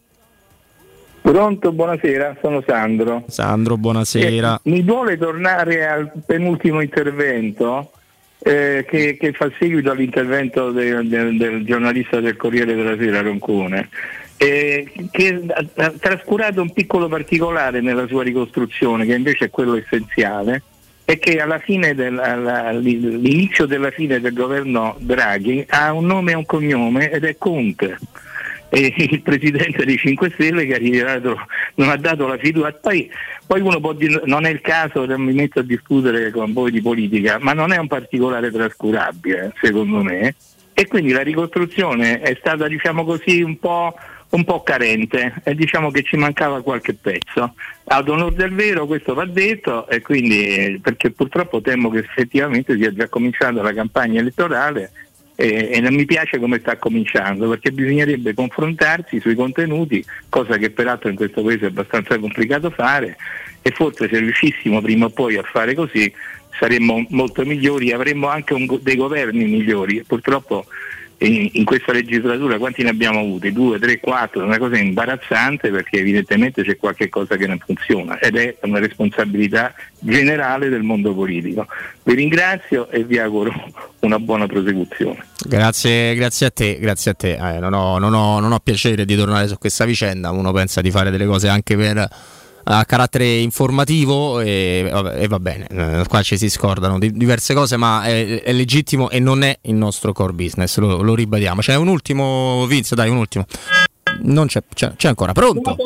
Pronto, 1.20 1.72
buonasera, 1.72 2.36
sono 2.40 2.62
Sandro. 2.64 3.24
Sandro, 3.26 3.76
buonasera. 3.76 4.60
Eh, 4.62 4.70
mi 4.70 4.82
vuole 4.82 5.18
tornare 5.18 5.84
al 5.84 6.12
penultimo 6.24 6.80
intervento 6.80 7.90
eh, 8.38 8.84
che, 8.88 9.16
che 9.18 9.32
fa 9.32 9.50
seguito 9.58 9.90
all'intervento 9.90 10.70
del- 10.70 11.06
del- 11.08 11.36
del 11.36 11.64
giornalista 11.64 12.20
del 12.20 12.36
Corriere 12.36 12.74
della 12.74 12.96
Sera 12.96 13.20
Roncone, 13.22 13.88
eh, 14.36 14.90
che 15.10 15.42
ha, 15.76 15.92
trascurato 15.98 16.60
un 16.60 16.72
piccolo 16.72 17.08
particolare 17.08 17.80
nella 17.80 18.06
sua 18.06 18.22
ricostruzione, 18.22 19.06
che 19.06 19.14
invece 19.14 19.46
è 19.46 19.50
quello 19.50 19.76
essenziale, 19.76 20.62
è 21.04 21.18
che 21.18 21.40
del, 21.94 22.18
alla- 22.18 22.66
all'inizio 22.66 23.64
della 23.66 23.90
fine 23.90 24.20
del 24.20 24.32
governo 24.32 24.96
Draghi 24.98 25.64
ha 25.68 25.92
un 25.92 26.04
nome 26.06 26.32
e 26.32 26.36
un 26.36 26.44
cognome 26.44 27.10
ed 27.10 27.24
è 27.24 27.36
Conte 27.38 27.98
e 28.68 28.92
il 28.96 29.22
presidente 29.22 29.84
dei 29.84 29.96
5 29.96 30.30
Stelle 30.30 30.66
che 30.66 30.74
ha 30.74 30.78
ritirato, 30.78 31.36
non 31.74 31.88
ha 31.88 31.96
dato 31.96 32.26
la 32.26 32.36
fiducia. 32.36 32.72
Poi, 32.72 33.10
poi 33.46 33.60
uno 33.60 33.80
può 33.80 33.92
dire 33.92 34.22
non 34.24 34.44
è 34.44 34.50
il 34.50 34.60
caso, 34.60 35.04
non 35.04 35.22
mi 35.22 35.32
metto 35.32 35.60
a 35.60 35.62
discutere 35.62 36.30
con 36.30 36.52
voi 36.52 36.70
di 36.70 36.80
politica, 36.80 37.38
ma 37.40 37.52
non 37.52 37.72
è 37.72 37.78
un 37.78 37.86
particolare 37.86 38.50
trascurabile, 38.50 39.52
secondo 39.60 40.02
me. 40.02 40.34
E 40.78 40.86
quindi 40.88 41.12
la 41.12 41.22
ricostruzione 41.22 42.20
è 42.20 42.36
stata, 42.38 42.68
diciamo 42.68 43.02
così, 43.04 43.40
un 43.40 43.58
po', 43.58 43.94
un 44.30 44.44
po' 44.44 44.62
carente 44.62 45.34
e 45.42 45.54
diciamo 45.54 45.90
che 45.90 46.02
ci 46.02 46.16
mancava 46.16 46.62
qualche 46.62 46.92
pezzo. 46.92 47.54
Ad 47.84 48.08
onor 48.08 48.34
del 48.34 48.52
vero 48.52 48.84
questo 48.86 49.14
va 49.14 49.24
detto 49.24 49.88
e 49.88 50.02
quindi 50.02 50.44
eh, 50.44 50.80
perché 50.82 51.12
purtroppo 51.12 51.62
temo 51.62 51.88
che 51.88 52.00
effettivamente 52.00 52.76
sia 52.76 52.92
già 52.92 53.08
cominciata 53.08 53.62
la 53.62 53.72
campagna 53.72 54.20
elettorale 54.20 54.90
e, 55.36 55.68
e 55.72 55.80
non 55.80 55.94
mi 55.94 56.06
piace 56.06 56.38
come 56.38 56.58
sta 56.58 56.76
cominciando 56.76 57.48
perché 57.48 57.70
bisognerebbe 57.70 58.34
confrontarsi 58.34 59.20
sui 59.20 59.34
contenuti, 59.34 60.04
cosa 60.28 60.56
che 60.56 60.70
peraltro 60.70 61.10
in 61.10 61.16
questo 61.16 61.42
paese 61.42 61.66
è 61.66 61.68
abbastanza 61.68 62.18
complicato 62.18 62.70
fare 62.70 63.16
e 63.62 63.70
forse 63.70 64.08
se 64.08 64.18
riuscissimo 64.18 64.80
prima 64.80 65.06
o 65.06 65.10
poi 65.10 65.36
a 65.36 65.42
fare 65.42 65.74
così 65.74 66.12
saremmo 66.58 67.04
molto 67.10 67.44
migliori 67.44 67.92
avremmo 67.92 68.28
anche 68.28 68.54
un 68.54 68.66
dei 68.80 68.96
governi 68.96 69.44
migliori. 69.44 70.02
Purtroppo 70.06 70.64
in, 71.18 71.64
questa 71.64 71.92
legislatura 71.92 72.58
quanti 72.58 72.82
ne 72.82 72.90
abbiamo 72.90 73.20
avuti? 73.20 73.52
Due, 73.52 73.78
tre, 73.78 73.98
quattro, 74.00 74.42
è 74.42 74.44
una 74.44 74.58
cosa 74.58 74.76
imbarazzante 74.76 75.70
perché 75.70 75.98
evidentemente 75.98 76.62
c'è 76.62 76.76
qualche 76.76 77.08
cosa 77.08 77.36
che 77.36 77.46
non 77.46 77.58
funziona 77.58 78.18
ed 78.18 78.36
è 78.36 78.56
una 78.62 78.78
responsabilità 78.78 79.74
generale 79.98 80.68
del 80.68 80.82
mondo 80.82 81.14
politico. 81.14 81.66
Vi 82.02 82.14
ringrazio 82.14 82.90
e 82.90 83.04
vi 83.04 83.18
auguro 83.18 83.52
una 84.00 84.18
buona 84.18 84.46
prosecuzione. 84.46 85.24
Grazie, 85.46 86.14
grazie 86.14 86.46
a 86.46 86.50
te, 86.50 86.78
grazie 86.78 87.10
a 87.12 87.14
te. 87.14 87.32
Eh, 87.32 87.58
non, 87.60 87.72
ho, 87.72 87.98
non 87.98 88.12
ho- 88.12 88.40
non 88.40 88.52
ho 88.52 88.58
piacere 88.60 89.04
di 89.04 89.16
tornare 89.16 89.48
su 89.48 89.56
questa 89.58 89.84
vicenda, 89.84 90.30
uno 90.30 90.52
pensa 90.52 90.80
di 90.80 90.90
fare 90.90 91.10
delle 91.10 91.26
cose 91.26 91.48
anche 91.48 91.76
per 91.76 92.08
a 92.68 92.84
carattere 92.84 93.36
informativo 93.36 94.40
e, 94.40 94.90
e 95.14 95.28
va 95.28 95.38
bene, 95.38 95.66
Eh, 95.68 96.04
qua 96.08 96.22
ci 96.22 96.36
si 96.36 96.50
scordano 96.50 96.98
di 96.98 97.12
diverse 97.12 97.54
cose 97.54 97.76
ma 97.76 98.02
è, 98.02 98.42
è 98.42 98.52
legittimo 98.52 99.08
e 99.08 99.20
non 99.20 99.42
è 99.42 99.56
il 99.62 99.74
nostro 99.74 100.12
core 100.12 100.32
business, 100.32 100.76
lo, 100.78 101.00
lo 101.02 101.14
ribadiamo. 101.14 101.60
C'è 101.60 101.76
un 101.76 101.86
ultimo, 101.88 102.66
Vince, 102.66 102.94
dai 102.96 103.08
un 103.08 103.18
ultimo. 103.18 103.44
Non 104.22 104.46
c'è, 104.46 104.62
c'è, 104.74 104.94
c'è 104.96 105.08
ancora, 105.08 105.32
pronto? 105.32 105.76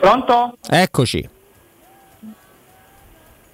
Pronto? 0.00 0.56
Eccoci. 0.68 1.28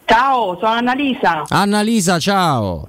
Ciao, 0.04 0.56
sono 0.58 0.72
Annalisa. 0.72 1.44
Annalisa, 1.48 2.18
ciao. 2.18 2.88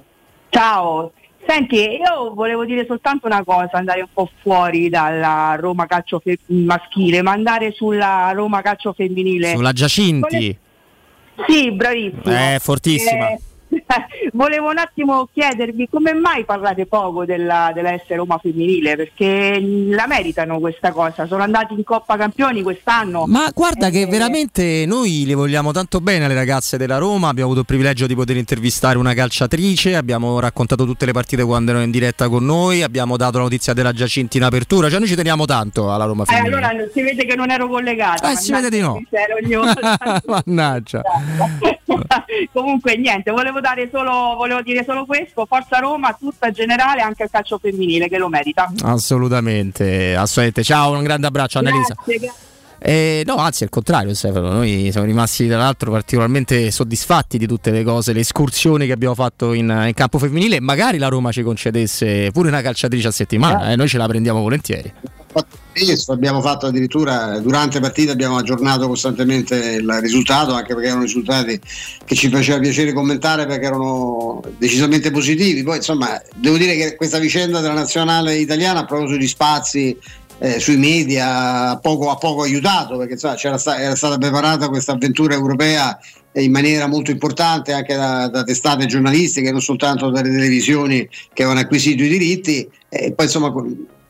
Ciao. 0.50 1.12
Senti, 1.50 1.76
io 1.76 2.34
volevo 2.34 2.66
dire 2.66 2.84
soltanto 2.86 3.24
una 3.24 3.42
cosa, 3.42 3.70
andare 3.78 4.02
un 4.02 4.08
po' 4.12 4.28
fuori 4.42 4.90
dalla 4.90 5.56
Roma 5.58 5.86
calcio 5.86 6.20
fe- 6.22 6.38
maschile, 6.48 7.22
ma 7.22 7.30
andare 7.30 7.72
sulla 7.72 8.30
Roma 8.34 8.60
calcio 8.60 8.92
femminile. 8.92 9.54
Sulla 9.54 9.72
Giacinti. 9.72 10.54
Sì, 11.46 11.72
bravissimo. 11.72 12.22
Eh, 12.24 12.58
fortissima. 12.60 13.30
Eh, 13.30 13.38
volevo 14.32 14.70
un 14.70 14.78
attimo 14.78 15.28
chiedervi 15.32 15.88
come 15.90 16.12
mai 16.14 16.44
parlate 16.44 16.86
poco 16.86 17.24
della, 17.24 17.70
della 17.74 17.96
S 17.96 18.14
Roma 18.14 18.38
femminile, 18.38 18.96
perché 18.96 19.58
la 19.60 20.06
meritano 20.06 20.58
questa 20.58 20.92
cosa, 20.92 21.26
sono 21.26 21.42
andati 21.42 21.74
in 21.74 21.84
Coppa 21.84 22.16
Campioni 22.16 22.62
quest'anno. 22.62 23.24
Ma 23.26 23.50
guarda 23.54 23.90
che 23.90 24.02
Eh, 24.02 24.06
veramente 24.06 24.84
noi 24.86 25.24
le 25.26 25.34
vogliamo 25.34 25.72
tanto 25.72 26.00
bene 26.00 26.24
alle 26.24 26.34
ragazze 26.34 26.76
della 26.76 26.98
Roma, 26.98 27.28
abbiamo 27.28 27.46
avuto 27.46 27.60
il 27.60 27.66
privilegio 27.66 28.06
di 28.06 28.14
poter 28.14 28.36
intervistare 28.36 28.98
una 28.98 29.14
calciatrice, 29.14 29.96
abbiamo 29.96 30.38
raccontato 30.40 30.84
tutte 30.84 31.04
le 31.06 31.12
partite 31.12 31.42
quando 31.44 31.70
erano 31.70 31.84
in 31.84 31.90
diretta 31.90 32.28
con 32.28 32.44
noi, 32.44 32.82
abbiamo 32.82 33.16
dato 33.16 33.38
la 33.38 33.44
notizia 33.44 33.72
della 33.74 33.92
Giacinti 33.92 34.36
in 34.38 34.44
apertura, 34.44 34.88
cioè 34.88 34.98
noi 34.98 35.08
ci 35.08 35.14
teniamo 35.16 35.44
tanto 35.44 35.92
alla 35.92 36.04
Roma 36.04 36.22
Eh, 36.22 36.26
femminile. 36.26 36.56
allora 36.56 36.84
si 36.92 37.02
vede 37.02 37.24
che 37.26 37.34
non 37.34 37.50
ero 37.50 37.68
collegata. 37.68 38.30
Eh, 38.32 38.36
si 38.36 38.52
vede 38.52 38.70
di 38.70 38.80
no. 38.80 39.00
Mannaggia. 40.26 41.02
Comunque 42.52 42.96
niente, 42.96 43.30
volevo 43.30 43.57
dare 43.60 43.88
solo, 43.92 44.34
volevo 44.36 44.62
dire 44.62 44.84
solo 44.84 45.04
questo, 45.06 45.46
Forza 45.46 45.78
Roma 45.78 46.16
tutta 46.18 46.50
generale 46.50 47.00
anche 47.00 47.22
al 47.24 47.30
calcio 47.30 47.58
femminile 47.58 48.08
che 48.08 48.18
lo 48.18 48.28
merita. 48.28 48.72
Assolutamente, 48.82 50.14
assolutamente. 50.14 50.62
Ciao, 50.62 50.92
un 50.92 51.02
grande 51.02 51.26
abbraccio 51.26 51.58
Annalisa. 51.58 51.94
Grazie, 51.94 52.18
grazie. 52.18 52.46
Eh, 52.80 53.22
no, 53.26 53.36
anzi, 53.36 53.64
al 53.64 53.70
contrario, 53.70 54.14
Stefano. 54.14 54.52
Noi 54.52 54.88
siamo 54.92 55.06
rimasti, 55.06 55.48
tra 55.48 55.58
l'altro, 55.58 55.90
particolarmente 55.90 56.70
soddisfatti 56.70 57.36
di 57.36 57.46
tutte 57.46 57.70
le 57.70 57.82
cose, 57.82 58.12
le 58.12 58.20
escursioni 58.20 58.86
che 58.86 58.92
abbiamo 58.92 59.14
fatto 59.14 59.52
in, 59.52 59.84
in 59.86 59.94
campo 59.94 60.18
femminile. 60.18 60.60
Magari 60.60 60.98
la 60.98 61.08
Roma 61.08 61.32
ci 61.32 61.42
concedesse 61.42 62.30
pure 62.30 62.48
una 62.48 62.62
calciatrice 62.62 63.08
a 63.08 63.12
settimana, 63.12 63.72
eh, 63.72 63.76
noi 63.76 63.88
ce 63.88 63.98
la 63.98 64.06
prendiamo 64.06 64.40
volentieri. 64.40 64.92
Spesso 65.74 66.12
abbiamo 66.12 66.40
fatto 66.40 66.66
addirittura 66.66 67.38
durante 67.38 67.78
partita 67.78 68.12
abbiamo 68.12 68.36
aggiornato 68.36 68.88
costantemente 68.88 69.54
il 69.56 69.98
risultato 70.00 70.52
anche 70.54 70.74
perché 70.74 70.88
erano 70.88 71.02
risultati 71.02 71.60
che 72.04 72.14
ci 72.16 72.28
faceva 72.28 72.58
piacere 72.58 72.92
commentare 72.92 73.46
perché 73.46 73.66
erano 73.66 74.42
decisamente 74.58 75.10
positivi. 75.10 75.62
Poi 75.62 75.76
insomma 75.76 76.20
devo 76.34 76.56
dire 76.56 76.74
che 76.76 76.96
questa 76.96 77.18
vicenda 77.18 77.60
della 77.60 77.74
nazionale 77.74 78.36
italiana 78.36 78.84
proprio 78.84 79.08
sugli 79.08 79.28
spazi 79.28 79.96
eh, 80.38 80.60
sui 80.60 80.76
media 80.76 81.70
ha 81.70 81.78
poco, 81.78 82.10
ha 82.10 82.16
poco 82.16 82.42
aiutato 82.42 82.96
perché 82.96 83.14
insomma, 83.14 83.58
sta- 83.58 83.80
era 83.80 83.96
stata 83.96 84.18
preparata 84.18 84.68
questa 84.68 84.92
avventura 84.92 85.34
europea 85.34 85.98
in 86.32 86.52
maniera 86.52 86.86
molto 86.86 87.10
importante 87.10 87.72
anche 87.72 87.94
da, 87.94 88.28
da 88.28 88.44
testate 88.44 88.86
giornalistiche 88.86 89.50
non 89.50 89.60
soltanto 89.60 90.10
dalle 90.10 90.30
televisioni 90.30 91.08
che 91.32 91.42
avevano 91.42 91.60
acquisito 91.60 92.02
i 92.02 92.08
diritti 92.08 92.68
e 92.88 93.12
poi 93.12 93.26
insomma 93.26 93.52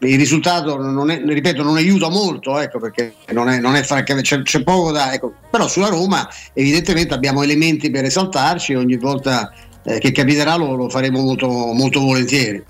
il 0.00 0.16
risultato 0.16 0.76
non 0.76 1.10
è, 1.10 1.20
ripeto 1.24 1.62
non 1.62 1.76
aiuta 1.76 2.08
molto 2.08 2.58
ecco 2.58 2.78
perché 2.78 3.14
non 3.32 3.48
è, 3.48 3.58
non 3.58 3.74
è 3.74 3.82
francamente 3.82 4.28
c'è, 4.28 4.42
c'è 4.42 4.62
poco 4.62 4.92
da 4.92 5.12
ecco. 5.12 5.32
però 5.50 5.66
sulla 5.66 5.88
Roma 5.88 6.28
evidentemente 6.52 7.14
abbiamo 7.14 7.42
elementi 7.42 7.90
per 7.90 8.04
esaltarci 8.04 8.74
ogni 8.74 8.96
volta 8.96 9.52
eh, 9.82 9.98
che 9.98 10.12
capiterà 10.12 10.54
lo, 10.54 10.74
lo 10.74 10.88
faremo 10.88 11.20
molto, 11.20 11.48
molto 11.48 12.00
volentieri 12.00 12.64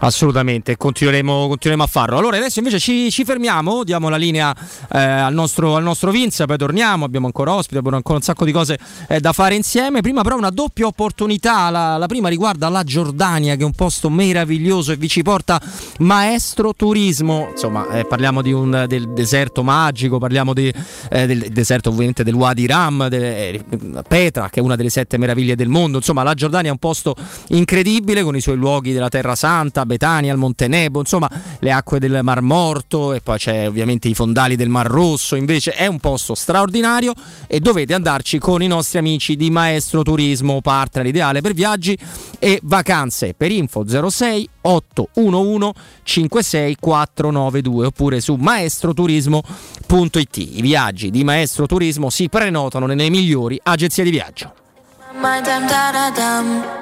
Assolutamente, 0.00 0.76
continueremo, 0.76 1.48
continueremo 1.48 1.84
a 1.84 1.86
farlo. 1.86 2.18
Allora, 2.18 2.36
adesso 2.36 2.58
invece 2.58 2.78
ci, 2.78 3.10
ci 3.10 3.24
fermiamo, 3.24 3.84
diamo 3.84 4.08
la 4.08 4.16
linea 4.16 4.54
eh, 4.92 4.98
al, 4.98 5.32
nostro, 5.32 5.76
al 5.76 5.82
nostro 5.82 6.10
Vince, 6.10 6.44
poi 6.44 6.58
torniamo. 6.58 7.04
Abbiamo 7.04 7.26
ancora 7.26 7.54
ospiti, 7.54 7.78
abbiamo 7.78 7.96
ancora 7.96 8.18
un 8.18 8.22
sacco 8.22 8.44
di 8.44 8.52
cose 8.52 8.78
eh, 9.08 9.20
da 9.20 9.32
fare 9.32 9.54
insieme. 9.54 10.00
Prima, 10.02 10.22
però, 10.22 10.36
una 10.36 10.50
doppia 10.50 10.86
opportunità. 10.86 11.70
La, 11.70 11.96
la 11.96 12.06
prima 12.06 12.28
riguarda 12.28 12.68
la 12.68 12.82
Giordania, 12.82 13.54
che 13.54 13.62
è 13.62 13.64
un 13.64 13.72
posto 13.72 14.10
meraviglioso 14.10 14.92
e 14.92 14.96
vi 14.96 15.08
ci 15.08 15.22
porta 15.22 15.60
Maestro 16.00 16.74
Turismo. 16.74 17.48
Insomma, 17.52 17.88
eh, 17.88 18.04
parliamo 18.04 18.42
un, 18.44 18.84
del 18.86 19.12
deserto 19.14 19.62
magico, 19.62 20.18
parliamo 20.18 20.52
di, 20.52 20.72
eh, 21.10 21.26
del 21.26 21.50
deserto, 21.50 21.88
ovviamente, 21.88 22.24
del 22.24 22.34
Wadi 22.34 22.66
Ram, 22.66 23.08
de- 23.08 23.64
Petra, 24.06 24.50
che 24.50 24.60
è 24.60 24.62
una 24.62 24.76
delle 24.76 24.90
sette 24.90 25.16
meraviglie 25.16 25.56
del 25.56 25.68
mondo. 25.68 25.98
Insomma, 25.98 26.22
la 26.22 26.34
Giordania 26.34 26.68
è 26.68 26.72
un 26.72 26.78
posto 26.78 27.14
incredibile 27.48 28.22
con 28.22 28.36
i 28.36 28.40
suoi 28.40 28.56
luoghi 28.56 28.92
della 28.92 29.08
Terra 29.08 29.34
Santa, 29.34 29.83
Betania, 29.86 30.32
il 30.32 30.38
Monte 30.38 30.68
Nebo, 30.68 31.00
insomma, 31.00 31.30
le 31.58 31.72
acque 31.72 31.98
del 31.98 32.20
Mar 32.22 32.40
Morto 32.40 33.12
e 33.12 33.20
poi 33.20 33.38
c'è 33.38 33.68
ovviamente 33.68 34.08
i 34.08 34.14
fondali 34.14 34.56
del 34.56 34.68
Mar 34.68 34.86
Rosso. 34.86 35.36
Invece 35.36 35.72
è 35.72 35.86
un 35.86 35.98
posto 35.98 36.34
straordinario 36.34 37.12
e 37.46 37.60
dovete 37.60 37.94
andarci 37.94 38.38
con 38.38 38.62
i 38.62 38.66
nostri 38.66 38.98
amici 38.98 39.36
di 39.36 39.50
Maestro 39.50 40.02
Turismo, 40.02 40.60
partner 40.60 41.06
ideale 41.06 41.40
per 41.40 41.52
viaggi 41.52 41.96
e 42.38 42.60
vacanze. 42.62 43.34
Per 43.34 43.50
info 43.50 43.84
06 43.86 44.48
811 44.62 45.72
56492 46.02 47.86
oppure 47.86 48.20
su 48.20 48.34
maestroturismo.it. 48.34 50.36
I 50.36 50.60
viaggi 50.60 51.10
di 51.10 51.24
Maestro 51.24 51.66
Turismo 51.66 52.10
si 52.10 52.28
prenotano 52.28 52.86
nelle 52.86 53.10
migliori 53.10 53.58
agenzie 53.62 54.04
di 54.04 54.10
viaggio. 54.10 54.63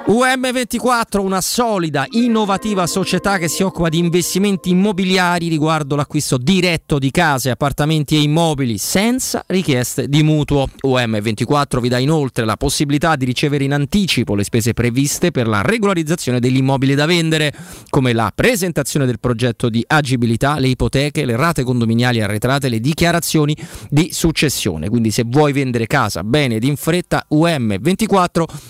UM24, 0.05 1.19
una 1.19 1.39
solida, 1.39 2.07
innovativa 2.09 2.87
società 2.87 3.37
che 3.37 3.47
si 3.47 3.61
occupa 3.61 3.89
di 3.89 3.99
investimenti 3.99 4.71
immobiliari 4.71 5.49
riguardo 5.49 5.95
l'acquisto 5.95 6.37
diretto 6.37 6.97
di 6.97 7.11
case, 7.11 7.51
appartamenti 7.51 8.15
e 8.15 8.21
immobili 8.21 8.79
senza 8.79 9.43
richieste 9.45 10.07
di 10.07 10.23
mutuo. 10.23 10.67
UM24 10.83 11.79
vi 11.79 11.89
dà 11.89 11.99
inoltre 11.99 12.43
la 12.43 12.57
possibilità 12.57 13.15
di 13.15 13.25
ricevere 13.25 13.65
in 13.65 13.73
anticipo 13.73 14.33
le 14.33 14.43
spese 14.43 14.73
previste 14.73 15.29
per 15.29 15.47
la 15.47 15.61
regolarizzazione 15.61 16.39
degli 16.39 16.57
immobili 16.57 16.95
da 16.95 17.05
vendere, 17.05 17.53
come 17.89 18.13
la 18.13 18.31
presentazione 18.33 19.05
del 19.05 19.19
progetto 19.19 19.69
di 19.69 19.83
agibilità, 19.85 20.57
le 20.57 20.69
ipoteche, 20.69 21.25
le 21.25 21.35
rate 21.35 21.63
condominiali 21.63 22.19
arretrate, 22.19 22.67
le 22.67 22.79
dichiarazioni 22.79 23.55
di 23.89 24.09
successione. 24.11 24.89
Quindi 24.89 25.11
se 25.11 25.23
vuoi 25.23 25.53
vendere 25.53 25.85
casa 25.85 26.23
bene 26.23 26.55
ed 26.55 26.63
in 26.63 26.77
fretta, 26.77 27.27
UM24 27.31 28.21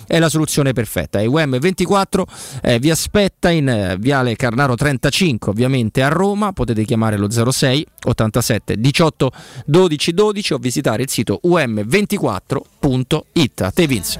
è 0.07 0.19
la 0.19 0.29
soluzione 0.29 0.71
perfetta. 0.73 1.19
E 1.19 1.27
UM24 1.27 2.23
eh, 2.61 2.79
vi 2.79 2.89
aspetta 2.89 3.49
in 3.49 3.67
eh, 3.69 3.97
Viale 3.97 4.35
Carnaro 4.35 4.75
35, 4.75 5.51
ovviamente 5.51 6.03
a 6.03 6.09
Roma. 6.09 6.51
Potete 6.53 6.83
chiamare 6.85 7.17
lo 7.17 7.29
06 7.29 7.85
87 8.05 8.79
18 8.79 9.31
12 9.65 10.13
12 10.13 10.53
o 10.53 10.57
visitare 10.57 11.03
il 11.03 11.09
sito 11.09 11.39
um24.it. 11.43 13.61
A 13.61 13.71
te 13.71 13.87
Vince. 13.87 14.19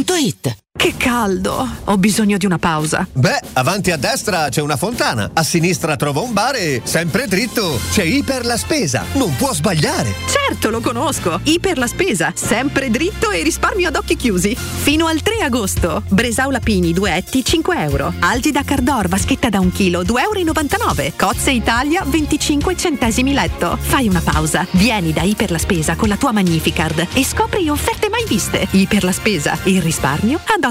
www.it 0.03 0.70
Che 0.81 0.95
caldo! 0.97 1.67
Ho 1.83 1.97
bisogno 1.99 2.37
di 2.37 2.47
una 2.47 2.57
pausa. 2.57 3.07
Beh, 3.13 3.39
avanti 3.53 3.91
a 3.91 3.97
destra 3.97 4.49
c'è 4.49 4.61
una 4.61 4.77
fontana, 4.77 5.29
a 5.31 5.43
sinistra 5.43 5.95
trovo 5.95 6.23
un 6.23 6.33
bar 6.33 6.55
e 6.55 6.81
sempre 6.83 7.27
dritto 7.27 7.79
c'è 7.91 8.01
Iper 8.01 8.47
la 8.47 8.57
Spesa. 8.57 9.05
Non 9.13 9.35
può 9.35 9.53
sbagliare. 9.53 10.11
Certo, 10.25 10.71
lo 10.71 10.81
conosco. 10.81 11.39
Iper 11.43 11.77
la 11.77 11.85
spesa, 11.85 12.33
sempre 12.35 12.89
dritto 12.89 13.29
e 13.29 13.43
risparmio 13.43 13.89
ad 13.89 13.95
occhi 13.95 14.15
chiusi. 14.15 14.55
Fino 14.55 15.05
al 15.05 15.21
3 15.21 15.43
agosto. 15.43 16.01
Bresaula 16.09 16.59
Pini, 16.59 16.93
duetti, 16.93 17.45
5 17.45 17.77
euro. 17.83 18.11
Algida 18.17 18.63
Cardor, 18.63 19.07
vaschetta 19.07 19.49
da 19.49 19.59
un 19.59 19.71
chilo, 19.71 20.01
2,99 20.01 21.03
euro. 21.03 21.13
Cozze 21.15 21.51
Italia, 21.51 22.03
25 22.03 22.75
centesimi 22.75 23.33
letto. 23.33 23.77
Fai 23.79 24.07
una 24.07 24.21
pausa. 24.21 24.65
Vieni 24.71 25.13
da 25.13 25.21
Iper 25.21 25.51
la 25.51 25.59
spesa 25.59 25.95
con 25.95 26.09
la 26.09 26.17
tua 26.17 26.31
Magnificard 26.31 27.07
e 27.13 27.23
scopri 27.23 27.69
offerte 27.69 28.09
mai 28.09 28.25
viste. 28.27 28.67
Iper 28.71 29.03
la 29.03 29.11
spesa, 29.11 29.57
il 29.65 29.81
risparmio 29.81 30.39
ad 30.43 30.63
occhi 30.63 30.70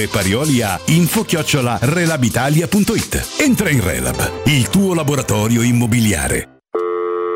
e 0.03 0.07
Parioli 0.07 0.61
a 0.61 0.79
info-relabitalia.it. 0.85 3.27
Entra 3.39 3.69
in 3.69 3.83
Relab, 3.83 4.43
il 4.45 4.69
tuo 4.69 4.93
laboratorio 4.93 5.61
immobiliare. 5.61 6.50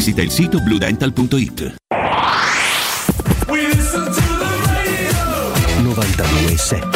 visita 0.00 0.22
il 0.22 0.30
sito 0.30 0.60
bluedental.it. 0.60 1.74
92.7 5.82 6.88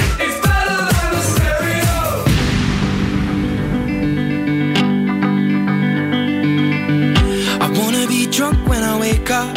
I 7.60 7.78
wanna 7.78 8.06
be 8.06 8.26
drunk 8.31 8.66
when 8.66 8.82
I 8.82 8.98
wake 8.98 9.31
up. 9.31 9.55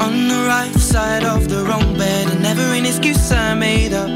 On 0.00 0.28
the 0.28 0.46
right 0.46 0.74
side 0.74 1.24
of 1.24 1.46
the 1.48 1.64
wrong 1.66 1.94
bed, 1.98 2.30
and 2.30 2.40
never 2.40 2.62
an 2.72 2.86
excuse 2.86 3.30
I 3.30 3.52
made 3.52 3.92
up. 3.92 4.08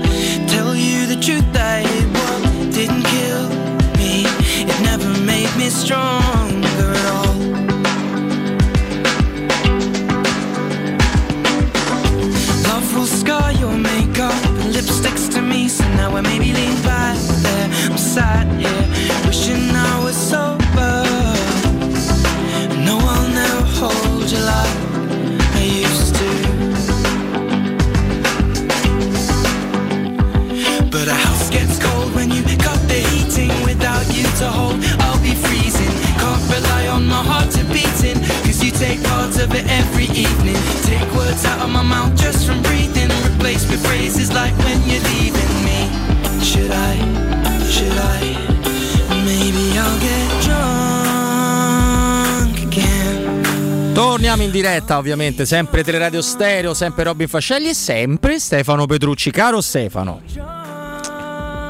Tell 0.49 0.75
you 0.75 1.05
the 1.07 1.21
truth 1.21 1.45
that 1.53 1.85
it 1.85 2.09
what 2.09 2.73
didn't 2.73 3.03
kill 3.03 3.51
me, 3.99 4.25
it 4.65 4.81
never 4.81 5.11
made 5.21 5.55
me 5.59 5.69
stronger 5.69 6.52
friendship 14.83 14.95
sticks 14.95 15.29
to 15.29 15.43
me, 15.43 15.69
so 15.69 15.85
now 15.95 16.17
I 16.17 16.21
maybe 16.21 16.53
lean 16.53 16.83
back 16.83 17.19
there. 17.43 17.69
I'm 17.91 17.99
sat 17.99 18.47
here, 18.61 18.87
wishing 19.27 19.71
I 19.71 20.05
was 20.05 20.17
sober. 20.17 21.05
No, 22.85 22.99
I'll 22.99 23.29
never 23.29 23.63
hold 23.79 24.31
you 24.31 24.39
like 24.39 24.79
I 25.55 25.63
used 25.63 26.15
to. 26.17 26.31
But 30.91 31.09
a 31.09 31.15
house 31.15 31.51
gets 31.51 31.79
cold 31.79 32.15
when 32.15 32.31
you 32.31 32.43
cut 32.59 32.81
the 32.89 33.01
heating. 33.11 33.53
Without 33.65 34.07
you 34.15 34.25
to 34.41 34.49
hold, 34.49 34.79
I'll 35.01 35.23
be 35.23 35.35
freezing. 35.35 35.95
Can't 36.19 36.43
rely 36.51 36.89
on 36.89 37.07
my 37.07 37.23
heart 37.23 37.51
to 37.53 37.65
beating, 37.67 38.19
cause 38.45 38.63
you 38.63 38.71
take 38.71 39.03
parts 39.05 39.39
of 39.39 39.55
it 39.55 39.67
every 39.69 40.07
evening. 40.07 40.61
Take 40.83 41.09
words 41.15 41.45
out 41.45 41.61
of 41.63 41.71
my 41.71 41.83
mouth 41.83 42.15
just 42.17 42.47
from 42.47 42.63
breathing. 42.63 43.02
Replace 43.43 43.67
with 43.67 43.83
phrases 43.85 44.31
like 44.31 44.55
when 44.63 44.81
you're 44.87 45.03
leaving 45.03 45.65
me. 45.65 45.91
Should 46.45 46.71
I? 46.71 46.97
Should 47.69 47.99
I? 47.99 48.37
Maybe 49.25 49.77
I'll 49.77 49.99
get 49.99 50.43
drunk 50.45 50.63
again. 52.63 53.91
Torniamo 53.95 54.45
in 54.45 54.53
diretta, 54.53 54.97
ovviamente, 54.97 55.45
sempre 55.45 55.83
Teleradio 55.83 56.23
Stereo, 56.23 56.73
sempre 56.73 57.03
Robin 57.03 57.27
Fascelli 57.27 57.71
e 57.71 57.75
sempre 57.75 58.39
Stefano 58.39 58.87
Petrucci. 58.87 59.33
Caro 59.33 59.61
Stefano. 59.61 60.23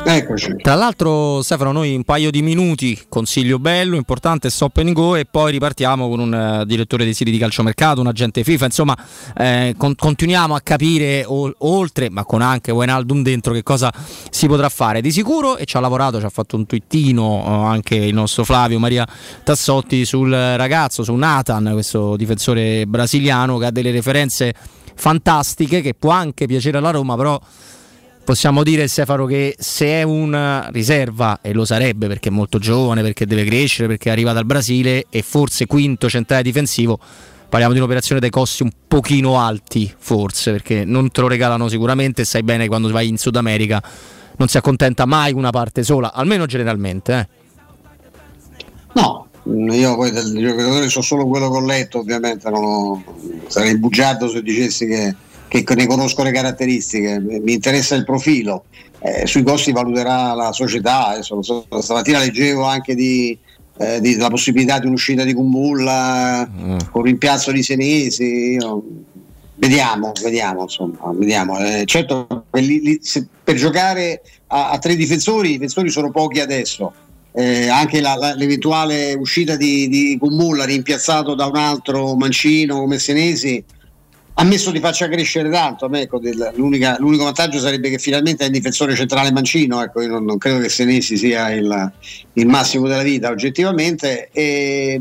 Eccoci. 0.05 0.57
Tra 0.57 0.75
l'altro, 0.75 1.43
Stefano, 1.43 1.71
noi 1.71 1.95
un 1.95 2.03
paio 2.03 2.31
di 2.31 2.43
minuti, 2.43 3.01
consiglio 3.09 3.59
bello, 3.59 3.97
importante, 3.97 4.51
stop 4.51 4.79
and 4.79 4.93
go 4.93 5.15
e 5.15 5.25
poi 5.25 5.53
ripartiamo 5.53 6.09
con 6.09 6.19
un 6.19 6.35
eh, 6.35 6.67
direttore 6.67 7.05
dei 7.05 7.15
siti 7.15 7.31
di 7.31 7.39
calciomercato, 7.39 8.01
un 8.01 8.09
agente 8.09 8.43
FIFA, 8.43 8.65
insomma, 8.65 8.97
eh, 9.37 9.75
con- 9.77 9.95
continuiamo 9.95 10.55
a 10.55 10.61
capire 10.61 11.25
o- 11.25 11.55
oltre, 11.59 12.11
ma 12.11 12.25
con 12.25 12.43
anche 12.43 12.73
Wijnaldum 12.73 13.23
dentro, 13.23 13.53
che 13.53 13.63
cosa 13.63 13.93
si 14.31 14.49
potrà 14.49 14.69
fare. 14.69 15.01
Di 15.01 15.13
sicuro, 15.13 15.57
e 15.57 15.65
ci 15.67 15.77
ha 15.77 15.81
lavorato, 15.81 16.19
ci 16.19 16.27
ha 16.27 16.31
fatto 16.31 16.57
un 16.57 16.67
twittino 16.67 17.45
eh, 17.47 17.51
anche 17.51 17.95
il 17.95 18.13
nostro 18.13 18.45
Flavio 18.45 18.81
Maria 18.81 19.07
Tassotti 19.45 20.05
sul 20.05 20.31
ragazzo, 20.31 21.05
su 21.05 21.15
Nathan, 21.15 21.71
questo 21.73 22.17
difensore 22.17 22.87
brasiliano 22.87 23.57
che 23.59 23.67
ha 23.67 23.71
delle 23.71 23.93
referenze 23.93 24.53
fantastiche, 24.95 25.81
che 25.81 25.95
può 25.95 26.11
anche 26.11 26.47
piacere 26.47 26.79
alla 26.79 26.91
Roma, 26.91 27.17
però 27.17 27.41
possiamo 28.25 28.63
dire 28.63 28.89
Stefano 28.89 29.27
che 29.27 29.55
se 29.59 29.87
è 29.87 30.03
una 30.03 30.69
riserva 30.73 31.41
e 31.43 31.53
lo 31.53 31.65
sarebbe 31.65 32.07
perché 32.07 32.29
è 32.29 32.33
molto 32.33 32.59
giovane, 32.59 33.03
perché 33.03 33.27
deve 33.27 33.45
crescere, 33.45 33.89
perché 33.89 34.11
arriva 34.11 34.33
dal 34.33 34.47
Brasile 34.47 35.07
e 35.11 35.23
forse 35.23 35.67
quinto 35.67 36.09
centrale 36.09 36.43
difensivo, 36.43 36.99
parliamo 37.49 37.73
di 37.73 37.81
un'operazione 37.81 38.21
dai 38.21 38.31
costi 38.31 38.63
un 38.63 38.71
pochino 38.89 39.39
alti 39.39 39.93
forse 39.97 40.53
perché 40.53 40.85
non 40.85 41.11
te 41.11 41.21
lo 41.21 41.29
regalano 41.29 41.69
sicuramente 41.69 42.25
sai 42.25 42.43
bene 42.43 42.67
quando 42.67 42.91
vai 42.91 43.09
in 43.09 43.19
Sud 43.19 43.37
America 43.37 43.83
non 44.37 44.49
si 44.49 44.57
accontenta 44.57 45.07
mai 45.07 45.33
una 45.33 45.51
parte 45.51 45.83
sola, 45.83 46.13
almeno 46.13 46.47
generalmente. 46.47 47.19
Eh. 47.19 47.41
No, 48.95 49.29
io 49.71 49.95
poi 49.97 50.11
del 50.11 50.37
giocatore 50.37 50.89
so 50.89 51.01
solo 51.01 51.27
quello 51.27 51.51
che 51.51 51.57
ho 51.57 51.65
letto, 51.65 51.99
ovviamente 51.99 52.51
non 52.51 52.65
ho- 52.65 53.05
sarei 53.47 53.79
bugiardo 53.79 54.29
se 54.29 54.43
dicessi 54.43 54.87
che, 54.87 55.15
che 55.63 55.75
ne 55.75 55.87
conosco 55.87 56.23
le 56.23 56.33
caratteristiche, 56.33 57.21
mi 57.21 57.53
interessa 57.53 57.95
il 57.95 58.05
profilo, 58.05 58.65
Eh, 59.05 59.27
sui 59.27 59.43
costi 59.43 59.73
valuterà 59.73 60.33
la 60.33 60.53
società, 60.53 61.09
adesso, 61.09 61.43
so, 61.43 61.67
stamattina 61.81 62.21
leggevo 62.21 62.63
anche 62.63 62.95
di, 62.95 63.37
eh, 63.79 64.01
di- 64.01 64.15
della 64.15 64.31
possibilità 64.31 64.79
di 64.79 64.87
un'uscita 64.87 65.25
di 65.25 65.35
Kumbulla 65.35 66.49
con 66.93 67.03
rimpiazzo 67.03 67.51
di 67.51 67.65
Senesi, 67.65 68.53
io- 68.53 68.85
vediamo, 69.57 70.13
vediamo, 70.23 70.63
insomma, 70.63 71.13
vediamo. 71.15 71.59
Eh, 71.59 71.83
certo, 71.85 72.45
lì- 72.53 72.81
lì- 72.81 72.99
se- 73.03 73.27
per 73.43 73.57
giocare 73.57 74.23
a, 74.47 74.71
a 74.71 74.79
tre 74.79 74.95
difensori, 74.95 75.49
i 75.49 75.53
difensori 75.55 75.91
sono 75.91 76.13
pochi 76.13 76.39
adesso. 76.39 76.93
Eh, 77.33 77.67
anche 77.67 78.01
la- 78.01 78.15
la- 78.15 78.35
l'eventuale 78.37 79.15
uscita 79.15 79.57
di, 79.57 79.89
di 79.89 80.17
rimpiazzato 80.65 81.35
da 81.35 81.47
un 81.47 81.57
altro 81.57 82.15
mancino 82.15 82.79
come 82.79 83.01
Senesi 83.01 83.65
ammesso 84.35 84.73
ti 84.73 84.81
faccia 84.81 85.09
crescere 85.09 85.51
tanto 85.51 85.91
ecco, 85.93 86.19
del- 86.19 86.53
l'unico 86.57 87.25
vantaggio 87.25 87.59
sarebbe 87.59 87.91
che 87.91 87.99
finalmente 87.99 88.45
è 88.45 88.47
il 88.47 88.53
difensore 88.53 88.95
centrale 88.95 89.31
mancino 89.33 89.83
ecco, 89.83 90.01
io 90.01 90.09
non, 90.09 90.25
non 90.25 90.39
credo 90.39 90.59
che 90.59 90.69
Senesi 90.69 91.17
sia 91.17 91.51
il, 91.51 91.93
il 92.35 92.47
massimo 92.47 92.89
della 92.89 93.03
vita 93.03 93.31
oggettivamente 93.31 94.31
e 94.33 95.01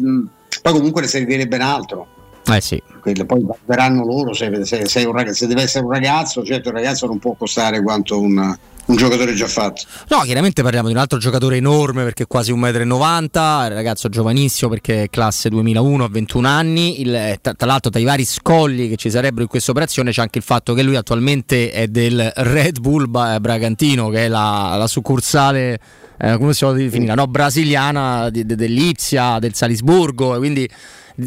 poi 0.61 0.73
comunque 0.73 1.01
ne 1.01 1.07
servirebbe 1.07 1.55
un 1.55 1.61
altro 1.61 2.07
Eh 2.47 2.61
sì. 2.61 2.81
Quello 3.01 3.25
poi 3.25 3.45
verranno 3.65 4.03
loro 4.05 4.33
se, 4.33 4.65
se- 4.65 4.85
se 4.87 5.03
un 5.03 5.13
ragazzo- 5.13 5.35
se 5.37 5.47
deve 5.47 5.63
essere 5.63 5.85
un 5.85 5.91
ragazzo 5.91 6.43
certo 6.43 6.69
il 6.69 6.75
ragazzo 6.75 7.05
non 7.07 7.17
può 7.19 7.33
costare 7.33 7.81
quanto 7.81 8.19
un, 8.19 8.37
un 8.85 8.95
giocatore 8.95 9.33
già 9.33 9.47
fatto 9.47 9.83
No, 10.09 10.19
chiaramente 10.21 10.61
parliamo 10.61 10.87
di 10.87 10.93
un 10.93 10.99
altro 10.99 11.17
giocatore 11.17 11.57
enorme 11.57 12.03
perché 12.03 12.23
è 12.23 12.27
quasi 12.27 12.51
1,90 12.53 12.57
m, 12.87 13.65
il 13.67 13.73
ragazzo 13.73 14.09
giovanissimo 14.09 14.69
perché 14.69 15.03
è 15.03 15.09
classe 15.09 15.49
2001 15.49 16.03
a 16.03 16.09
21 16.09 16.47
anni, 16.47 17.01
il- 17.01 17.15
eh, 17.15 17.37
tra, 17.41 17.53
tra 17.53 17.67
l'altro 17.67 17.89
tra 17.89 17.99
i 17.99 18.03
vari 18.03 18.25
scogli 18.25 18.89
che 18.89 18.97
ci 18.97 19.09
sarebbero 19.09 19.43
in 19.43 19.47
questa 19.47 19.71
operazione 19.71 20.11
c'è 20.11 20.21
anche 20.21 20.37
il 20.39 20.43
fatto 20.43 20.73
che 20.73 20.83
lui 20.83 20.95
attualmente 20.95 21.71
è 21.71 21.87
del 21.87 22.31
Red 22.35 22.79
Bull 22.79 23.09
Ba- 23.09 23.39
Bragantino 23.39 24.09
che 24.09 24.25
è 24.25 24.27
la, 24.27 24.75
la 24.77 24.87
succursale, 24.87 25.79
eh, 26.19 26.37
come 26.37 26.53
si 26.53 26.63
può 26.65 26.73
definire, 26.73 27.15
no, 27.15 27.25
brasiliana 27.27 28.29
di- 28.29 28.45
de- 28.45 28.55
dell'Ipsia, 28.55 29.39
del 29.39 29.53
Salisburgo, 29.55 30.37
quindi 30.37 30.69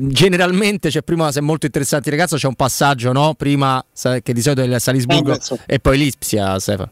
generalmente 0.08 0.88
c'è 0.88 1.02
prima 1.02 1.30
se 1.30 1.38
è 1.38 1.42
molto 1.42 1.66
interessante 1.66 2.08
il 2.08 2.16
ragazzo 2.16 2.36
c'è 2.36 2.46
un 2.46 2.54
passaggio 2.54 3.12
no? 3.12 3.34
prima 3.34 3.84
che 4.22 4.32
di 4.32 4.42
solito 4.42 4.62
è 4.62 4.64
il 4.64 4.80
Salisburgo 4.80 5.32
Eh, 5.34 5.58
e 5.66 5.78
poi 5.78 5.98
l'Ipsia 5.98 6.58
Stefano 6.58 6.90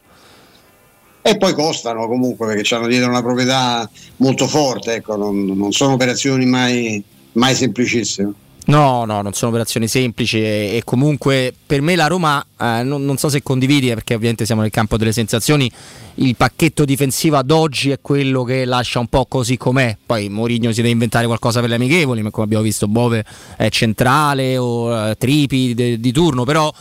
e 1.21 1.37
poi 1.37 1.53
costano 1.53 2.07
comunque 2.07 2.47
perché 2.47 2.75
hanno 2.75 2.87
dietro 2.87 3.09
una 3.09 3.21
proprietà 3.21 3.89
molto 4.17 4.45
forte 4.45 4.95
ecco, 4.95 5.15
non, 5.15 5.45
non 5.45 5.71
sono 5.71 5.93
operazioni 5.93 6.45
mai, 6.45 7.01
mai 7.33 7.55
semplicissime 7.55 8.33
No, 8.65 9.03
no, 9.03 9.21
non 9.21 9.33
sono 9.33 9.51
operazioni 9.51 9.89
semplici 9.89 10.39
e, 10.39 10.75
e 10.75 10.81
comunque 10.85 11.53
per 11.65 11.81
me 11.81 11.97
la 11.97 12.07
Roma, 12.07 12.45
eh, 12.57 12.83
non, 12.83 13.03
non 13.03 13.17
so 13.17 13.27
se 13.27 13.43
condividi 13.43 13.89
eh, 13.89 13.95
perché 13.95 14.13
ovviamente 14.13 14.45
siamo 14.45 14.61
nel 14.61 14.71
campo 14.71 14.95
delle 14.95 15.11
sensazioni, 15.11 15.69
il 16.15 16.35
pacchetto 16.37 16.85
difensivo 16.85 17.35
ad 17.35 17.51
oggi 17.51 17.89
è 17.91 17.99
quello 18.01 18.43
che 18.43 18.63
lascia 18.63 18.99
un 18.99 19.07
po' 19.07 19.25
così 19.25 19.57
com'è, 19.57 19.97
poi 20.05 20.29
Mourinho 20.29 20.71
si 20.71 20.77
deve 20.77 20.91
inventare 20.91 21.25
qualcosa 21.25 21.59
per 21.59 21.69
le 21.69 21.75
amichevoli, 21.75 22.21
ma 22.21 22.29
come 22.29 22.45
abbiamo 22.45 22.63
visto 22.63 22.87
Bove 22.87 23.25
è 23.57 23.67
centrale 23.69 24.57
o 24.57 25.09
eh, 25.09 25.15
Tripi 25.17 25.73
de- 25.73 25.99
di 25.99 26.11
turno, 26.13 26.45
però 26.45 26.71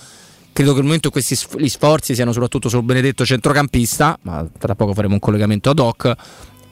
credo 0.52 0.72
che 0.74 0.78
al 0.78 0.84
momento 0.84 1.10
questi 1.10 1.34
sforzi 1.34 2.14
siano 2.14 2.32
soprattutto 2.32 2.68
sul 2.68 2.82
benedetto 2.82 3.24
centrocampista, 3.24 4.16
ma 4.22 4.46
tra 4.56 4.76
poco 4.76 4.94
faremo 4.94 5.14
un 5.14 5.20
collegamento 5.20 5.70
ad 5.70 5.78
hoc. 5.80 6.14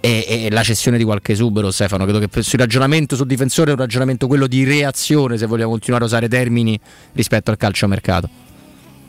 E, 0.02 0.24
e 0.27 0.51
la 0.51 0.62
cessione 0.62 0.97
di 0.97 1.05
qualche 1.05 1.32
esubero, 1.32 1.70
Stefano. 1.70 2.05
Credo 2.05 2.27
che 2.27 2.43
sul 2.43 2.59
ragionamento 2.59 3.16
sul 3.16 3.27
difensore 3.27 3.70
è 3.70 3.74
un 3.74 3.81
ragionamento 3.81 4.27
quello 4.27 4.47
di 4.47 4.64
reazione, 4.64 5.36
se 5.36 5.44
vogliamo 5.44 5.70
continuare 5.70 6.05
a 6.05 6.06
usare 6.06 6.27
termini 6.27 6.81
rispetto 7.12 7.51
al 7.51 7.59
calciomercato. 7.59 8.28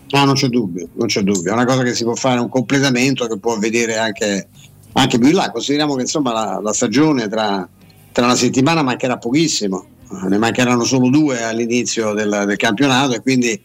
No, 0.10 0.26
non 0.26 0.34
c'è 0.34 0.50
dubbio, 0.50 0.90
non 0.96 1.08
c'è 1.08 1.22
dubbio. 1.22 1.52
È 1.52 1.54
una 1.54 1.64
cosa 1.64 1.84
che 1.84 1.94
si 1.96 2.04
può 2.04 2.16
fare 2.16 2.42
un 2.42 2.50
completamento 2.50 3.26
che 3.28 3.40
può 3.40 3.58
vedere 3.58 3.98
anche, 3.98 4.50
anche 4.92 5.18
più 5.18 5.30
in 5.30 5.36
là. 5.36 5.50
Consideriamo 5.50 5.96
che 5.96 6.02
insomma 6.02 6.34
la, 6.34 6.60
la 6.62 6.74
stagione 6.74 7.30
tra, 7.30 7.66
tra 8.12 8.26
una 8.26 8.36
settimana 8.36 8.84
mancherà 8.84 9.18
pochissimo, 9.18 9.86
ne 10.28 10.38
mancheranno 10.38 10.84
solo 10.84 11.10
due 11.10 11.42
all'inizio 11.42 12.14
del, 12.14 12.44
del 12.46 12.58
campionato 12.58 13.14
e 13.14 13.22
quindi 13.22 13.60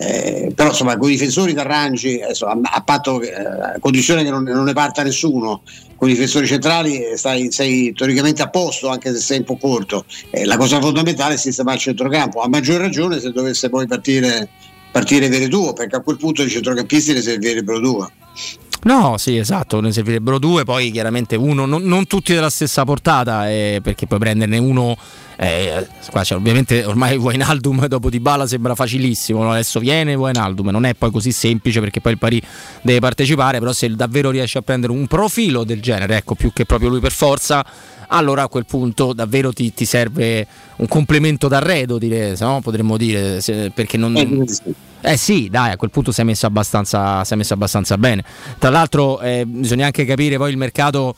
eh, 0.00 0.52
però 0.54 0.68
insomma 0.68 0.96
con 0.96 1.08
i 1.08 1.12
difensori 1.12 1.52
t'arrangi 1.52 2.22
adesso, 2.22 2.46
a, 2.46 2.56
a 2.62 2.82
patto 2.82 3.20
eh, 3.20 3.32
a 3.34 3.76
condizione 3.80 4.22
che 4.22 4.30
non, 4.30 4.44
non 4.44 4.64
ne 4.64 4.72
parta 4.72 5.02
nessuno 5.02 5.62
con 5.96 6.08
i 6.08 6.12
difensori 6.12 6.46
centrali 6.46 7.02
eh, 7.02 7.16
stai, 7.16 7.50
sei 7.50 7.92
teoricamente 7.92 8.40
a 8.42 8.48
posto 8.48 8.88
anche 8.88 9.12
se 9.12 9.18
sei 9.18 9.38
un 9.38 9.44
po' 9.44 9.56
corto. 9.56 10.04
Eh, 10.30 10.44
la 10.44 10.56
cosa 10.56 10.80
fondamentale 10.80 11.34
è 11.34 11.36
sistemare 11.36 11.76
il 11.76 11.82
centrocampo 11.82 12.40
a 12.40 12.48
maggior 12.48 12.80
ragione 12.80 13.18
se 13.18 13.32
dovesse 13.32 13.68
poi 13.68 13.86
partire 13.88 14.48
partire 14.90 15.28
Veretù 15.28 15.72
perché 15.72 15.96
a 15.96 16.00
quel 16.00 16.16
punto 16.16 16.42
i 16.42 16.48
centrocampisti 16.48 17.12
ne 17.12 17.20
servirebbero 17.20 17.80
due 17.80 18.08
No, 18.84 19.16
sì, 19.18 19.36
esatto, 19.36 19.80
ne 19.80 19.90
servirebbero 19.90 20.38
due, 20.38 20.62
poi 20.62 20.92
chiaramente 20.92 21.34
uno, 21.34 21.66
non, 21.66 21.82
non 21.82 22.06
tutti 22.06 22.32
della 22.32 22.48
stessa 22.48 22.84
portata, 22.84 23.50
eh, 23.50 23.80
perché 23.82 24.06
puoi 24.06 24.20
prenderne 24.20 24.56
uno, 24.56 24.96
eh, 25.36 25.86
qua 26.10 26.22
c'è 26.22 26.36
ovviamente 26.36 26.84
ormai 26.84 27.16
Wijnaldum 27.18 27.86
dopo 27.86 28.08
Di 28.08 28.20
Bala 28.20 28.46
sembra 28.46 28.76
facilissimo, 28.76 29.42
no? 29.42 29.50
adesso 29.50 29.80
viene 29.80 30.14
Wijnaldum, 30.14 30.68
non 30.68 30.84
è 30.84 30.94
poi 30.94 31.10
così 31.10 31.32
semplice 31.32 31.80
perché 31.80 32.00
poi 32.00 32.12
il 32.12 32.18
Pari 32.18 32.40
deve 32.82 33.00
partecipare, 33.00 33.58
però 33.58 33.72
se 33.72 33.94
davvero 33.94 34.30
riesce 34.30 34.58
a 34.58 34.62
prendere 34.62 34.92
un 34.92 35.08
profilo 35.08 35.64
del 35.64 35.82
genere, 35.82 36.16
ecco, 36.16 36.36
più 36.36 36.52
che 36.52 36.64
proprio 36.64 36.88
lui 36.88 37.00
per 37.00 37.12
forza, 37.12 37.66
allora 38.08 38.42
a 38.42 38.48
quel 38.48 38.66
punto 38.66 39.12
davvero 39.12 39.52
ti, 39.52 39.72
ti 39.72 39.84
serve 39.84 40.46
un 40.76 40.86
complemento 40.86 41.48
d'arredo, 41.48 41.98
dire, 41.98 42.36
no? 42.40 42.60
potremmo 42.60 42.96
dire, 42.96 43.40
se- 43.40 43.70
perché 43.74 43.96
non... 43.96 44.44
Eh 45.00 45.16
sì, 45.16 45.48
dai, 45.48 45.70
a 45.70 45.76
quel 45.76 45.90
punto 45.90 46.10
si 46.10 46.20
è 46.20 46.24
messo 46.24 46.46
abbastanza, 46.46 47.22
si 47.24 47.32
è 47.32 47.36
messo 47.36 47.54
abbastanza 47.54 47.96
bene. 47.96 48.24
Tra 48.58 48.70
l'altro 48.70 49.20
eh, 49.20 49.44
bisogna 49.46 49.86
anche 49.86 50.04
capire 50.04 50.36
poi 50.36 50.50
il 50.50 50.56
mercato 50.56 51.14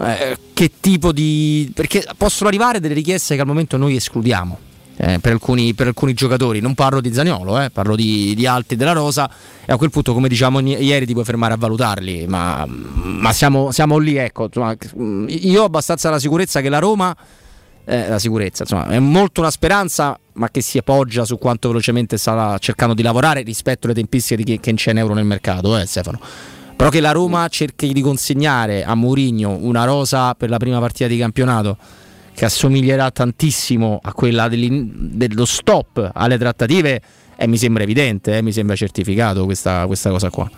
eh, 0.00 0.36
che 0.52 0.72
tipo 0.80 1.12
di... 1.12 1.70
perché 1.74 2.04
possono 2.16 2.48
arrivare 2.48 2.80
delle 2.80 2.94
richieste 2.94 3.34
che 3.34 3.40
al 3.40 3.46
momento 3.46 3.76
noi 3.76 3.96
escludiamo. 3.96 4.58
Eh, 4.96 5.18
per, 5.18 5.32
alcuni, 5.32 5.74
per 5.74 5.88
alcuni 5.88 6.14
giocatori, 6.14 6.60
non 6.60 6.74
parlo 6.74 7.00
di 7.00 7.12
Zaniolo, 7.12 7.60
eh, 7.60 7.70
parlo 7.70 7.96
di, 7.96 8.34
di 8.34 8.46
altri 8.46 8.76
della 8.76 8.92
Rosa 8.92 9.30
e 9.64 9.72
a 9.72 9.76
quel 9.76 9.90
punto 9.90 10.12
come 10.12 10.28
diciamo 10.28 10.60
ieri 10.60 11.06
ti 11.06 11.12
puoi 11.12 11.24
fermare 11.24 11.54
a 11.54 11.56
valutarli, 11.56 12.26
ma, 12.26 12.66
ma 12.66 13.32
siamo, 13.32 13.70
siamo 13.72 13.98
lì, 13.98 14.16
ecco, 14.16 14.44
insomma, 14.44 14.76
io 15.28 15.62
ho 15.62 15.64
abbastanza 15.64 16.10
la 16.10 16.18
sicurezza 16.18 16.60
che 16.60 16.68
la 16.68 16.78
Roma 16.78 17.16
eh, 17.84 18.08
la 18.08 18.18
sicurezza. 18.18 18.62
Insomma, 18.62 18.88
è 18.88 18.98
molto 18.98 19.40
una 19.40 19.50
speranza, 19.50 20.18
ma 20.34 20.48
che 20.50 20.60
si 20.60 20.78
appoggia 20.78 21.24
su 21.24 21.38
quanto 21.38 21.68
velocemente 21.68 22.16
sta 22.16 22.56
cercando 22.58 22.94
di 22.94 23.02
lavorare 23.02 23.42
rispetto 23.42 23.86
alle 23.86 23.94
tempistiche 23.94 24.42
di 24.42 24.58
chi 24.58 24.74
c'è 24.74 24.90
in 24.90 24.98
euro 24.98 25.14
nel 25.14 25.24
mercato, 25.24 25.76
eh, 25.76 25.86
Stefano. 25.86 26.20
Però 26.76 26.90
che 26.90 27.00
la 27.00 27.12
Roma 27.12 27.46
cerchi 27.48 27.92
di 27.92 28.00
consegnare 28.00 28.84
a 28.84 28.94
Mourinho 28.94 29.58
una 29.60 29.84
rosa 29.84 30.34
per 30.34 30.50
la 30.50 30.56
prima 30.56 30.80
partita 30.80 31.06
di 31.06 31.16
campionato 31.16 31.76
che 32.34 32.44
assomiglierà 32.44 33.10
tantissimo 33.10 34.00
a 34.02 34.12
quella 34.12 34.48
dello 34.48 35.44
stop 35.44 36.10
alle 36.12 36.36
trattative 36.36 37.00
e 37.36 37.46
mi 37.46 37.56
sembra 37.56 37.82
evidente, 37.82 38.36
eh, 38.36 38.42
mi 38.42 38.52
sembra 38.52 38.74
certificato 38.76 39.44
questa, 39.44 39.86
questa 39.86 40.10
cosa 40.10 40.30
qua. 40.30 40.50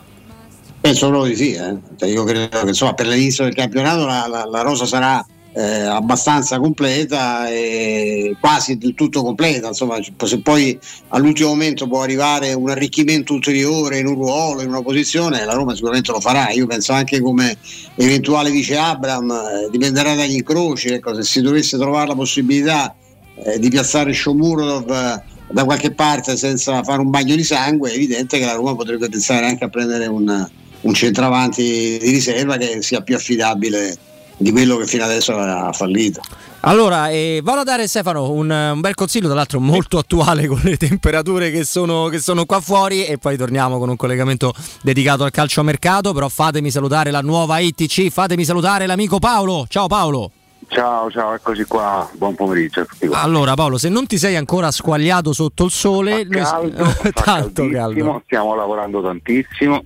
Penso 0.80 1.08
proprio 1.08 1.30
di 1.30 1.36
sì, 1.36 1.52
eh. 1.52 1.76
cioè 1.96 2.08
io 2.08 2.24
credo 2.24 2.60
che 2.60 2.68
insomma, 2.68 2.94
per 2.94 3.06
l'inizio 3.06 3.44
del 3.44 3.54
campionato 3.54 4.06
la, 4.06 4.26
la, 4.28 4.44
la 4.44 4.60
rosa 4.62 4.86
sarà 4.86 5.24
eh, 5.56 5.84
abbastanza 5.84 6.58
completa 6.58 7.48
e 7.48 8.36
quasi 8.38 8.76
del 8.76 8.94
tutto 8.94 9.22
completa. 9.22 9.68
Insomma, 9.68 9.98
se 10.02 10.40
poi 10.40 10.78
all'ultimo 11.08 11.48
momento 11.48 11.88
può 11.88 12.02
arrivare 12.02 12.52
un 12.52 12.68
arricchimento 12.68 13.32
ulteriore 13.32 13.98
in 13.98 14.06
un 14.06 14.14
ruolo, 14.16 14.60
in 14.60 14.68
una 14.68 14.82
posizione, 14.82 15.44
la 15.46 15.54
Roma 15.54 15.74
sicuramente 15.74 16.12
lo 16.12 16.20
farà. 16.20 16.50
Io 16.50 16.66
penso 16.66 16.92
anche 16.92 17.20
come 17.20 17.56
eventuale 17.94 18.50
vice 18.50 18.76
Abram, 18.76 19.30
eh, 19.30 19.70
dipenderà 19.70 20.14
dagli 20.14 20.34
incroci. 20.34 20.88
Ecco, 20.88 21.14
se 21.14 21.22
si 21.22 21.40
dovesse 21.40 21.78
trovare 21.78 22.08
la 22.08 22.14
possibilità 22.14 22.94
eh, 23.42 23.58
di 23.58 23.70
piazzare 23.70 24.12
Shomurodov 24.12 24.90
eh, 24.90 25.22
da 25.48 25.64
qualche 25.64 25.92
parte 25.92 26.36
senza 26.36 26.82
fare 26.82 27.00
un 27.00 27.08
bagno 27.08 27.34
di 27.34 27.44
sangue, 27.44 27.90
è 27.90 27.94
evidente 27.94 28.38
che 28.38 28.44
la 28.44 28.52
Roma 28.52 28.74
potrebbe 28.74 29.08
pensare 29.08 29.46
anche 29.46 29.64
a 29.64 29.68
prendere 29.70 30.06
un, 30.06 30.48
un 30.82 30.94
centravanti 30.94 31.62
di 31.98 32.10
riserva 32.10 32.58
che 32.58 32.82
sia 32.82 33.00
più 33.00 33.14
affidabile 33.14 33.96
di 34.36 34.50
quello 34.50 34.76
che 34.76 34.86
fino 34.86 35.04
adesso 35.04 35.36
ha 35.36 35.72
fallito. 35.72 36.20
Allora, 36.60 37.10
eh, 37.10 37.40
vado 37.44 37.60
a 37.60 37.64
dare 37.64 37.86
Stefano 37.86 38.30
un, 38.32 38.50
un, 38.50 38.80
bel 38.80 38.94
consiglio, 38.94 39.26
tra 39.26 39.36
l'altro 39.36 39.60
molto 39.60 39.98
attuale 39.98 40.46
con 40.46 40.60
le 40.64 40.76
temperature 40.76 41.50
che 41.50 41.64
sono, 41.64 42.08
che 42.08 42.18
sono, 42.18 42.44
qua 42.44 42.60
fuori 42.60 43.06
e 43.06 43.18
poi 43.18 43.36
torniamo 43.36 43.78
con 43.78 43.88
un 43.88 43.96
collegamento 43.96 44.52
dedicato 44.82 45.22
al 45.22 45.30
calcio 45.30 45.60
a 45.60 45.64
mercato, 45.64 46.12
però 46.12 46.28
fatemi 46.28 46.70
salutare 46.70 47.10
la 47.10 47.20
nuova 47.20 47.58
ITC, 47.60 48.08
fatemi 48.10 48.44
salutare 48.44 48.86
l'amico 48.86 49.18
Paolo. 49.18 49.66
Ciao 49.68 49.86
Paolo. 49.86 50.30
Ciao, 50.68 51.08
ciao, 51.12 51.34
eccoci 51.34 51.62
qua, 51.64 52.10
buon 52.14 52.34
pomeriggio. 52.34 52.84
Allora 53.12 53.54
Paolo, 53.54 53.78
se 53.78 53.88
non 53.88 54.06
ti 54.06 54.18
sei 54.18 54.34
ancora 54.34 54.72
squagliato 54.72 55.32
sotto 55.32 55.66
il 55.66 55.70
sole, 55.70 56.26
fa 56.28 56.42
caldo, 56.42 56.82
noi... 56.82 56.92
fa 56.98 57.10
tanto 57.12 57.68
caldo. 57.68 58.22
Stiamo 58.24 58.56
lavorando 58.56 59.00
tantissimo, 59.00 59.84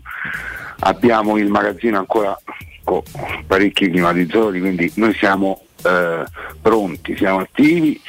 abbiamo 0.78 1.36
il 1.36 1.50
magazzino 1.50 1.98
ancora 1.98 2.34
con 2.90 3.02
parecchi 3.46 3.88
climatizzatori, 3.88 4.58
quindi 4.58 4.92
noi 4.96 5.14
siamo 5.14 5.62
eh, 5.84 6.24
pronti, 6.60 7.16
siamo 7.16 7.38
attivi 7.38 8.00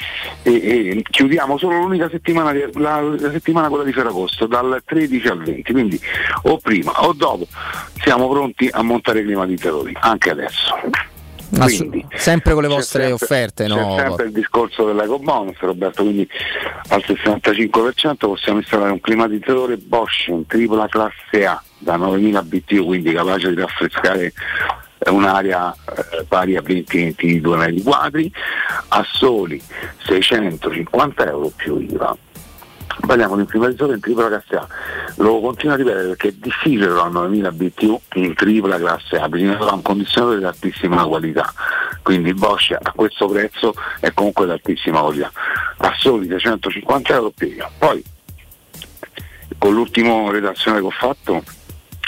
e, 0.42 0.52
e, 0.52 1.02
chiudiamo 1.08 1.56
solo 1.56 1.78
l'unica 1.78 2.08
settimana, 2.10 2.52
la, 2.74 3.00
la, 3.00 3.30
settimana 3.30 3.68
quella 3.68 3.84
di 3.84 3.92
Ferragosto, 3.92 4.46
dal 4.46 4.82
13 4.84 5.28
al 5.28 5.42
20, 5.42 5.72
quindi 5.72 6.00
o 6.42 6.58
prima 6.58 7.04
o 7.04 7.12
dopo 7.12 7.46
siamo 8.02 8.28
pronti 8.28 8.68
a 8.72 8.82
montare 8.82 9.20
i 9.20 9.24
climatizzatori, 9.24 9.96
anche 10.00 10.30
adesso. 10.30 10.74
Quindi, 11.58 12.06
sempre 12.14 12.54
con 12.54 12.62
le 12.62 12.68
vostre 12.68 13.08
sempre, 13.08 13.24
offerte, 13.24 13.66
no? 13.66 13.96
C'è 13.96 14.06
sempre 14.06 14.24
il 14.24 14.32
discorso 14.32 14.86
dell'eco 14.86 15.18
bonus, 15.18 15.58
Roberto, 15.58 16.02
quindi 16.02 16.26
al 16.88 17.04
65% 17.06 18.16
possiamo 18.16 18.58
installare 18.58 18.92
un 18.92 19.00
climatizzatore 19.00 19.76
Bosch 19.76 20.28
in 20.28 20.46
tripla 20.46 20.88
classe 20.88 21.44
A 21.44 21.62
da 21.76 21.96
9000 21.96 22.42
BTU, 22.42 22.84
quindi 22.86 23.12
capace 23.12 23.50
di 23.50 23.60
raffrescare 23.60 24.32
un'area 25.10 25.74
eh, 25.74 26.24
pari 26.26 26.56
a 26.56 26.62
20-22 26.62 27.56
metri 27.56 27.82
quadri, 27.82 28.32
a 28.88 29.04
soli 29.06 29.60
650 30.06 31.26
euro 31.26 31.52
più 31.54 31.78
IVA 31.78 32.16
parliamo 33.06 33.34
di 33.34 33.40
un 33.42 33.46
climatizzatore 33.46 33.94
in 33.94 34.00
tripla 34.00 34.28
classe 34.28 34.56
A. 34.56 34.66
Lo 35.16 35.40
continuo 35.40 35.74
a 35.74 35.76
ripetere 35.78 36.08
perché 36.08 36.28
è 36.28 36.32
difficile 36.32 36.86
trovare 36.86 37.10
9000 37.10 37.52
BTU 37.52 38.00
in 38.14 38.34
tripla 38.34 38.78
classe 38.78 39.16
A, 39.16 39.28
bisogna 39.28 39.54
trovare 39.54 39.76
un 39.76 39.82
condizionatore 39.82 40.38
di 40.38 40.44
altissima 40.44 41.04
qualità. 41.04 41.52
Quindi 42.02 42.34
Bosch 42.34 42.76
a 42.80 42.92
questo 42.92 43.26
prezzo 43.26 43.74
è 44.00 44.12
comunque 44.12 44.46
di 44.46 44.52
altissima 44.52 45.00
qualità. 45.00 45.30
A 45.78 45.94
soli 45.96 46.28
650 46.28 47.14
euro 47.14 47.32
io. 47.40 47.70
Poi 47.78 48.04
con 49.58 49.74
l'ultima 49.74 50.30
redazione 50.30 50.80
che 50.80 50.86
ho 50.86 50.90
fatto 50.90 51.42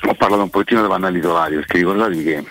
ho 0.07 0.15
parlato 0.15 0.43
un 0.43 0.51
pochettino 0.51 0.81
dei 0.81 0.91
pannelli 0.91 1.23
solari, 1.23 1.55
perché 1.55 1.79
ricordatevi 1.79 2.23
che 2.25 2.45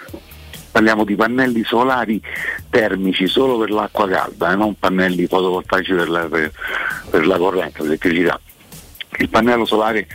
parliamo 0.73 1.05
di 1.05 1.15
pannelli 1.15 1.63
solari 1.63 2.19
termici 2.67 3.27
solo 3.27 3.59
per 3.59 3.69
l'acqua 3.69 4.07
calda 4.07 4.49
e 4.49 4.53
eh, 4.53 4.55
non 4.55 4.75
pannelli 4.77 5.27
fotovoltaici 5.27 5.93
per 5.93 6.09
la, 6.09 6.25
per, 6.25 6.51
per 7.11 7.27
la 7.27 7.37
corrente, 7.37 7.83
l'elettricità. 7.83 8.39
Il 9.19 9.29
pannello 9.29 9.65
solare 9.65 10.07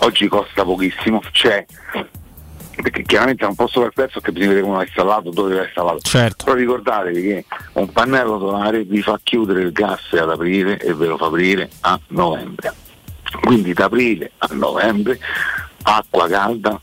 oggi 0.00 0.28
costa 0.28 0.62
pochissimo, 0.62 1.22
c'è 1.32 1.64
perché 2.82 3.02
chiaramente 3.04 3.48
posso 3.54 3.74
fare 3.74 3.86
il 3.86 3.92
prezzo 3.94 4.20
perché 4.20 4.32
bisogna 4.32 4.48
vedere 4.48 4.66
come 4.66 4.76
va 4.76 4.84
installato, 4.84 5.30
dove 5.30 5.54
va 5.54 5.64
installato. 5.64 5.98
Certo. 6.00 6.44
Però 6.44 6.56
ricordatevi 6.56 7.22
che 7.22 7.44
un 7.72 7.90
pannello 7.90 8.38
solare 8.38 8.82
vi 8.82 9.00
fa 9.00 9.18
chiudere 9.22 9.62
il 9.62 9.72
gas 9.72 10.12
ad 10.12 10.28
aprile 10.28 10.76
e 10.78 10.92
ve 10.92 11.06
lo 11.06 11.16
fa 11.16 11.26
aprire 11.26 11.70
a 11.80 11.98
novembre. 12.08 12.74
Quindi 13.40 13.72
da 13.72 13.86
aprile 13.86 14.32
a 14.36 14.48
novembre 14.52 15.18
acqua 15.82 16.28
calda 16.28 16.78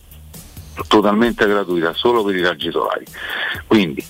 totalmente 0.88 1.48
gratuita 1.48 1.94
solo 1.94 2.24
per 2.24 2.36
i 2.36 2.42
raggi 2.42 2.72
solari. 2.72 3.06
Quindi 3.68 4.04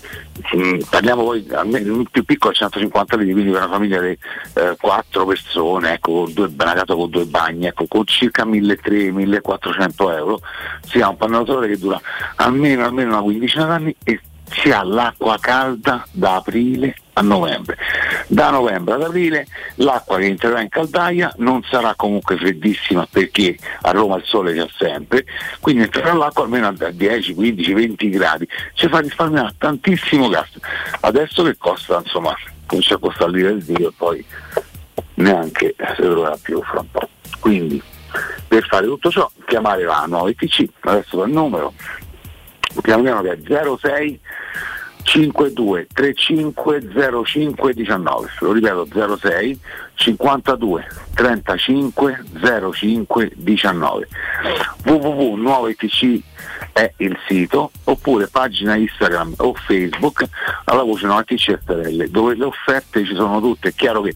mh, 0.53 0.61
mm, 0.61 0.79
parliamo 0.89 1.23
poi 1.23 1.39
il 1.45 2.07
più 2.11 2.23
piccolo 2.23 2.53
è 2.53 2.55
150 2.55 3.17
litri, 3.17 3.33
quindi 3.33 3.51
per 3.51 3.61
una 3.61 3.71
famiglia 3.71 3.99
di 4.01 4.17
eh, 4.55 4.75
4 4.79 5.25
persone, 5.25 5.93
ecco, 5.93 6.23
con 6.23 6.33
due, 6.33 6.51
una 6.57 6.73
casa 6.73 6.95
con 6.95 7.09
due 7.09 7.25
bagni, 7.25 7.67
ecco, 7.67 7.85
con 7.87 8.05
circa 8.05 8.45
1.300-1.400 8.45 10.15
euro, 10.15 10.39
si 10.85 10.99
ha 11.01 11.09
un 11.09 11.17
pannello 11.17 11.45
solare 11.45 11.67
che 11.67 11.77
dura 11.77 11.99
almeno, 12.35 12.85
almeno 12.85 13.11
una 13.11 13.21
quindicina 13.21 13.65
d'anni 13.65 13.95
e 14.03 14.19
si 14.51 14.71
ha 14.71 14.83
l'acqua 14.83 15.37
calda 15.39 16.05
da 16.11 16.35
aprile 16.35 16.95
a 17.13 17.21
novembre. 17.21 17.77
Da 18.27 18.49
novembre 18.49 18.93
ad 18.93 19.03
aprile 19.03 19.47
l'acqua 19.75 20.17
che 20.17 20.25
entrerà 20.25 20.61
in 20.61 20.69
caldaia 20.69 21.33
non 21.37 21.63
sarà 21.63 21.95
comunque 21.95 22.37
freddissima 22.37 23.07
perché 23.09 23.57
a 23.81 23.91
Roma 23.91 24.17
il 24.17 24.23
sole 24.25 24.53
c'è 24.53 24.67
sempre, 24.77 25.25
quindi 25.59 25.83
entrerà 25.83 26.13
l'acqua 26.13 26.43
almeno 26.43 26.67
a 26.67 26.91
10, 26.91 27.33
15, 27.33 27.73
20 27.73 28.09
gradi, 28.09 28.47
ci 28.73 28.87
fa 28.87 28.99
risparmiare 28.99 29.55
tantissimo 29.57 30.29
gas. 30.29 30.49
Adesso 31.01 31.43
che 31.43 31.57
costa, 31.57 32.01
insomma, 32.03 32.35
comincia 32.65 32.95
a 32.95 32.99
costare 32.99 33.31
l'ira 33.31 33.49
del 33.49 33.63
Dio 33.63 33.89
e 33.89 33.93
poi 33.95 34.25
neanche 35.15 35.75
si 35.95 36.01
troverà 36.01 36.37
più 36.41 36.61
fra 36.63 36.79
un 36.79 36.91
po'. 36.91 37.09
Quindi 37.39 37.81
per 38.47 38.65
fare 38.67 38.85
tutto 38.85 39.09
ciò 39.09 39.29
chiamare 39.45 39.83
la 39.83 40.05
9 40.07 40.35
TC, 40.35 40.65
adesso 40.81 41.23
il 41.23 41.31
numero 41.31 41.73
piano 42.81 43.21
che 43.21 43.31
è 43.31 43.37
06 43.77 44.19
52 45.03 45.87
35 45.93 46.81
05 47.25 47.73
19 47.73 48.29
lo 48.39 48.51
ripeto 48.51 49.17
06 49.17 49.59
52 49.95 50.87
35 51.15 52.23
05 52.73 53.31
19 53.35 54.07
www.nuovetc 54.85 56.21
è 56.73 56.93
il 56.97 57.17
sito 57.27 57.71
oppure 57.85 58.27
pagina 58.27 58.75
Instagram 58.75 59.33
o 59.37 59.53
Facebook 59.53 60.25
alla 60.65 60.83
voce 60.83 61.05
Nuovetc 61.05 61.59
SRL 61.63 62.09
dove 62.09 62.35
le 62.35 62.45
offerte 62.45 63.05
ci 63.05 63.13
sono 63.15 63.39
tutte. 63.41 63.69
È 63.69 63.73
chiaro 63.73 64.01
che 64.01 64.15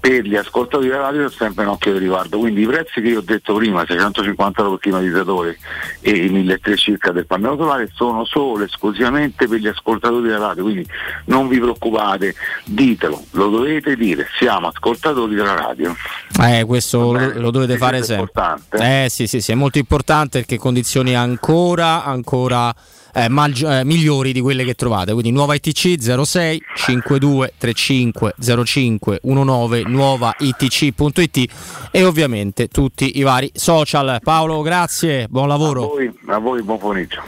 per 0.00 0.22
gli 0.22 0.36
ascoltatori 0.36 0.88
della 0.88 1.02
radio 1.02 1.26
è 1.26 1.30
sempre 1.30 1.64
un 1.64 1.70
occhio 1.70 1.92
di 1.92 1.98
riguardo. 1.98 2.38
Quindi 2.38 2.62
i 2.62 2.66
prezzi 2.66 3.00
che 3.00 3.08
io 3.08 3.18
ho 3.18 3.22
detto 3.22 3.54
prima, 3.54 3.84
650 3.86 4.60
euro 4.60 4.72
per 4.72 4.80
climatizzatore 4.80 5.58
e 6.00 6.10
i 6.10 6.28
1300 6.28 6.88
circa 6.88 7.12
del 7.12 7.26
pannello 7.26 7.56
solare, 7.56 7.90
sono 7.92 8.24
solo 8.24 8.64
esclusivamente 8.64 9.46
per 9.46 9.58
gli 9.58 9.66
ascoltatori 9.66 10.28
della 10.28 10.48
radio. 10.48 10.62
Quindi 10.62 10.86
non 11.26 11.48
vi 11.48 11.58
preoccupate, 11.58 12.34
ditelo, 12.64 13.22
lo 13.32 13.48
dovete 13.48 13.94
dire, 13.96 14.26
siamo 14.38 14.68
ascoltatori 14.68 15.34
della 15.34 15.54
radio. 15.54 15.94
Eh, 16.40 16.64
questo 16.64 17.12
lo, 17.12 17.32
lo, 17.34 17.50
dovete 17.50 17.76
fare 17.76 18.02
sempre. 18.02 18.30
Importante. 18.32 19.04
Eh 19.04 19.08
sì, 19.10 19.26
sì, 19.26 19.40
sì, 19.40 19.52
è 19.52 19.54
molto 19.54 19.78
importante 19.78 20.38
perché 20.38 20.56
condizioni 20.56 21.14
ancora, 21.14 22.04
ancora 22.04 22.74
eh, 23.14 23.28
maggi- 23.28 23.64
eh, 23.64 23.84
migliori 23.84 24.32
di 24.32 24.40
quelle 24.40 24.64
che 24.64 24.74
trovate. 24.74 25.12
Quindi 25.12 25.30
nuova 25.30 25.54
ITC 25.54 25.94
06 26.24 26.62
52 26.74 27.52
35 27.58 28.34
05 28.64 29.20
19 29.22 29.82
nuova 29.86 30.34
itc.it 30.38 31.50
e 31.90 32.04
ovviamente 32.04 32.68
tutti 32.68 33.18
i 33.18 33.22
vari 33.22 33.50
social. 33.54 34.18
Paolo, 34.22 34.60
grazie, 34.62 35.26
buon 35.28 35.48
lavoro. 35.48 35.84
A 35.84 35.86
voi, 35.86 36.12
a 36.26 36.38
voi 36.38 36.62
buon 36.62 36.78
pomeriggio. 36.78 37.22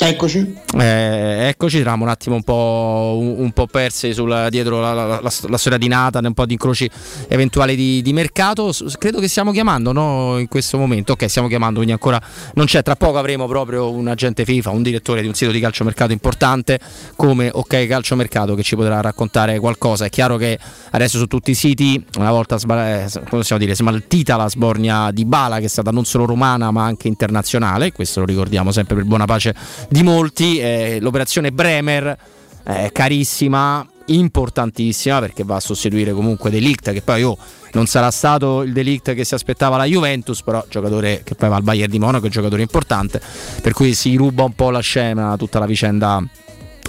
Eccoci. 0.00 0.56
Eh, 0.78 1.48
eccoci, 1.48 1.78
eravamo 1.78 2.04
un 2.04 2.10
attimo 2.10 2.36
un 2.36 2.44
po', 2.44 3.16
un, 3.18 3.34
un 3.38 3.50
po 3.50 3.66
persi 3.66 4.14
sul, 4.14 4.46
dietro 4.48 4.80
la, 4.80 4.92
la, 4.92 5.06
la, 5.06 5.20
la, 5.20 5.58
storia 5.58 5.76
di 5.76 5.88
Nathan, 5.88 6.24
un 6.24 6.34
po' 6.34 6.46
di 6.46 6.52
incroci 6.52 6.88
eventuali 7.26 7.74
di, 7.74 8.00
di 8.00 8.12
mercato. 8.12 8.72
Credo 8.96 9.18
che 9.18 9.26
stiamo 9.26 9.50
chiamando 9.50 9.90
no? 9.90 10.38
in 10.38 10.46
questo 10.46 10.78
momento. 10.78 11.12
Ok, 11.12 11.28
stiamo 11.28 11.48
chiamando, 11.48 11.76
quindi 11.76 11.92
ancora 11.92 12.20
non 12.54 12.66
c'è. 12.66 12.82
Tra 12.82 12.94
poco 12.94 13.18
avremo 13.18 13.48
proprio 13.48 13.90
un 13.90 14.06
agente 14.06 14.44
FIFA, 14.44 14.70
un 14.70 14.82
direttore 14.82 15.20
di 15.20 15.26
un 15.26 15.34
sito 15.34 15.50
di 15.50 15.58
calciomercato 15.58 16.12
importante 16.12 16.78
come 17.16 17.50
Ok 17.52 17.88
Calciomercato 17.88 18.54
che 18.54 18.62
ci 18.62 18.76
potrà 18.76 19.00
raccontare 19.00 19.58
qualcosa. 19.58 20.04
È 20.04 20.10
chiaro 20.10 20.36
che 20.36 20.60
adesso 20.90 21.18
su 21.18 21.26
tutti 21.26 21.50
i 21.50 21.54
siti, 21.54 22.04
una 22.18 22.30
volta 22.30 22.56
eh, 22.56 23.06
possiamo 23.28 23.60
dire, 23.60 23.74
smaltita 23.74 24.36
la 24.36 24.48
sbornia 24.48 25.10
di 25.10 25.24
Bala, 25.24 25.58
che 25.58 25.64
è 25.64 25.68
stata 25.68 25.90
non 25.90 26.04
solo 26.04 26.24
romana 26.24 26.70
ma 26.70 26.84
anche 26.84 27.08
internazionale, 27.08 27.90
questo 27.90 28.20
lo 28.20 28.26
ricordiamo 28.26 28.70
sempre 28.70 28.94
per 28.94 29.04
buona 29.04 29.24
pace 29.24 29.54
di 29.88 30.02
molti. 30.02 30.58
Eh, 30.58 30.98
l'operazione 31.00 31.52
Bremer, 31.52 32.16
eh, 32.64 32.90
carissima, 32.92 33.86
importantissima 34.08 35.20
perché 35.20 35.44
va 35.44 35.56
a 35.56 35.60
sostituire 35.60 36.12
comunque 36.12 36.50
Delict 36.50 36.92
che 36.92 37.02
poi 37.02 37.22
oh, 37.22 37.36
non 37.72 37.86
sarà 37.86 38.10
stato 38.10 38.62
il 38.62 38.72
Delict 38.72 39.14
che 39.14 39.24
si 39.24 39.34
aspettava 39.34 39.76
la 39.76 39.84
Juventus 39.84 40.42
però 40.42 40.64
giocatore 40.68 41.22
che 41.24 41.34
poi 41.34 41.48
va 41.48 41.56
al 41.56 41.62
Bayern 41.62 41.90
di 41.90 41.98
Monaco 41.98 42.28
giocatore 42.28 42.62
importante 42.62 43.20
per 43.60 43.72
cui 43.72 43.94
si 43.94 44.16
ruba 44.16 44.44
un 44.44 44.54
po' 44.54 44.70
la 44.70 44.80
scena 44.80 45.36
tutta 45.36 45.58
la 45.58 45.66
vicenda 45.66 46.22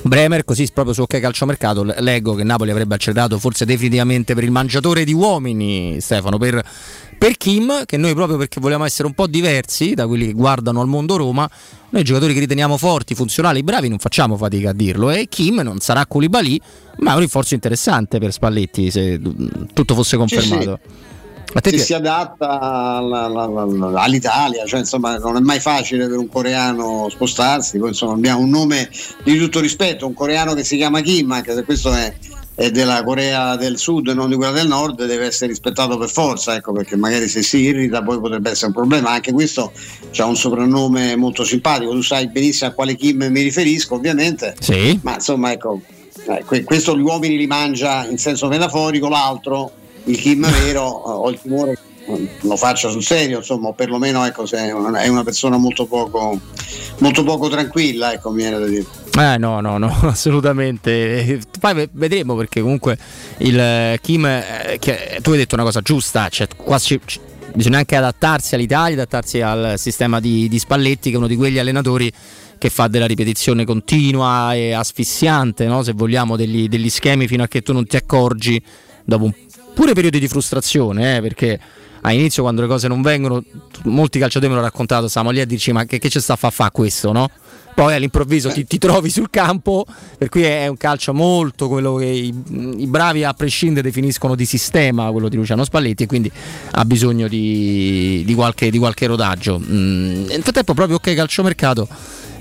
Bremer, 0.03 0.45
così 0.45 0.67
proprio 0.73 0.93
su 0.93 1.01
OK 1.01 1.19
Calciomercato 1.19 1.84
leggo 1.84 2.34
che 2.34 2.43
Napoli 2.43 2.71
avrebbe 2.71 2.95
accelerato 2.95 3.38
forse 3.38 3.65
definitivamente 3.65 4.34
per 4.34 4.43
il 4.43 4.51
mangiatore 4.51 5.03
di 5.03 5.13
uomini, 5.13 5.97
Stefano, 5.99 6.38
per, 6.38 6.63
per 7.17 7.38
Kim, 7.38 7.85
che 7.85 7.97
noi 7.97 8.13
proprio 8.13 8.38
perché 8.38 8.59
vogliamo 8.59 8.85
essere 8.85 9.07
un 9.07 9.13
po' 9.13 9.27
diversi 9.27 9.93
da 9.93 10.07
quelli 10.07 10.27
che 10.27 10.34
guardano 10.34 10.81
al 10.81 10.88
mondo 10.88 11.17
Roma, 11.17 11.49
noi 11.89 12.03
giocatori 12.03 12.34
che 12.34 12.39
riteniamo 12.39 12.77
forti, 12.77 13.15
funzionali, 13.15 13.63
bravi, 13.63 13.89
non 13.89 13.99
facciamo 13.99 14.38
fatica 14.38 14.69
a 14.69 14.73
dirlo. 14.73 15.09
E 15.09 15.27
Kim 15.27 15.59
non 15.61 15.80
sarà 15.80 16.05
Koulibaly, 16.05 16.59
ma 16.99 17.11
è 17.11 17.13
un 17.13 17.19
rinforzo 17.19 17.53
interessante 17.55 18.19
per 18.19 18.31
Spalletti 18.31 18.91
se 18.91 19.19
tutto 19.73 19.95
fosse 19.95 20.17
confermato. 20.17 20.80
Sì, 20.81 20.89
sì 20.89 21.17
che 21.61 21.77
si 21.80 21.93
adatta 21.93 22.59
alla, 22.59 23.26
alla, 23.26 24.01
all'Italia, 24.01 24.65
cioè 24.65 24.80
insomma 24.80 25.17
non 25.17 25.35
è 25.35 25.39
mai 25.39 25.59
facile 25.59 26.07
per 26.07 26.17
un 26.17 26.30
coreano 26.30 27.07
spostarsi, 27.09 27.80
poi 27.80 27.89
insomma 27.89 28.13
abbiamo 28.13 28.41
un 28.41 28.49
nome 28.49 28.89
di 29.23 29.38
tutto 29.38 29.59
rispetto, 29.59 30.05
un 30.05 30.13
coreano 30.13 30.53
che 30.53 30.63
si 30.63 30.77
chiama 30.77 31.01
Kim, 31.01 31.31
anche 31.31 31.53
se 31.53 31.63
questo 31.63 31.91
è, 31.91 32.13
è 32.53 32.69
della 32.69 33.03
Corea 33.03 33.55
del 33.55 33.77
Sud 33.77 34.09
e 34.09 34.13
non 34.13 34.30
di 34.30 34.35
quella 34.35 34.51
del 34.51 34.67
Nord, 34.67 35.05
deve 35.05 35.26
essere 35.26 35.49
rispettato 35.49 35.97
per 35.97 36.09
forza, 36.09 36.55
ecco 36.55 36.71
perché 36.71 36.95
magari 36.95 37.27
se 37.27 37.41
si 37.41 37.57
irrita 37.57 38.03
poi 38.03 38.19
potrebbe 38.19 38.51
essere 38.51 38.67
un 38.67 38.73
problema, 38.73 39.09
anche 39.09 39.31
questo 39.31 39.71
ha 40.17 40.26
un 40.26 40.35
soprannome 40.35 41.15
molto 41.15 41.43
simpatico, 41.43 41.91
tu 41.91 42.01
sai 42.01 42.30
benissimo 42.30 42.69
a 42.69 42.73
quale 42.73 42.95
Kim 42.95 43.23
mi 43.23 43.41
riferisco 43.41 43.95
ovviamente, 43.95 44.55
sì. 44.59 44.99
ma 45.01 45.15
insomma 45.15 45.51
ecco, 45.51 45.81
eh, 46.27 46.63
questo 46.63 46.95
gli 46.95 47.01
uomini 47.01 47.38
li 47.38 47.47
mangia 47.47 48.05
in 48.05 48.17
senso 48.17 48.47
metaforico, 48.47 49.07
l'altro 49.07 49.71
il 50.05 50.17
Kim 50.17 50.49
vero 50.49 50.84
ho 50.84 51.30
il 51.30 51.39
timore 51.39 51.77
lo 52.41 52.55
faccia 52.55 52.89
sul 52.89 53.03
serio, 53.03 53.38
insomma, 53.38 53.73
perlomeno 53.73 54.26
ecco, 54.26 54.45
è 54.49 54.71
una, 54.71 55.23
persona 55.23 55.57
molto 55.57 55.85
poco, 55.85 56.39
molto 56.99 57.23
poco 57.23 57.49
tranquilla, 57.49 58.13
ecco, 58.13 58.31
mi 58.31 58.38
viene 58.38 58.59
da 58.59 58.65
dire. 58.65 58.85
Eh 59.19 59.38
no, 59.38 59.59
no, 59.59 59.77
no, 59.77 59.95
assolutamente. 60.07 61.39
Poi 61.59 61.89
vedremo 61.91 62.35
perché 62.35 62.61
comunque 62.61 62.97
il 63.39 63.59
eh, 63.59 63.99
Kim, 64.01 64.26
eh, 64.26 64.77
che, 64.80 65.19
tu 65.21 65.31
hai 65.31 65.38
detto 65.38 65.55
una 65.55 65.63
cosa 65.63 65.81
giusta, 65.81 66.30
cioè 66.30 66.47
quasi, 66.55 66.99
bisogna 67.53 67.77
anche 67.77 67.95
adattarsi 67.95 68.55
all'Italia, 68.55 68.95
adattarsi 68.95 69.41
al 69.41 69.73
sistema 69.77 70.19
di, 70.19 70.47
di 70.47 70.59
Spalletti, 70.59 71.09
che 71.09 71.15
è 71.15 71.17
uno 71.17 71.27
di 71.27 71.35
quegli 71.35 71.59
allenatori 71.59 72.11
che 72.57 72.69
fa 72.69 72.88
della 72.88 73.05
ripetizione 73.05 73.63
continua 73.63 74.53
e 74.53 74.73
asfissiante, 74.73 75.65
no? 75.65 75.81
se 75.81 75.93
vogliamo, 75.93 76.35
degli, 76.35 76.67
degli 76.67 76.89
schemi 76.89 77.26
fino 77.26 77.43
a 77.43 77.47
che 77.47 77.61
tu 77.61 77.71
non 77.71 77.85
ti 77.85 77.95
accorgi 77.95 78.61
dopo 79.05 79.23
un 79.23 79.34
pure 79.80 79.93
periodi 79.93 80.19
di 80.19 80.27
frustrazione, 80.27 81.15
eh, 81.15 81.22
perché 81.22 81.57
all'inizio 82.01 82.43
quando 82.43 82.60
le 82.60 82.68
cose 82.68 82.89
non 82.89 83.01
vengono, 83.01 83.41
molti 83.84 84.19
calciatori 84.19 84.51
me 84.51 84.57
l'hanno 84.57 84.68
raccontato, 84.68 85.07
stiamo 85.07 85.30
lì 85.30 85.39
a 85.39 85.45
dirci 85.45 85.72
ma 85.72 85.85
che, 85.85 85.99
che 85.99 86.10
ci 86.10 86.19
sta 86.19 86.34
a 86.34 86.35
fare 86.35 86.53
fa 86.53 86.69
questo, 86.69 87.14
no? 87.14 87.30
Poi 87.76 87.93
all'improvviso 87.93 88.49
ti, 88.49 88.65
ti, 88.65 88.77
trovi 88.77 89.10
sul 89.10 89.30
campo, 89.30 89.85
per 90.18 90.27
cui 90.27 90.41
è 90.41 90.68
un 90.68 90.76
calcio 90.76 91.14
molto 91.14 91.69
quello 91.69 91.95
che 91.95 92.07
i, 92.07 92.27
i, 92.27 92.88
bravi 92.88 93.23
a 93.23 93.34
prescindere 93.34 93.88
definiscono 93.88 94.35
di 94.35 94.45
sistema, 94.45 95.10
quello 95.11 95.30
di 95.30 95.38
Luciano 95.38 95.64
Spalletti, 95.64 96.03
e 96.03 96.07
quindi 96.07 96.30
ha 96.72 96.84
bisogno 96.84 97.30
di, 97.30 98.23
di, 98.26 98.34
qualche, 98.34 98.69
di 98.69 98.80
qualche, 98.80 99.07
rodaggio. 99.07 99.57
Mm, 99.60 100.26
nel 100.26 100.41
frattempo 100.41 100.73
proprio 100.73 100.97
ok 100.97 101.14
calciomercato 101.14 101.88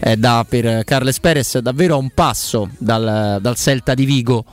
è 0.00 0.16
da, 0.16 0.44
per 0.48 0.82
Carles 0.82 1.20
Perez 1.20 1.58
davvero 1.58 1.94
a 1.94 1.98
un 1.98 2.10
passo 2.10 2.68
dal, 2.78 3.38
dal 3.40 3.54
Celta 3.54 3.94
di 3.94 4.04
Vigo. 4.06 4.44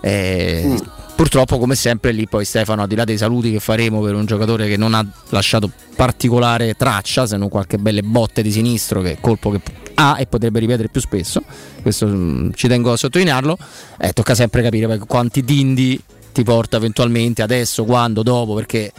Eh, 0.00 0.62
mm 0.64 1.06
Purtroppo, 1.18 1.58
come 1.58 1.74
sempre, 1.74 2.12
lì 2.12 2.28
poi 2.28 2.44
Stefano, 2.44 2.82
al 2.82 2.86
di 2.86 2.94
là 2.94 3.02
dei 3.02 3.18
saluti 3.18 3.50
che 3.50 3.58
faremo 3.58 4.00
per 4.00 4.14
un 4.14 4.24
giocatore 4.24 4.68
che 4.68 4.76
non 4.76 4.94
ha 4.94 5.04
lasciato 5.30 5.68
particolare 5.96 6.74
traccia, 6.74 7.26
se 7.26 7.36
non 7.36 7.48
qualche 7.48 7.76
belle 7.76 8.02
botte 8.02 8.40
di 8.40 8.52
sinistro, 8.52 9.02
che 9.02 9.18
colpo 9.20 9.50
che 9.50 9.60
ha 9.94 10.14
e 10.20 10.26
potrebbe 10.26 10.60
ripetere 10.60 10.86
più 10.86 11.00
spesso, 11.00 11.42
questo 11.82 12.06
mm, 12.06 12.50
ci 12.54 12.68
tengo 12.68 12.92
a 12.92 12.96
sottolinearlo, 12.96 13.58
eh, 13.98 14.12
tocca 14.12 14.36
sempre 14.36 14.62
capire 14.62 14.96
quanti 15.08 15.42
dindi 15.42 16.00
ti 16.32 16.44
porta 16.44 16.76
eventualmente 16.76 17.42
adesso, 17.42 17.84
quando, 17.84 18.22
dopo, 18.22 18.54
perché 18.54 18.92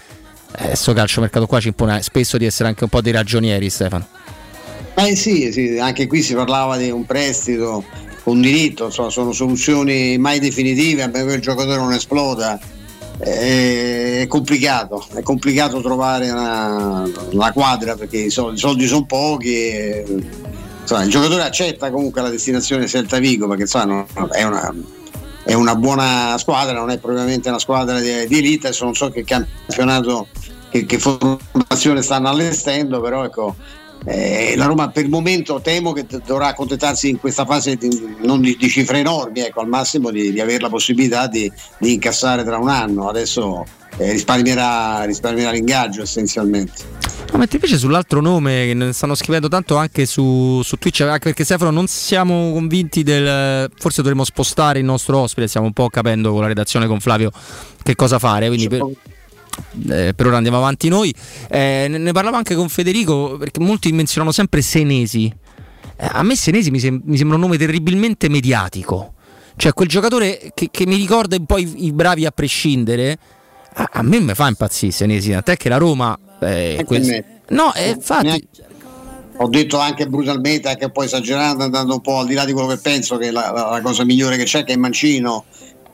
questo 0.52 0.92
calcio 0.92 1.22
mercato 1.22 1.48
qua 1.48 1.62
ci 1.62 1.70
impone 1.70 2.02
spesso 2.02 2.38
di 2.38 2.44
essere 2.44 2.68
anche 2.68 2.84
un 2.84 2.90
po' 2.90 3.00
dei 3.00 3.14
ragionieri, 3.14 3.70
Stefano. 3.70 4.06
Eh 4.96 5.16
sì, 5.16 5.54
sì, 5.54 5.80
anche 5.80 6.06
qui 6.06 6.22
si 6.22 6.34
parlava 6.34 6.76
di 6.76 6.92
un 6.92 7.06
prestito 7.06 7.86
con 8.30 8.42
diritto, 8.42 8.86
insomma, 8.86 9.10
sono 9.10 9.32
soluzioni 9.32 10.20
mai 10.20 10.40
definitive, 10.40 11.02
a 11.02 11.08
meno 11.08 11.26
che 11.26 11.34
il 11.34 11.42
giocatore 11.42 11.78
non 11.78 11.94
esploda. 11.94 12.60
È 13.18 14.26
complicato, 14.30 15.06
è 15.14 15.22
complicato 15.22 15.82
trovare 15.82 16.30
una, 16.30 17.10
una 17.32 17.52
quadra 17.52 17.96
perché 17.96 18.18
i 18.18 18.30
soldi, 18.30 18.56
i 18.56 18.60
soldi 18.60 18.86
sono 18.86 19.06
pochi. 19.06 19.56
E, 19.56 20.06
insomma, 20.82 21.04
il 21.04 21.10
giocatore 21.10 21.42
accetta 21.42 21.90
comunque 21.90 22.22
la 22.22 22.30
destinazione 22.30 22.88
Celta 22.88 23.18
Vigo 23.18 23.48
perché 23.48 23.64
insomma, 23.64 24.06
è, 24.32 24.44
una, 24.44 24.74
è, 25.44 25.54
una, 25.54 25.76
buona 25.76 26.38
squadra, 26.38 26.78
non 26.78 26.92
è 26.92 27.00
propriamente 27.00 27.50
una 27.50 27.60
squadra 27.60 28.00
di, 28.00 28.28
di 28.28 28.38
elite, 28.38 28.72
non 28.82 28.94
so 28.94 29.10
che 29.10 29.24
campionato, 29.24 30.28
che, 30.70 30.86
che 30.86 31.00
formazione 31.00 32.04
stanno 32.04 32.30
allestendo, 32.30 33.02
però 33.02 33.26
ecco, 33.26 33.56
eh, 34.06 34.54
la 34.56 34.66
Roma 34.66 34.90
per 34.90 35.04
il 35.04 35.10
momento 35.10 35.60
temo 35.62 35.92
che 35.92 36.06
dovrà 36.26 36.48
accontentarsi 36.48 37.10
in 37.10 37.20
questa 37.20 37.46
fase 37.46 37.76
di, 37.76 38.16
non 38.22 38.42
di, 38.42 38.56
di, 38.58 38.70
cifre 38.70 39.00
enormi, 39.00 39.42
ecco, 39.42 39.60
al 39.60 39.68
massimo 39.68 40.10
di, 40.10 40.32
di 40.32 40.40
avere 40.40 40.62
la 40.62 40.70
possibilità 40.70 41.28
di, 41.28 41.52
incassare 41.80 42.44
tra 42.44 42.58
un 42.58 42.70
anno. 42.70 43.10
Adesso 43.10 43.66
eh, 43.98 44.12
risparmierà, 44.12 45.04
risparmierà 45.04 45.52
l'ingaggio 45.52 46.02
essenzialmente. 46.02 47.08
No, 47.32 47.38
mentre 47.38 47.58
invece 47.58 47.78
sull'altro 47.78 48.22
nome 48.22 48.66
che 48.68 48.74
ne 48.74 48.94
stanno 48.94 49.14
scrivendo 49.14 49.50
tanto 49.50 49.76
anche 49.76 50.06
su, 50.06 50.62
su 50.64 50.78
Twitch, 50.78 51.02
anche 51.02 51.20
perché 51.20 51.44
Stefano 51.44 51.70
non 51.70 51.88
siamo 51.88 52.54
convinti 52.54 53.04
del. 53.04 53.70
Forse 53.78 54.02
dovremmo 54.02 54.24
spostare 54.24 54.80
il 54.80 54.86
nostro 54.86 55.20
ospite, 55.20 55.48
stiamo 55.48 55.68
un 55.68 55.74
po' 55.74 55.90
capendo 55.90 56.32
con 56.32 56.42
la 56.42 56.48
redazione 56.48 56.88
con 56.88 57.00
Flavio 57.00 57.32
che 57.84 57.96
cosa 57.96 58.18
fare. 58.18 58.48
Quindi 58.48 58.68
per, 58.68 58.82
eh, 59.90 60.14
per 60.14 60.28
ora 60.28 60.38
andiamo 60.38 60.58
avanti 60.58 60.88
noi. 60.90 61.14
Eh, 61.50 61.88
ne 61.90 62.12
parlavo 62.12 62.36
anche 62.36 62.56
con 62.56 62.70
Federico 62.70 63.38
perché 63.38 63.60
molti 63.60 63.92
menzionano 63.92 64.32
sempre 64.32 64.62
Senesi. 64.62 65.34
Eh, 65.96 66.10
a 66.12 66.24
me 66.24 66.36
Senesi 66.36 66.72
mi, 66.72 66.80
sem- 66.80 67.02
mi, 67.04 67.18
sembra 67.18 67.36
un 67.36 67.44
nome 67.44 67.58
terribilmente 67.58 68.30
mediatico. 68.30 69.14
Cioè 69.56 69.74
quel 69.74 69.88
giocatore 69.88 70.52
che, 70.54 70.70
che 70.72 70.86
mi 70.86 70.96
ricorda 70.96 71.36
un 71.36 71.46
po' 71.46 71.58
i, 71.58 71.86
i 71.86 71.92
bravi 71.92 72.26
a 72.26 72.32
prescindere. 72.32 73.18
A, 73.74 73.90
a 73.94 74.02
me 74.02 74.20
mi 74.20 74.34
fa 74.34 74.48
impazzire 74.48 74.92
Senesi, 74.92 75.32
tant'è 75.32 75.58
che 75.58 75.70
la 75.70 75.78
Roma... 75.78 76.18
Eh, 76.42 76.84
quel... 76.86 77.24
No, 77.50 77.74
eh, 77.74 77.90
infatti... 77.90 78.48
Ho 79.42 79.48
detto 79.48 79.80
anche 79.80 80.06
brutalmente, 80.06 80.68
anche 80.68 80.92
poi 80.92 81.06
esagerando, 81.06 81.64
andando 81.64 81.94
un 81.94 82.02
po' 82.02 82.18
al 82.18 82.28
di 82.28 82.34
là 82.34 82.44
di 82.44 82.52
quello 82.52 82.68
che 82.68 82.78
penso 82.78 83.16
che 83.16 83.32
la, 83.32 83.52
la 83.52 83.80
cosa 83.82 84.04
migliore 84.04 84.36
che 84.36 84.44
c'è, 84.44 84.66
che 84.66 84.74
è 84.74 84.76
Mancino 84.76 85.46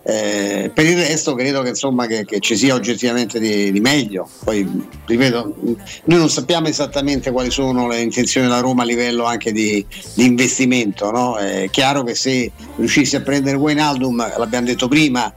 Eh, 0.07 0.69
per 0.71 0.85
il 0.85 0.97
resto 0.97 1.33
credo 1.33 1.63
che, 1.63 1.69
insomma, 1.69 2.05
che, 2.05 2.25
che 2.25 2.39
ci 2.39 2.55
sia 2.55 2.75
oggettivamente 2.75 3.39
di, 3.39 3.71
di, 3.71 3.79
meglio. 3.79 4.29
Poi 4.43 4.87
ripeto, 5.03 5.55
noi 6.03 6.19
non 6.19 6.29
sappiamo 6.29 6.67
esattamente 6.67 7.31
quali 7.31 7.49
sono 7.49 7.87
le 7.87 8.01
intenzioni 8.01 8.45
della 8.45 8.59
Roma 8.59 8.83
a 8.83 8.85
livello 8.85 9.23
anche 9.23 9.51
di, 9.51 9.83
di 10.13 10.25
investimento. 10.25 11.09
No? 11.09 11.37
È 11.37 11.69
chiaro 11.71 12.03
che 12.03 12.13
se 12.13 12.51
riuscissi 12.75 13.15
a 13.15 13.21
prendere 13.21 13.57
Wijnaldum, 13.57 14.37
l'abbiamo 14.37 14.67
detto 14.67 14.87
prima, 14.87 15.33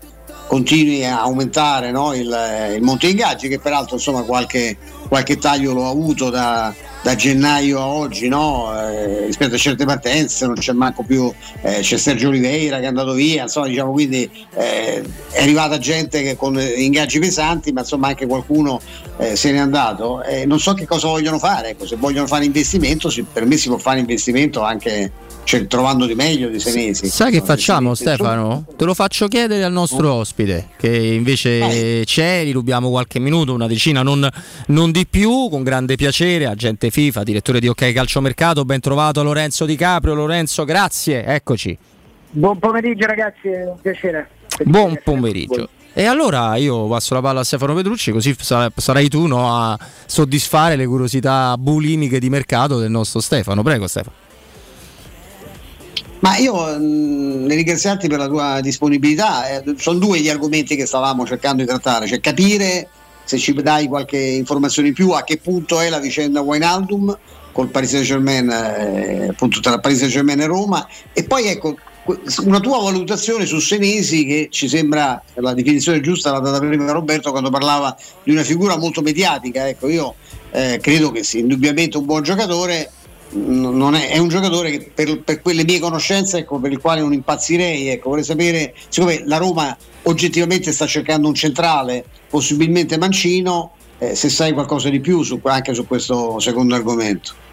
continui 0.49 1.05
a 1.05 1.21
aumentare 1.21 1.93
no? 1.93 2.15
il, 2.15 2.75
il 2.75 2.83
monte 2.83 3.07
ingaggi 3.07 3.49
che 3.49 3.61
peraltro 3.61 3.97
insomma 3.97 4.23
qualche, 4.23 4.77
qualche 5.07 5.39
taglio 5.39 5.73
l'ho 5.73 5.89
avuto 5.89 6.31
da, 6.31 6.75
da 7.03 7.15
gennaio 7.15 7.79
a 7.79 7.87
oggi 7.87 8.29
no? 8.29 8.73
eh, 8.75 9.27
rispetto 9.27 9.55
a 9.55 9.59
certe 9.59 9.85
partenze 9.85 10.47
non 10.47 10.55
c'è 10.57 10.73
manco 10.73 11.05
più 11.05 11.33
eh, 11.61 11.81
c'è 11.81 11.99
Sergio 11.99 12.29
Oliveira 12.29 12.79
che 12.79 12.85
è 12.85 12.87
andato 12.87 13.13
via 13.13 13.43
insomma 13.43 13.69
diciamo 13.69 13.93
quindi 13.93 14.29
eh, 14.55 15.05
è 15.31 15.43
arrivata 15.43 15.79
gente 15.79 16.23
che 16.23 16.35
con 16.35 16.59
ingaggi 16.59 17.19
pesanti 17.21 17.71
ma 17.73 17.81
insomma 17.81 18.09
anche 18.09 18.27
qualcuno 18.27 18.81
eh, 19.19 19.37
se 19.37 19.53
n'è 19.53 19.59
andato 19.59 20.23
non 20.47 20.59
so 20.59 20.73
che 20.73 20.87
cosa 20.87 21.09
vogliono 21.09 21.39
fare 21.39 21.71
ecco, 21.71 21.87
se 21.87 21.97
vogliono 21.97 22.27
fare 22.27 22.47
investimento 22.47 23.13
per 23.33 23.45
me 23.45 23.57
si 23.59 23.69
può 23.69 23.79
fare 23.79 24.01
investimento 24.01 24.63
anche 24.63 25.13
trovando 25.67 26.05
di 26.05 26.15
meglio 26.15 26.49
di 26.49 26.61
Senesi. 26.61 27.09
Sai 27.09 27.33
che 27.33 27.41
facciamo 27.41 27.95
Stefano? 27.95 28.67
Te 28.77 28.85
lo 28.85 28.93
faccio 28.93 29.29
chiedere 29.29 29.65
al 29.65 29.73
nostro 29.73 30.13
ospite 30.13 30.69
che 30.77 30.95
invece 30.95 32.03
c'è, 32.05 32.45
gli 32.45 32.53
rubiamo 32.53 32.91
qualche 32.91 33.19
minuto, 33.19 33.55
una 33.55 33.67
decina, 33.67 34.03
non, 34.03 34.29
non 34.67 34.91
di 34.91 35.07
più, 35.07 35.49
con 35.49 35.63
grande 35.63 35.97
piacere, 35.97 36.47
agente 36.47 36.91
FIFA, 36.91 37.23
direttore 37.23 37.61
di 37.61 37.69
OK 37.69 37.93
Calciomercato, 37.93 38.65
ben 38.65 38.81
trovato 38.81 39.23
Lorenzo 39.23 39.65
Di 39.65 39.77
Caprio. 39.77 40.15
Lorenzo, 40.15 40.65
grazie, 40.65 41.25
eccoci. 41.25 41.77
Buon 42.31 42.59
pomeriggio 42.59 43.07
ragazzi, 43.07 43.49
è 43.49 43.65
un 43.65 43.81
piacere. 43.81 44.29
Buon 44.65 45.01
pomeriggio. 45.03 45.71
E 45.95 46.05
allora 46.05 46.55
io 46.57 46.87
passo 46.87 47.15
la 47.15 47.21
palla 47.21 47.41
a 47.41 47.45
Stefano 47.45 47.75
Petrucci, 47.75 48.13
così 48.13 48.37
sarai 48.39 49.09
tu 49.09 49.27
no, 49.27 49.53
a 49.53 49.79
soddisfare 50.07 50.77
le 50.77 50.87
curiosità 50.87 51.57
bulimiche 51.59 52.21
di 52.21 52.29
mercato 52.29 52.79
del 52.79 52.91
nostro 52.91 53.21
Stefano. 53.21 53.63
Prego 53.63 53.87
Stefano. 53.89 54.27
Ma 56.21 56.37
io 56.37 56.55
mh, 56.55 57.45
ne 57.47 57.55
ringraziarti 57.55 58.09
per 58.09 58.19
la 58.19 58.29
tua 58.29 58.61
disponibilità. 58.61 59.49
Eh, 59.49 59.75
sono 59.77 59.99
due 59.99 60.21
gli 60.21 60.29
argomenti 60.29 60.77
che 60.77 60.87
stavamo 60.87 61.27
cercando 61.27 61.63
di 61.63 61.69
trattare, 61.69 62.07
cioè 62.07 62.21
capire 62.21 62.89
se 63.25 63.39
ci 63.39 63.53
dai 63.53 63.89
qualche 63.89 64.19
informazione 64.19 64.89
in 64.89 64.95
più 64.95 65.11
a 65.11 65.23
che 65.23 65.37
punto 65.37 65.81
è 65.81 65.91
la 65.91 65.99
vicenda 65.99 66.41
Wijnaldum 66.41 67.17
col 67.53 67.69
Paris 67.69 67.91
Saint 67.91 68.07
Germain, 68.07 68.49
eh, 68.49 69.29
appunto 69.29 69.61
tra 69.61 69.79
Paris 69.79 69.99
Saint 69.99 70.13
Germain 70.13 70.41
e 70.41 70.47
Roma, 70.47 70.87
e 71.13 71.25
poi 71.25 71.49
ecco 71.49 71.77
una 72.45 72.61
tua 72.61 72.79
valutazione 72.79 73.45
su 73.45 73.59
Senesi 73.59 74.25
che 74.25 74.49
ci 74.51 74.67
sembra 74.67 75.23
la 75.35 75.53
definizione 75.53 76.01
giusta 76.01 76.31
l'ha 76.31 76.39
data 76.39 76.59
prima 76.59 76.91
Roberto 76.91 77.31
quando 77.33 77.51
parlava 77.51 77.95
di 78.23 78.31
una 78.31 78.45
figura 78.45 78.79
molto 78.79 79.03
mediatica. 79.03 79.69
Ecco, 79.69 79.89
io 79.89 80.15
eh, 80.51 80.79
credo 80.81 81.11
che 81.11 81.23
sia 81.23 81.41
indubbiamente 81.41 81.99
un 81.99 82.07
buon 82.07 82.23
giocatore 82.23 82.93
è, 83.31 84.09
è, 84.11 84.19
un 84.19 84.29
giocatore 84.29 84.71
che 84.71 84.91
per, 84.95 85.21
per, 85.23 85.43
quelle 85.43 85.65
mie 85.65 85.79
conoscenze 85.79 86.39
ecco, 86.39 86.59
per 86.59 86.73
il 86.73 86.81
quale 86.81 87.01
non 87.01 87.13
impazzirei 87.13 87.89
ecco, 87.89 88.11
vorrei 88.11 88.25
sapere 88.25 88.75
siccome 88.89 89.23
la 89.27 89.37
Roma 89.37 89.77
oggettivamente 90.05 90.73
sta 90.73 90.87
cercando 90.87 91.29
un 91.29 91.35
centrale 91.35 92.05
possibilmente 92.29 92.97
mancino 92.97 93.73
eh, 93.99 94.15
se 94.15 94.29
sai 94.29 94.53
qualcosa 94.53 94.89
di 94.89 95.01
più 95.01 95.23
su, 95.23 95.41
anche 95.45 95.75
su 95.75 95.87
questo 95.87 96.39
secondo 96.39 96.75
argomento. 96.75 97.47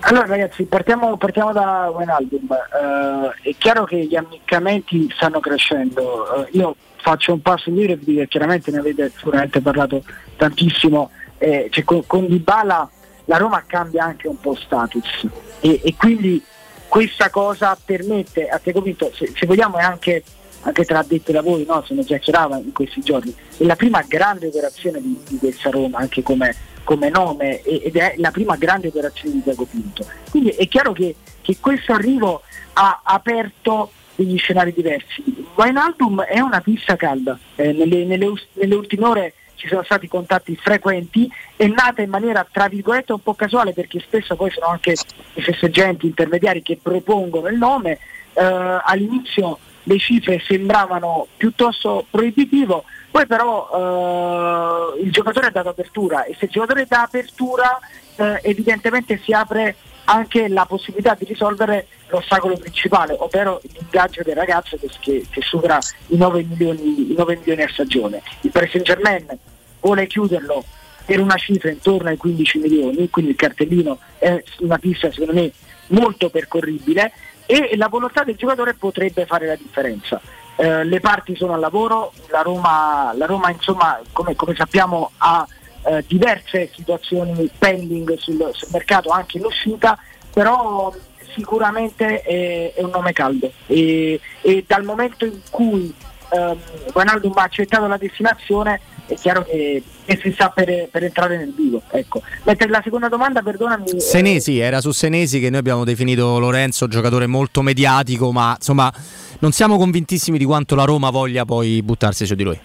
Allora 0.00 0.26
ragazzi 0.26 0.64
partiamo, 0.64 1.16
partiamo 1.16 1.52
da 1.52 1.92
Wijnaldum. 1.94 2.48
Uh, 2.48 3.48
è 3.48 3.54
chiaro 3.58 3.84
che 3.84 4.06
gli 4.06 4.16
ammiccamenti 4.16 5.10
stanno 5.14 5.40
crescendo. 5.40 6.24
Uh, 6.34 6.56
io 6.56 6.74
faccio 6.96 7.34
un 7.34 7.42
passo 7.42 7.68
indietro 7.68 7.96
perché 7.96 8.26
chiaramente 8.26 8.70
ne 8.70 8.78
avete 8.78 9.12
sicuramente 9.14 9.60
parlato 9.60 10.02
tantissimo. 10.36 11.10
Eh, 11.36 11.68
cioè, 11.70 11.84
con, 11.84 12.04
con 12.06 12.26
Dybala 12.26 12.90
la 13.26 13.36
Roma 13.36 13.62
cambia 13.66 14.04
anche 14.04 14.28
un 14.28 14.38
po' 14.38 14.54
status 14.54 15.26
e, 15.60 15.80
e 15.82 15.94
quindi 15.96 16.42
questa 16.90 17.30
cosa 17.30 17.78
permette, 17.82 18.48
a 18.48 18.58
te 18.58 18.72
convinto, 18.72 19.12
se, 19.14 19.32
se 19.34 19.46
vogliamo 19.46 19.78
è 19.78 19.82
anche, 19.82 20.24
anche 20.62 20.84
tra 20.84 20.98
addetti 20.98 21.30
lavori, 21.30 21.64
no? 21.64 21.84
se 21.86 21.94
ne 21.94 22.04
chiacchierava 22.04 22.56
in 22.58 22.72
questi 22.72 23.00
giorni, 23.00 23.32
è 23.56 23.64
la 23.64 23.76
prima 23.76 24.02
grande 24.02 24.48
operazione 24.48 25.00
di, 25.00 25.16
di 25.28 25.38
questa 25.38 25.70
Roma, 25.70 25.98
anche 25.98 26.22
come, 26.24 26.52
come 26.82 27.08
nome, 27.08 27.62
ed 27.62 27.94
è 27.96 28.14
la 28.16 28.32
prima 28.32 28.56
grande 28.56 28.88
operazione 28.88 29.36
di 29.36 29.42
Diego 29.42 29.64
Pinto. 29.66 30.04
Quindi 30.30 30.50
è 30.50 30.66
chiaro 30.66 30.92
che, 30.92 31.14
che 31.40 31.56
questo 31.60 31.92
arrivo 31.92 32.42
ha 32.72 33.02
aperto 33.04 33.92
degli 34.16 34.36
scenari 34.36 34.72
diversi. 34.72 35.22
Wijnaldum 35.54 36.22
è 36.22 36.40
una 36.40 36.60
pista 36.60 36.96
calda, 36.96 37.38
eh, 37.54 37.72
nelle, 37.72 38.04
nelle, 38.04 38.32
nelle 38.54 38.74
ultime 38.74 39.06
ore 39.06 39.34
ci 39.60 39.68
sono 39.68 39.82
stati 39.82 40.08
contatti 40.08 40.56
frequenti, 40.56 41.30
è 41.54 41.66
nata 41.66 42.00
in 42.00 42.08
maniera 42.08 42.46
tra 42.50 42.66
virgolette 42.66 43.12
un 43.12 43.22
po' 43.22 43.34
casuale 43.34 43.74
perché 43.74 44.00
spesso 44.00 44.34
poi 44.34 44.50
sono 44.50 44.68
anche 44.68 44.94
i 45.34 45.42
festeggianti 45.42 46.06
intermediari 46.06 46.62
che 46.62 46.78
propongono 46.82 47.48
il 47.48 47.58
nome, 47.58 47.98
eh, 48.32 48.80
all'inizio 48.82 49.58
le 49.82 49.98
cifre 49.98 50.40
sembravano 50.40 51.26
piuttosto 51.36 52.06
proibitivo, 52.08 52.84
poi 53.10 53.26
però 53.26 54.94
eh, 54.96 55.02
il 55.02 55.12
giocatore 55.12 55.48
ha 55.48 55.50
dato 55.50 55.68
apertura 55.68 56.24
e 56.24 56.34
se 56.38 56.46
il 56.46 56.50
giocatore 56.50 56.86
dà 56.88 57.02
apertura 57.02 57.78
eh, 58.16 58.40
evidentemente 58.42 59.20
si 59.22 59.32
apre 59.32 59.76
anche 60.04 60.48
la 60.48 60.64
possibilità 60.64 61.14
di 61.18 61.24
risolvere 61.24 61.86
l'ostacolo 62.08 62.56
principale, 62.56 63.14
ovvero 63.18 63.60
l'ingaggio 63.62 64.22
del 64.22 64.34
ragazzo 64.34 64.76
che, 64.76 64.88
che, 65.00 65.26
che 65.30 65.40
supera 65.42 65.78
i 66.08 66.16
9, 66.16 66.42
milioni, 66.42 67.12
i 67.12 67.14
9 67.14 67.36
milioni 67.36 67.62
a 67.62 67.68
stagione. 67.68 68.22
Il 68.40 68.50
Paris 68.50 68.70
Saint 68.70 68.86
Germain 68.86 69.38
vuole 69.80 70.06
chiuderlo 70.06 70.64
per 71.04 71.20
una 71.20 71.36
cifra 71.36 71.70
intorno 71.70 72.08
ai 72.08 72.16
15 72.16 72.58
milioni, 72.58 73.10
quindi 73.10 73.32
il 73.32 73.36
cartellino 73.36 73.98
è 74.18 74.42
una 74.60 74.78
pista 74.78 75.10
secondo 75.10 75.32
me 75.32 75.50
molto 75.88 76.30
percorribile 76.30 77.12
e 77.46 77.76
la 77.76 77.88
volontà 77.88 78.22
del 78.22 78.36
giocatore 78.36 78.74
potrebbe 78.74 79.26
fare 79.26 79.46
la 79.46 79.56
differenza. 79.56 80.20
Eh, 80.56 80.84
le 80.84 81.00
parti 81.00 81.34
sono 81.34 81.54
al 81.54 81.60
lavoro, 81.60 82.12
la 82.28 82.42
Roma, 82.42 83.12
la 83.16 83.26
Roma 83.26 83.50
insomma 83.50 83.98
come, 84.12 84.36
come 84.36 84.54
sappiamo 84.54 85.10
ha 85.16 85.46
eh, 85.82 86.04
diverse 86.06 86.70
situazioni 86.72 87.50
pending 87.58 88.16
sul, 88.18 88.50
sul, 88.52 88.68
mercato 88.70 89.10
anche 89.10 89.38
in 89.38 89.46
uscita, 89.46 89.98
però 90.32 90.94
sicuramente 91.34 92.20
è, 92.22 92.74
è 92.74 92.82
un 92.82 92.90
nome 92.90 93.12
caldo 93.12 93.50
e, 93.66 94.20
e, 94.42 94.64
dal 94.66 94.84
momento 94.84 95.24
in 95.24 95.40
cui 95.50 95.92
ehm, 96.30 96.58
Ronaldo 96.92 97.30
ha 97.34 97.42
accettato 97.42 97.86
la 97.86 97.96
destinazione 97.96 98.80
è 99.14 99.16
chiaro 99.16 99.42
che, 99.42 99.82
che 100.04 100.18
si 100.22 100.32
sta 100.32 100.50
per, 100.50 100.88
per, 100.90 101.04
entrare 101.04 101.36
nel 101.36 101.52
vivo. 101.54 101.82
Ecco. 101.90 102.22
Mentre 102.44 102.68
la 102.68 102.80
seconda 102.82 103.08
domanda, 103.08 103.42
perdonami. 103.42 103.90
Eh, 103.90 104.00
Senesi, 104.00 104.58
era 104.58 104.80
su 104.80 104.92
Senesi 104.92 105.40
che 105.40 105.50
noi 105.50 105.58
abbiamo 105.58 105.84
definito 105.84 106.38
Lorenzo 106.38 106.86
giocatore 106.86 107.26
molto 107.26 107.62
mediatico, 107.62 108.30
ma 108.32 108.54
insomma 108.56 108.92
non 109.40 109.52
siamo 109.52 109.76
convintissimi 109.76 110.38
di 110.38 110.44
quanto 110.44 110.74
la 110.74 110.84
Roma 110.84 111.10
voglia 111.10 111.44
poi 111.44 111.82
buttarsi 111.82 112.24
su 112.24 112.34
di 112.34 112.44
lui. 112.44 112.58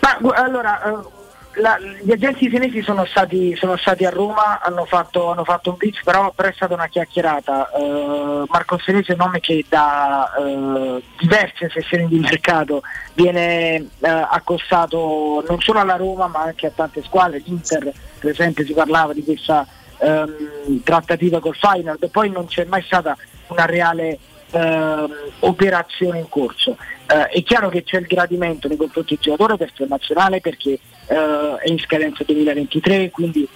Ma, 0.00 0.34
allora, 0.34 0.82
eh, 0.82 1.15
la, 1.56 1.78
gli 2.02 2.12
agenti 2.12 2.50
senesi 2.50 2.82
sono 2.82 3.04
stati, 3.04 3.54
sono 3.56 3.76
stati, 3.76 4.04
a 4.04 4.10
Roma, 4.10 4.60
hanno 4.60 4.84
fatto, 4.84 5.30
hanno 5.30 5.44
fatto 5.44 5.70
un 5.70 5.76
pitch, 5.76 6.02
però, 6.04 6.32
però, 6.32 6.48
è 6.48 6.52
stata 6.52 6.74
una 6.74 6.88
chiacchierata. 6.88 7.70
Uh, 7.74 8.44
Marco 8.48 8.78
Senesi 8.78 9.10
è 9.10 9.14
un 9.14 9.20
nome 9.20 9.40
che 9.40 9.64
da 9.68 10.32
uh, 10.36 11.00
diverse 11.18 11.70
sessioni 11.70 12.08
di 12.08 12.18
mercato 12.18 12.82
viene 13.14 13.88
uh, 13.98 14.06
accostato 14.30 15.44
non 15.48 15.60
solo 15.60 15.78
alla 15.80 15.96
Roma 15.96 16.26
ma 16.26 16.42
anche 16.42 16.66
a 16.66 16.72
tante 16.74 17.02
squadre. 17.02 17.42
L'Inter, 17.44 17.92
per 18.18 18.30
esempio, 18.30 18.64
si 18.64 18.74
parlava 18.74 19.12
di 19.12 19.24
questa 19.24 19.66
um, 19.98 20.82
trattativa 20.82 21.40
col 21.40 21.56
Final, 21.56 21.98
poi 22.10 22.30
non 22.30 22.46
c'è 22.46 22.64
mai 22.64 22.82
stata 22.82 23.16
una 23.48 23.64
reale 23.64 24.18
uh, 24.50 25.10
operazione 25.40 26.18
in 26.18 26.28
corso. 26.28 26.76
È 27.06 27.40
chiaro 27.44 27.68
che 27.68 27.84
c'è 27.84 27.98
il 27.98 28.06
gradimento 28.06 28.66
nei 28.66 28.76
confronti 28.76 29.14
del 29.14 29.22
giocatore 29.22 29.56
per 29.56 29.70
il 29.76 29.86
nazionale 29.88 30.40
perché 30.40 30.80
uh, 31.06 31.56
è 31.56 31.68
in 31.68 31.78
scadenza 31.78 32.24
2023, 32.24 33.10
quindi 33.10 33.48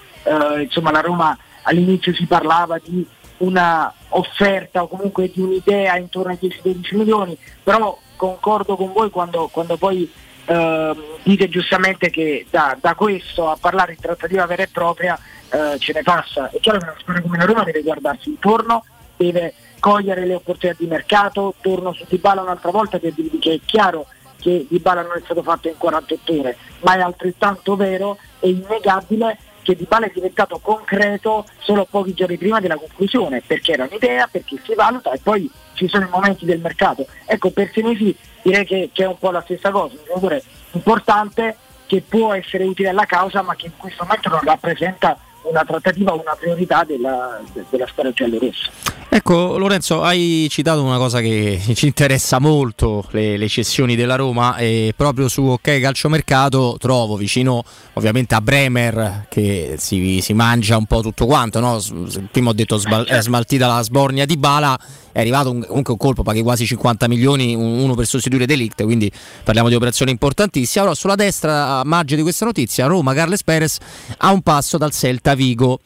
insomma 0.60 0.90
la 0.90 1.00
Roma 1.00 1.36
all'inizio 1.62 2.12
si 2.12 2.26
parlava 2.26 2.78
di 2.82 3.04
una 3.38 3.92
offerta 4.10 4.82
o 4.82 4.88
comunque 4.88 5.30
di 5.32 5.40
un'idea 5.40 5.96
intorno 5.96 6.32
ai 6.32 6.38
10-12 6.40 6.96
milioni, 6.96 7.36
però 7.62 7.98
concordo 8.16 8.76
con 8.76 8.92
voi 8.92 9.10
quando, 9.10 9.48
quando 9.48 9.76
poi 9.76 10.10
Uh, 10.46 11.18
dite 11.22 11.48
giustamente 11.48 12.10
che 12.10 12.44
da, 12.50 12.76
da, 12.80 12.96
questo 12.96 13.48
a 13.48 13.56
parlare 13.60 13.94
di 13.94 14.00
trattativa 14.00 14.46
vera 14.46 14.64
e 14.64 14.68
propria 14.72 15.16
uh, 15.52 15.78
ce 15.78 15.92
ne 15.92 16.02
passa. 16.02 16.50
È 16.50 16.58
chiaro 16.58 16.78
che 16.78 16.84
una 16.86 16.96
squadra 16.98 17.22
come 17.22 17.36
la 17.36 17.44
Roma 17.44 17.62
deve 17.62 17.82
guardarsi 17.82 18.30
intorno, 18.30 18.84
deve 19.16 19.54
cogliere 19.78 20.26
le 20.26 20.34
opportunità 20.34 20.76
di 20.76 20.88
mercato, 20.88 21.54
torno 21.60 21.92
su 21.92 22.04
Dybala 22.08 22.42
un'altra 22.42 22.72
volta 22.72 22.98
per 22.98 23.12
dirvi 23.12 23.38
che 23.38 23.52
è 23.52 23.60
chiaro 23.64 24.06
che 24.40 24.66
Dybala 24.68 25.02
non 25.02 25.16
è 25.16 25.20
stato 25.22 25.42
fatto 25.42 25.68
in 25.68 25.76
48 25.76 26.38
ore, 26.38 26.56
ma 26.80 26.96
è 26.96 27.00
altrettanto 27.00 27.76
vero 27.76 28.18
e 28.40 28.48
innegabile 28.48 29.38
che 29.62 29.76
Di 29.76 29.84
Bala 29.84 30.06
è 30.06 30.10
diventato 30.12 30.58
concreto 30.58 31.44
solo 31.58 31.86
pochi 31.88 32.14
giorni 32.14 32.36
prima 32.36 32.60
della 32.60 32.76
conclusione, 32.76 33.42
perché 33.46 33.72
era 33.72 33.84
un'idea, 33.84 34.26
perché 34.26 34.56
si 34.64 34.74
valuta 34.74 35.12
e 35.12 35.20
poi 35.22 35.50
ci 35.74 35.86
sono 35.86 36.06
i 36.06 36.10
momenti 36.10 36.44
del 36.44 36.60
mercato. 36.60 37.06
Ecco, 37.26 37.50
per 37.50 37.70
Senesi 37.72 38.16
direi 38.42 38.64
che, 38.64 38.90
che 38.92 39.04
è 39.04 39.06
un 39.06 39.18
po' 39.18 39.30
la 39.30 39.42
stessa 39.42 39.70
cosa, 39.70 39.94
un 39.94 40.04
giocatore 40.06 40.42
importante 40.72 41.56
che 41.86 42.02
può 42.06 42.32
essere 42.32 42.64
utile 42.64 42.88
alla 42.88 43.04
causa 43.04 43.42
ma 43.42 43.54
che 43.56 43.66
in 43.66 43.76
questo 43.76 44.04
momento 44.04 44.28
non 44.28 44.40
rappresenta 44.42 45.18
una 45.42 45.64
trattativa 45.64 46.12
una 46.12 46.36
priorità 46.38 46.84
della, 46.84 47.40
della 47.68 47.86
squadra 47.86 48.12
giallorossa. 48.12 48.70
Ecco 49.12 49.58
Lorenzo, 49.58 50.02
hai 50.02 50.46
citato 50.48 50.84
una 50.84 50.96
cosa 50.96 51.20
che 51.20 51.60
ci 51.74 51.86
interessa 51.86 52.38
molto, 52.38 53.04
le, 53.10 53.36
le 53.36 53.48
cessioni 53.48 53.96
della 53.96 54.14
Roma 54.14 54.56
e 54.56 54.94
proprio 54.96 55.26
su 55.26 55.42
OK 55.42 55.80
Calciomercato 55.80 56.76
trovo 56.78 57.16
vicino 57.16 57.64
ovviamente 57.94 58.36
a 58.36 58.40
Bremer 58.40 59.26
che 59.28 59.74
si, 59.78 60.20
si 60.22 60.32
mangia 60.32 60.76
un 60.76 60.86
po' 60.86 61.00
tutto 61.00 61.26
quanto, 61.26 61.58
no? 61.58 61.82
prima 62.30 62.50
ho 62.50 62.52
detto 62.52 62.76
sbal- 62.76 63.06
è 63.06 63.20
smaltita 63.20 63.66
la 63.66 63.82
sbornia 63.82 64.24
di 64.26 64.36
Bala, 64.36 64.78
è 65.10 65.18
arrivato 65.18 65.50
un, 65.50 65.64
comunque 65.66 65.92
un 65.92 65.98
colpo, 65.98 66.22
paghi 66.22 66.42
quasi 66.42 66.64
50 66.64 67.08
milioni, 67.08 67.52
uno 67.52 67.94
per 67.94 68.06
sostituire 68.06 68.46
Delict, 68.46 68.84
quindi 68.84 69.10
parliamo 69.42 69.68
di 69.68 69.74
operazioni 69.74 70.12
importantissime. 70.12 70.84
Però 70.84 70.94
sulla 70.94 71.16
destra, 71.16 71.80
a 71.80 71.84
margine 71.84 72.18
di 72.18 72.22
questa 72.22 72.44
notizia, 72.44 72.86
Roma, 72.86 73.12
Carles 73.12 73.42
Perez 73.42 73.78
a 74.18 74.30
un 74.30 74.40
passo 74.42 74.78
dal 74.78 74.92
Celta 74.92 75.34
Vigo. 75.34 75.80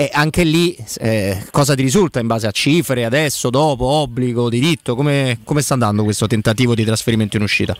E 0.00 0.08
anche 0.14 0.44
lì 0.44 0.74
eh, 0.98 1.44
cosa 1.50 1.74
ti 1.74 1.82
risulta 1.82 2.20
in 2.20 2.26
base 2.26 2.46
a 2.46 2.50
cifre, 2.52 3.04
adesso, 3.04 3.50
dopo, 3.50 3.84
obbligo, 3.84 4.48
diritto? 4.48 4.94
Come, 4.94 5.40
come 5.44 5.60
sta 5.60 5.74
andando 5.74 6.04
questo 6.04 6.26
tentativo 6.26 6.74
di 6.74 6.86
trasferimento 6.86 7.36
in 7.36 7.42
uscita? 7.42 7.76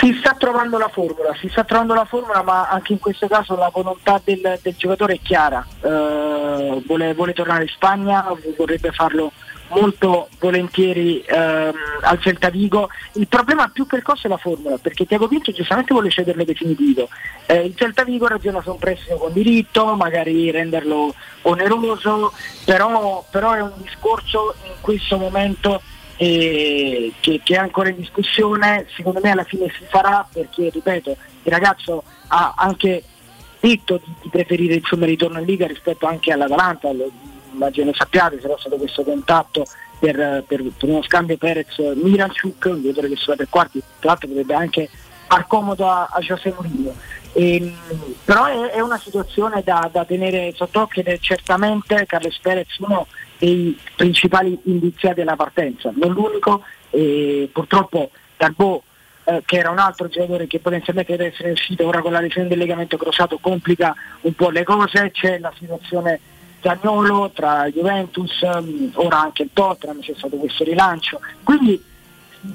Si 0.00 0.12
sta 0.18 0.34
trovando 0.36 0.76
la 0.76 0.88
formula, 0.88 1.36
si 1.38 1.48
sta 1.48 1.62
trovando 1.62 1.94
la 1.94 2.04
formula, 2.04 2.42
ma 2.42 2.68
anche 2.68 2.94
in 2.94 2.98
questo 2.98 3.28
caso 3.28 3.54
la 3.54 3.70
volontà 3.72 4.20
del, 4.24 4.58
del 4.60 4.74
giocatore 4.76 5.14
è 5.14 5.20
chiara. 5.22 5.64
Eh, 5.82 6.82
vuole, 6.84 7.14
vuole, 7.14 7.32
tornare 7.32 7.62
in 7.62 7.68
Spagna, 7.68 8.26
vorrebbe 8.56 8.90
farlo 8.90 9.30
molto 9.68 10.28
volentieri 10.38 11.22
ehm, 11.26 11.72
al 12.02 12.20
Celta 12.20 12.50
Vigo. 12.50 12.88
Il 13.12 13.28
problema 13.28 13.68
più 13.68 13.86
che 13.86 13.96
il 13.96 14.02
costo 14.02 14.26
è 14.26 14.30
la 14.30 14.36
formula, 14.36 14.78
perché 14.78 15.06
Tiago 15.06 15.28
Pinto 15.28 15.52
giustamente 15.52 15.92
vuole 15.92 16.10
cederlo 16.10 16.44
definitivo. 16.44 17.08
Eh, 17.46 17.64
il 17.64 17.74
Celta 17.76 18.04
Vigo 18.04 18.26
ragiona 18.26 18.60
su 18.62 18.70
un 18.70 18.78
prestito 18.78 19.16
con 19.16 19.32
diritto, 19.32 19.94
magari 19.94 20.50
renderlo 20.50 21.14
oneroso, 21.42 22.32
però, 22.64 23.24
però 23.30 23.52
è 23.52 23.62
un 23.62 23.72
discorso 23.82 24.54
in 24.64 24.74
questo 24.80 25.16
momento 25.16 25.80
eh, 26.16 27.12
che, 27.20 27.40
che, 27.42 27.54
è 27.54 27.58
ancora 27.58 27.88
in 27.90 27.96
discussione, 27.96 28.86
secondo 28.94 29.20
me 29.22 29.30
alla 29.30 29.44
fine 29.44 29.70
si 29.76 29.84
farà 29.88 30.26
perché, 30.30 30.70
ripeto, 30.70 31.16
il 31.42 31.52
ragazzo 31.52 32.02
ha 32.28 32.54
anche 32.56 33.02
detto 33.60 34.00
di, 34.02 34.14
di 34.22 34.28
preferire 34.28 34.74
il 34.74 34.82
suo 34.84 34.96
ritorno 35.04 35.38
in 35.38 35.44
Liga 35.46 35.66
rispetto 35.66 36.06
anche 36.06 36.32
all'Atalanta, 36.32 36.90
immagino 37.56 37.92
sappiate, 37.94 38.38
c'era 38.38 38.56
stato 38.58 38.76
questo 38.76 39.02
contatto 39.02 39.64
per, 39.98 40.44
per, 40.46 40.62
per 40.76 40.88
uno 40.88 41.02
scambio 41.02 41.36
Perez-Miranchuk, 41.36 42.64
un 42.66 42.82
giocatore 42.82 43.08
che 43.08 43.16
sulla 43.16 43.36
tre 43.36 43.46
quarti, 43.48 43.82
tra 43.98 44.10
l'altro 44.10 44.28
potrebbe 44.28 44.54
anche 44.54 44.88
far 45.26 45.46
comodo 45.46 45.88
a, 45.88 46.08
a 46.12 46.20
José 46.20 46.52
Mourinho. 46.54 46.94
Ehm, 47.32 47.74
però 48.24 48.44
è, 48.44 48.70
è, 48.72 48.80
una 48.80 48.98
situazione 48.98 49.62
da, 49.64 49.88
da 49.92 50.04
tenere 50.04 50.52
sott'occhio 50.54 51.02
ed 51.02 51.08
è 51.08 51.18
certamente 51.18 52.06
Carles 52.06 52.38
Perez 52.40 52.78
uno 52.78 53.06
dei 53.38 53.78
principali 53.94 54.58
indiziati 54.64 55.16
della 55.16 55.36
partenza, 55.36 55.92
non 55.94 56.12
l'unico, 56.12 56.62
e 56.90 57.48
purtroppo 57.52 58.10
Darbo 58.36 58.82
eh, 59.24 59.42
che 59.44 59.56
era 59.56 59.70
un 59.70 59.78
altro 59.78 60.08
giocatore 60.08 60.46
che 60.46 60.60
potenzialmente 60.60 61.16
deve 61.16 61.32
essere 61.32 61.50
uscito 61.50 61.86
ora 61.86 62.00
con 62.00 62.12
la 62.12 62.20
lesione 62.20 62.48
del 62.48 62.58
legamento 62.58 62.96
crociato 62.96 63.38
complica 63.38 63.94
un 64.20 64.34
po' 64.34 64.50
le 64.50 64.62
cose, 64.62 65.10
c'è 65.10 65.38
la 65.38 65.52
situazione 65.58 66.20
Zagnolo 66.66 67.30
tra 67.32 67.68
Juventus, 67.68 68.40
um, 68.40 68.90
ora 68.94 69.20
anche 69.20 69.44
il 69.44 69.50
Tottenham, 69.52 70.00
c'è 70.00 70.14
stato 70.16 70.36
questo 70.36 70.64
rilancio. 70.64 71.20
Quindi 71.44 71.80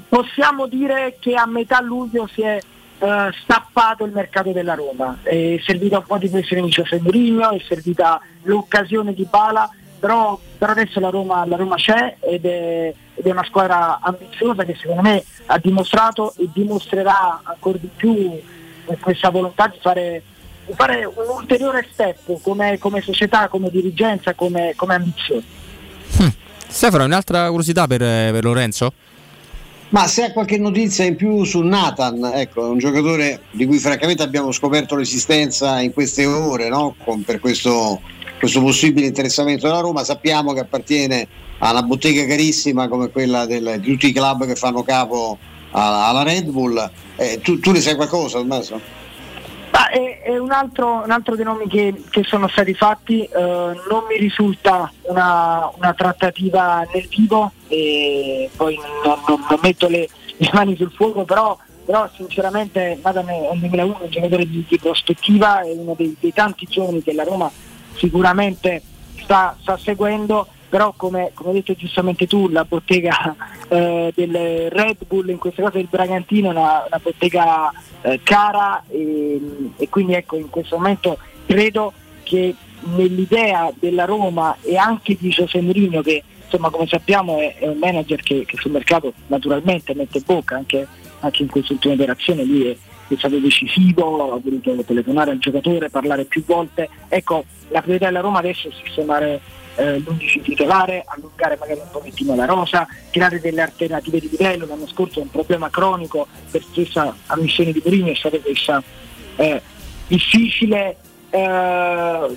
possiamo 0.06 0.66
dire 0.66 1.16
che 1.18 1.34
a 1.34 1.46
metà 1.46 1.80
luglio 1.80 2.28
si 2.30 2.42
è 2.42 2.58
uh, 2.98 3.32
stappato 3.42 4.04
il 4.04 4.12
mercato 4.12 4.52
della 4.52 4.74
Roma, 4.74 5.16
è 5.22 5.58
servita 5.64 5.98
un 5.98 6.04
po' 6.04 6.18
di 6.18 6.28
pressione 6.28 6.60
di 6.60 6.68
Giuseppe 6.68 7.00
Mourinho, 7.00 7.52
è 7.52 7.62
servita 7.66 8.20
l'occasione 8.42 9.14
di 9.14 9.26
Bala, 9.28 9.70
però, 9.98 10.38
però 10.58 10.72
adesso 10.72 11.00
la 11.00 11.08
Roma, 11.08 11.46
la 11.46 11.56
Roma 11.56 11.76
c'è 11.76 12.16
ed 12.20 12.44
è, 12.44 12.92
ed 13.14 13.24
è, 13.24 13.30
una 13.30 13.44
squadra 13.44 13.98
ambiziosa 14.02 14.64
che 14.64 14.74
secondo 14.74 15.02
me 15.02 15.24
ha 15.46 15.56
dimostrato 15.56 16.34
e 16.36 16.50
dimostrerà 16.52 17.40
ancora 17.44 17.78
di 17.78 17.88
più 17.96 18.38
questa 19.00 19.30
volontà 19.30 19.68
di 19.68 19.78
fare 19.80 20.22
fare 20.74 21.04
un 21.04 21.28
ulteriore 21.28 21.88
step 21.92 22.40
come, 22.40 22.78
come 22.78 23.00
società, 23.00 23.48
come 23.48 23.70
dirigenza, 23.70 24.34
come, 24.34 24.72
come 24.76 24.94
ambizione. 24.94 25.42
Hm. 26.18 26.28
Stefano, 26.68 27.04
un'altra 27.04 27.48
curiosità 27.48 27.86
per, 27.86 28.00
per, 28.00 28.44
Lorenzo? 28.44 28.92
Ma 29.90 30.06
se 30.06 30.24
ha 30.24 30.32
qualche 30.32 30.56
notizia 30.56 31.04
in 31.04 31.16
più 31.16 31.44
su 31.44 31.60
Nathan, 31.60 32.30
ecco, 32.34 32.70
un 32.70 32.78
giocatore 32.78 33.42
di 33.50 33.66
cui 33.66 33.78
francamente 33.78 34.22
abbiamo 34.22 34.50
scoperto 34.52 34.96
l'esistenza 34.96 35.80
in 35.80 35.92
queste 35.92 36.24
ore, 36.24 36.68
no? 36.68 36.94
Con, 37.04 37.22
per 37.24 37.40
questo, 37.40 38.00
questo 38.38 38.62
possibile 38.62 39.06
interessamento 39.06 39.66
della 39.66 39.80
Roma, 39.80 40.02
sappiamo 40.02 40.54
che 40.54 40.60
appartiene 40.60 41.28
a 41.58 41.72
una 41.72 41.82
bottega 41.82 42.24
carissima 42.24 42.88
come 42.88 43.10
quella 43.10 43.44
del, 43.44 43.80
di 43.80 43.92
tutti 43.92 44.06
i 44.06 44.12
club 44.12 44.46
che 44.46 44.54
fanno 44.54 44.82
capo 44.82 45.38
alla, 45.72 46.06
alla 46.06 46.22
Red 46.22 46.48
Bull. 46.48 46.90
Eh, 47.16 47.40
tu, 47.42 47.60
tu 47.60 47.72
ne 47.72 47.80
sai 47.80 47.94
qualcosa, 47.94 48.38
Tommaso? 48.38 49.01
Ah, 49.74 49.88
è, 49.88 50.20
è 50.22 50.36
un, 50.36 50.50
altro, 50.50 51.02
un, 51.02 51.10
altro, 51.10 51.34
dei 51.34 51.46
nomi 51.46 51.66
che, 51.66 51.94
che 52.10 52.22
sono 52.24 52.46
stati 52.48 52.74
fatti, 52.74 53.22
eh, 53.22 53.30
non 53.38 54.04
mi 54.06 54.18
risulta 54.18 54.92
una, 55.02 55.70
una, 55.76 55.94
trattativa 55.94 56.86
nel 56.92 57.08
vivo 57.08 57.52
e 57.68 58.50
poi 58.54 58.78
non, 59.02 59.18
non, 59.26 59.44
non 59.48 59.58
metto 59.62 59.88
le, 59.88 60.06
le, 60.36 60.50
mani 60.52 60.76
sul 60.76 60.92
fuoco, 60.92 61.24
però, 61.24 61.56
però 61.86 62.06
sinceramente 62.14 62.98
Nathan 63.02 63.30
è 63.30 63.48
un 63.50 63.60
2001 63.60 63.98
un 64.02 64.10
giocatore 64.10 64.46
di, 64.46 64.62
di 64.68 64.78
prospettiva, 64.78 65.62
è 65.62 65.72
uno 65.72 65.94
dei, 65.96 66.14
dei, 66.20 66.34
tanti 66.34 66.66
giovani 66.68 67.02
che 67.02 67.14
la 67.14 67.24
Roma 67.24 67.50
sicuramente 67.94 68.82
sta, 69.22 69.56
sta 69.58 69.78
seguendo 69.78 70.48
però 70.72 70.94
come, 70.96 71.32
come 71.34 71.50
hai 71.50 71.56
detto 71.56 71.74
giustamente 71.74 72.26
tu 72.26 72.48
la 72.48 72.64
bottega 72.64 73.36
eh, 73.68 74.10
del 74.14 74.70
Red 74.70 75.04
Bull 75.06 75.28
in 75.28 75.36
questo 75.36 75.60
caso 75.60 75.76
del 75.76 75.86
Bragantino 75.90 76.48
è 76.48 76.52
una, 76.52 76.84
una 76.86 76.98
bottega 76.98 77.70
eh, 78.00 78.20
cara 78.22 78.82
e, 78.88 79.38
e, 79.76 79.88
quindi 79.90 80.14
ecco 80.14 80.36
in 80.36 80.48
questo 80.48 80.76
momento 80.76 81.18
credo 81.44 81.92
che 82.22 82.54
nell'idea 82.96 83.70
della 83.78 84.06
Roma 84.06 84.56
e 84.62 84.78
anche 84.78 85.14
di 85.20 85.28
José 85.28 85.60
Mourinho 85.60 86.00
che 86.00 86.22
insomma 86.42 86.70
come 86.70 86.86
sappiamo 86.86 87.38
è, 87.38 87.58
è 87.58 87.68
un 87.68 87.76
manager 87.76 88.22
che, 88.22 88.46
che, 88.46 88.56
sul 88.56 88.70
mercato 88.70 89.12
naturalmente 89.26 89.94
mette 89.94 90.20
bocca 90.20 90.56
anche, 90.56 90.86
anche 91.20 91.42
in 91.42 91.50
quest'ultima 91.50 91.92
operazione 91.92 92.44
lui 92.44 92.68
è, 92.68 92.76
è 93.08 93.14
stato 93.18 93.38
decisivo, 93.38 94.32
ha 94.32 94.40
voluto 94.42 94.74
telefonare 94.84 95.32
al 95.32 95.38
giocatore, 95.38 95.90
parlare 95.90 96.24
più 96.24 96.42
volte. 96.46 96.88
Ecco, 97.08 97.44
la 97.68 97.82
priorità 97.82 98.06
della 98.06 98.20
Roma 98.20 98.38
adesso 98.38 98.68
è 98.68 98.72
sistemare 98.82 99.40
eh, 99.76 99.98
l'11 99.98 100.42
titolare, 100.42 101.04
allungare 101.06 101.56
magari 101.58 101.80
un 101.80 101.90
pochettino 101.90 102.34
la 102.34 102.44
rosa, 102.44 102.86
creare 103.10 103.40
delle 103.40 103.62
alternative 103.62 104.20
di 104.20 104.28
livello. 104.30 104.66
L'anno 104.66 104.86
scorso 104.86 105.20
è 105.20 105.22
un 105.22 105.30
problema 105.30 105.70
cronico 105.70 106.26
per 106.50 106.62
stessa 106.62 107.14
ammissione 107.26 107.72
di 107.72 107.80
Mourinho 107.84 108.10
è 108.10 108.14
stata 108.14 108.38
questa 108.38 108.82
eh, 109.36 109.62
difficile 110.06 110.96
eh, 111.30 112.36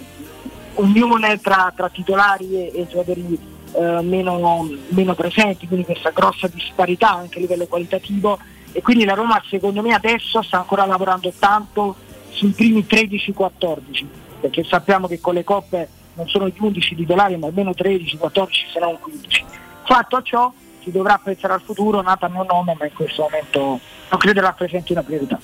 unione 0.76 1.40
tra, 1.42 1.72
tra, 1.76 1.90
titolari 1.90 2.54
e, 2.54 2.72
e 2.74 2.88
giocatori 2.88 3.38
eh, 3.74 4.02
meno, 4.02 4.68
meno 4.90 5.16
presenti, 5.16 5.68
quindi 5.68 5.86
questa 5.86 6.12
grossa 6.12 6.48
disparità 6.48 7.12
anche 7.12 7.38
a 7.38 7.42
livello 7.42 7.66
qualitativo 7.68 8.40
e 8.72 8.82
quindi 8.82 9.06
la 9.06 9.14
Roma 9.14 9.42
secondo 9.50 9.82
me 9.82 9.94
adesso 9.94 10.42
sta 10.42 10.58
ancora 10.58 10.86
lavorando 10.86 11.32
tanto 11.38 11.96
sui 12.30 12.50
primi 12.50 12.86
13-14 12.90 14.06
perché 14.42 14.64
sappiamo 14.66 15.08
che 15.08 15.22
con 15.22 15.34
le 15.34 15.44
coppe 15.44 15.88
non 16.16 16.28
sono 16.28 16.48
gli 16.48 16.56
11 16.58 16.96
titolari 16.96 17.38
ma 17.38 17.48
almeno 17.48 17.74
13, 17.74 18.18
14 18.18 18.66
se 18.74 18.80
non 18.80 18.98
15. 19.00 19.46
Fatto 19.86 20.22
ciò 20.22 20.52
si 20.84 20.92
dovrà 20.92 21.20
pensare 21.24 21.54
al 21.54 21.62
futuro, 21.62 22.02
Nathan 22.02 22.34
non 22.34 22.46
nome 22.48 22.76
ma 22.78 22.86
in 22.86 22.94
questo 22.94 23.24
momento 23.24 23.80
non 24.10 24.20
credo 24.20 24.42
rappresenti 24.42 24.92
una 24.92 25.04
priorità. 25.04 25.40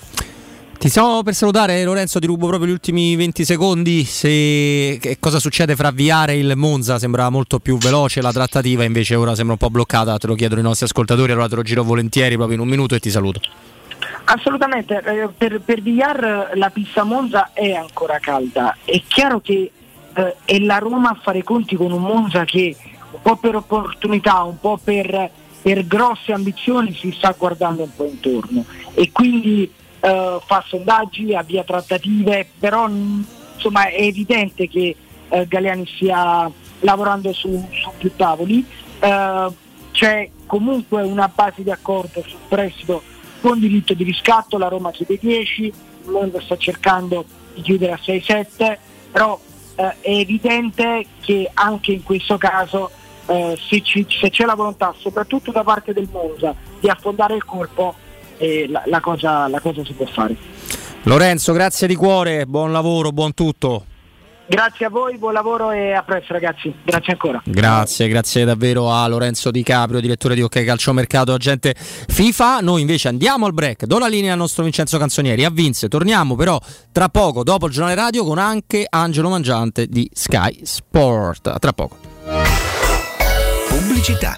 Ti 0.82 0.90
stiamo 0.90 1.22
per 1.22 1.36
salutare 1.36 1.84
Lorenzo, 1.84 2.18
ti 2.18 2.26
rubo 2.26 2.48
proprio 2.48 2.70
gli 2.70 2.74
ultimi 2.74 3.16
20 3.16 3.46
secondi, 3.46 4.04
se... 4.04 5.00
cosa 5.20 5.38
succede 5.38 5.76
fra 5.76 5.92
Viare 5.92 6.34
e 6.34 6.40
il 6.40 6.54
Monza, 6.56 6.98
sembra 6.98 7.30
molto 7.30 7.60
più 7.60 7.78
veloce 7.78 8.20
la 8.20 8.32
trattativa, 8.32 8.84
invece 8.84 9.14
ora 9.14 9.36
sembra 9.36 9.54
un 9.54 9.60
po' 9.60 9.70
bloccata, 9.70 10.18
te 10.18 10.26
lo 10.26 10.34
chiedono 10.34 10.60
i 10.60 10.64
nostri 10.64 10.88
ascoltatori, 10.88 11.34
allora 11.34 11.48
te 11.48 11.54
lo 11.54 11.62
giro 11.62 11.84
volentieri 11.84 12.34
proprio 12.34 12.56
in 12.56 12.64
un 12.64 12.68
minuto 12.68 12.96
e 12.96 13.00
ti 13.00 13.12
saluto. 13.12 13.42
Assolutamente, 14.24 15.04
eh, 15.06 15.30
per, 15.38 15.62
per 15.62 15.84
Villar 15.84 16.54
la 16.56 16.70
pista 16.72 17.04
Monza 17.04 17.52
è 17.54 17.74
ancora 17.74 18.18
calda, 18.18 18.76
è 18.84 19.00
chiaro 19.08 19.40
che 19.40 19.72
eh, 20.14 20.36
è 20.46 20.60
la 20.60 20.78
Roma 20.78 21.10
a 21.10 21.20
fare 21.22 21.44
conti 21.44 21.76
con 21.76 21.92
un 21.92 22.02
Monza 22.02 22.44
che 22.46 22.76
un 23.12 23.22
po' 23.22 23.36
per 23.36 23.56
opportunità, 23.56 24.44
un 24.44 24.60
po' 24.60 24.80
per, 24.82 25.30
per 25.62 25.86
grosse 25.86 26.32
ambizioni 26.32 26.94
si 26.94 27.12
sta 27.12 27.36
guardando 27.38 27.84
un 27.84 27.96
po' 27.96 28.06
intorno. 28.06 28.66
E 28.94 29.12
quindi 29.12 29.72
eh, 30.00 30.40
fa 30.46 30.64
sondaggi, 30.68 31.36
avvia 31.36 31.64
trattative, 31.64 32.48
però 32.60 32.88
insomma 32.88 33.88
è 33.90 34.02
evidente 34.02 34.68
che 34.68 34.96
eh, 35.30 35.48
Galeani 35.48 35.86
stia 35.88 36.50
lavorando 36.80 37.32
su, 37.34 37.68
su 37.72 37.92
più 37.98 38.12
tavoli, 38.16 38.66
Eh, 39.00 39.48
c'è 39.92 40.30
comunque 40.46 41.02
una 41.02 41.28
base 41.34 41.64
di 41.64 41.72
accordo 41.72 42.24
sul 42.26 42.40
prestito 42.48 43.04
con 43.42 43.60
diritto 43.60 43.94
di 43.94 44.04
riscatto, 44.04 44.58
la 44.58 44.68
Roma 44.68 44.92
chiede 44.92 45.18
10, 45.20 45.64
il 45.64 45.74
mondo 46.10 46.40
sta 46.40 46.58
cercando 46.58 47.26
di 47.54 47.62
chiudere 47.62 47.94
a 47.94 48.00
6-7, 48.02 48.78
però 49.12 49.40
eh, 49.76 49.96
è 50.02 50.10
evidente 50.10 51.06
che 51.22 51.50
anche 51.54 51.92
in 51.92 52.04
questo 52.04 52.38
caso 52.38 52.90
eh, 53.28 53.58
se, 53.70 53.82
ci- 53.82 54.06
se 54.10 54.30
c'è 54.30 54.46
la 54.46 54.56
volontà, 54.56 54.94
soprattutto 54.98 55.52
da 55.52 55.64
parte 55.64 55.94
del 55.94 56.08
Monza, 56.12 56.54
di 56.80 56.90
affondare 56.90 57.36
il 57.36 57.46
colpo, 57.46 57.96
eh, 58.38 58.68
la, 58.68 58.84
la 58.86 59.00
cosa, 59.00 59.48
la 59.48 59.60
cosa 59.60 59.84
si 59.86 59.94
può 59.94 60.06
fare. 60.06 60.36
Lorenzo, 61.04 61.54
grazie 61.54 61.88
di 61.88 61.96
cuore, 61.96 62.46
buon 62.46 62.72
lavoro, 62.72 63.12
buon 63.12 63.34
tutto. 63.34 63.86
Grazie 64.52 64.88
a 64.88 64.90
voi, 64.90 65.18
buon 65.18 65.32
lavoro 65.32 65.72
e 65.72 65.94
a 65.94 66.04
presto 66.04 66.34
ragazzi, 66.34 66.76
grazie 66.84 67.14
ancora. 67.14 67.42
Grazie, 67.46 68.10
grazie 68.10 68.44
davvero 68.44 68.92
a 68.92 69.08
Lorenzo 69.08 69.50
Di 69.50 69.64
Caprio, 69.64 70.02
direttore 70.02 70.36
di 70.36 70.42
OK 70.42 70.66
Calciomercato, 70.66 71.32
agente 71.32 71.74
FIFA. 71.74 72.60
Noi 72.60 72.82
invece 72.82 73.08
andiamo 73.08 73.46
al 73.46 73.54
break. 73.54 73.86
Do 73.86 73.98
la 73.98 74.08
linea 74.08 74.34
al 74.34 74.40
nostro 74.40 74.66
Vincenzo 74.66 74.98
Canzonieri. 74.98 75.46
A 75.46 75.50
Vince, 75.50 75.88
torniamo 75.88 76.36
però 76.36 76.60
tra 76.92 77.08
poco, 77.08 77.44
dopo 77.44 77.68
il 77.68 77.72
giornale 77.72 77.96
radio, 77.96 78.26
con 78.26 78.40
anche 78.40 78.86
Angelo 78.90 79.30
Mangiante 79.30 79.88
di 79.88 80.10
Sky 80.12 80.60
Sport. 80.66 81.48
A 81.48 81.58
tra 81.58 81.72
poco. 81.72 81.96
Pubblicità. 83.70 84.38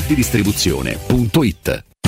zampettidistribuzione.it. 0.00 1.89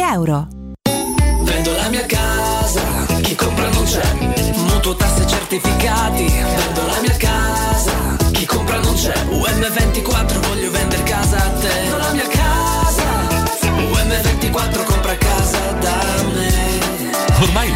euro. 0.00 0.48
Vendo 1.42 1.76
la 1.76 1.88
mia 1.90 2.06
casa 2.06 2.80
compra 3.36 3.68
non 3.68 3.84
c'è. 3.84 4.14
Mutuo 4.54 4.96
tasse 4.96 5.26
certificati. 5.26 6.24
Vendo 6.24 6.86
la 6.86 7.00
mia 7.02 7.16
casa 7.18 7.92
Chi 8.32 8.46
compra 8.46 8.78
non 8.78 8.94
c'è. 8.94 9.12
UM24 9.12 10.40
voglio 10.40 10.70
vendere 10.70 10.83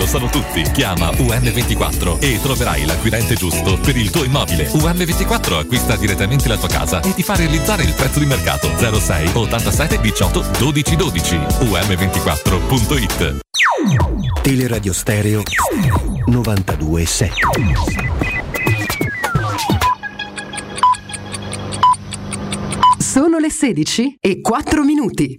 Sanno 0.09 0.31
tutti. 0.31 0.63
Chiama 0.73 1.11
UM24 1.11 2.19
e 2.21 2.41
troverai 2.41 2.87
l'acquirente 2.87 3.35
giusto 3.35 3.79
per 3.79 3.95
il 3.95 4.09
tuo 4.09 4.25
immobile. 4.25 4.71
UM24 4.71 5.59
acquista 5.59 5.97
direttamente 5.97 6.49
la 6.49 6.57
tua 6.57 6.69
casa 6.69 7.03
e 7.03 7.13
ti 7.13 7.23
fa 7.23 7.37
realizzare 7.37 7.83
il 7.83 7.93
prezzo 7.93 8.19
di 8.19 8.25
mercato 8.25 8.71
06 8.79 9.33
87 9.35 10.01
18 10.01 10.45
12 10.59 10.97
12. 10.97 11.37
UM24.it 11.37 13.41
Teleradio 14.41 14.95
Stereo 14.95 15.43
92.7 16.27 17.29
Sono 22.99 23.39
le 23.39 23.51
16 23.51 24.17
e 24.21 24.41
4 24.41 24.85
minuti. 24.85 25.39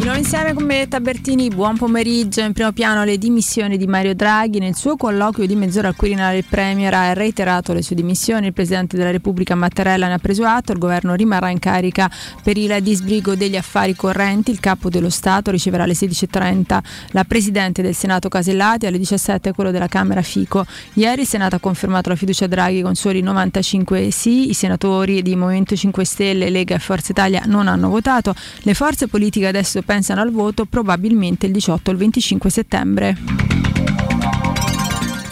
Di 0.00 0.06
insieme 0.16 0.54
con 0.54 0.64
me 0.64 0.88
Tabertini, 0.88 1.50
buon 1.50 1.76
pomeriggio. 1.76 2.40
In 2.40 2.54
primo 2.54 2.72
piano 2.72 3.04
le 3.04 3.18
dimissioni 3.18 3.76
di 3.76 3.86
Mario 3.86 4.14
Draghi. 4.14 4.58
Nel 4.58 4.74
suo 4.74 4.96
colloquio 4.96 5.46
di 5.46 5.54
mezz'ora 5.54 5.88
al 5.88 5.94
Quirinale 5.94 6.38
il 6.38 6.44
Premier 6.48 6.94
ha 6.94 7.12
reiterato 7.12 7.74
le 7.74 7.82
sue 7.82 7.96
dimissioni. 7.96 8.46
Il 8.46 8.54
Presidente 8.54 8.96
della 8.96 9.10
Repubblica 9.10 9.54
Mattarella 9.54 10.06
ne 10.06 10.14
ha 10.14 10.18
preso 10.18 10.46
atto. 10.46 10.72
Il 10.72 10.78
governo 10.78 11.14
rimarrà 11.14 11.50
in 11.50 11.58
carica 11.58 12.10
per 12.42 12.56
il 12.56 12.74
disbrigo 12.80 13.34
degli 13.34 13.58
affari 13.58 13.94
correnti. 13.94 14.50
Il 14.50 14.58
capo 14.58 14.88
dello 14.88 15.10
Stato 15.10 15.50
riceverà 15.50 15.82
alle 15.82 15.92
16.30 15.92 16.78
la 17.10 17.24
Presidente 17.24 17.82
del 17.82 17.94
Senato 17.94 18.30
Casellati, 18.30 18.86
alle 18.86 18.98
17 18.98 19.52
quello 19.52 19.70
della 19.70 19.88
Camera 19.88 20.22
Fico. 20.22 20.64
Ieri 20.94 21.22
il 21.22 21.28
Senato 21.28 21.56
ha 21.56 21.60
confermato 21.60 22.08
la 22.08 22.16
fiducia 22.16 22.46
a 22.46 22.48
Draghi 22.48 22.80
con 22.80 22.94
soli 22.94 23.20
95 23.20 24.10
sì. 24.10 24.48
I 24.48 24.54
senatori 24.54 25.20
di 25.20 25.36
Movimento 25.36 25.76
5 25.76 26.04
Stelle, 26.06 26.48
Lega 26.48 26.74
e 26.74 26.78
Forza 26.78 27.12
Italia 27.12 27.42
non 27.44 27.68
hanno 27.68 27.90
votato. 27.90 28.34
Le 28.62 28.72
forze 28.72 29.06
politiche 29.06 29.46
adesso 29.46 29.78
pensano 29.90 30.20
al 30.20 30.30
voto 30.30 30.66
probabilmente 30.66 31.46
il 31.46 31.52
18 31.52 31.90
o 31.90 31.92
il 31.92 31.98
25 31.98 32.48
settembre. 32.48 33.16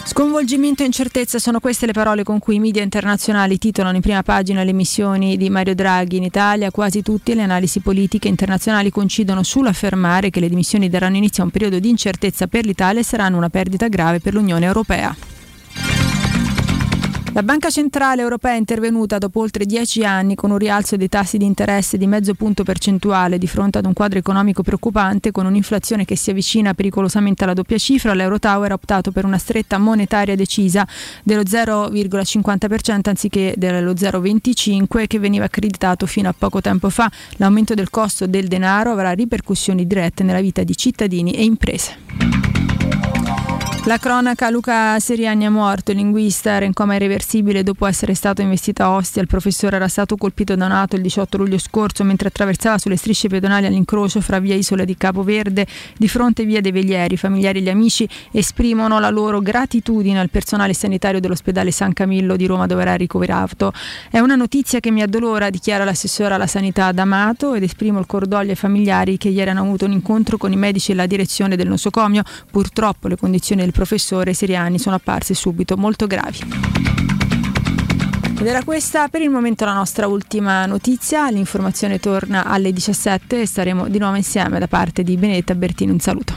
Sconvolgimento 0.03 0.83
e 0.83 0.85
incertezza 0.85 1.39
sono 1.39 1.61
queste 1.61 1.85
le 1.85 1.93
parole 1.93 2.23
con 2.23 2.39
cui 2.39 2.55
i 2.55 2.59
media 2.59 2.83
internazionali 2.83 3.57
titolano 3.57 3.95
in 3.95 4.01
prima 4.01 4.21
pagina 4.21 4.63
le 4.63 4.73
missioni 4.73 5.37
di 5.37 5.49
Mario 5.49 5.75
Draghi 5.75 6.17
in 6.17 6.23
Italia. 6.23 6.71
Quasi 6.71 7.01
tutte 7.01 7.35
le 7.35 7.43
analisi 7.43 7.79
politiche 7.79 8.27
internazionali 8.27 8.89
coincidono 8.89 9.43
sull'affermare 9.43 10.29
che 10.29 10.41
le 10.41 10.49
dimissioni 10.49 10.89
daranno 10.89 11.15
inizio 11.15 11.43
a 11.43 11.45
un 11.45 11.53
periodo 11.53 11.79
di 11.79 11.87
incertezza 11.87 12.47
per 12.47 12.65
l'Italia 12.65 12.99
e 12.99 13.05
saranno 13.05 13.37
una 13.37 13.49
perdita 13.49 13.87
grave 13.87 14.19
per 14.19 14.33
l'Unione 14.33 14.65
Europea. 14.65 15.15
La 17.39 17.45
Banca 17.45 17.69
Centrale 17.69 18.21
Europea 18.21 18.55
è 18.55 18.57
intervenuta 18.57 19.17
dopo 19.17 19.39
oltre 19.39 19.65
dieci 19.65 20.03
anni 20.03 20.35
con 20.35 20.51
un 20.51 20.57
rialzo 20.57 20.97
dei 20.97 21.07
tassi 21.07 21.37
di 21.37 21.45
interesse 21.45 21.97
di 21.97 22.05
mezzo 22.05 22.33
punto 22.33 22.65
percentuale 22.65 23.37
di 23.37 23.47
fronte 23.47 23.77
ad 23.77 23.85
un 23.85 23.93
quadro 23.93 24.19
economico 24.19 24.61
preoccupante 24.61 25.31
con 25.31 25.45
un'inflazione 25.45 26.03
che 26.03 26.17
si 26.17 26.31
avvicina 26.31 26.73
pericolosamente 26.73 27.45
alla 27.45 27.53
doppia 27.53 27.77
cifra. 27.77 28.13
L'Eurotower 28.13 28.71
ha 28.71 28.73
optato 28.73 29.13
per 29.13 29.23
una 29.23 29.37
stretta 29.37 29.77
monetaria 29.77 30.35
decisa 30.35 30.85
dello 31.23 31.43
0,50% 31.43 33.07
anziché 33.07 33.53
dello 33.55 33.93
0,25% 33.93 35.07
che 35.07 35.17
veniva 35.17 35.45
accreditato 35.45 36.07
fino 36.07 36.27
a 36.27 36.35
poco 36.37 36.59
tempo 36.59 36.89
fa. 36.89 37.09
L'aumento 37.37 37.73
del 37.73 37.89
costo 37.89 38.27
del 38.27 38.49
denaro 38.49 38.91
avrà 38.91 39.11
ripercussioni 39.13 39.87
dirette 39.87 40.23
nella 40.23 40.41
vita 40.41 40.63
di 40.63 40.75
cittadini 40.75 41.31
e 41.31 41.45
imprese. 41.45 43.18
La 43.89 43.97
cronaca 43.97 44.51
Luca 44.51 44.99
Seriani 44.99 45.45
è 45.45 45.49
morto, 45.49 45.89
il 45.89 45.97
linguista 45.97 46.51
era 46.51 46.63
in 46.63 46.73
coma 46.73 46.93
irreversibile 46.93 47.63
dopo 47.63 47.87
essere 47.87 48.13
stato 48.13 48.43
investito 48.43 48.83
a 48.83 48.91
Ostia. 48.91 49.19
Il 49.19 49.27
professore 49.27 49.77
era 49.77 49.87
stato 49.87 50.15
colpito 50.15 50.55
da 50.55 50.65
un'auto 50.67 50.95
il 50.95 51.01
18 51.01 51.37
luglio 51.37 51.57
scorso 51.57 52.03
mentre 52.03 52.27
attraversava 52.27 52.77
sulle 52.77 52.97
strisce 52.97 53.29
pedonali 53.29 53.65
all'incrocio 53.65 54.21
fra 54.21 54.37
via 54.37 54.53
Isola 54.53 54.83
di 54.85 54.95
Capo 54.95 55.23
Verde 55.23 55.65
di 55.97 56.07
fronte 56.07 56.45
via 56.45 56.61
dei 56.61 56.71
Veglieri. 56.71 57.15
I 57.15 57.17
familiari 57.17 57.57
e 57.57 57.61
gli 57.63 57.69
amici 57.69 58.07
esprimono 58.31 58.99
la 58.99 59.09
loro 59.09 59.39
gratitudine 59.39 60.19
al 60.19 60.29
personale 60.29 60.75
sanitario 60.75 61.19
dell'ospedale 61.19 61.71
San 61.71 61.93
Camillo 61.93 62.35
di 62.35 62.45
Roma 62.45 62.67
dove 62.67 62.83
era 62.83 62.93
ricoverato. 62.93 63.73
È 64.11 64.19
una 64.19 64.35
notizia 64.35 64.79
che 64.79 64.91
mi 64.91 65.01
addolora, 65.01 65.49
dichiara 65.49 65.83
l'assessore 65.83 66.35
alla 66.35 66.45
sanità 66.45 66.91
D'Amato 66.91 67.55
ed 67.55 67.63
esprimo 67.63 67.97
il 67.97 68.05
cordoglio 68.05 68.51
ai 68.51 68.55
familiari 68.55 69.17
che 69.17 69.29
ieri 69.29 69.49
hanno 69.49 69.61
avuto 69.61 69.85
un 69.85 69.93
incontro 69.93 70.37
con 70.37 70.51
i 70.51 70.57
medici 70.57 70.91
e 70.91 70.93
la 70.93 71.07
direzione 71.07 71.55
del 71.55 71.67
nosocomio. 71.67 72.21
Purtroppo 72.51 73.07
le 73.07 73.17
condizioni 73.17 73.63
del 73.63 73.77
professore 73.79 74.33
Siriani 74.33 74.77
sono 74.77 74.97
apparse 74.97 75.33
subito 75.33 75.77
molto 75.77 76.05
gravi. 76.05 76.39
Ed 78.37 78.45
era 78.45 78.61
questa 78.61 79.07
per 79.07 79.21
il 79.21 79.29
momento 79.29 79.63
la 79.63 79.71
nostra 79.71 80.05
ultima 80.05 80.65
notizia, 80.65 81.29
l'informazione 81.29 81.97
torna 81.97 82.43
alle 82.43 82.73
17 82.73 83.41
e 83.41 83.45
staremo 83.45 83.87
di 83.87 83.97
nuovo 83.97 84.17
insieme 84.17 84.59
da 84.59 84.67
parte 84.67 85.01
di 85.01 85.15
Benedetta 85.15 85.55
Bertini. 85.55 85.91
Un 85.91 85.99
saluto. 85.99 86.35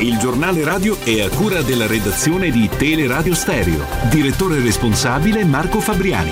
Il 0.00 0.18
giornale 0.18 0.64
radio 0.64 0.98
è 0.98 1.20
a 1.20 1.28
cura 1.28 1.62
della 1.62 1.86
redazione 1.86 2.50
di 2.50 2.68
Teleradio 2.68 3.34
Stereo. 3.34 3.84
Direttore 4.10 4.60
responsabile 4.60 5.44
Marco 5.44 5.78
Fabriani. 5.78 6.30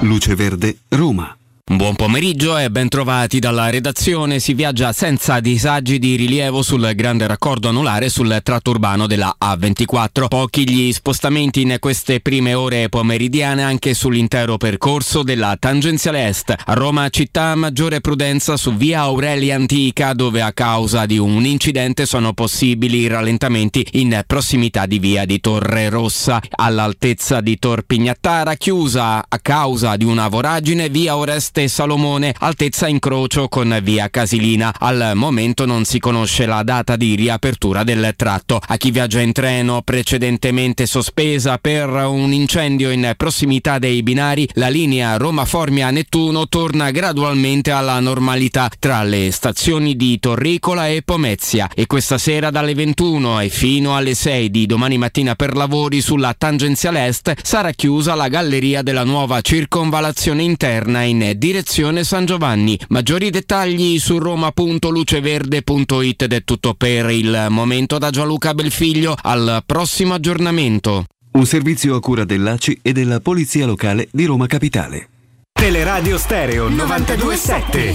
Luce 0.00 0.34
Verde, 0.34 0.78
Roma. 0.88 1.36
Buon 1.66 1.96
pomeriggio 1.96 2.58
e 2.58 2.70
ben 2.70 2.90
trovati 2.90 3.38
dalla 3.38 3.70
redazione. 3.70 4.38
Si 4.38 4.52
viaggia 4.52 4.92
senza 4.92 5.40
disagi 5.40 5.98
di 5.98 6.14
rilievo 6.14 6.60
sul 6.60 6.92
grande 6.94 7.26
raccordo 7.26 7.70
anulare 7.70 8.10
sul 8.10 8.38
tratto 8.42 8.72
urbano 8.72 9.06
della 9.06 9.34
A24. 9.42 10.28
Pochi 10.28 10.68
gli 10.68 10.92
spostamenti 10.92 11.62
in 11.62 11.76
queste 11.80 12.20
prime 12.20 12.52
ore 12.52 12.90
pomeridiane 12.90 13.62
anche 13.62 13.94
sull'intero 13.94 14.58
percorso 14.58 15.22
della 15.22 15.56
tangenziale 15.58 16.28
est. 16.28 16.54
A 16.66 16.74
Roma 16.74 17.08
città 17.08 17.54
maggiore 17.54 18.02
prudenza 18.02 18.58
su 18.58 18.74
via 18.74 19.00
Aurelia 19.00 19.56
Antica 19.56 20.12
dove 20.12 20.42
a 20.42 20.52
causa 20.52 21.06
di 21.06 21.16
un 21.16 21.46
incidente 21.46 22.04
sono 22.04 22.34
possibili 22.34 23.06
rallentamenti 23.06 23.86
in 23.92 24.22
prossimità 24.26 24.84
di 24.84 24.98
via 24.98 25.24
di 25.24 25.40
Torre 25.40 25.88
Rossa. 25.88 26.42
All'altezza 26.56 27.40
di 27.40 27.58
Tor 27.58 27.84
Pignattara 27.84 28.54
chiusa 28.56 29.24
a 29.26 29.38
causa 29.40 29.96
di 29.96 30.04
una 30.04 30.28
voragine 30.28 30.90
via 30.90 31.16
Oreste 31.56 31.68
Salomone, 31.68 32.34
altezza 32.40 32.88
incrocio 32.88 33.46
con 33.46 33.78
via 33.80 34.10
Casilina. 34.10 34.74
Al 34.76 35.12
momento 35.14 35.66
non 35.66 35.84
si 35.84 36.00
conosce 36.00 36.46
la 36.46 36.64
data 36.64 36.96
di 36.96 37.14
riapertura 37.14 37.84
del 37.84 38.14
tratto. 38.16 38.60
A 38.60 38.76
chi 38.76 38.90
viaggia 38.90 39.20
in 39.20 39.30
treno 39.30 39.82
precedentemente 39.82 40.86
sospesa 40.86 41.58
per 41.58 41.88
un 41.90 42.32
incendio 42.32 42.90
in 42.90 43.14
prossimità 43.16 43.78
dei 43.78 44.02
binari, 44.02 44.48
la 44.54 44.68
linea 44.68 45.16
Roma-Formia-Nettuno 45.16 46.48
torna 46.48 46.90
gradualmente 46.90 47.70
alla 47.70 48.00
normalità 48.00 48.68
tra 48.80 49.04
le 49.04 49.30
stazioni 49.30 49.94
di 49.94 50.18
Torricola 50.18 50.88
e 50.88 51.02
Pomezia 51.02 51.70
e 51.72 51.86
questa 51.86 52.18
sera 52.18 52.50
dalle 52.50 52.74
21 52.74 53.38
e 53.38 53.48
fino 53.48 53.94
alle 53.94 54.14
6 54.14 54.50
di 54.50 54.66
domani 54.66 54.98
mattina 54.98 55.36
per 55.36 55.54
lavori 55.54 56.00
sulla 56.00 56.34
tangenziale 56.36 57.06
est 57.06 57.32
sarà 57.44 57.70
chiusa 57.70 58.16
la 58.16 58.26
galleria 58.26 58.82
della 58.82 59.04
nuova 59.04 59.40
circonvalazione 59.40 60.42
interna 60.42 61.02
in 61.02 61.34
direzione 61.44 62.04
San 62.04 62.24
Giovanni. 62.24 62.80
Maggiori 62.88 63.28
dettagli 63.28 63.98
su 63.98 64.16
roma.luceverde.it 64.16 66.22
ed 66.22 66.32
è 66.32 66.42
tutto 66.42 66.72
per 66.72 67.10
il 67.10 67.48
momento 67.50 67.98
da 67.98 68.08
Gianluca 68.08 68.54
Belfiglio. 68.54 69.14
Al 69.20 69.62
prossimo 69.66 70.14
aggiornamento. 70.14 71.04
Un 71.32 71.44
servizio 71.44 71.96
a 71.96 72.00
cura 72.00 72.24
dell'ACI 72.24 72.78
e 72.80 72.94
della 72.94 73.20
Polizia 73.20 73.66
Locale 73.66 74.08
di 74.10 74.24
Roma 74.24 74.46
Capitale. 74.46 75.06
Teleradio 75.52 76.16
Stereo 76.16 76.70
927. 76.70 77.94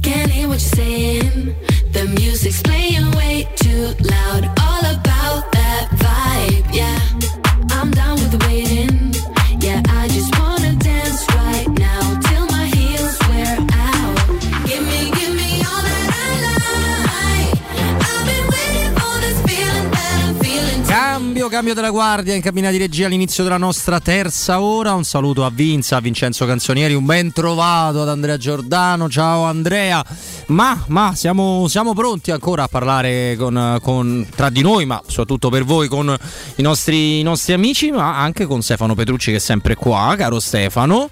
Can't 0.00 0.30
hear 0.30 0.48
what 0.48 0.58
you're 0.58 0.60
saying. 0.60 1.54
The 1.92 2.06
music's 2.18 2.62
playing 2.62 3.14
way 3.14 3.46
too 3.56 3.94
loud. 4.00 4.27
Cambio, 21.38 21.48
cambio 21.48 21.74
della 21.74 21.90
guardia 21.90 22.34
in 22.34 22.42
cabina 22.42 22.70
di 22.72 22.78
regia 22.78 23.06
all'inizio 23.06 23.44
della 23.44 23.58
nostra 23.58 24.00
terza 24.00 24.60
ora. 24.60 24.94
Un 24.94 25.04
saluto 25.04 25.44
a 25.44 25.50
Vinza, 25.50 25.96
a 25.96 26.00
Vincenzo 26.00 26.44
Canzonieri, 26.46 26.94
un 26.94 27.04
ben 27.04 27.30
trovato 27.32 28.02
ad 28.02 28.08
Andrea 28.08 28.36
Giordano. 28.36 29.08
Ciao 29.08 29.44
Andrea. 29.44 30.04
Ma, 30.46 30.82
ma 30.88 31.14
siamo, 31.14 31.68
siamo 31.68 31.94
pronti 31.94 32.32
ancora 32.32 32.64
a 32.64 32.68
parlare 32.68 33.36
con, 33.38 33.78
con, 33.80 34.26
tra 34.34 34.50
di 34.50 34.62
noi, 34.62 34.84
ma 34.84 35.00
soprattutto 35.06 35.48
per 35.48 35.64
voi, 35.64 35.86
con 35.86 36.16
i 36.56 36.62
nostri, 36.62 37.20
i 37.20 37.22
nostri 37.22 37.52
amici, 37.52 37.92
ma 37.92 38.18
anche 38.18 38.44
con 38.44 38.60
Stefano 38.60 38.96
Petrucci 38.96 39.30
che 39.30 39.36
è 39.36 39.40
sempre 39.40 39.76
qua. 39.76 40.14
Caro 40.16 40.40
Stefano. 40.40 41.10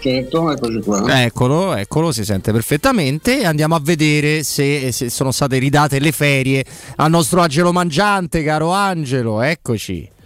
Certo, 0.00 0.50
eccoci 0.50 0.80
qua. 0.80 1.22
Eccolo, 1.22 1.74
eccolo, 1.74 2.12
si 2.12 2.24
sente 2.24 2.52
perfettamente. 2.52 3.44
Andiamo 3.44 3.74
a 3.74 3.80
vedere 3.82 4.42
se, 4.42 4.92
se, 4.92 5.10
sono 5.10 5.32
state 5.32 5.58
ridate 5.58 5.98
le 5.98 6.12
ferie 6.12 6.64
al 6.96 7.10
nostro 7.10 7.40
Angelo 7.40 7.72
Mangiante, 7.72 8.42
caro 8.42 8.70
Angelo. 8.70 9.42
Eccoci. 9.42 10.16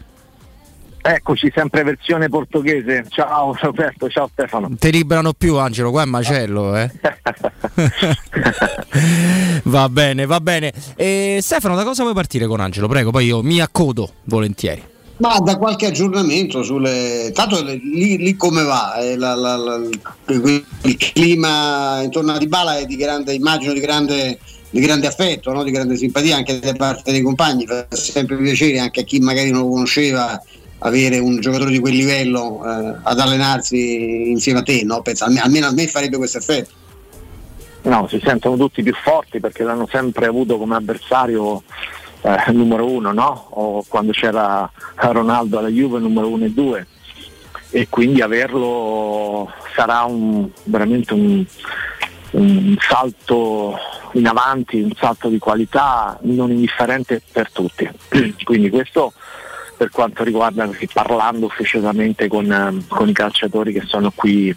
Eccoci, 1.05 1.51
sempre 1.53 1.83
versione 1.83 2.29
portoghese. 2.29 3.07
Ciao 3.09 3.57
Roberto, 3.61 4.09
ciao 4.09 4.29
Stefano. 4.31 4.69
Non 4.69 4.79
ti 4.79 4.93
liberano 4.93 5.33
più 5.33 5.57
Angelo, 5.57 5.91
qua 5.91 6.03
è 6.03 6.07
macello, 6.07 6.77
eh. 6.77 6.91
va 9.65 9.89
bene, 9.89 10.27
va 10.27 10.41
bene. 10.41 10.73
E 10.95 11.41
Stefano, 11.43 11.75
da 11.75 11.83
cosa 11.83 12.03
vuoi 12.03 12.15
partire 12.15 12.47
con 12.47 12.61
Angelo? 12.61 12.87
Prego, 12.87 13.11
poi 13.11 13.27
io 13.27 13.43
mi 13.43 13.61
accodo 13.61 14.13
volentieri. 14.25 14.91
Ma 15.23 15.39
da 15.39 15.57
qualche 15.57 15.87
aggiornamento 15.87 16.65
sulle. 16.65 17.31
Tanto 17.33 17.63
lì, 17.63 18.17
lì 18.17 18.35
come 18.35 18.65
va? 18.65 18.97
Eh, 18.97 19.17
la, 19.17 19.37
la, 19.37 19.55
la, 19.55 19.81
il 20.27 20.97
clima 20.97 22.03
intorno 22.03 22.33
a 22.33 22.39
Dybala 22.39 22.79
è 22.79 22.87
di 22.87 22.97
grande, 22.97 23.33
immagino 23.33 23.73
di 23.73 23.79
grande, 23.79 24.41
di 24.69 24.81
grande 24.81 25.07
affetto, 25.07 25.53
no? 25.53 25.63
di 25.63 25.71
grande 25.71 25.97
simpatia 25.97 26.35
anche 26.35 26.59
da 26.59 26.73
parte 26.73 27.13
dei 27.13 27.23
compagni. 27.23 27.67
Fa 27.69 27.87
sempre 27.91 28.37
piacere 28.37 28.81
anche 28.81 29.03
a 29.03 29.05
chi 29.05 29.21
magari 29.21 29.53
non 29.53 29.61
lo 29.61 29.69
conosceva 29.69 30.43
avere 30.79 31.21
un 31.21 31.39
giocatore 31.39 31.71
di 31.71 31.79
quel 31.79 31.95
livello 31.95 32.61
eh, 32.65 32.97
ad 33.05 33.21
allenarsi 33.21 34.29
insieme 34.29 34.59
a 34.59 34.63
te, 34.63 34.83
no? 34.83 35.03
Penso, 35.03 35.23
almeno 35.23 35.69
a 35.69 35.73
me 35.73 35.87
farebbe 35.87 36.17
questo 36.17 36.39
effetto. 36.39 36.73
No, 37.83 38.09
si 38.09 38.21
sentono 38.25 38.57
tutti 38.57 38.83
più 38.83 38.95
forti 38.95 39.39
perché 39.39 39.63
l'hanno 39.63 39.87
sempre 39.89 40.27
avuto 40.27 40.59
come 40.59 40.75
avversario 40.75 41.63
eh, 42.23 42.53
numero 42.53 42.87
uno, 42.87 43.13
no? 43.13 43.47
O 43.51 43.85
quando 43.87 44.13
c'era 44.13 44.71
Ronaldo 44.95 45.59
alla 45.59 45.69
Juve 45.69 45.99
numero 45.99 46.29
uno 46.29 46.45
e 46.45 46.51
due. 46.51 46.87
E 47.71 47.89
quindi 47.89 48.21
averlo 48.21 49.51
sarà 49.75 50.03
un, 50.03 50.49
veramente 50.65 51.15
un, 51.15 51.45
un 52.33 52.77
salto 52.79 53.77
in 54.13 54.27
avanti, 54.27 54.81
un 54.81 54.93
salto 54.95 55.29
di 55.29 55.39
qualità 55.39 56.19
non 56.23 56.51
indifferente 56.51 57.23
per 57.33 57.51
tutti. 57.51 57.89
quindi 58.45 58.71
questo 58.71 59.13
per 59.77 59.91
quanto 59.91 60.23
riguarda 60.23 60.69
parlando 60.93 61.47
ufficiosamente 61.47 62.29
con, 62.29 62.85
con 62.89 63.09
i 63.09 63.13
calciatori 63.13 63.73
che 63.73 63.83
sono 63.85 64.13
qui 64.15 64.55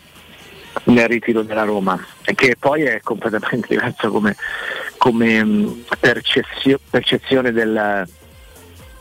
nel 0.83 1.07
ritiro 1.07 1.41
della 1.41 1.63
Roma, 1.63 1.99
che 2.21 2.55
poi 2.59 2.83
è 2.83 2.99
completamente 3.01 3.67
diverso 3.69 4.11
come, 4.11 4.35
come 4.97 5.43
mm, 5.43 5.71
percezio, 5.99 6.79
percezione 6.89 7.51
del, 7.51 8.07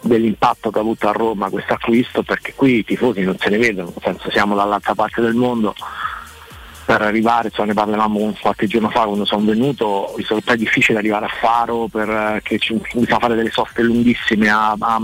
dell'impatto 0.01 0.71
che 0.71 0.79
ha 0.79 0.83
avuto 0.83 1.09
a 1.09 1.13
Roma 1.13 1.51
questo 1.51 1.75
acquisto, 1.75 2.23
perché 2.23 2.55
qui 2.55 2.79
i 2.79 2.85
tifosi 2.85 3.23
non 3.23 3.37
se 3.39 3.51
ne 3.51 3.59
vedono, 3.59 3.93
senso 4.03 4.31
siamo 4.31 4.55
dall'altra 4.55 4.95
parte 4.95 5.21
del 5.21 5.35
mondo. 5.35 5.75
Per 6.87 7.01
arrivare, 7.01 7.51
cioè 7.51 7.65
ne 7.65 7.73
parlavamo 7.73 8.37
qualche 8.39 8.67
giorno 8.67 8.91
fa 8.91 9.05
quando 9.05 9.25
sono 9.25 9.47
venuto, 9.47 10.15
è 10.45 10.57
difficile 10.57 10.99
arrivare 10.99 11.25
a 11.25 11.31
Faro 11.41 11.89
perché 11.91 12.59
ci, 12.59 12.79
bisogna 12.93 13.19
fare 13.19 13.37
delle 13.37 13.51
soste 13.51 13.81
lunghissime 13.81 14.51
a, 14.51 14.77
a, 14.79 15.01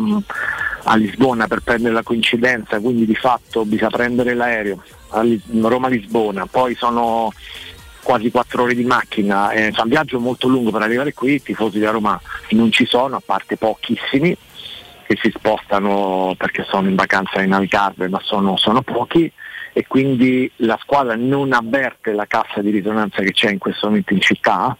a 0.82 0.96
Lisbona 0.96 1.46
per 1.46 1.60
prendere 1.60 1.94
la 1.94 2.02
coincidenza, 2.02 2.78
quindi 2.80 3.06
di 3.06 3.14
fatto 3.14 3.64
bisogna 3.64 3.88
prendere 3.88 4.34
l'aereo, 4.34 4.82
Roma-Lisbona, 5.10 6.46
poi 6.46 6.74
sono 6.74 7.32
quasi 8.02 8.30
quattro 8.30 8.62
ore 8.62 8.74
di 8.74 8.84
macchina, 8.84 9.50
è 9.50 9.70
un 9.76 9.88
viaggio 9.88 10.18
molto 10.20 10.48
lungo 10.48 10.70
per 10.70 10.82
arrivare 10.82 11.12
qui, 11.12 11.34
i 11.34 11.42
tifosi 11.42 11.78
di 11.78 11.84
Roma 11.84 12.20
non 12.50 12.72
ci 12.72 12.86
sono, 12.86 13.16
a 13.16 13.22
parte 13.24 13.56
pochissimi 13.56 14.36
che 15.06 15.18
si 15.20 15.32
spostano 15.34 16.34
perché 16.38 16.64
sono 16.68 16.88
in 16.88 16.94
vacanza 16.94 17.42
in 17.42 17.50
Navicarbe, 17.50 18.08
ma 18.08 18.20
sono, 18.22 18.56
sono 18.56 18.82
pochi 18.82 19.30
e 19.72 19.86
quindi 19.86 20.50
la 20.56 20.78
squadra 20.80 21.16
non 21.16 21.52
avverte 21.52 22.12
la 22.12 22.26
cassa 22.26 22.60
di 22.60 22.70
risonanza 22.70 23.22
che 23.22 23.32
c'è 23.32 23.50
in 23.50 23.58
questo 23.58 23.88
momento 23.88 24.12
in 24.12 24.20
città 24.20 24.76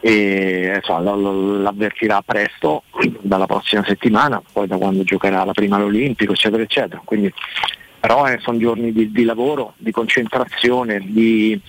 e 0.00 0.72
insomma, 0.76 1.14
l'avvertirà 1.14 2.22
presto 2.22 2.84
dalla 3.20 3.46
prossima 3.46 3.84
settimana, 3.84 4.40
poi 4.52 4.66
da 4.66 4.76
quando 4.76 5.02
giocherà 5.02 5.44
la 5.44 5.52
prima 5.52 5.76
all'Olimpico, 5.76 6.32
eccetera, 6.32 6.62
eccetera. 6.62 7.02
Quindi 7.04 7.32
però 8.08 8.26
eh, 8.26 8.38
sono 8.40 8.56
giorni 8.56 8.90
di, 8.90 9.12
di, 9.12 9.24
lavoro, 9.24 9.74
di 9.76 9.90
concentrazione, 9.90 10.98
di, 11.04 11.60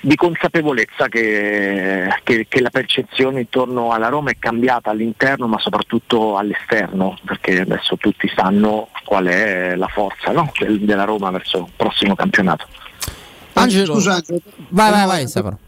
di 0.00 0.14
consapevolezza 0.14 1.08
che, 1.08 2.06
che, 2.22 2.46
che, 2.48 2.60
la 2.60 2.70
percezione 2.70 3.40
intorno 3.40 3.90
alla 3.90 4.06
Roma 4.06 4.30
è 4.30 4.36
cambiata 4.38 4.90
all'interno 4.90 5.48
ma 5.48 5.58
soprattutto 5.58 6.36
all'esterno, 6.36 7.18
perché 7.24 7.62
adesso 7.62 7.96
tutti 7.96 8.30
sanno 8.32 8.90
qual 9.04 9.26
è 9.26 9.74
la 9.74 9.88
forza 9.88 10.30
no? 10.30 10.52
Del, 10.56 10.78
della 10.82 11.02
Roma 11.02 11.30
verso 11.30 11.58
il 11.66 11.72
prossimo 11.74 12.14
campionato. 12.14 12.68
Angelo, 13.54 13.94
scusa, 13.94 14.14
Angelo, 14.14 14.40
vai, 14.68 14.90
vai, 14.92 15.06
vai, 15.06 15.26
Stefano. 15.26 15.58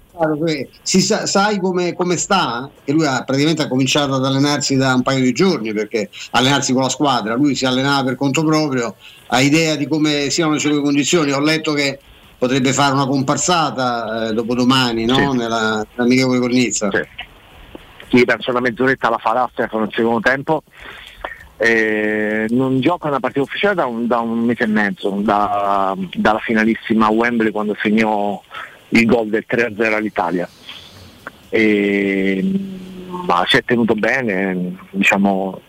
Si 0.82 1.00
sa, 1.00 1.26
sai 1.26 1.58
come, 1.58 1.94
come, 1.94 2.16
sta? 2.16 2.70
Che 2.84 2.92
lui 2.92 3.06
ha 3.06 3.24
praticamente 3.24 3.62
ha 3.62 3.68
cominciato 3.68 4.14
ad 4.14 4.24
allenarsi 4.24 4.76
da 4.76 4.94
un 4.94 5.02
paio 5.02 5.20
di 5.20 5.32
giorni 5.32 5.72
perché 5.72 6.10
allenarsi 6.32 6.72
con 6.72 6.82
la 6.82 6.90
squadra, 6.90 7.34
lui 7.34 7.54
si 7.54 7.64
allenava 7.64 8.04
per 8.04 8.16
conto 8.16 8.44
proprio, 8.44 8.94
ha 9.28 9.40
idea 9.40 9.74
di 9.76 9.88
come 9.88 10.28
siano 10.28 10.52
le 10.52 10.58
sue 10.58 10.80
condizioni. 10.82 11.32
Ho 11.32 11.40
letto 11.40 11.72
che 11.72 11.98
potrebbe 12.36 12.72
fare 12.72 12.92
una 12.92 13.06
comparsata 13.06 14.28
eh, 14.28 14.32
dopodomani 14.34 15.06
no? 15.06 15.14
sì. 15.14 15.36
nella, 15.36 15.86
nell'amichevole 15.94 16.40
con 16.40 16.50
Nizza. 16.50 16.90
Sì. 16.90 18.16
sì, 18.16 18.24
penso 18.24 18.50
una 18.50 18.60
mezz'oretta 18.60 19.08
la 19.08 19.18
farà 19.18 19.48
Stefano 19.52 19.84
nel 19.84 19.92
secondo 19.94 20.20
tempo. 20.20 20.62
Eh, 21.56 22.46
non 22.50 22.80
gioca 22.80 23.06
una 23.06 23.20
partita 23.20 23.44
ufficiale 23.44 23.76
da 23.76 23.86
un, 23.86 24.08
da 24.08 24.18
un 24.18 24.40
mese 24.40 24.64
e 24.64 24.66
mezzo, 24.66 25.20
da, 25.22 25.96
dalla 26.14 26.40
finalissima 26.40 27.08
Wembley 27.08 27.52
quando 27.52 27.76
segnò 27.80 28.42
il 28.92 29.06
gol 29.06 29.28
del 29.28 29.44
3-0 29.48 29.92
all'Italia. 29.92 30.48
E, 31.48 32.42
ma 33.26 33.44
si 33.46 33.56
è 33.56 33.64
tenuto 33.64 33.94
bene, 33.94 34.76
diciamo, 34.90 35.60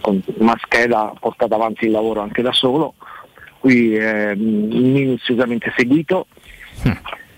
con 0.00 0.22
una 0.38 0.56
scheda 0.62 1.12
portata 1.18 1.54
avanti 1.54 1.86
il 1.86 1.90
lavoro 1.90 2.20
anche 2.20 2.42
da 2.42 2.52
solo, 2.52 2.94
qui 3.58 3.94
è 3.94 4.34
minuziosamente 4.34 5.72
seguito. 5.76 6.26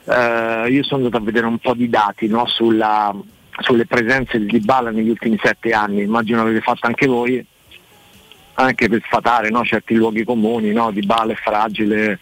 Uh, 0.05 0.67
io 0.69 0.83
sono 0.85 1.05
andato 1.05 1.19
a 1.19 1.25
vedere 1.25 1.47
un 1.47 1.59
po' 1.59 1.75
di 1.75 1.89
dati 1.91 2.29
no, 2.29 2.47
sulla, 2.47 3.15
sulle 3.61 3.85
presenze 3.85 4.39
di 4.39 4.47
Dybala 4.47 4.91
negli 4.91 5.11
ultimi 5.11 5.39
sette 5.43 5.73
anni, 5.73 6.03
immagino 6.03 6.43
l'avete 6.43 6.61
fatto 6.61 6.87
anche 6.87 7.07
voi, 7.07 7.45
anche 8.55 8.89
per 8.89 9.03
sfatare 9.05 9.51
no, 9.51 9.63
certi 9.65 9.95
luoghi 9.95 10.25
comuni, 10.25 10.73
no, 10.73 10.91
Dybala 10.91 11.33
è 11.33 11.37
fragile, 11.37 12.19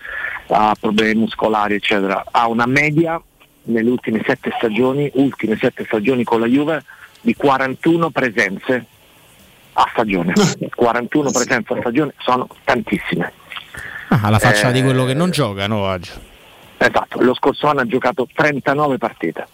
ha 0.49 0.77
problemi 0.79 1.21
muscolari 1.21 1.75
eccetera, 1.75 2.25
ha 2.31 2.47
una 2.49 2.67
media 2.67 3.21
nelle 3.65 3.91
ultime 3.91 4.23
sette 4.25 4.53
stagioni, 4.57 5.11
ultime 5.15 5.57
sette 5.57 5.85
stagioni 5.85 6.25
con 6.25 6.41
la 6.41 6.47
Juve 6.47 6.85
di 7.21 7.35
41 7.35 8.11
presenze 8.11 8.87
a 9.73 9.89
stagione. 9.91 10.33
41 10.75 11.31
presenze 11.31 11.73
a 11.73 11.77
stagione 11.81 12.15
sono 12.19 12.47
tantissime. 12.65 13.33
Ah, 14.09 14.21
alla 14.23 14.39
faccia 14.39 14.69
eh, 14.69 14.73
di 14.73 14.83
quello 14.83 15.05
che 15.05 15.15
non 15.15 15.31
gioca, 15.31 15.67
no 15.67 15.79
oggi. 15.79 16.11
Esatto, 16.79 17.21
lo 17.21 17.35
scorso 17.35 17.67
anno 17.67 17.81
ha 17.81 17.87
giocato 17.87 18.29
39 18.33 18.99
partite 18.99 19.47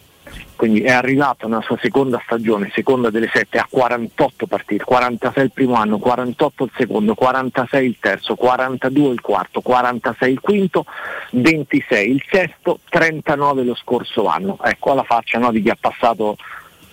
quindi 0.63 0.79
è 0.79 0.91
arrivato 0.91 1.49
nella 1.49 1.61
sua 1.61 1.77
seconda 1.81 2.21
stagione, 2.23 2.71
seconda 2.73 3.09
delle 3.09 3.29
sette, 3.33 3.57
a 3.57 3.67
48 3.69 4.47
partite, 4.47 4.85
46 4.85 5.43
il 5.43 5.51
primo 5.51 5.73
anno, 5.73 5.97
48 5.97 6.63
il 6.63 6.71
secondo, 6.77 7.15
46 7.15 7.85
il 7.85 7.97
terzo, 7.99 8.35
42 8.35 9.11
il 9.11 9.19
quarto, 9.19 9.59
46 9.59 10.31
il 10.31 10.39
quinto, 10.39 10.85
26 11.31 12.09
il 12.09 12.23
sesto, 12.31 12.79
39 12.89 13.63
lo 13.65 13.75
scorso 13.75 14.27
anno. 14.27 14.57
Ecco 14.63 14.91
alla 14.91 15.03
faccia 15.03 15.37
no, 15.37 15.51
di 15.51 15.61
chi 15.61 15.69
ha 15.69 15.77
passato 15.77 16.37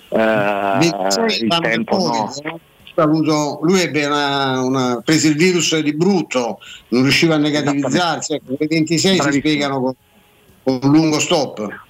eh, 0.09 0.79
il 0.81 1.59
tempo. 1.61 1.97
No. 1.97 2.61
Avuto, 2.97 3.61
lui 3.63 3.83
ebbe 3.83 4.05
una, 4.05 4.63
una, 4.63 5.01
preso 5.05 5.29
il 5.29 5.37
virus 5.37 5.79
di 5.79 5.95
brutto, 5.95 6.59
non 6.89 7.03
riusciva 7.03 7.37
a 7.37 7.39
negativizzarsi, 7.39 8.35
ecco, 8.35 8.57
le 8.59 8.67
26 8.67 9.17
Bravissimo. 9.17 9.33
si 9.33 9.39
spiegano 9.39 9.81
con, 9.81 9.95
con 10.65 10.81
un 10.83 10.91
lungo 10.91 11.21
stop 11.21 11.89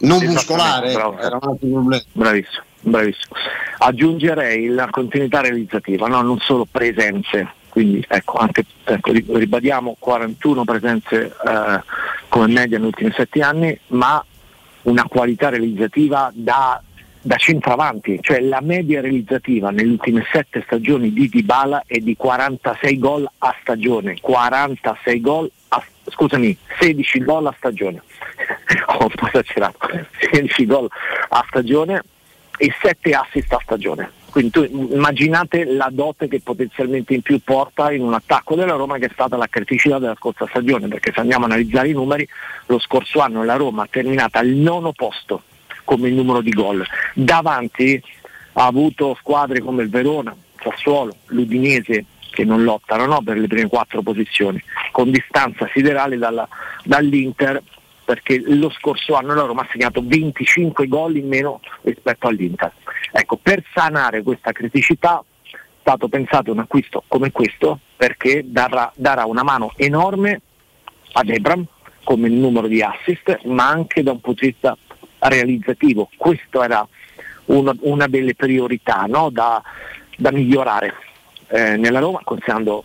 non 0.00 0.24
muscolare 0.24 0.90
era 0.90 1.06
un 1.06 1.18
altro 1.18 1.56
problema. 1.56 2.02
Bravissimo, 2.12 2.62
bravissimo. 2.80 3.34
Aggiungerei 3.78 4.66
la 4.68 4.88
continuità 4.90 5.40
realizzativa, 5.40 6.06
no? 6.06 6.22
non 6.22 6.38
solo 6.38 6.66
presenze, 6.70 7.48
quindi 7.68 8.04
ecco, 8.08 8.38
anche, 8.38 8.64
ecco, 8.84 9.12
ribadiamo 9.12 9.96
41 9.98 10.64
presenze 10.64 11.26
eh, 11.26 11.82
come 12.28 12.46
media 12.46 12.78
negli 12.78 12.86
ultimi 12.86 13.12
sette 13.14 13.42
anni, 13.42 13.78
ma 13.88 14.24
una 14.82 15.04
qualità 15.04 15.48
realizzativa 15.48 16.30
da 16.34 16.82
da 17.22 17.36
centravanti, 17.36 18.18
cioè 18.22 18.40
la 18.40 18.60
media 18.62 19.02
realizzativa 19.02 19.70
nelle 19.70 19.90
ultime 19.90 20.24
sette 20.32 20.62
stagioni 20.64 21.12
di 21.12 21.28
Dybala 21.28 21.82
è 21.86 21.98
di 21.98 22.16
46 22.16 22.98
gol 22.98 23.30
a 23.38 23.54
stagione, 23.60 24.16
46 24.20 25.20
gol 25.20 25.50
scusami, 26.10 26.56
16 26.78 27.24
gol 27.24 27.46
a 27.46 27.54
stagione, 27.56 28.02
ho 28.86 29.02
un 29.02 29.10
po' 29.14 29.26
esagerato, 29.26 29.88
16 30.30 30.66
gol 30.66 30.88
a 31.28 31.44
stagione 31.48 32.02
e 32.58 32.72
7 32.80 33.12
assist 33.12 33.52
a 33.52 33.60
stagione. 33.62 34.18
Quindi 34.30 34.50
tu 34.50 34.62
immaginate 34.62 35.64
la 35.64 35.88
dote 35.90 36.28
che 36.28 36.40
potenzialmente 36.40 37.14
in 37.14 37.22
più 37.22 37.40
porta 37.42 37.90
in 37.90 38.02
un 38.02 38.14
attacco 38.14 38.54
della 38.54 38.74
Roma 38.74 38.96
che 38.98 39.06
è 39.06 39.10
stata 39.12 39.36
la 39.36 39.48
criticità 39.48 39.98
della 39.98 40.14
scorsa 40.14 40.46
stagione, 40.48 40.86
perché 40.86 41.10
se 41.12 41.20
andiamo 41.20 41.44
a 41.44 41.48
analizzare 41.48 41.88
i 41.88 41.92
numeri, 41.92 42.28
lo 42.66 42.78
scorso 42.78 43.18
anno 43.20 43.42
la 43.44 43.56
Roma 43.56 43.82
ha 43.82 43.88
terminato 43.90 44.38
al 44.38 44.46
nono 44.46 44.92
posto 44.92 45.42
come 45.84 46.10
numero 46.10 46.40
di 46.42 46.50
gol. 46.50 46.86
Davanti 47.12 48.00
ha 48.52 48.66
avuto 48.66 49.16
squadre 49.18 49.60
come 49.60 49.82
il 49.82 49.90
Verona, 49.90 50.34
Sassuolo, 50.62 51.16
l'Udinese 51.26 52.04
che 52.30 52.44
non 52.44 52.62
lottano 52.62 53.06
no, 53.06 53.22
per 53.22 53.38
le 53.38 53.46
prime 53.46 53.68
quattro 53.68 54.02
posizioni, 54.02 54.62
con 54.92 55.10
distanza 55.10 55.68
siderale 55.72 56.16
dalla, 56.16 56.48
dall'Inter 56.84 57.62
perché 58.10 58.42
lo 58.44 58.70
scorso 58.70 59.14
anno 59.14 59.34
la 59.34 59.44
Roma 59.44 59.62
ha 59.62 59.68
segnato 59.70 60.02
25 60.04 60.88
gol 60.88 61.16
in 61.16 61.28
meno 61.28 61.60
rispetto 61.82 62.26
all'Inter. 62.26 62.72
Ecco, 63.12 63.36
per 63.36 63.62
sanare 63.72 64.22
questa 64.22 64.50
criticità 64.50 65.22
è 65.48 65.56
stato 65.80 66.08
pensato 66.08 66.50
un 66.50 66.58
acquisto 66.58 67.04
come 67.06 67.30
questo 67.30 67.78
perché 67.96 68.42
darà, 68.44 68.90
darà 68.96 69.26
una 69.26 69.44
mano 69.44 69.72
enorme 69.76 70.40
ad 71.12 71.28
Ebram 71.28 71.64
come 72.02 72.28
numero 72.28 72.66
di 72.66 72.82
assist, 72.82 73.44
ma 73.44 73.68
anche 73.68 74.02
da 74.02 74.10
un 74.10 74.20
punto 74.20 74.44
di 74.44 74.50
vista 74.50 74.76
realizzativo. 75.20 76.10
Questa 76.16 76.64
era 76.64 76.88
una, 77.46 77.72
una, 77.80 78.06
delle 78.08 78.34
priorità 78.34 79.04
no? 79.06 79.30
da, 79.30 79.62
da, 80.16 80.32
migliorare 80.32 80.94
eh, 81.50 81.76
nella 81.76 81.98
Roma, 81.98 82.20
considerando 82.24 82.84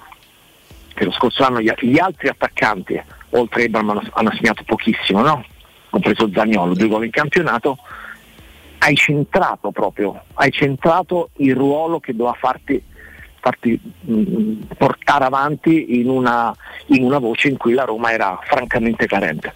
che 0.94 1.06
lo 1.06 1.12
scorso 1.12 1.44
anno 1.44 1.62
gli, 1.62 1.72
gli 1.80 2.00
altri 2.00 2.30
attaccanti 2.30 3.02
oltre 3.32 3.62
a 3.62 3.66
Ebram 3.66 3.90
hanno, 3.90 4.04
hanno 4.14 4.32
segnato 4.34 4.64
pochissimo, 4.66 5.22
no? 5.22 5.44
compreso 5.90 6.30
Zagnolo, 6.34 6.74
due 6.74 6.88
gol 6.88 7.06
in 7.06 7.12
campionato, 7.12 7.78
hai 8.80 8.96
centrato 8.96 9.72
proprio, 9.72 10.24
hai 10.34 10.52
centrato 10.52 11.30
il 11.38 11.56
ruolo 11.56 12.00
che 12.00 12.14
doveva 12.14 12.36
farti, 12.38 12.82
farti 13.40 13.80
mh, 14.02 14.14
mm, 14.14 14.62
portare 14.78 15.24
avanti 15.24 16.00
in 16.00 16.10
una, 16.10 16.54
in 16.88 17.04
una 17.04 17.20
voce 17.20 17.48
in 17.48 17.58
cui 17.58 17.74
la 17.74 17.86
Roma 17.86 18.12
era 18.12 18.38
francamente 18.44 19.06
carente. 19.08 19.54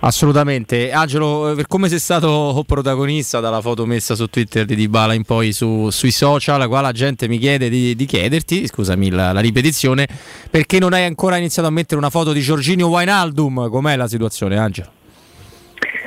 Assolutamente, 0.00 0.90
Angelo, 0.90 1.52
per 1.54 1.66
come 1.66 1.88
sei 1.88 1.98
stato 1.98 2.62
protagonista 2.66 3.40
dalla 3.40 3.60
foto 3.60 3.86
messa 3.86 4.14
su 4.14 4.26
Twitter 4.26 4.64
di 4.64 4.74
Dybala 4.74 5.14
in 5.14 5.22
poi 5.22 5.52
su, 5.52 5.90
sui 5.90 6.10
social, 6.10 6.66
qua 6.66 6.80
la 6.80 6.92
gente 6.92 7.28
mi 7.28 7.38
chiede 7.38 7.68
di, 7.68 7.94
di 7.94 8.04
chiederti, 8.04 8.66
scusami 8.66 9.10
la, 9.10 9.32
la, 9.32 9.40
ripetizione, 9.40 10.08
perché 10.50 10.78
non 10.78 10.92
hai 10.92 11.04
ancora 11.04 11.36
iniziato 11.36 11.68
a 11.68 11.70
mettere 11.70 11.98
una 11.98 12.10
foto 12.10 12.32
di 12.32 12.40
Giorginio 12.40 12.88
Wainaldum? 12.88 13.70
Com'è 13.70 13.96
la 13.96 14.08
situazione, 14.08 14.58
Angelo? 14.58 14.90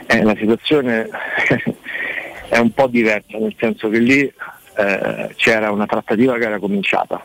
Eh, 0.08 0.24
la 0.24 0.36
situazione 0.38 1.10
è 2.50 2.58
un 2.58 2.72
po' 2.72 2.88
diversa, 2.88 3.38
nel 3.38 3.56
senso 3.58 3.90
che 3.90 4.00
lì 4.00 4.20
eh, 4.20 5.34
c'era 5.36 5.72
una 5.72 5.86
trattativa 5.86 6.38
che 6.38 6.44
era 6.46 6.60
cominciata, 6.60 7.22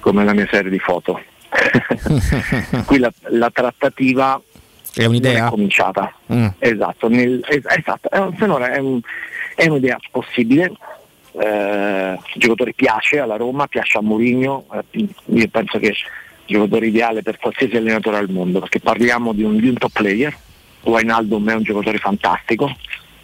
come 0.00 0.24
la 0.24 0.34
mia 0.34 0.46
serie 0.50 0.70
di 0.70 0.78
foto. 0.78 1.20
Qui 2.84 2.98
la, 2.98 3.10
la 3.30 3.50
trattativa 3.50 4.40
è 5.02 5.06
un'idea? 5.06 5.46
è 5.46 5.50
cominciata. 5.50 6.12
Mm. 6.32 6.46
Esatto, 6.58 7.08
nel, 7.08 7.44
esatto. 7.46 8.10
È, 8.10 8.28
finora 8.36 8.72
è, 8.72 8.78
un, 8.78 9.00
è 9.54 9.66
un'idea 9.66 9.98
possibile. 10.10 10.72
Eh, 11.32 12.18
il 12.34 12.40
giocatore 12.40 12.72
piace 12.72 13.20
alla 13.20 13.36
Roma, 13.36 13.66
piace 13.66 13.98
a 13.98 14.02
Mourinho, 14.02 14.66
eh, 14.72 15.06
io 15.26 15.48
penso 15.48 15.78
che 15.78 15.94
giocatore 16.48 16.86
ideale 16.86 17.22
per 17.22 17.38
qualsiasi 17.38 17.76
allenatore 17.76 18.16
al 18.16 18.30
mondo, 18.30 18.60
perché 18.60 18.80
parliamo 18.80 19.32
di 19.32 19.42
un, 19.42 19.58
di 19.58 19.68
un 19.68 19.74
top 19.74 19.92
player, 19.92 20.36
Wijnaldum 20.82 21.50
è 21.50 21.54
un 21.54 21.62
giocatore 21.62 21.98
fantastico, 21.98 22.74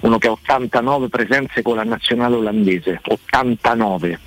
uno 0.00 0.18
che 0.18 0.28
ha 0.28 0.32
89 0.32 1.08
presenze 1.08 1.62
con 1.62 1.76
la 1.76 1.84
nazionale 1.84 2.36
olandese, 2.36 3.00
89, 3.02 4.20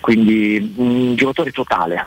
quindi 0.00 0.74
un 0.76 1.14
giocatore 1.14 1.50
totale, 1.50 2.06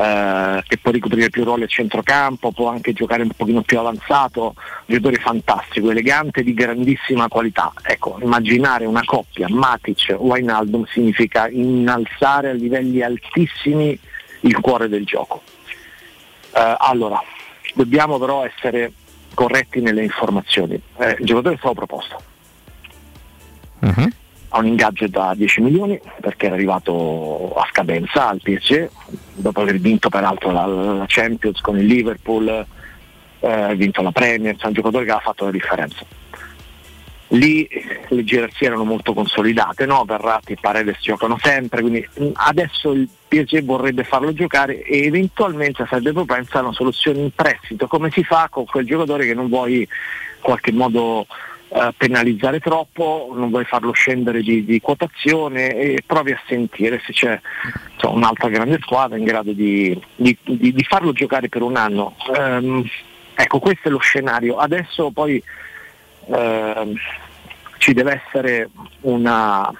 eh, 0.00 0.62
che 0.66 0.78
può 0.78 0.92
ricoprire 0.92 1.28
più 1.28 1.44
ruoli 1.44 1.64
a 1.64 1.66
centrocampo, 1.66 2.52
può 2.52 2.70
anche 2.70 2.94
giocare 2.94 3.22
un 3.22 3.32
pochino 3.36 3.60
più 3.60 3.78
avanzato, 3.78 4.54
un 4.56 4.84
giocatore 4.86 5.16
fantastico, 5.16 5.90
elegante, 5.90 6.42
di 6.42 6.54
grandissima 6.54 7.28
qualità. 7.28 7.70
Ecco, 7.82 8.18
immaginare 8.22 8.86
una 8.86 9.04
coppia 9.04 9.46
Matic-Wijnaldum 9.50 10.86
significa 10.86 11.50
innalzare 11.50 12.48
a 12.48 12.54
livelli 12.54 13.02
altissimi 13.02 13.98
il 14.40 14.58
cuore 14.60 14.88
del 14.88 15.04
gioco. 15.04 15.42
Eh, 16.54 16.76
allora, 16.78 17.22
dobbiamo 17.74 18.18
però 18.18 18.46
essere 18.46 18.92
corretti 19.34 19.80
nelle 19.80 20.02
informazioni. 20.02 20.80
Eh, 20.96 21.16
il 21.18 21.26
giocatore 21.26 21.56
è 21.56 21.58
stato 21.58 21.74
proposto. 21.74 22.22
Uh-huh 23.80 24.10
ha 24.52 24.58
un 24.58 24.66
ingaggio 24.66 25.06
da 25.06 25.32
10 25.36 25.60
milioni 25.60 26.00
perché 26.20 26.46
era 26.46 26.54
arrivato 26.54 27.54
a 27.54 27.66
scadenza 27.70 28.28
al 28.28 28.40
PSG 28.42 28.88
dopo 29.34 29.60
aver 29.60 29.78
vinto 29.78 30.08
peraltro 30.08 30.50
la, 30.50 30.66
la 30.66 31.04
Champions 31.06 31.60
con 31.60 31.78
il 31.78 31.86
Liverpool, 31.86 32.66
eh, 33.40 33.74
vinto 33.76 34.02
la 34.02 34.10
Premier, 34.10 34.56
è 34.56 34.66
un 34.66 34.72
giocatore 34.72 35.04
che 35.04 35.12
ha 35.12 35.20
fatto 35.20 35.44
la 35.44 35.50
differenza. 35.50 36.04
Lì 37.32 37.68
le 38.08 38.24
gerarchie 38.24 38.66
erano 38.66 38.82
molto 38.82 39.14
consolidate, 39.14 39.86
no? 39.86 40.04
Verratti 40.04 40.54
e 40.54 40.58
Paredes 40.60 40.98
giocano 41.00 41.38
sempre, 41.40 41.80
quindi 41.80 42.04
adesso 42.32 42.90
il 42.90 43.08
PSG 43.28 43.62
vorrebbe 43.62 44.02
farlo 44.02 44.32
giocare 44.32 44.82
e 44.82 45.04
eventualmente 45.04 45.86
sarebbe 45.88 46.12
propensa 46.12 46.58
a 46.58 46.62
una 46.62 46.72
soluzione 46.72 47.20
in 47.20 47.30
prestito, 47.32 47.86
come 47.86 48.10
si 48.10 48.24
fa 48.24 48.48
con 48.50 48.64
quel 48.64 48.84
giocatore 48.84 49.26
che 49.26 49.34
non 49.34 49.46
vuoi 49.46 49.78
in 49.78 49.86
qualche 50.40 50.72
modo 50.72 51.24
eh, 51.72 51.94
penalizzare 51.96 52.58
troppo, 52.58 53.32
non 53.32 53.48
vuoi 53.50 53.64
farlo 53.64 53.92
scendere 53.92 54.42
di, 54.42 54.64
di, 54.64 54.80
quotazione 54.80 55.72
e 55.74 56.02
provi 56.04 56.32
a 56.32 56.40
sentire 56.48 57.00
se 57.06 57.12
c'è 57.12 57.40
insomma, 57.94 58.16
un'altra 58.16 58.48
grande 58.48 58.78
squadra 58.80 59.16
in 59.16 59.22
grado 59.22 59.52
di, 59.52 59.96
di, 60.16 60.36
di 60.44 60.84
farlo 60.88 61.12
giocare 61.12 61.48
per 61.48 61.62
un 61.62 61.76
anno. 61.76 62.16
Um, 62.36 62.84
ecco, 63.34 63.60
questo 63.60 63.86
è 63.86 63.90
lo 63.92 64.00
scenario. 64.00 64.56
Adesso 64.56 65.12
poi 65.12 65.40
uh, 66.26 66.94
ci 67.78 67.92
deve 67.92 68.20
essere 68.24 68.68
una 69.02 69.72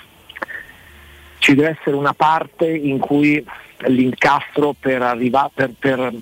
ci 1.39 1.55
deve 1.55 1.77
essere 1.81 1.97
una 1.97 2.13
parte 2.13 2.71
in 2.71 2.99
cui 2.99 3.45
l'incastro 3.87 4.75
per, 4.79 5.03
arriva, 5.03 5.51
per, 5.53 5.73
per, 5.77 6.13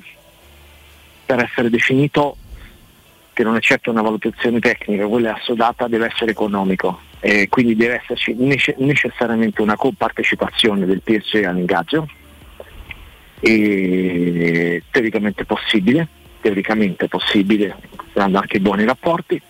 per 1.26 1.40
essere 1.40 1.68
definito 1.68 2.36
che 3.38 3.44
non 3.44 3.54
è 3.54 3.60
certo 3.60 3.92
una 3.92 4.02
valutazione 4.02 4.58
tecnica, 4.58 5.06
quella 5.06 5.34
assodata 5.34 5.86
deve 5.86 6.06
essere 6.06 6.32
economico 6.32 7.02
e 7.20 7.48
quindi 7.48 7.76
deve 7.76 8.00
esserci 8.02 8.34
necessariamente 8.34 9.62
una 9.62 9.76
compartecipazione 9.76 10.84
del 10.84 11.02
PSG 11.02 11.44
all'ingaggio 11.44 12.08
e 13.38 14.82
teoricamente 14.90 15.44
possibile, 15.44 16.08
teoricamente 16.40 17.06
possibile, 17.06 17.76
saranno 18.12 18.38
anche 18.38 18.58
buoni 18.58 18.84
rapporti, 18.84 19.40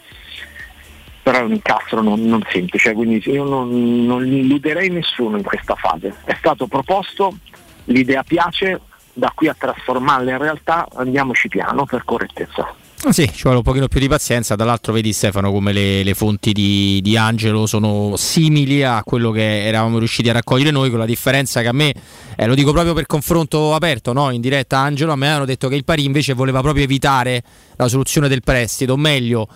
però 1.23 1.39
è 1.39 1.43
un 1.45 1.53
incastro 1.53 2.03
non, 2.03 2.23
non 2.27 2.45
semplice, 2.51 2.93
quindi 2.93 3.23
io 3.25 3.45
non, 3.45 4.05
non 4.05 4.27
illuderei 4.27 4.91
nessuno 4.91 5.39
in 5.39 5.45
questa 5.45 5.77
fase. 5.77 6.15
È 6.27 6.35
stato 6.35 6.67
proposto, 6.67 7.39
l'idea 7.85 8.23
piace, 8.23 8.83
da 9.15 9.33
qui 9.35 9.49
a 9.49 9.57
trasformarla 9.59 10.33
in 10.33 10.39
realtà 10.39 10.87
andiamoci 10.95 11.49
piano 11.49 11.87
per 11.87 12.05
correttezza. 12.05 12.87
Sì, 13.01 13.31
ci 13.33 13.43
vuole 13.43 13.59
un 13.59 13.63
pochino 13.63 13.87
più 13.87 14.01
di 14.01 14.09
pazienza. 14.09 14.57
Dall'altro 14.57 14.93
vedi 14.93 15.13
Stefano 15.13 15.53
come 15.53 15.73
le, 15.73 16.03
le 16.03 16.15
fonti 16.15 16.53
di, 16.53 17.01
di, 17.01 17.17
Angelo 17.17 17.65
sono 17.65 18.17
simili 18.17 18.83
a 18.83 19.03
quello 19.05 19.31
che 19.31 19.65
eravamo 19.67 19.99
riusciti 19.99 20.29
a 20.29 20.33
raccogliere 20.33 20.73
noi, 20.73 20.91
con 20.91 20.99
la 20.99 21.07
differenza 21.07 21.63
che 21.63 21.69
a 21.69 21.73
me, 21.73 21.95
eh, 22.37 22.47
lo 22.47 22.55
dico 22.55 22.73
proprio 22.73 22.95
per 22.95 23.07
confronto 23.07 23.73
aperto, 23.73 24.13
no? 24.13 24.31
in 24.31 24.41
diretta 24.41 24.79
Angelo, 24.79 25.13
a 25.13 25.17
me 25.17 25.31
hanno 25.31 25.45
detto 25.45 25.69
che 25.69 25.77
il 25.77 25.85
Pari 25.85 26.05
invece 26.05 26.35
voleva 26.35 26.61
proprio 26.61 26.85
evitare 26.85 27.43
la 27.77 27.87
soluzione 27.87 28.29
del 28.29 28.43
prestito, 28.43 28.95
o 28.95 28.97
meglio, 28.97 29.49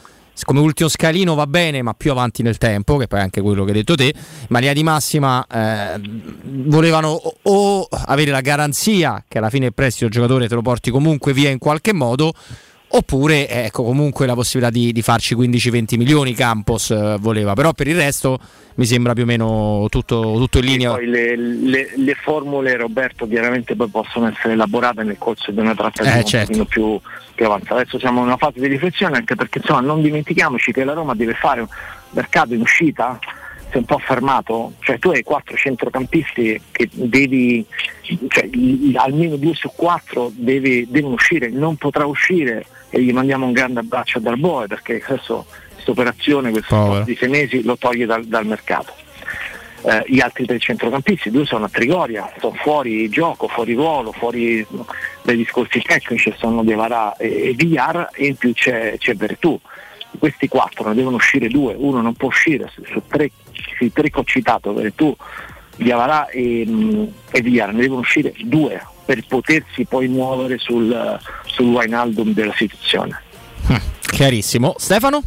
come 0.45 0.61
ultimo 0.61 0.89
scalino 0.89 1.35
va 1.35 1.47
bene, 1.49 1.83
ma 1.83 1.95
più 1.95 2.13
avanti 2.13 2.43
nel 2.43 2.59
tempo, 2.59 2.97
che 2.97 3.09
poi 3.09 3.19
è 3.19 3.23
anche 3.23 3.43
quello 3.43 3.65
che 3.65 3.73
hai 3.73 3.77
detto 3.77 3.97
te, 3.97 4.15
ma 4.49 4.61
linea 4.61 4.73
di 4.73 4.83
massima 4.85 5.45
eh, 5.47 6.01
volevano 6.43 7.21
o 7.43 7.89
avere 7.91 8.31
la 8.31 8.41
garanzia 8.41 9.23
che 9.27 9.39
alla 9.39 9.51
fine 9.51 9.67
il 9.67 9.75
prestito 9.75 10.07
il 10.07 10.13
giocatore 10.13 10.49
te 10.49 10.55
lo 10.55 10.63
porti 10.63 10.91
comunque 10.91 11.33
via 11.33 11.51
in 11.51 11.59
qualche 11.59 11.93
modo 11.93 12.33
oppure 12.95 13.49
ecco 13.49 13.85
comunque 13.85 14.27
la 14.27 14.35
possibilità 14.35 14.71
di, 14.71 14.93
di 14.93 15.03
farci 15.03 15.35
15-20 15.35 15.97
milioni 15.97 16.35
Campos 16.35 16.91
eh, 16.91 17.17
voleva, 17.19 17.55
però 17.55 17.73
per 17.73 17.89
il 17.89 17.97
resto 17.97 18.39
mi 18.75 18.85
sembra 18.85 19.13
più 19.13 19.23
o 19.23 19.27
meno 19.27 19.87
tutto, 19.91 20.21
tutto 20.37 20.59
in 20.59 20.65
linea. 20.65 20.93
Poi 20.93 21.07
le, 21.07 21.37
le, 21.37 21.93
le, 21.95 22.15
formule 22.15 22.77
Roberto 22.77 23.27
chiaramente 23.27 23.77
poi 23.77 23.89
possono 23.89 24.29
essere 24.29 24.55
elaborate 24.55 25.03
nel 25.03 25.17
corso 25.19 25.51
di 25.51 25.61
una 25.61 25.75
trattativa 25.75 26.19
eh, 26.19 26.25
certo. 26.25 26.53
un 26.53 26.65
pochino 26.65 26.99
più, 27.01 27.11
più 27.35 27.47
avanzata. 27.47 27.81
Adesso 27.81 27.99
siamo 27.99 28.21
in 28.21 28.27
una 28.27 28.37
fase 28.37 28.61
di 28.61 28.67
riflessione 28.67 29.17
anche 29.17 29.35
perché 29.35 29.59
insomma 29.59 29.81
non 29.81 30.03
dimentichiamoci 30.03 30.73
che 30.73 30.85
la 30.85 30.93
Roma 30.93 31.15
deve 31.15 31.35
fare 31.35 31.61
un 31.61 31.69
mercato 32.11 32.55
in 32.55 32.61
uscita 32.61 33.19
si 33.73 33.79
è 33.79 33.81
un 33.81 33.85
po' 33.87 33.99
fermato, 33.99 34.75
cioè 34.81 34.99
tu 34.99 35.09
hai 35.09 35.23
quattro 35.23 35.57
centrocampisti 35.57 36.61
che 36.71 36.91
devi, 36.93 37.65
cioè, 38.29 38.51
almeno 38.97 39.37
due 39.37 39.55
su 39.55 39.71
quattro 39.75 40.31
devi, 40.35 40.87
devono 40.91 41.15
uscire, 41.15 41.49
non 41.49 41.77
potrà 41.77 42.05
uscire 42.05 42.67
e 42.95 43.01
gli 43.01 43.13
mandiamo 43.13 43.47
un 43.47 43.53
grande 43.53 43.81
abbraccio 43.81 44.19
a 44.19 44.21
Darboe 44.21 44.67
perché 44.67 45.03
adesso 45.03 45.47
questa 45.73 45.91
operazione, 45.91 46.51
questo 46.51 47.03
di 47.05 47.17
sei 47.17 47.29
mesi 47.31 47.63
lo 47.63 47.79
toglie 47.79 48.05
dal, 48.05 48.25
dal 48.25 48.45
mercato. 48.47 48.93
Eh, 49.85 50.05
gli 50.07 50.21
altri 50.21 50.45
tre 50.45 50.59
centrocampisti, 50.59 51.31
due 51.31 51.47
sono 51.47 51.65
a 51.65 51.69
Trigoria, 51.69 52.31
sono 52.39 52.55
fuori 52.55 53.09
gioco, 53.09 53.49
fuori 53.49 53.73
ruolo, 53.73 54.13
fuori 54.13 54.65
dai 55.23 55.37
discorsi 55.37 55.81
tecnici, 55.81 56.33
sono 56.37 56.63
Devarà 56.63 57.17
e, 57.17 57.49
e 57.49 57.53
Villar 57.55 58.11
e 58.13 58.27
in 58.27 58.37
più 58.37 58.53
c'è, 58.53 58.97
c'è 58.99 59.15
Bertù 59.15 59.59
questi 60.19 60.47
quattro 60.47 60.87
ne 60.87 60.95
devono 60.95 61.17
uscire 61.17 61.49
due, 61.49 61.75
uno 61.75 62.03
non 62.03 62.13
può 62.13 62.29
uscire 62.29 62.71
su, 62.71 62.85
su 62.85 63.03
tre, 63.09 63.31
sui 63.77 63.91
tre 63.91 64.11
che 64.11 64.21
ho 64.21 64.25
citato, 64.25 64.75
tu 64.95 65.17
Diavarà 65.75 66.29
e, 66.29 66.65
mm, 66.67 67.05
e 67.31 67.41
Villar, 67.41 67.73
ne 67.73 67.81
devono 67.81 68.01
uscire 68.01 68.35
due 68.45 68.81
per 69.05 69.25
potersi 69.27 69.85
poi 69.85 70.09
muovere 70.09 70.59
sul, 70.59 71.19
sul 71.47 71.67
Wijnaldum 71.67 72.33
della 72.33 72.55
situazione. 72.57 73.21
Hm, 73.67 73.77
chiarissimo. 74.01 74.75
Stefano? 74.79 75.23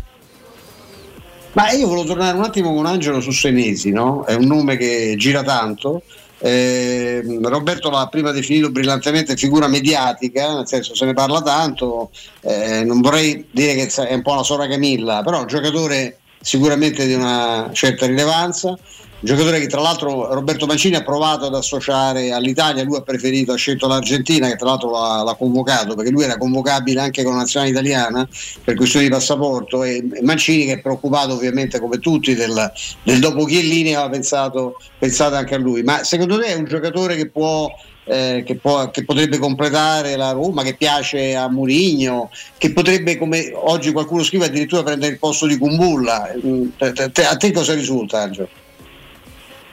Ma 1.53 1.71
io 1.71 1.87
volevo 1.87 2.05
tornare 2.05 2.37
un 2.37 2.43
attimo 2.43 2.73
con 2.73 2.85
Angelo 2.85 3.21
su 3.21 3.31
Senesi, 3.31 3.91
no? 3.91 4.25
È 4.25 4.33
un 4.33 4.45
nome 4.45 4.75
che 4.75 5.15
gira 5.17 5.41
tanto 5.41 6.03
eh, 6.39 7.23
Roberto 7.41 7.89
l'ha 7.89 8.07
prima 8.07 8.31
definito 8.31 8.69
brillantemente 8.69 9.37
figura 9.37 9.67
mediatica, 9.67 10.53
nel 10.53 10.67
senso 10.67 10.93
se 10.93 11.05
ne 11.05 11.13
parla 11.13 11.41
tanto, 11.41 12.11
eh, 12.41 12.83
non 12.83 13.01
vorrei 13.01 13.47
dire 13.51 13.73
che 13.73 13.87
è 14.07 14.13
un 14.13 14.21
po' 14.21 14.33
una 14.33 14.43
Sora 14.43 14.67
Camilla, 14.67 15.23
però 15.23 15.37
è 15.37 15.41
un 15.41 15.47
giocatore 15.47 16.19
sicuramente 16.39 17.07
di 17.07 17.13
una 17.13 17.69
certa 17.73 18.05
rilevanza, 18.05 18.77
giocatore 19.19 19.59
che 19.59 19.67
tra 19.67 19.81
l'altro 19.81 20.33
Roberto 20.33 20.65
Mancini 20.65 20.95
ha 20.95 21.03
provato 21.03 21.45
ad 21.45 21.55
associare 21.55 22.31
all'Italia, 22.31 22.83
lui 22.83 22.97
ha 22.97 23.01
preferito, 23.01 23.53
ha 23.53 23.57
scelto 23.57 23.87
l'Argentina 23.87 24.47
che 24.47 24.55
tra 24.55 24.67
l'altro 24.67 24.91
l'ha, 24.91 25.23
l'ha 25.23 25.35
convocato 25.35 25.95
perché 25.95 26.11
lui 26.11 26.23
era 26.23 26.37
convocabile 26.37 26.99
anche 26.99 27.23
con 27.23 27.33
la 27.33 27.39
nazionale 27.39 27.71
italiana 27.71 28.27
per 28.63 28.75
questioni 28.75 29.05
di 29.05 29.11
passaporto 29.11 29.83
e 29.83 30.03
Mancini 30.21 30.65
che 30.65 30.73
è 30.73 30.81
preoccupato 30.81 31.33
ovviamente 31.33 31.79
come 31.79 31.99
tutti 31.99 32.35
del, 32.35 32.71
del 33.03 33.19
dopo 33.19 33.45
Chiellini 33.45 33.93
aveva 33.95 34.09
pensato, 34.09 34.77
pensato 34.99 35.35
anche 35.35 35.55
a 35.55 35.59
lui, 35.59 35.83
ma 35.83 36.03
secondo 36.03 36.37
te 36.39 36.47
è 36.47 36.53
un 36.55 36.65
giocatore 36.65 37.15
che 37.15 37.29
può 37.29 37.69
eh, 38.07 38.43
che, 38.45 38.55
può, 38.55 38.91
che, 38.91 39.03
potrebbe 39.03 39.39
completare 39.39 40.15
la 40.15 40.31
Roma, 40.31 40.61
che 40.61 40.75
piace 40.75 41.35
a 41.35 41.49
Murigno, 41.49 42.29
che 42.57 42.71
potrebbe, 42.71 43.17
come 43.17 43.51
oggi 43.53 43.91
qualcuno 43.91 44.21
scrive, 44.21 44.45
addirittura 44.45 44.83
prendere 44.83 45.13
il 45.13 45.17
posto 45.17 45.47
di 45.47 45.57
Kumbulla. 45.57 46.31
Mm, 46.45 46.67
a 46.77 47.35
te 47.35 47.51
cosa 47.51 47.73
risulta, 47.73 48.21
Angelo? 48.21 48.47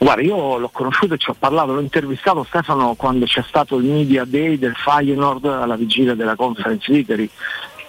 Guarda, 0.03 0.21
io 0.21 0.57
l'ho 0.57 0.69
conosciuto 0.69 1.13
e 1.13 1.17
ci 1.17 1.29
ho 1.29 1.35
parlato, 1.39 1.71
l'ho 1.71 1.79
intervistato 1.79 2.43
Stefano 2.43 2.93
quando 2.95 3.23
c'è 3.23 3.41
stato 3.47 3.77
il 3.77 3.85
media 3.85 4.25
day 4.25 4.57
del 4.57 4.75
Feyenoord 4.75 5.45
alla 5.45 5.77
vigilia 5.77 6.13
della 6.13 6.35
conference 6.35 6.91
leader, 6.91 7.25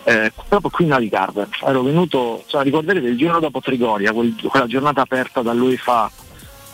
eh, 0.04 0.32
proprio 0.48 0.70
qui 0.70 0.84
in 0.84 0.92
Alicarda. 0.92 1.48
Ero 1.66 1.82
venuto, 1.82 2.44
cioè, 2.46 2.62
ricorderete 2.62 3.08
il 3.08 3.16
giorno 3.16 3.40
dopo 3.40 3.60
Trigoria, 3.60 4.12
quel, 4.12 4.32
quella 4.46 4.68
giornata 4.68 5.00
aperta 5.00 5.42
dall'UEFA 5.42 6.10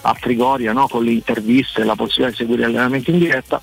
a 0.03 0.17
Trigoria 0.21 0.75
no? 0.75 0.89
con 0.89 1.05
le 1.05 1.12
interviste 1.12 1.81
e 1.81 1.85
la 1.85 1.95
possibilità 1.95 2.31
di 2.31 2.37
seguire 2.37 2.67
l'allenamento 2.67 3.11
in 3.11 3.19
diretta, 3.19 3.62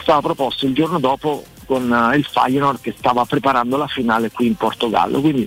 stava 0.00 0.20
proposto 0.20 0.64
il 0.64 0.74
giorno 0.74 1.00
dopo 1.00 1.42
con 1.66 1.90
uh, 1.90 2.14
il 2.16 2.24
Feyenoord 2.24 2.80
che 2.80 2.94
stava 2.96 3.24
preparando 3.24 3.76
la 3.76 3.88
finale 3.88 4.30
qui 4.30 4.46
in 4.46 4.54
Portogallo. 4.54 5.20
Quindi 5.20 5.44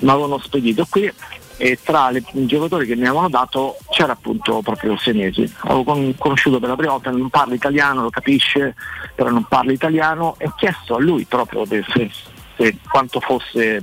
mi 0.00 0.10
avevano 0.10 0.38
spedito 0.38 0.86
qui 0.90 1.10
e 1.58 1.78
tra 1.82 2.10
le, 2.10 2.22
i 2.32 2.46
giocatori 2.46 2.86
che 2.86 2.96
mi 2.96 3.06
avevano 3.06 3.28
dato 3.28 3.76
c'era 3.90 4.12
appunto 4.12 4.60
proprio 4.62 4.96
Senesi. 4.96 5.50
Avevo 5.60 5.84
con, 5.84 6.14
conosciuto 6.18 6.58
per 6.60 6.68
la 6.68 6.76
prima 6.76 6.92
volta, 6.92 7.10
non 7.10 7.30
parla 7.30 7.54
italiano, 7.54 8.02
lo 8.02 8.10
capisce, 8.10 8.74
però 9.14 9.30
non 9.30 9.44
parla 9.44 9.72
italiano 9.72 10.34
e 10.38 10.46
ho 10.46 10.54
chiesto 10.56 10.96
a 10.96 11.00
lui 11.00 11.24
proprio 11.24 11.64
se, 11.66 12.10
se, 12.56 12.76
quanto 12.88 13.20
fosse 13.20 13.82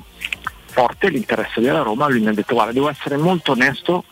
forte 0.66 1.10
l'interesse 1.10 1.62
della 1.62 1.82
Roma, 1.82 2.08
lui 2.08 2.22
mi 2.22 2.28
ha 2.28 2.34
detto 2.34 2.56
guarda 2.56 2.74
devo 2.74 2.90
essere 2.90 3.18
molto 3.18 3.52
onesto, 3.52 4.06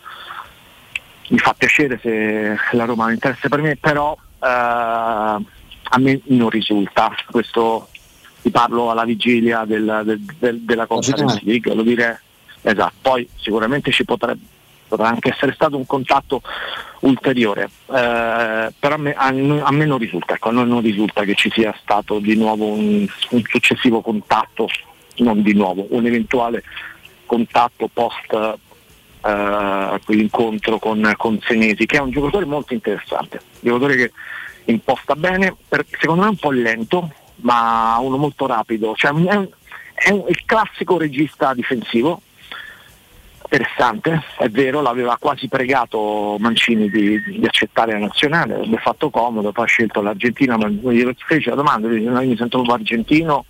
mi 1.29 1.37
fa 1.37 1.53
piacere 1.53 1.99
se 2.01 2.57
la 2.73 2.85
Roma 2.85 3.05
ha 3.05 3.11
interesse 3.11 3.49
per 3.49 3.61
me, 3.61 3.77
però 3.77 4.15
eh, 4.15 4.47
a 4.47 5.97
me 5.97 6.21
non 6.25 6.49
risulta, 6.49 7.11
questo 7.29 7.89
ti 8.41 8.49
parlo 8.49 8.89
alla 8.89 9.05
vigilia 9.05 9.65
del, 9.65 10.01
del, 10.03 10.19
del, 10.39 10.61
della 10.61 10.87
Conference 10.87 11.41
League, 11.43 11.73
lo 11.73 11.83
dire 11.83 12.21
Esatto, 12.61 12.93
poi 13.01 13.27
sicuramente 13.37 13.91
ci 13.91 14.05
potrebbe, 14.05 14.41
potrà 14.87 15.07
anche 15.07 15.29
essere 15.29 15.53
stato 15.53 15.77
un 15.77 15.85
contatto 15.85 16.41
ulteriore, 16.99 17.63
eh, 17.63 18.73
però 18.77 18.95
a 18.95 18.97
me, 18.97 19.13
a, 19.13 19.27
a 19.27 19.71
me, 19.71 19.85
non 19.85 19.97
risulta, 19.97 20.35
ecco, 20.35 20.51
non, 20.51 20.81
risulta 20.81 21.23
che 21.23 21.33
ci 21.35 21.49
sia 21.51 21.73
stato 21.81 22.19
di 22.19 22.35
nuovo 22.35 22.67
un, 22.67 23.07
un 23.29 23.43
successivo 23.47 24.01
contatto, 24.01 24.67
non 25.17 25.41
di 25.41 25.53
nuovo, 25.53 25.87
un 25.89 26.05
eventuale 26.05 26.63
contatto 27.25 27.89
post 27.91 28.57
Uh, 29.21 29.99
quell'incontro 30.03 30.79
con, 30.79 31.13
con, 31.15 31.39
Senesi, 31.43 31.85
che 31.85 31.97
è 31.97 31.99
un 31.99 32.09
giocatore 32.09 32.45
molto 32.45 32.73
interessante, 32.73 33.39
un 33.59 33.69
giocatore 33.69 33.95
che 33.95 34.11
imposta 34.65 35.15
bene, 35.15 35.55
per, 35.67 35.85
secondo 35.99 36.23
me 36.23 36.29
un 36.29 36.37
po' 36.37 36.49
lento, 36.49 37.11
ma 37.41 37.99
uno 37.99 38.17
molto 38.17 38.47
rapido, 38.47 38.95
cioè, 38.95 39.11
è, 39.11 39.13
un, 39.13 39.27
è, 39.27 39.35
un, 40.09 40.23
è 40.25 40.29
il 40.29 40.43
classico 40.43 40.97
regista 40.97 41.53
difensivo, 41.53 42.19
interessante, 43.51 44.23
è 44.37 44.47
vero, 44.47 44.79
l'aveva 44.81 45.17
quasi 45.19 45.49
pregato 45.49 46.37
Mancini 46.39 46.89
di, 46.89 47.21
di 47.21 47.45
accettare 47.45 47.91
la 47.91 47.99
nazionale, 47.99 48.65
mi 48.65 48.75
ha 48.75 48.79
fatto 48.79 49.09
comodo, 49.09 49.51
poi 49.51 49.65
ha 49.65 49.67
scelto 49.67 50.01
l'Argentina, 50.01 50.55
ma 50.55 50.69
gli 50.69 51.05
fece 51.17 51.49
la 51.49 51.57
domanda, 51.57 51.89
io 51.89 52.11
mi 52.11 52.37
sento 52.37 52.59
un 52.59 52.65
po' 52.65 52.73
argentino, 52.73 53.45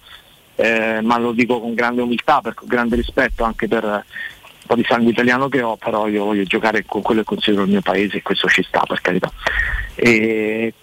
eh, 0.55 1.01
ma 1.03 1.19
lo 1.19 1.33
dico 1.33 1.59
con 1.59 1.75
grande 1.75 2.01
umiltà, 2.01 2.41
per, 2.41 2.55
con 2.55 2.67
grande 2.67 2.95
rispetto 2.95 3.43
anche 3.43 3.67
per 3.67 3.83
un 3.83 4.65
po' 4.65 4.75
di 4.75 4.85
sangue 4.87 5.11
italiano 5.11 5.47
che 5.49 5.61
ho, 5.61 5.75
però 5.77 6.07
io 6.07 6.25
voglio 6.25 6.43
giocare 6.43 6.83
con 6.83 7.03
quello 7.03 7.21
che 7.21 7.27
considero 7.27 7.63
il 7.63 7.69
mio 7.69 7.81
paese 7.81 8.17
e 8.17 8.21
questo 8.23 8.47
ci 8.47 8.63
sta 8.63 8.81
per 8.87 9.01
carità. 9.01 9.31
E, 9.93 10.73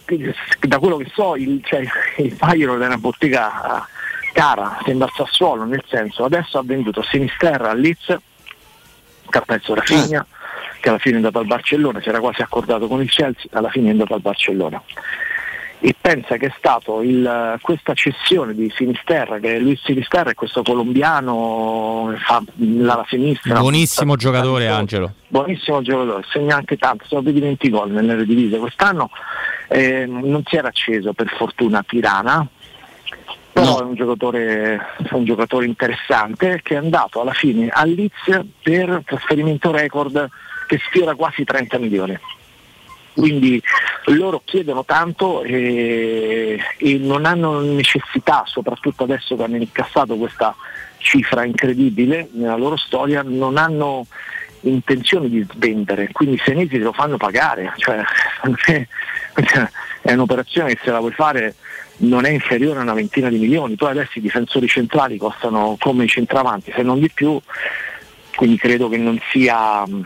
da 0.61 0.79
quello 0.79 0.97
che 0.97 1.11
so 1.13 1.35
il, 1.35 1.61
cioè, 1.65 1.85
il 2.19 2.37
Bayern 2.37 2.81
è 2.81 2.87
una 2.87 2.99
bottega 2.99 3.85
cara, 4.33 4.79
sembra 4.85 5.11
Sassuolo, 5.13 5.65
nel 5.65 5.83
senso 5.89 6.25
adesso 6.25 6.59
ha 6.59 6.63
venduto 6.63 7.01
a 7.01 7.05
Sinisterra 7.05 7.71
a 7.71 7.75
Leeds 9.29 9.31
Carpezzo 9.31 9.75
Rafinha 9.75 10.21
eh. 10.21 10.81
che 10.81 10.89
alla 10.89 10.99
fine 10.99 11.15
è 11.15 11.17
andato 11.17 11.39
al 11.39 11.47
Barcellona, 11.47 12.01
si 12.01 12.09
era 12.09 12.21
quasi 12.21 12.43
accordato 12.43 12.87
con 12.87 13.01
il 13.01 13.11
Chelsea, 13.11 13.51
alla 13.53 13.69
fine 13.69 13.89
è 13.89 13.91
andato 13.93 14.15
al 14.15 14.21
Barcellona. 14.21 14.83
E 15.81 15.95
pensa 15.99 16.37
che 16.39 16.47
è 16.47 16.55
stato 16.59 17.03
il, 17.03 17.57
questa 17.61 17.95
cessione 17.95 18.53
di 18.53 18.73
Sinisterra, 18.75 19.39
che 19.39 19.61
Luis 19.61 19.81
Sinisterra 19.85 20.31
è 20.31 20.35
questo 20.35 20.63
colombiano, 20.65 22.13
fa 22.19 22.43
la 22.57 23.05
sinistra. 23.09 23.61
Buonissimo 23.61 24.17
giocatore 24.17 24.65
tanto, 24.65 24.81
Angelo. 24.81 25.13
Buonissimo 25.29 25.81
giocatore, 25.83 26.25
segna 26.33 26.57
anche 26.57 26.77
tanto, 26.77 27.05
sono 27.07 27.23
più 27.23 27.31
di 27.31 27.41
20 27.41 27.71
gol 27.71 27.93
nelle 27.93 28.25
divise. 28.25 28.59
Quest'anno 28.59 29.11
eh, 29.69 30.05
non 30.05 30.43
si 30.47 30.57
era 30.57 30.67
acceso 30.67 31.13
per 31.13 31.29
fortuna 31.29 31.85
Tirana, 31.87 32.45
però 33.61 33.73
no. 33.73 33.81
è, 33.81 33.83
un 33.83 33.95
giocatore, 33.95 34.87
è 35.03 35.15
un 35.15 35.25
giocatore 35.25 35.67
interessante 35.67 36.61
che 36.63 36.75
è 36.75 36.79
andato 36.79 37.21
alla 37.21 37.33
fine 37.33 37.69
a 37.69 37.85
Leeds 37.85 38.47
per 38.63 39.03
trasferimento 39.05 39.71
record 39.71 40.29
che 40.67 40.79
sfiora 40.87 41.15
quasi 41.15 41.45
30 41.45 41.79
milioni. 41.79 42.19
Quindi 43.15 43.61
loro 44.07 44.43
chiedono 44.45 44.85
tanto 44.85 45.43
e, 45.43 46.61
e 46.77 46.99
non 46.99 47.25
hanno 47.25 47.61
necessità, 47.61 48.45
soprattutto 48.47 49.03
adesso 49.03 49.35
che 49.35 49.43
hanno 49.43 49.57
incassato 49.57 50.17
questa 50.17 50.55
cifra 50.99 51.45
incredibile 51.45 52.29
nella 52.33 52.57
loro 52.57 52.77
storia, 52.77 53.23
non 53.25 53.57
hanno 53.57 54.07
intenzione 54.61 55.29
di 55.29 55.45
svendere, 55.51 56.11
quindi 56.13 56.37
se 56.39 56.53
Senesi 56.53 56.79
lo 56.79 56.93
fanno 56.93 57.17
pagare, 57.17 57.73
cioè, 57.77 58.03
è 60.03 60.13
un'operazione 60.13 60.75
che 60.75 60.81
se 60.83 60.91
la 60.91 61.01
vuoi 61.01 61.13
fare 61.13 61.55
non 61.99 62.25
è 62.25 62.31
inferiore 62.31 62.79
a 62.79 62.83
una 62.83 62.95
ventina 62.95 63.29
di 63.29 63.39
milioni, 63.39 63.75
poi 63.75 63.91
adesso 63.91 64.19
i 64.19 64.21
difensori 64.21 64.69
centrali 64.69 65.17
costano 65.17 65.77
come 65.79 66.05
i 66.05 66.09
centravanti, 66.09 66.73
se 66.75 66.83
non 66.83 67.01
di 67.01 67.11
più, 67.11 67.41
quindi 68.37 68.57
credo 68.57 68.89
che 68.89 68.99
non 68.99 69.19
sia 69.31 69.85
mm, 69.87 70.03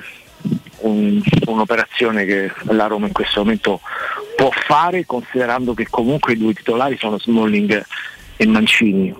un, 0.80 1.20
un'operazione 1.46 2.24
che 2.24 2.50
la 2.70 2.86
Roma 2.86 3.06
in 3.06 3.12
questo 3.12 3.40
momento 3.40 3.80
può 4.36 4.50
fare 4.50 5.04
considerando 5.04 5.74
che 5.74 5.86
comunque 5.88 6.32
i 6.32 6.38
due 6.38 6.54
titolari 6.54 6.96
sono 6.96 7.18
Smalling 7.18 7.84
e 8.36 8.46
Mancini. 8.46 9.14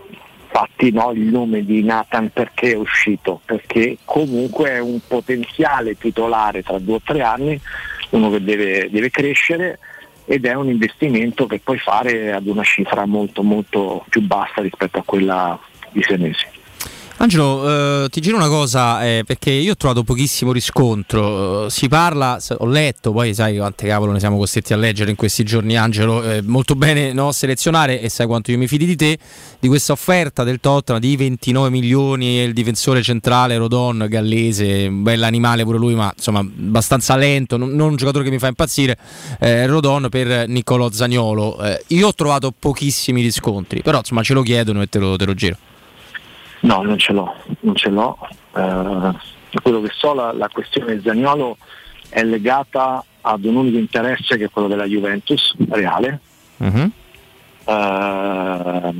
infatti 0.44 0.91
no, 0.91 1.12
il 1.12 1.25
nome 1.25 1.65
di 1.65 1.83
Nathan 1.83 2.31
perché 2.33 2.73
è 2.73 2.76
uscito? 2.76 3.42
Perché 3.44 3.99
comunque 4.05 4.70
è 4.70 4.78
un 4.78 4.99
potenziale 5.07 5.99
titolare 5.99 6.62
tra 6.62 6.78
due 6.78 6.94
o 6.94 7.01
tre 7.05 7.20
anni, 7.20 7.60
uno 8.10 8.31
che 8.31 8.42
deve, 8.42 8.89
deve 8.91 9.10
crescere 9.10 9.78
ed 10.33 10.47
è 10.47 10.55
un 10.55 10.70
investimento 10.70 11.47
che 11.47 11.61
puoi 11.62 11.77
fare 11.77 12.33
ad 12.33 12.47
una 12.47 12.62
cifra 12.62 13.05
molto 13.05 13.43
molto 13.43 14.02
più 14.09 14.23
bassa 14.23 14.62
rispetto 14.62 14.97
a 14.97 15.02
quella 15.05 15.61
di 15.91 16.02
sei 16.02 16.17
mesi. 16.17 16.47
Angelo, 17.23 18.05
eh, 18.05 18.09
ti 18.09 18.20
giro 18.20 18.34
una 18.36 18.49
cosa 18.49 19.07
eh, 19.07 19.23
perché 19.25 19.52
io 19.52 19.73
ho 19.73 19.76
trovato 19.76 20.02
pochissimo 20.02 20.51
riscontro. 20.51 21.67
Eh, 21.67 21.70
si 21.70 21.86
parla, 21.86 22.36
ho 22.59 22.67
letto, 22.67 23.12
poi 23.12 23.33
sai 23.33 23.59
quante 23.59 23.86
cavolo 23.86 24.10
ne 24.10 24.18
siamo 24.18 24.36
costretti 24.36 24.73
a 24.73 24.76
leggere 24.76 25.10
in 25.10 25.15
questi 25.17 25.44
giorni, 25.44 25.76
Angelo. 25.76 26.20
Eh, 26.25 26.42
molto 26.42 26.75
bene 26.75 27.12
no, 27.12 27.31
selezionare, 27.31 28.01
e 28.01 28.09
sai 28.09 28.26
quanto 28.26 28.51
io 28.51 28.59
mi 28.59 28.67
fidi 28.67 28.86
di 28.86 28.97
te, 28.97 29.18
di 29.60 29.68
questa 29.68 29.92
offerta 29.92 30.42
del 30.42 30.59
Tottenham 30.59 31.01
di 31.01 31.15
29 31.15 31.70
milioni 31.70 32.41
e 32.41 32.42
il 32.42 32.52
difensore 32.52 33.02
centrale 33.02 33.57
Rodon, 33.57 34.05
gallese, 34.09 34.89
un 34.89 35.05
bell'animale 35.05 35.62
pure 35.62 35.78
lui, 35.78 35.94
ma 35.94 36.12
insomma 36.17 36.41
abbastanza 36.41 37.15
lento, 37.15 37.57
non, 37.57 37.70
non 37.70 37.91
un 37.91 37.97
giocatore 37.97 38.25
che 38.25 38.31
mi 38.31 38.41
fa 38.41 38.49
impazzire. 38.49 38.99
eh, 39.39 39.65
Rodon 39.67 40.09
per 40.10 40.49
Niccolò 40.49 40.91
Zagnolo. 40.91 41.62
Eh, 41.62 41.84
io 41.86 42.09
ho 42.09 42.15
trovato 42.15 42.52
pochissimi 42.59 43.23
riscontri, 43.23 43.81
però 43.81 43.99
insomma 43.99 44.25
ce 44.25 44.34
lo 44.34 44.42
chiedono 44.42 44.83
e 44.83 44.89
te 44.89 44.99
lo, 44.99 45.15
te 45.15 45.25
lo 45.25 45.34
giro. 45.34 45.57
No, 46.62 46.82
non 46.82 46.99
ce 46.99 47.12
l'ho, 47.12 47.34
non 47.60 47.74
ce 47.74 47.89
l'ho. 47.91 48.16
Eh, 48.55 49.12
quello 49.60 49.81
che 49.81 49.91
so, 49.94 50.15
la, 50.15 50.32
la 50.32 50.49
questione 50.49 51.00
Zagnolo 51.02 51.57
è 52.08 52.23
legata 52.23 53.05
ad 53.23 53.44
un 53.44 53.57
unico 53.57 53.78
interesse 53.78 54.36
che 54.36 54.44
è 54.44 54.50
quello 54.50 54.68
della 54.68 54.84
Juventus 54.84 55.55
reale. 55.70 56.20
Eh, 57.65 58.94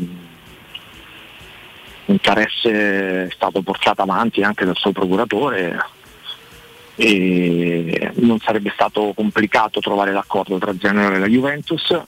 interesse 2.07 3.27
è 3.27 3.31
stato 3.31 3.63
portato 3.63 4.03
avanti 4.03 4.43
anche 4.43 4.65
dal 4.65 4.77
suo 4.77 4.93
procuratore 4.93 5.79
e 6.97 8.11
non 8.17 8.39
sarebbe 8.39 8.71
stato 8.75 9.13
complicato 9.15 9.81
trovare 9.81 10.13
l'accordo 10.13 10.59
tra 10.59 10.75
Zagnolo 10.79 11.15
e 11.15 11.19
la 11.19 11.27
Juventus. 11.27 12.01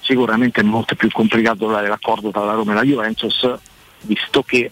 Sicuramente 0.00 0.60
è 0.60 0.64
molto 0.64 0.96
più 0.96 1.08
complicato 1.12 1.58
trovare 1.58 1.86
l'accordo 1.86 2.30
tra 2.30 2.44
la 2.44 2.54
Roma 2.54 2.72
e 2.72 2.74
la 2.74 2.82
Juventus 2.82 3.48
visto 4.02 4.42
che 4.42 4.70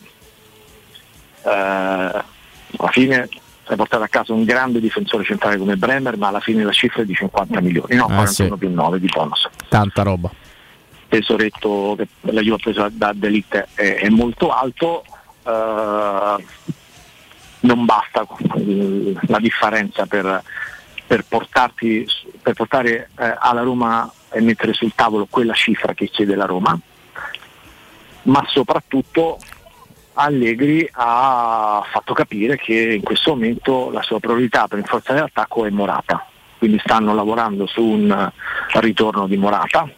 eh, 1.43 1.51
alla 1.51 2.91
fine 2.91 3.29
è 3.67 3.77
portato 3.77 4.03
a 4.03 4.09
casa 4.09 4.33
un 4.33 4.45
grande 4.45 4.81
difensore 4.81 5.25
centrale 5.25 5.57
come 5.57 5.77
Bremer, 5.77 6.17
ma 6.17 6.29
alla 6.29 6.41
fine 6.41 6.65
la 6.65 6.73
cifra 6.73 7.03
è 7.03 7.05
di 7.05 7.15
50 7.15 7.61
milioni, 7.61 7.95
no, 7.95 8.05
Ah, 8.05 8.15
41 8.15 8.55
sì. 8.55 8.59
più 8.59 8.71
9 8.71 9.01
di 9.01 9.07
bonus. 9.07 9.49
Tanta 9.69 10.03
roba. 10.03 10.31
Tesoretto 11.09 11.95
che 11.97 12.09
la 12.33 12.41
Juve 12.41 12.55
ha 12.55 12.59
preso 12.59 12.89
da 12.91 13.13
Delict 13.15 13.69
è, 13.75 13.97
è 13.97 14.09
molto 14.09 14.51
alto, 14.51 15.05
eh, 15.45 16.45
non 17.61 17.85
basta 17.85 18.27
eh, 18.57 19.15
la 19.27 19.39
differenza 19.39 20.07
per, 20.07 20.43
per, 21.07 21.25
portarti, 21.29 22.07
per 22.43 22.55
portare 22.55 23.11
eh, 23.19 23.35
alla 23.39 23.63
Roma 23.63 24.11
e 24.33 24.41
mettere 24.41 24.73
sul 24.73 24.93
tavolo 24.95 25.27
quella 25.29 25.55
cifra 25.55 25.95
che 25.95 26.07
chiede 26.09 26.35
la 26.37 26.47
Roma 26.47 26.79
ma 28.23 28.45
soprattutto 28.47 29.39
Allegri 30.15 30.89
ha 30.93 31.83
fatto 31.91 32.13
capire 32.13 32.57
che 32.57 32.95
in 32.95 33.03
questo 33.03 33.31
momento 33.31 33.91
la 33.91 34.03
sua 34.03 34.21
priorità 34.21 34.69
per 34.69 34.79
il 34.79 34.87
forza 34.87 35.13
dell'attacco 35.13 35.65
è 35.65 35.71
Morata, 35.71 36.27
quindi 36.59 36.79
stanno 36.85 37.15
lavorando 37.15 37.67
su 37.67 37.83
un 37.83 38.31
ritorno 38.75 39.27
di 39.27 39.37
Morata, 39.37 39.89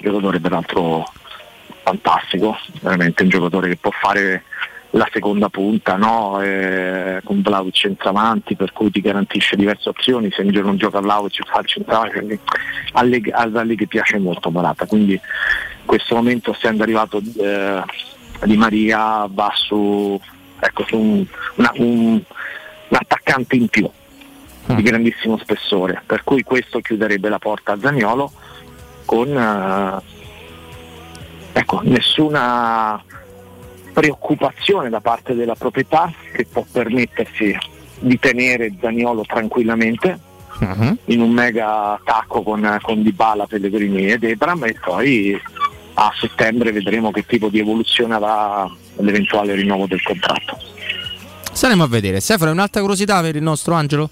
giocatore 0.00 0.40
peraltro 0.40 1.04
fantastico, 1.82 2.56
veramente 2.80 3.22
un 3.22 3.28
giocatore 3.28 3.68
che 3.68 3.76
può 3.76 3.90
fare 3.90 4.44
la 4.90 5.08
seconda 5.12 5.48
punta 5.48 5.96
no? 5.96 6.40
Eh, 6.42 7.20
con 7.22 7.42
Vlaovic 7.42 7.74
centravanti 7.74 8.56
per 8.56 8.72
cui 8.72 8.90
ti 8.90 9.00
garantisce 9.00 9.54
diverse 9.54 9.88
opzioni 9.88 10.30
se 10.32 10.42
un 10.42 10.50
giorno 10.50 10.70
non 10.70 10.78
gioca 10.78 11.00
Vlaovic 11.00 11.46
fa 11.46 11.60
il 11.60 11.66
centravanti 11.66 12.40
Allegri, 12.94 13.30
ad 13.30 13.56
Allegri 13.56 13.86
piace 13.86 14.18
molto 14.18 14.50
Morata 14.50 14.86
quindi 14.86 15.12
in 15.12 15.79
questo 15.90 16.14
momento 16.14 16.52
essendo 16.52 16.84
arrivato 16.84 17.20
eh, 17.40 17.82
Di 18.44 18.56
Maria 18.56 19.26
va 19.28 19.50
su, 19.56 20.18
ecco, 20.60 20.84
su 20.86 20.96
un, 20.96 21.26
una- 21.56 21.72
un- 21.78 22.22
un 22.90 22.96
attaccante 22.96 23.56
in 23.56 23.66
più 23.66 23.90
di 24.76 24.82
grandissimo 24.82 25.36
spessore 25.38 26.00
per 26.06 26.22
cui 26.22 26.44
questo 26.44 26.78
chiuderebbe 26.80 27.28
la 27.28 27.40
porta 27.40 27.72
a 27.72 27.78
Zagnolo 27.80 28.30
con 29.04 29.36
eh, 29.36 30.00
ecco, 31.54 31.80
nessuna 31.82 33.02
preoccupazione 33.92 34.90
da 34.90 35.00
parte 35.00 35.34
della 35.34 35.56
proprietà 35.56 36.12
che 36.32 36.46
può 36.46 36.64
permettersi 36.70 37.56
di 37.98 38.16
tenere 38.20 38.72
Zaniolo 38.80 39.24
tranquillamente 39.26 40.28
in 41.06 41.20
un 41.20 41.30
mega 41.30 41.94
attacco 41.94 42.42
con, 42.42 42.78
con 42.82 43.02
Dybala, 43.02 43.46
Pellegrini 43.46 44.10
ed 44.12 44.22
Ebram 44.24 44.62
e 44.64 44.76
poi 44.80 45.40
a 45.94 46.12
settembre 46.18 46.72
vedremo 46.72 47.10
che 47.10 47.24
tipo 47.26 47.48
di 47.48 47.58
evoluzione 47.58 48.14
avrà 48.14 48.70
l'eventuale 48.96 49.54
rinnovo 49.54 49.86
del 49.86 50.02
contratto. 50.02 50.58
Staremo 51.52 51.82
a 51.82 51.88
vedere. 51.88 52.20
Stefano, 52.20 52.52
un'altra 52.52 52.80
curiosità 52.80 53.20
per 53.20 53.36
il 53.36 53.42
nostro 53.42 53.74
Angelo? 53.74 54.10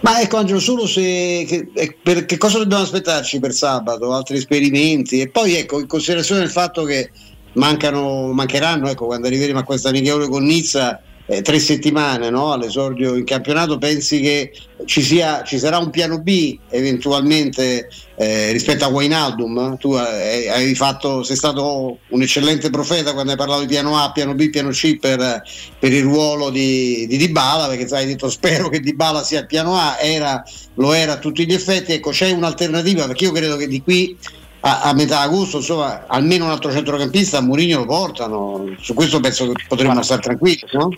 Ma 0.00 0.20
ecco 0.20 0.36
Angelo, 0.36 0.60
solo 0.60 0.86
se 0.86 1.44
che, 1.48 1.70
eh, 1.74 1.96
per, 2.00 2.24
che 2.24 2.36
cosa 2.36 2.58
dobbiamo 2.58 2.82
aspettarci 2.82 3.40
per 3.40 3.52
sabato? 3.52 4.12
Altri 4.12 4.36
esperimenti? 4.36 5.20
E 5.20 5.28
poi 5.28 5.54
ecco, 5.54 5.80
in 5.80 5.86
considerazione 5.86 6.42
del 6.42 6.50
fatto 6.50 6.84
che 6.84 7.10
mancano, 7.54 8.32
mancheranno, 8.32 8.88
ecco, 8.88 9.06
quando 9.06 9.26
arriveremo 9.26 9.58
a 9.58 9.64
questa 9.64 9.88
amichevole 9.88 10.28
con 10.28 10.44
Nizza, 10.44 11.02
eh, 11.30 11.42
tre 11.42 11.58
settimane 11.58 12.30
no? 12.30 12.52
all'esordio 12.52 13.14
in 13.14 13.24
campionato, 13.24 13.76
pensi 13.76 14.20
che 14.20 14.50
ci, 14.86 15.02
sia, 15.02 15.42
ci 15.42 15.58
sarà 15.58 15.76
un 15.76 15.90
piano 15.90 16.20
B 16.20 16.58
eventualmente 16.70 17.90
eh, 18.14 18.50
rispetto 18.50 18.86
a 18.86 18.88
Wijnaldum? 18.88 19.76
Tu 19.76 19.94
eh, 19.94 20.48
hai 20.48 20.74
fatto, 20.74 21.22
sei 21.22 21.36
stato 21.36 21.98
un 22.08 22.22
eccellente 22.22 22.70
profeta 22.70 23.12
quando 23.12 23.32
hai 23.32 23.36
parlato 23.36 23.60
di 23.60 23.66
piano 23.66 23.98
A, 23.98 24.10
piano 24.10 24.34
B, 24.34 24.48
piano 24.48 24.70
C 24.70 24.96
per, 24.96 25.42
per 25.78 25.92
il 25.92 26.02
ruolo 26.02 26.48
di, 26.48 27.06
di 27.06 27.18
Dybala, 27.18 27.68
perché 27.68 27.94
hai 27.94 28.06
detto 28.06 28.30
spero 28.30 28.70
che 28.70 28.80
Dybala 28.80 29.22
sia 29.22 29.40
il 29.40 29.46
piano 29.46 29.76
A, 29.76 29.98
era, 30.00 30.42
lo 30.74 30.94
era 30.94 31.12
a 31.12 31.18
tutti 31.18 31.44
gli 31.44 31.52
effetti, 31.52 31.92
ecco 31.92 32.10
c'è 32.10 32.30
un'alternativa 32.30 33.06
perché 33.06 33.24
io 33.24 33.32
credo 33.32 33.56
che 33.56 33.68
di 33.68 33.82
qui 33.82 34.16
a, 34.60 34.80
a 34.80 34.94
metà 34.94 35.20
agosto 35.20 35.58
insomma 35.58 36.06
almeno 36.06 36.46
un 36.46 36.50
altro 36.50 36.72
centrocampista 36.72 37.36
a 37.36 37.42
Mourinho 37.42 37.80
lo 37.80 37.84
portano, 37.84 38.74
su 38.80 38.94
questo 38.94 39.20
penso 39.20 39.52
che 39.52 39.64
potremmo 39.68 40.02
stare 40.02 40.22
tranquilli, 40.22 40.64
no? 40.72 40.88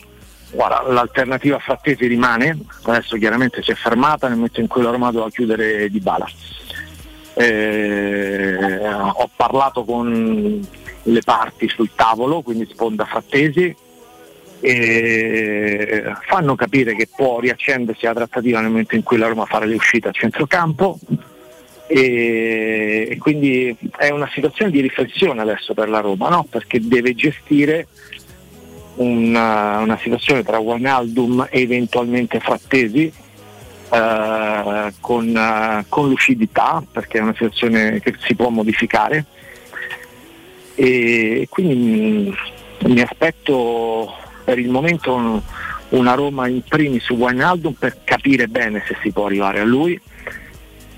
Guarda, 0.52 0.82
l'alternativa 0.90 1.58
Frattesi 1.58 2.06
rimane, 2.06 2.58
adesso 2.82 3.16
chiaramente 3.16 3.62
si 3.62 3.70
è 3.70 3.74
fermata 3.74 4.26
nel 4.26 4.36
momento 4.36 4.60
in 4.60 4.66
cui 4.66 4.82
la 4.82 4.90
Roma 4.90 5.10
doveva 5.10 5.30
chiudere 5.30 5.88
Di 5.88 6.00
Bala. 6.00 6.28
ho 9.12 9.30
parlato 9.36 9.84
con 9.84 10.66
le 11.02 11.20
parti 11.24 11.68
sul 11.68 11.90
tavolo, 11.94 12.42
quindi 12.42 12.66
sponda 12.68 13.04
Frattesi, 13.04 13.74
e 14.62 16.02
fanno 16.26 16.54
capire 16.54 16.94
che 16.94 17.08
può 17.14 17.40
riaccendersi 17.40 18.04
la 18.04 18.12
trattativa 18.12 18.60
nel 18.60 18.70
momento 18.70 18.94
in 18.94 19.02
cui 19.02 19.16
la 19.16 19.28
Roma 19.28 19.46
farà 19.46 19.64
le 19.64 19.74
uscite 19.74 20.08
a 20.08 20.12
centrocampo 20.12 20.98
e 21.86 23.16
quindi 23.18 23.76
è 23.96 24.10
una 24.10 24.28
situazione 24.32 24.70
di 24.70 24.80
riflessione 24.80 25.40
adesso 25.40 25.74
per 25.74 25.88
la 25.88 25.98
Roma, 25.98 26.28
no? 26.28 26.46
perché 26.48 26.78
deve 26.80 27.14
gestire 27.14 27.88
una, 28.96 29.78
una 29.78 29.98
situazione 29.98 30.42
tra 30.42 30.58
Wijnaldum 30.58 31.46
e 31.50 31.60
eventualmente 31.62 32.40
Frattesi 32.40 33.12
eh, 33.92 34.92
con, 35.00 35.36
eh, 35.36 35.84
con 35.88 36.08
lucidità 36.08 36.82
perché 36.90 37.18
è 37.18 37.22
una 37.22 37.32
situazione 37.32 38.00
che 38.00 38.14
si 38.20 38.34
può 38.34 38.48
modificare. 38.50 39.24
E 40.74 41.46
quindi 41.50 41.74
mh, 42.84 42.88
mi 42.92 43.00
aspetto 43.00 44.12
per 44.44 44.58
il 44.58 44.68
momento 44.68 45.12
un- 45.14 45.40
una 45.90 46.14
Roma 46.14 46.46
in 46.46 46.62
primis 46.62 47.02
su 47.02 47.14
Wijnaldum 47.14 47.72
per 47.72 47.98
capire 48.04 48.46
bene 48.46 48.82
se 48.86 48.96
si 49.02 49.10
può 49.10 49.26
arrivare 49.26 49.60
a 49.60 49.64
lui 49.64 50.00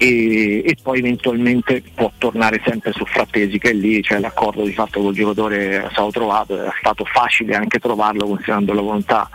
e, 0.02 0.64
e 0.64 0.76
poi 0.82 0.98
eventualmente 0.98 1.81
può 1.94 2.10
tornare 2.18 2.60
sempre 2.64 2.90
su 2.90 3.05
Frattesi 3.05 3.58
che 3.58 3.72
lì 3.72 4.02
c'è 4.02 4.18
l'accordo 4.18 4.64
di 4.64 4.72
fatto 4.72 5.00
col 5.00 5.14
giocatore 5.14 5.86
stato 5.92 6.10
trovato, 6.10 6.60
è 6.60 6.72
stato 6.81 7.05
facile 7.05 7.55
anche 7.55 7.78
trovarlo 7.78 8.26
considerando 8.26 8.72
la 8.72 8.81
volontà 8.81 9.31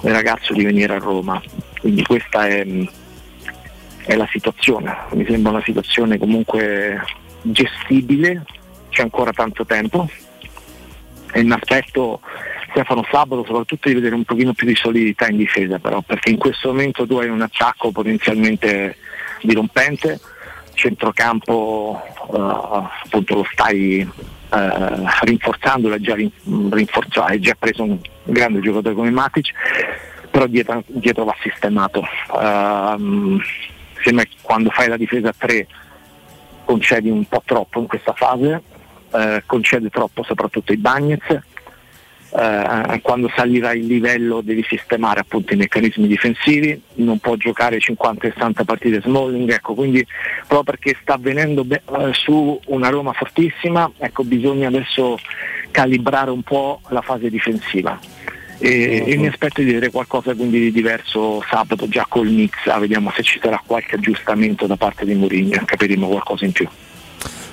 del 0.00 0.14
ragazzo 0.14 0.54
di 0.54 0.64
venire 0.64 0.94
a 0.94 0.98
Roma. 0.98 1.42
Quindi 1.78 2.02
questa 2.04 2.46
è, 2.46 2.66
è 4.06 4.16
la 4.16 4.26
situazione, 4.32 4.96
mi 5.12 5.26
sembra 5.26 5.52
una 5.52 5.62
situazione 5.62 6.16
comunque 6.16 7.04
gestibile, 7.42 8.44
c'è 8.88 9.02
ancora 9.02 9.32
tanto 9.32 9.66
tempo 9.66 10.08
e 11.34 11.42
mi 11.42 11.52
aspetto 11.52 12.20
Stefano 12.70 13.04
Sabato 13.10 13.44
soprattutto 13.44 13.88
di 13.88 13.94
vedere 13.94 14.14
un 14.14 14.24
pochino 14.24 14.54
più 14.54 14.66
di 14.66 14.74
solidità 14.74 15.28
in 15.28 15.36
difesa 15.36 15.78
però 15.78 16.00
perché 16.00 16.30
in 16.30 16.38
questo 16.38 16.68
momento 16.68 17.06
tu 17.06 17.16
hai 17.16 17.28
un 17.28 17.42
attacco 17.42 17.90
potenzialmente 17.90 18.96
dirompente, 19.42 20.20
centrocampo 20.74 22.00
eh, 22.32 22.38
appunto 23.04 23.34
lo 23.36 23.46
stai 23.50 23.98
eh, 24.00 25.04
rinforzandolo, 25.22 25.94
è 25.94 25.98
già, 25.98 26.14
rinforzato, 26.14 27.22
hai 27.22 27.40
già 27.40 27.54
preso 27.58 27.82
un 27.82 27.98
grande 28.24 28.60
giocatore 28.60 28.94
come 28.94 29.10
Matic, 29.10 29.50
però 30.30 30.46
dietro, 30.46 30.82
dietro 30.86 31.24
va 31.24 31.34
sistemato. 31.40 32.02
Che 34.00 34.28
quando 34.42 34.70
fai 34.70 34.88
la 34.88 34.96
difesa 34.96 35.30
a 35.30 35.34
3 35.36 35.66
concedi 36.64 37.08
un 37.10 37.24
po' 37.24 37.42
troppo 37.44 37.80
in 37.80 37.86
questa 37.86 38.12
fase, 38.12 38.62
uh, 39.10 39.40
concede 39.46 39.88
troppo 39.88 40.22
soprattutto 40.22 40.72
i 40.72 40.76
Bagnets, 40.76 41.40
eh, 42.30 43.00
quando 43.00 43.30
salirà 43.34 43.72
il 43.72 43.86
livello 43.86 44.40
devi 44.40 44.64
sistemare 44.68 45.20
appunto 45.20 45.54
i 45.54 45.56
meccanismi 45.56 46.06
difensivi, 46.06 46.80
non 46.96 47.18
può 47.18 47.36
giocare 47.36 47.78
50-60 47.78 48.64
partite 48.64 49.00
Smalling, 49.00 49.50
ecco, 49.50 49.74
quindi 49.74 50.06
proprio 50.46 50.62
perché 50.62 50.96
sta 51.00 51.16
venendo 51.18 51.64
be- 51.64 51.82
eh, 51.98 52.12
su 52.12 52.60
una 52.66 52.88
Roma 52.90 53.12
fortissima, 53.12 53.90
ecco, 53.98 54.24
bisogna 54.24 54.68
adesso 54.68 55.18
calibrare 55.70 56.30
un 56.30 56.42
po' 56.42 56.80
la 56.88 57.00
fase 57.00 57.30
difensiva. 57.30 57.98
E, 58.60 59.02
uh-huh. 59.02 59.12
e, 59.12 59.16
mi 59.16 59.28
aspetto 59.28 59.60
di 59.60 59.66
vedere 59.66 59.90
qualcosa 59.90 60.34
quindi 60.34 60.58
di 60.58 60.72
diverso 60.72 61.40
sabato 61.48 61.88
già 61.88 62.04
col 62.08 62.28
mix, 62.28 62.54
vediamo 62.78 63.12
se 63.14 63.22
ci 63.22 63.38
sarà 63.40 63.62
qualche 63.64 63.94
aggiustamento 63.94 64.66
da 64.66 64.76
parte 64.76 65.04
di 65.04 65.14
Mourinho, 65.14 65.62
capiremo 65.64 66.08
qualcosa 66.08 66.44
in 66.44 66.52
più. 66.52 66.68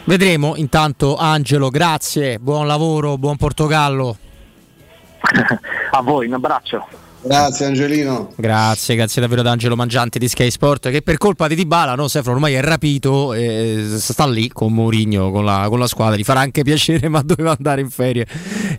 Vedremo, 0.06 0.56
intanto 0.56 1.16
Angelo, 1.16 1.70
grazie, 1.70 2.40
buon 2.40 2.68
lavoro, 2.68 3.18
buon 3.18 3.38
Portogallo. 3.38 4.18
A 5.92 6.02
voi, 6.02 6.28
un 6.28 6.34
abbraccio. 6.34 6.86
Grazie 7.26 7.66
Angelino. 7.66 8.32
Grazie, 8.36 8.96
grazie 8.96 9.20
davvero 9.20 9.42
ad 9.42 9.48
Angelo 9.48 9.76
Mangianti 9.76 10.20
di 10.20 10.28
Sky 10.28 10.52
Sport 10.52 10.92
che 10.92 11.02
per 11.02 11.18
colpa 11.18 11.48
di 11.48 11.56
Dybala, 11.56 11.96
no, 11.96 12.08
Sefro 12.08 12.34
ormai 12.34 12.54
è 12.54 12.62
rapito 12.62 13.34
e 13.34 13.84
sta 13.98 14.28
lì 14.28 14.48
con 14.50 14.72
Mourinho, 14.72 15.32
con 15.32 15.44
la, 15.44 15.66
con 15.68 15.80
la 15.80 15.88
squadra, 15.88 16.18
gli 16.18 16.24
farà 16.24 16.42
anche 16.42 16.62
piacere 16.62 17.10
ma 17.10 17.24
doveva 17.24 17.56
andare 17.58 17.82
in 17.82 17.90
ferie 17.90 18.28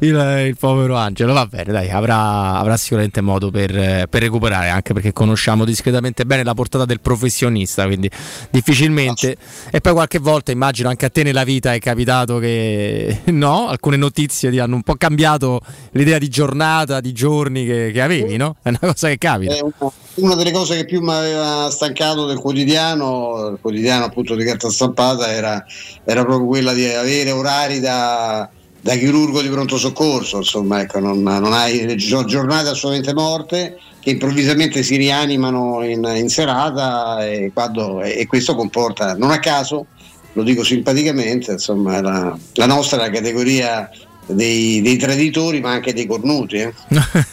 il, 0.00 0.44
il 0.46 0.56
povero 0.56 0.96
Angelo, 0.96 1.32
va 1.32 1.46
bene 1.46 1.72
dai, 1.72 1.90
avrà, 1.90 2.54
avrà 2.58 2.76
sicuramente 2.76 3.20
modo 3.20 3.50
per, 3.50 4.06
per, 4.08 4.22
recuperare 4.22 4.68
anche 4.68 4.92
perché 4.92 5.12
conosciamo 5.12 5.64
discretamente 5.64 6.24
bene 6.24 6.44
la 6.44 6.54
portata 6.54 6.84
del 6.84 7.00
professionista, 7.00 7.86
quindi 7.86 8.10
difficilmente 8.50 9.36
e 9.70 9.80
poi 9.80 9.92
qualche 9.92 10.18
volta 10.18 10.52
immagino 10.52 10.88
anche 10.88 11.06
a 11.06 11.10
te 11.10 11.22
nella 11.22 11.44
vita 11.44 11.74
è 11.74 11.78
capitato 11.78 12.38
che 12.38 13.22
no, 13.26 13.68
alcune 13.68 13.96
notizie 13.96 14.50
ti 14.50 14.58
hanno 14.58 14.76
un 14.76 14.82
po' 14.82 14.94
cambiato 14.94 15.60
l'idea 15.92 16.18
di 16.18 16.28
giornata, 16.28 17.00
di 17.00 17.12
giorni 17.12 17.64
che, 17.64 17.90
che 17.92 18.00
avevi 18.00 18.36
no? 18.36 18.56
È 18.62 18.68
una 18.68 18.78
cosa 18.80 19.08
che 19.08 19.18
capita. 19.18 19.54
È 19.54 19.60
una, 19.60 19.92
una 20.14 20.34
delle 20.34 20.52
cose 20.52 20.76
che 20.76 20.84
più 20.84 21.00
mi 21.00 21.12
aveva 21.12 21.70
stancato 21.70 22.26
del 22.26 22.38
quotidiano, 22.38 23.48
il 23.52 23.58
quotidiano 23.60 24.04
appunto 24.04 24.34
di 24.34 24.44
carta 24.44 24.70
stampata, 24.70 25.32
era, 25.32 25.64
era 26.04 26.24
proprio 26.24 26.46
quella 26.46 26.72
di 26.72 26.86
avere 26.86 27.30
orari 27.30 27.80
da, 27.80 28.48
da 28.86 28.94
chirurgo 28.94 29.42
di 29.42 29.48
pronto 29.48 29.78
soccorso, 29.78 30.36
insomma, 30.36 30.80
ecco, 30.80 31.00
non, 31.00 31.20
non 31.20 31.52
hai 31.52 31.96
giornate 31.96 32.68
assolutamente 32.68 33.12
morte 33.12 33.80
che 33.98 34.10
improvvisamente 34.10 34.84
si 34.84 34.94
rianimano 34.94 35.82
in, 35.82 36.08
in 36.14 36.28
serata 36.28 37.26
e, 37.26 37.50
quando, 37.52 38.00
e, 38.00 38.24
questo 38.28 38.54
comporta, 38.54 39.16
non 39.16 39.32
a 39.32 39.40
caso, 39.40 39.86
lo 40.34 40.44
dico 40.44 40.62
simpaticamente, 40.62 41.50
insomma, 41.50 42.00
la, 42.00 42.38
la 42.52 42.66
nostra 42.66 43.10
categoria 43.10 43.90
dei, 44.26 44.82
dei, 44.82 44.96
traditori 44.96 45.60
ma 45.60 45.70
anche 45.70 45.92
dei 45.92 46.06
cornuti. 46.06 46.56
Eh? 46.56 46.72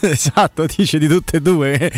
esatto, 0.00 0.66
dice 0.66 0.98
di 0.98 1.08
tutte 1.08 1.38
e 1.38 1.40
due. 1.40 1.92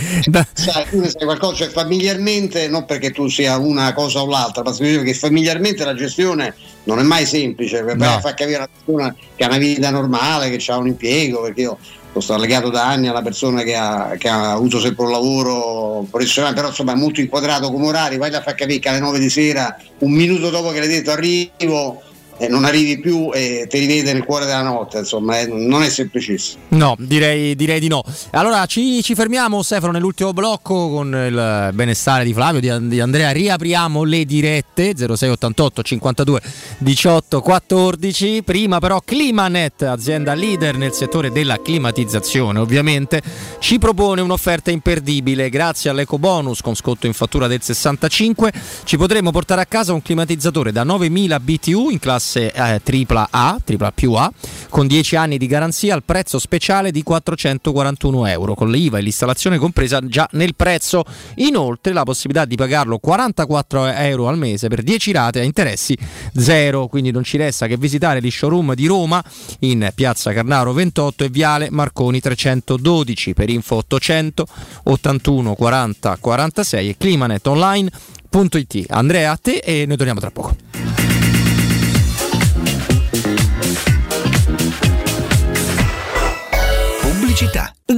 sai, 0.53 0.89
tu 0.89 1.01
ne 1.01 1.09
sai 1.09 1.25
qualcosa, 1.25 1.57
cioè 1.57 1.69
familiarmente, 1.69 2.69
non 2.69 2.85
perché 2.85 3.11
tu 3.11 3.29
sia 3.29 3.57
una 3.59 3.93
cosa 3.93 4.23
o 4.23 4.27
l'altra, 4.27 4.63
ma 4.63 4.73
perché 4.73 5.15
familiarmente 5.15 5.85
la 5.85 5.95
gestione 5.95 6.55
non 6.85 6.99
è 6.99 7.03
mai 7.03 7.27
semplice, 7.27 7.83
per 7.83 7.97
no. 7.97 8.19
far 8.21 8.35
capire 8.35 8.57
a 8.57 8.59
una 8.59 8.69
persona 8.69 9.15
che 9.35 9.45
ha 9.45 9.49
una 9.49 9.59
vita 9.59 9.91
normale, 9.91 10.51
che 10.51 10.73
ha 10.73 10.77
un 10.77 10.87
impiego, 10.87 11.43
perché 11.43 11.61
io 11.61 11.79
sono 12.21 12.39
legato 12.39 12.71
da 12.71 12.89
anni 12.89 13.09
alla 13.09 13.23
persona 13.23 13.63
che 13.63 13.75
ha, 13.75 14.15
che 14.19 14.29
ha 14.29 14.53
avuto 14.53 14.81
sempre 14.81 15.05
un 15.05 15.11
lavoro 15.11 16.07
professionale, 16.11 16.55
però 16.55 16.69
insomma 16.69 16.93
è 16.93 16.97
molto 16.97 17.21
inquadrato 17.21 17.71
come 17.71 17.87
orari, 17.87 18.17
vai 18.17 18.33
a 18.35 18.41
far 18.41 18.55
capire 18.55 18.79
che 18.79 18.89
alle 18.89 19.01
9 19.01 19.19
di 19.19 19.29
sera, 19.29 19.77
un 19.99 20.13
minuto 20.13 20.51
dopo 20.51 20.71
che 20.71 20.79
l'hai 20.79 20.89
detto 20.89 21.11
arrivo, 21.11 22.03
eh, 22.39 22.49
non 22.49 22.65
arrivi 22.65 22.99
più 22.99 23.31
e 23.33 23.67
ti 23.69 23.79
rivede 23.79 24.13
nel 24.13 24.25
cuore 24.25 24.45
della 24.45 24.63
notte, 24.63 24.99
insomma, 24.99 25.39
eh, 25.41 25.47
non 25.47 25.83
è 25.83 25.89
semplicissimo. 25.89 26.63
No, 26.69 26.95
direi, 26.99 27.55
direi 27.57 27.81
di 27.81 27.89
no. 27.89 28.03
Allora 28.33 28.67
ci, 28.67 29.03
ci, 29.03 29.15
fermiamo, 29.15 29.63
Stefano, 29.63 29.93
nell'ultimo 29.93 30.33
blocco 30.33 30.91
con 30.91 31.09
il 31.09 31.71
benestare 31.73 32.25
di 32.25 32.33
Flavio, 32.33 32.61
di, 32.61 32.89
di 32.89 33.01
Andrea. 33.01 33.31
Riapriamo 33.31 34.05
le 34.05 34.25
dirette 34.25 34.95
0688 34.95 35.83
52 35.83 36.41
18 36.79 37.41
14. 37.41 38.43
Prima 38.43 38.79
però 38.81 39.01
Climanet, 39.05 39.83
azienda 39.83 40.35
leader 40.35 40.77
nel 40.77 40.93
settore 40.93 41.33
della 41.33 41.61
climatizzazione, 41.61 42.59
ovviamente, 42.59 43.23
ci 43.61 43.79
propone 43.79 44.21
un'offerta 44.21 44.71
imperdibile. 44.71 45.49
Grazie 45.49 45.91
all'eco 45.91 46.19
bonus 46.19 46.61
con 46.61 46.75
scotto 46.75 47.07
in 47.07 47.15
fattura 47.15 47.47
del 47.47 47.63
65 47.63 48.53
ci 48.85 48.97
potremo 48.97 49.31
portare 49.31 49.63
a 49.63 49.67
casa 49.67 49.93
un 49.93 50.03
climatizzatore 50.03 50.73
da 50.73 50.85
9000 50.85 51.41
BTU 51.41 51.91
in 51.91 51.99
classe 51.99 52.26
classe 52.27 52.53
eh, 52.53 52.81
tripla 52.83 53.29
A, 53.31 53.61
tripla 53.63 53.93
più 53.93 54.13
A, 54.15 54.31
con 54.69 54.89
10 54.89 55.15
anni 55.17 55.39
di 55.39 55.47
garanzia 55.47 55.95
al 55.95 56.03
prezzo 56.03 56.41
speciale 56.41 56.91
di 56.91 57.05
441 57.05 58.27
euro, 58.27 58.55
con 58.55 58.71
l'IVA 58.71 58.99
e 58.99 59.03
l'installazione 59.03 59.59
compresa 59.59 60.01
già 60.01 60.29
nel 60.33 60.57
prezzo. 60.57 61.05
Inoltre 61.37 61.93
la 61.93 62.03
possibilità 62.03 62.45
di 62.45 62.57
pagarlo 62.57 62.99
44 62.99 63.87
euro 63.87 64.29
al 64.29 64.37
mese 64.37 64.67
per 64.69 64.83
10 64.83 65.13
rate 65.13 65.41
a 65.41 65.45
interessi 65.45 65.97
zero, 66.37 66.89
quindi 66.89 67.13
non 67.13 67.23
ci 67.23 67.37
resta 67.37 67.67
che 67.67 67.77
visitare 67.77 68.21
gli 68.21 68.31
showroom 68.31 68.75
di 68.75 68.87
Roma 68.87 69.23
in 69.61 69.91
piazza 69.95 70.33
Carnaro 70.33 70.73
28 70.73 71.25
e 71.25 71.29
Viale 71.29 71.69
Marconi 71.71 72.21
312 72.21 73.35
per 73.35 73.51
info 73.51 73.77
800 73.77 74.47
81 74.85 75.55
40 75.55 76.17
46 76.21 76.89
e 76.89 76.97
climanetonline.it. 76.97 78.85
Andrea 78.89 79.31
a 79.31 79.37
te 79.37 79.59
e 79.59 79.85
noi 79.87 79.97
torniamo 79.97 80.21
tra 80.21 80.31
poco. 80.31 81.06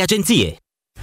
agenzie. 0.00 0.63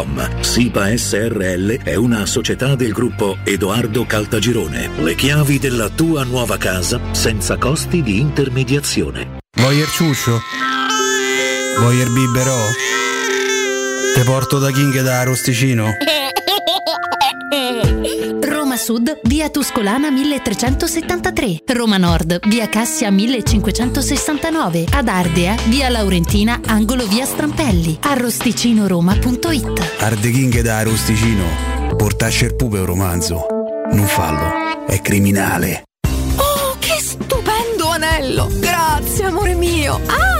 www.caltagirone.com. 0.00 0.40
SIPA 0.40 0.96
SRL 0.96 1.82
è 1.82 1.94
una 1.94 2.26
società 2.26 2.74
del 2.74 2.92
gruppo 2.92 3.38
Edoardo 3.44 4.04
Caltagirone. 4.06 4.90
Le 4.98 5.14
chiavi 5.14 5.58
della 5.58 5.88
tua 5.88 6.24
nuova 6.24 6.56
casa 6.56 7.00
senza 7.12 7.56
costi 7.56 8.02
di 8.02 8.18
intermediazione. 8.18 9.38
Il 9.70 9.86
ciuccio? 9.86 10.40
Il 11.92 12.10
biberò? 12.10 12.58
Te 14.14 14.24
porto 14.24 14.58
da 14.58 14.70
King 14.70 15.00
da 15.02 15.22
Rosticino? 15.22 15.92
Sud, 18.80 19.20
via 19.24 19.50
Tuscolana 19.50 20.10
1373. 20.10 21.62
Roma 21.66 21.98
Nord, 21.98 22.48
via 22.48 22.68
Cassia 22.68 23.10
1569. 23.10 24.86
Ad 24.90 25.06
Ardea, 25.06 25.54
via 25.66 25.90
Laurentina, 25.90 26.60
angolo 26.66 27.06
via 27.06 27.26
Strampelli. 27.26 27.98
Arrosticinoroma.it 28.00 29.96
Arde 30.00 30.30
King 30.30 30.60
da 30.62 30.82
Rosticino. 30.82 31.44
Portasce 31.94 32.46
il 32.46 32.56
pupe 32.56 32.78
un 32.78 32.86
romanzo. 32.86 33.46
Non 33.92 34.06
fallo, 34.06 34.86
è 34.86 35.00
criminale. 35.02 35.82
Oh, 36.36 36.76
che 36.78 36.96
stupendo 36.98 37.90
anello! 37.90 38.48
Grazie, 38.58 39.26
amore 39.26 39.54
mio! 39.54 40.00
Ah, 40.06 40.39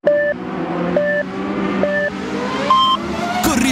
you 0.03 0.40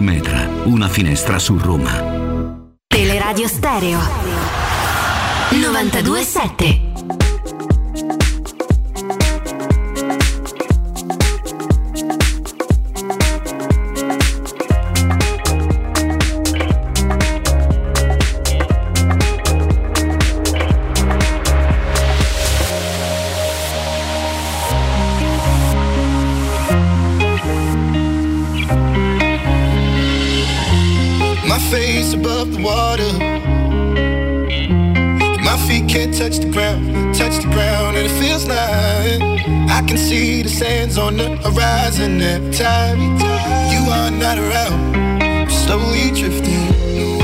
Metra, 0.00 0.48
una 0.64 0.88
finestra 0.88 1.38
su 1.38 1.58
Roma. 1.58 2.02
Teleradio 2.86 3.48
Stereo 3.48 3.98
927 5.50 6.93
sands 40.54 40.98
on 40.98 41.16
the 41.16 41.36
horizon 41.38 42.22
every 42.22 42.52
time 42.52 43.00
you 43.72 43.82
are 43.90 44.10
not 44.12 44.38
around. 44.38 44.94
I'm 45.20 45.50
slowly 45.50 46.12
drifting 46.12 46.68
away, 46.94 47.23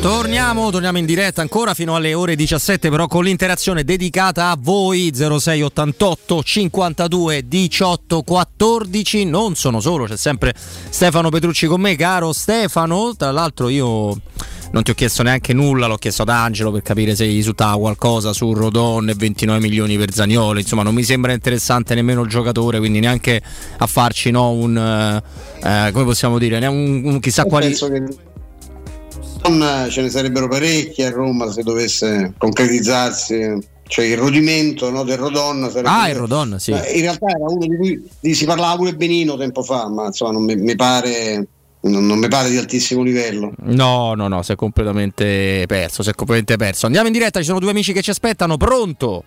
Torniamo, 0.00 0.70
torniamo 0.70 0.96
in 0.96 1.04
diretta 1.04 1.42
ancora 1.42 1.74
fino 1.74 1.94
alle 1.94 2.14
ore 2.14 2.34
17 2.34 2.88
però 2.88 3.06
con 3.06 3.22
l'interazione 3.22 3.84
dedicata 3.84 4.48
a 4.48 4.56
voi 4.58 5.12
0688 5.12 6.42
52 6.42 7.46
18 7.46 8.22
14 8.22 9.24
non 9.26 9.56
sono 9.56 9.78
solo 9.78 10.06
c'è 10.06 10.16
sempre 10.16 10.54
Stefano 10.56 11.28
Petrucci 11.28 11.66
con 11.66 11.82
me 11.82 11.96
caro 11.96 12.32
Stefano. 12.32 13.14
Tra 13.14 13.30
l'altro 13.30 13.68
io 13.68 14.18
non 14.70 14.82
ti 14.82 14.90
ho 14.90 14.94
chiesto 14.94 15.22
neanche 15.22 15.52
nulla, 15.52 15.86
l'ho 15.86 15.96
chiesto 15.96 16.22
ad 16.22 16.30
Angelo 16.30 16.70
per 16.70 16.80
capire 16.80 17.14
se 17.14 17.26
gli 17.26 17.34
risultava 17.34 17.76
qualcosa 17.76 18.32
su 18.32 18.54
Rodon 18.54 19.10
e 19.10 19.14
29 19.14 19.60
milioni 19.60 19.98
per 19.98 20.14
Zagnoli, 20.14 20.62
insomma 20.62 20.82
non 20.82 20.94
mi 20.94 21.02
sembra 21.02 21.32
interessante 21.32 21.94
nemmeno 21.94 22.22
il 22.22 22.28
giocatore, 22.30 22.78
quindi 22.78 23.00
neanche 23.00 23.42
a 23.76 23.86
farci 23.86 24.30
no, 24.30 24.50
un, 24.52 24.78
eh, 24.78 25.90
come 25.92 26.04
possiamo 26.04 26.38
dire, 26.38 26.64
un, 26.68 27.02
un 27.04 27.20
chissà 27.20 27.44
quali... 27.44 27.66
Penso 27.66 27.90
che 27.90 28.28
non 29.48 29.88
ce 29.90 30.02
ne 30.02 30.10
sarebbero 30.10 30.48
parecchi 30.48 31.02
a 31.02 31.10
Roma 31.10 31.50
se 31.50 31.62
dovesse 31.62 32.34
concretizzarsi 32.36 33.68
cioè 33.90 34.04
il 34.04 34.16
rodimento 34.16 34.88
no, 34.90 35.02
del 35.02 35.18
Rodon 35.18 35.68
sarebbe 35.68 35.88
ah 35.88 36.08
il 36.08 36.14
Rodon 36.14 36.56
sì. 36.58 36.70
Eh, 36.70 36.92
in 36.94 37.00
realtà 37.00 37.26
era 37.26 37.44
uno 37.44 37.66
di 37.66 37.76
cui 37.76 38.08
di, 38.20 38.34
si 38.34 38.44
parlava 38.44 38.76
pure 38.76 38.94
benino 38.94 39.36
tempo 39.36 39.62
fa 39.62 39.88
ma 39.88 40.06
insomma 40.06 40.32
non 40.32 40.44
mi, 40.44 40.54
mi 40.54 40.76
pare 40.76 41.46
non, 41.80 42.06
non, 42.06 42.18
mi 42.18 42.28
pare 42.28 42.50
di 42.50 42.58
altissimo 42.58 43.02
livello. 43.02 43.52
No 43.62 44.14
no 44.14 44.28
no 44.28 44.42
si 44.42 44.52
è 44.52 44.54
completamente 44.54 45.64
perso 45.66 46.02
si 46.02 46.10
è 46.10 46.14
completamente 46.14 46.56
perso. 46.56 46.86
Andiamo 46.86 47.08
in 47.08 47.12
diretta 47.12 47.40
ci 47.40 47.46
sono 47.46 47.58
due 47.58 47.70
amici 47.70 47.92
che 47.92 48.02
ci 48.02 48.10
aspettano. 48.10 48.56
Pronto? 48.56 49.24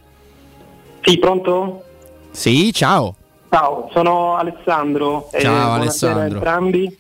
Sì 1.01 1.17
pronto? 1.17 1.83
Sì 2.31 2.71
ciao. 2.71 3.15
Ciao 3.49 3.89
sono 3.91 4.37
Alessandro. 4.37 5.29
Ciao 5.31 5.75
eh, 5.77 5.81
Alessandro. 5.81 6.35
entrambi 6.35 6.97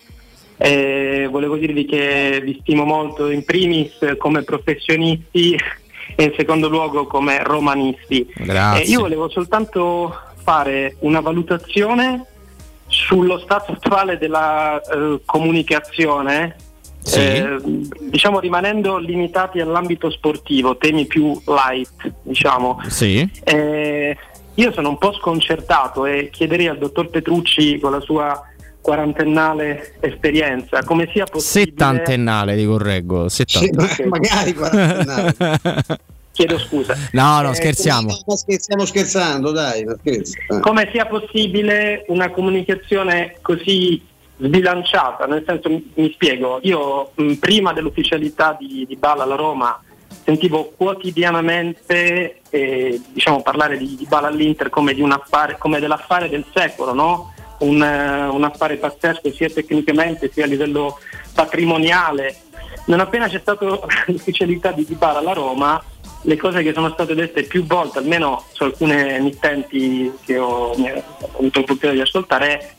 eh, 0.57 1.27
volevo 1.29 1.55
dirvi 1.57 1.85
che 1.85 2.41
vi 2.43 2.57
stimo 2.61 2.83
molto 2.83 3.29
in 3.29 3.43
primis 3.43 3.97
come 4.17 4.43
professionisti 4.43 5.55
e 6.15 6.23
in 6.23 6.33
secondo 6.37 6.69
luogo 6.69 7.07
come 7.07 7.41
romanisti. 7.43 8.31
Eh, 8.37 8.83
io 8.85 9.01
volevo 9.01 9.29
soltanto 9.29 10.15
fare 10.43 10.97
una 10.99 11.21
valutazione 11.21 12.25
sullo 12.87 13.39
stato 13.39 13.71
attuale 13.71 14.17
della 14.17 14.79
eh, 14.79 15.19
comunicazione, 15.25 16.55
sì. 17.01 17.19
eh, 17.19 17.57
diciamo 17.99 18.39
rimanendo 18.39 18.97
limitati 18.97 19.59
all'ambito 19.59 20.11
sportivo, 20.11 20.77
temi 20.77 21.07
più 21.07 21.39
light, 21.45 22.13
diciamo. 22.21 22.81
Sì. 22.87 23.27
Eh, 23.43 24.15
io 24.55 24.71
sono 24.71 24.89
un 24.89 24.97
po' 24.99 25.13
sconcertato 25.13 26.05
e 26.05 26.29
chiederei 26.31 26.67
al 26.67 26.77
dottor 26.77 27.09
Petrucci 27.09 27.79
con 27.79 27.91
la 27.91 27.99
sua 27.99 28.39
quarantennale 28.83 29.95
esperienza, 30.01 30.83
come 30.83 31.09
sia 31.13 31.23
possibile... 31.23 31.71
Settantennale, 31.71 32.57
ti 32.57 32.65
correggo. 32.65 33.29
Settantennale. 33.29 33.87
Sì, 33.87 34.03
magari 34.11 34.53
quarantennale. 34.53 35.35
Chiedo 36.33 36.59
scusa. 36.59 36.95
No, 37.13 37.41
no, 37.41 37.51
Eh, 37.51 37.55
scherziamo. 37.55 38.09
Stiamo 38.09 38.85
scherzando, 38.85 39.51
dai, 39.51 39.85
scherzo. 39.99 40.33
Eh. 40.49 40.59
come 40.59 40.89
sia 40.91 41.05
possibile 41.05 42.03
una 42.07 42.29
comunicazione 42.31 43.37
così 43.41 44.01
sbilanciata, 44.37 45.25
nel 45.27 45.43
senso 45.45 45.69
mi, 45.69 45.91
mi 45.93 46.11
spiego, 46.11 46.59
io 46.63 47.11
mh, 47.15 47.33
prima 47.35 47.71
dell'ufficialità 47.71 48.57
di, 48.59 48.83
di 48.87 48.95
Balla 48.97 49.23
alla 49.23 49.35
Roma 49.35 49.79
sentivo 50.25 50.71
quotidianamente 50.75 52.41
eh, 52.49 53.01
diciamo, 53.11 53.41
parlare 53.41 53.77
di, 53.77 53.95
di 53.95 54.05
Balla 54.07 54.27
all'Inter 54.27 54.69
come, 54.69 54.93
di 54.93 55.01
un 55.01 55.11
affare, 55.11 55.57
come 55.57 55.79
dell'affare 55.79 56.29
del 56.29 56.45
secolo, 56.53 56.93
no? 56.93 57.32
Un, 57.63 57.81
eh, 57.81 58.27
un 58.27 58.43
affare 58.43 58.77
pazzesco 58.77 59.31
sia 59.31 59.49
tecnicamente 59.49 60.29
sia 60.31 60.45
a 60.45 60.47
livello 60.47 60.99
patrimoniale. 61.33 62.35
Non 62.85 62.99
appena 62.99 63.27
c'è 63.27 63.39
stata 63.39 63.65
l'ufficialità 64.07 64.71
di 64.71 64.85
Dybala 64.85 65.19
alla 65.19 65.33
Roma, 65.33 65.83
le 66.21 66.37
cose 66.37 66.63
che 66.63 66.73
sono 66.73 66.89
state 66.91 67.15
dette 67.15 67.43
più 67.43 67.65
volte, 67.65 67.99
almeno 67.99 68.45
su 68.51 68.63
alcune 68.63 69.17
emittenti 69.17 70.11
che 70.23 70.37
ho, 70.37 70.71
ho 70.71 71.29
avuto 71.37 71.59
l'opportunità 71.59 71.91
di 71.91 72.01
ascoltare, 72.01 72.57
è 72.59 72.73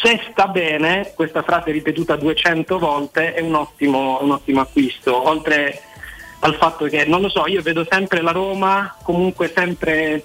se 0.00 0.20
sta 0.30 0.46
bene, 0.46 1.12
questa 1.14 1.42
frase 1.42 1.72
ripetuta 1.72 2.14
200 2.14 2.78
volte 2.78 3.34
è 3.34 3.40
un 3.40 3.54
ottimo, 3.54 4.18
un 4.22 4.30
ottimo 4.30 4.60
acquisto, 4.60 5.28
oltre 5.28 5.82
al 6.40 6.54
fatto 6.54 6.84
che, 6.86 7.04
non 7.04 7.20
lo 7.20 7.28
so, 7.28 7.48
io 7.48 7.62
vedo 7.62 7.84
sempre 7.88 8.20
la 8.20 8.30
Roma 8.30 8.96
comunque 9.02 9.50
sempre 9.52 10.22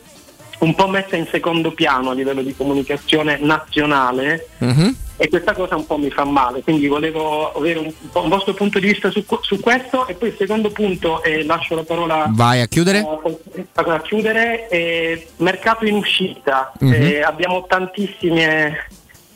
un 0.63 0.75
po' 0.75 0.87
messa 0.87 1.15
in 1.15 1.27
secondo 1.29 1.71
piano 1.71 2.09
a 2.09 2.13
livello 2.13 2.41
di 2.41 2.55
comunicazione 2.55 3.37
nazionale 3.41 4.47
Mhm. 4.59 4.95
e 5.17 5.29
questa 5.29 5.53
cosa 5.53 5.75
un 5.75 5.85
po' 5.85 5.97
mi 5.97 6.09
fa 6.09 6.23
male, 6.23 6.61
quindi 6.63 6.87
volevo 6.87 7.53
avere 7.53 7.79
un, 7.79 7.93
un 8.13 8.29
vostro 8.29 8.53
punto 8.53 8.79
di 8.79 8.87
vista 8.87 9.11
su, 9.11 9.23
su 9.41 9.59
questo 9.59 10.07
e 10.07 10.13
poi 10.15 10.29
il 10.29 10.35
secondo 10.37 10.69
punto, 10.71 11.21
e 11.23 11.43
lascio 11.45 11.75
la 11.75 11.83
parola 11.83 12.25
Vai 12.29 12.61
a 12.61 12.67
chiudere. 12.67 12.99
eh, 12.99 13.65
a 13.73 14.01
chiudere, 14.01 14.67
eh, 14.69 15.27
mercato 15.37 15.85
in 15.85 15.95
uscita, 15.95 16.71
Mhm. 16.79 16.93
Eh, 16.93 17.21
abbiamo 17.21 17.65
tantissime, 17.67 18.87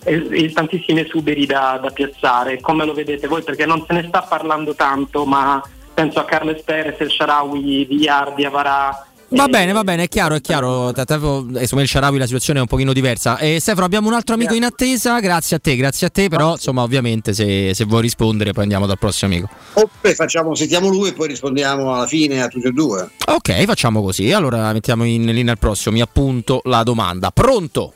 eh, 0.04 0.28
eh, 0.32 0.52
tantissime 0.54 1.06
suberi 1.10 1.46
da, 1.46 1.80
da 1.82 1.90
piazzare, 1.90 2.60
come 2.62 2.86
lo 2.86 2.94
vedete 2.94 3.28
voi? 3.28 3.44
Perché 3.44 3.66
non 3.66 3.84
se 3.86 3.94
ne 3.94 4.06
sta 4.08 4.22
parlando 4.22 4.74
tanto, 4.76 5.26
ma 5.26 5.62
penso 5.94 6.20
a 6.20 6.26
Carles 6.26 6.62
Perez, 6.64 7.00
El 7.00 7.12
Sharawi, 7.12 7.86
Diardi, 7.88 8.46
Avarà. 8.46 9.07
Va 9.30 9.48
bene, 9.50 9.74
va 9.74 9.84
bene, 9.84 10.04
è 10.04 10.08
chiaro, 10.08 10.36
è 10.36 10.42
chiaro. 10.42 10.94
Insomma, 10.96 11.82
il 11.82 11.88
Sharawi 11.88 12.18
la 12.18 12.26
situazione 12.26 12.60
è 12.60 12.62
un 12.62 12.68
pochino 12.68 12.94
diversa. 12.94 13.38
E 13.38 13.60
Stefano, 13.60 13.86
abbiamo 13.86 14.08
un 14.08 14.14
altro 14.14 14.36
amico 14.36 14.54
in 14.54 14.64
attesa. 14.64 15.20
Grazie 15.20 15.58
a 15.58 15.60
te, 15.60 15.76
grazie 15.76 16.08
a 16.08 16.10
te. 16.10 16.30
Però, 16.30 16.54
insomma, 16.54 16.82
ovviamente, 16.82 17.34
se, 17.34 17.74
se 17.74 17.84
vuoi 17.84 18.04
rispondere, 18.04 18.54
poi 18.54 18.64
andiamo 18.64 18.86
dal 18.86 18.98
prossimo 18.98 19.34
amico. 19.34 19.50
Oppure 19.74 20.16
facciamo, 20.16 20.56
sentiamo 20.56 20.88
lui 20.88 21.10
e 21.10 21.14
poi 21.14 21.28
rispondiamo 21.28 21.94
alla 21.94 22.08
fine 22.08 22.42
a 22.42 22.48
tutti 22.48 22.68
e 22.68 22.72
due. 22.72 23.10
Ok, 23.26 23.66
facciamo 23.66 24.02
così. 24.02 24.32
Allora 24.32 24.72
mettiamo 24.72 25.04
in 25.04 25.26
linea 25.26 25.52
il 25.54 25.60
prossimo. 25.60 25.96
Mi 25.96 26.02
appunto 26.02 26.62
la 26.64 26.84
domanda. 26.84 27.30
Pronto? 27.32 27.94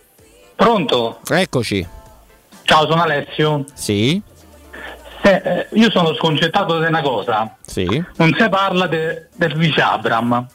Pronto? 0.56 1.20
Eccoci. 1.30 1.88
Ciao, 2.64 2.88
sono 2.90 3.04
Alessio. 3.04 3.64
Sì, 3.74 4.22
Se- 5.24 5.36
eh, 5.44 5.68
io 5.74 5.90
sono 5.92 6.14
sconcertato 6.16 6.78
di 6.80 6.86
una 6.88 7.02
cosa. 7.02 7.56
sì. 7.66 7.86
Non 8.18 8.36
si 8.38 8.50
parla 8.50 8.88
de- 8.88 9.28
del 9.36 9.56
vice 9.56 9.82
Abram. 9.82 10.46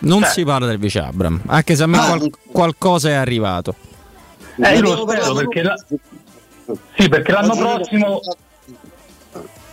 Non 0.00 0.20
Cioè- 0.22 0.30
si 0.30 0.44
parla 0.44 0.66
del 0.66 0.78
vice 0.78 0.98
Abram, 1.00 1.40
anche 1.46 1.74
se 1.74 1.82
a 1.82 1.86
me 1.86 1.98
Ah. 1.98 2.06
qual- 2.06 2.30
qualcosa 2.52 3.08
è 3.08 3.14
arrivato. 3.14 3.74
Eh, 4.56 4.74
io 4.76 4.80
lo 4.82 4.96
spero 5.08 5.34
perché, 5.34 5.62
la- 5.62 5.74
sì, 6.96 7.08
perché 7.08 7.32
l'anno 7.32 7.56
prossimo 7.56 8.20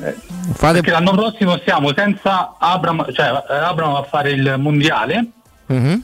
eh, 0.01 0.15
Fate- 0.53 0.73
perché 0.81 0.91
l'anno 0.91 1.11
prossimo 1.11 1.57
siamo 1.63 1.93
senza 1.95 2.55
Abram, 2.57 3.05
cioè 3.13 3.27
eh, 3.49 3.53
Abram 3.55 3.93
va 3.93 3.99
a 3.99 4.03
fare 4.03 4.31
il 4.31 4.55
mondiale 4.57 5.25
Mhm. 5.67 6.03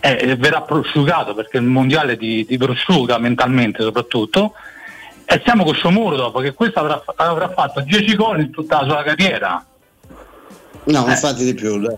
e 0.00 0.36
verrà 0.36 0.62
prosciugato 0.62 1.34
perché 1.34 1.58
il 1.58 1.64
mondiale 1.64 2.16
ti, 2.16 2.46
ti 2.46 2.56
prosciuga 2.56 3.18
mentalmente 3.18 3.82
soprattutto 3.82 4.54
e 5.24 5.40
siamo 5.44 5.64
con 5.64 5.74
Sciomuro 5.74 6.16
dopo 6.16 6.38
che 6.40 6.54
questo 6.54 6.78
avrà, 6.80 7.02
avrà 7.16 7.50
fatto 7.50 7.80
10 7.80 8.14
gol 8.16 8.40
in 8.40 8.50
tutta 8.50 8.82
la 8.82 8.88
sua 8.88 9.02
carriera 9.02 9.64
No, 10.84 11.04
infatti 11.08 11.44
di 11.44 11.52
più. 11.54 11.80
Dai. 11.80 11.96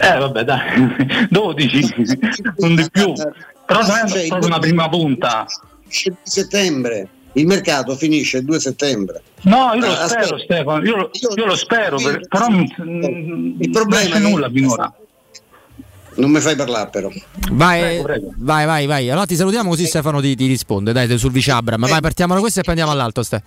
Eh 0.00 0.16
vabbè 0.18 0.44
dai 0.44 1.26
12 1.30 1.94
non 2.58 2.74
di 2.76 2.86
più 2.90 3.12
però 3.66 3.80
non 3.82 3.96
è 3.96 4.08
Cioè, 4.08 4.44
una 4.44 4.58
prima 4.58 4.88
punta 4.88 5.46
Finisce 5.90 6.08
il 6.08 6.14
2 6.14 6.20
settembre. 6.24 7.08
Il 7.32 7.46
mercato 7.46 7.94
finisce 7.96 8.38
il 8.38 8.44
2 8.44 8.60
settembre. 8.60 9.22
no 9.42 9.72
io 9.74 9.80
lo 9.80 9.92
Ah, 9.92 10.08
spero 10.08 10.34
aspetta. 10.36 10.38
Stefano 10.38 10.84
io, 10.84 10.96
lo- 10.96 11.10
io 11.36 11.44
lo 11.46 11.56
spero 11.56 11.96
per- 11.96 12.26
però 12.28 12.46
Il 12.48 13.70
problema 13.70 14.02
non 14.04 14.10
c'è 14.12 14.18
nulla 14.18 14.50
finora 14.50 14.92
Non 16.16 16.30
mi 16.30 16.40
fai 16.40 16.56
parlare 16.56 16.88
però. 16.90 17.08
Vai, 17.52 18.02
vai, 18.38 18.66
vai, 18.66 18.86
vai. 18.86 19.08
Allora 19.10 19.24
ti 19.26 19.36
salutiamo 19.36 19.68
così 19.68 19.86
Stefano 19.86 20.20
ti, 20.20 20.34
ti 20.34 20.46
risponde. 20.48 20.92
Dai, 20.92 21.16
sul 21.16 21.30
vice 21.30 21.52
Abram. 21.52 21.86
Vai, 21.86 22.00
partiamo 22.00 22.34
da 22.34 22.40
questo 22.40 22.58
e 22.58 22.62
poi 22.62 22.70
andiamo 22.72 22.90
all'altro. 22.90 23.22
Ste. 23.22 23.40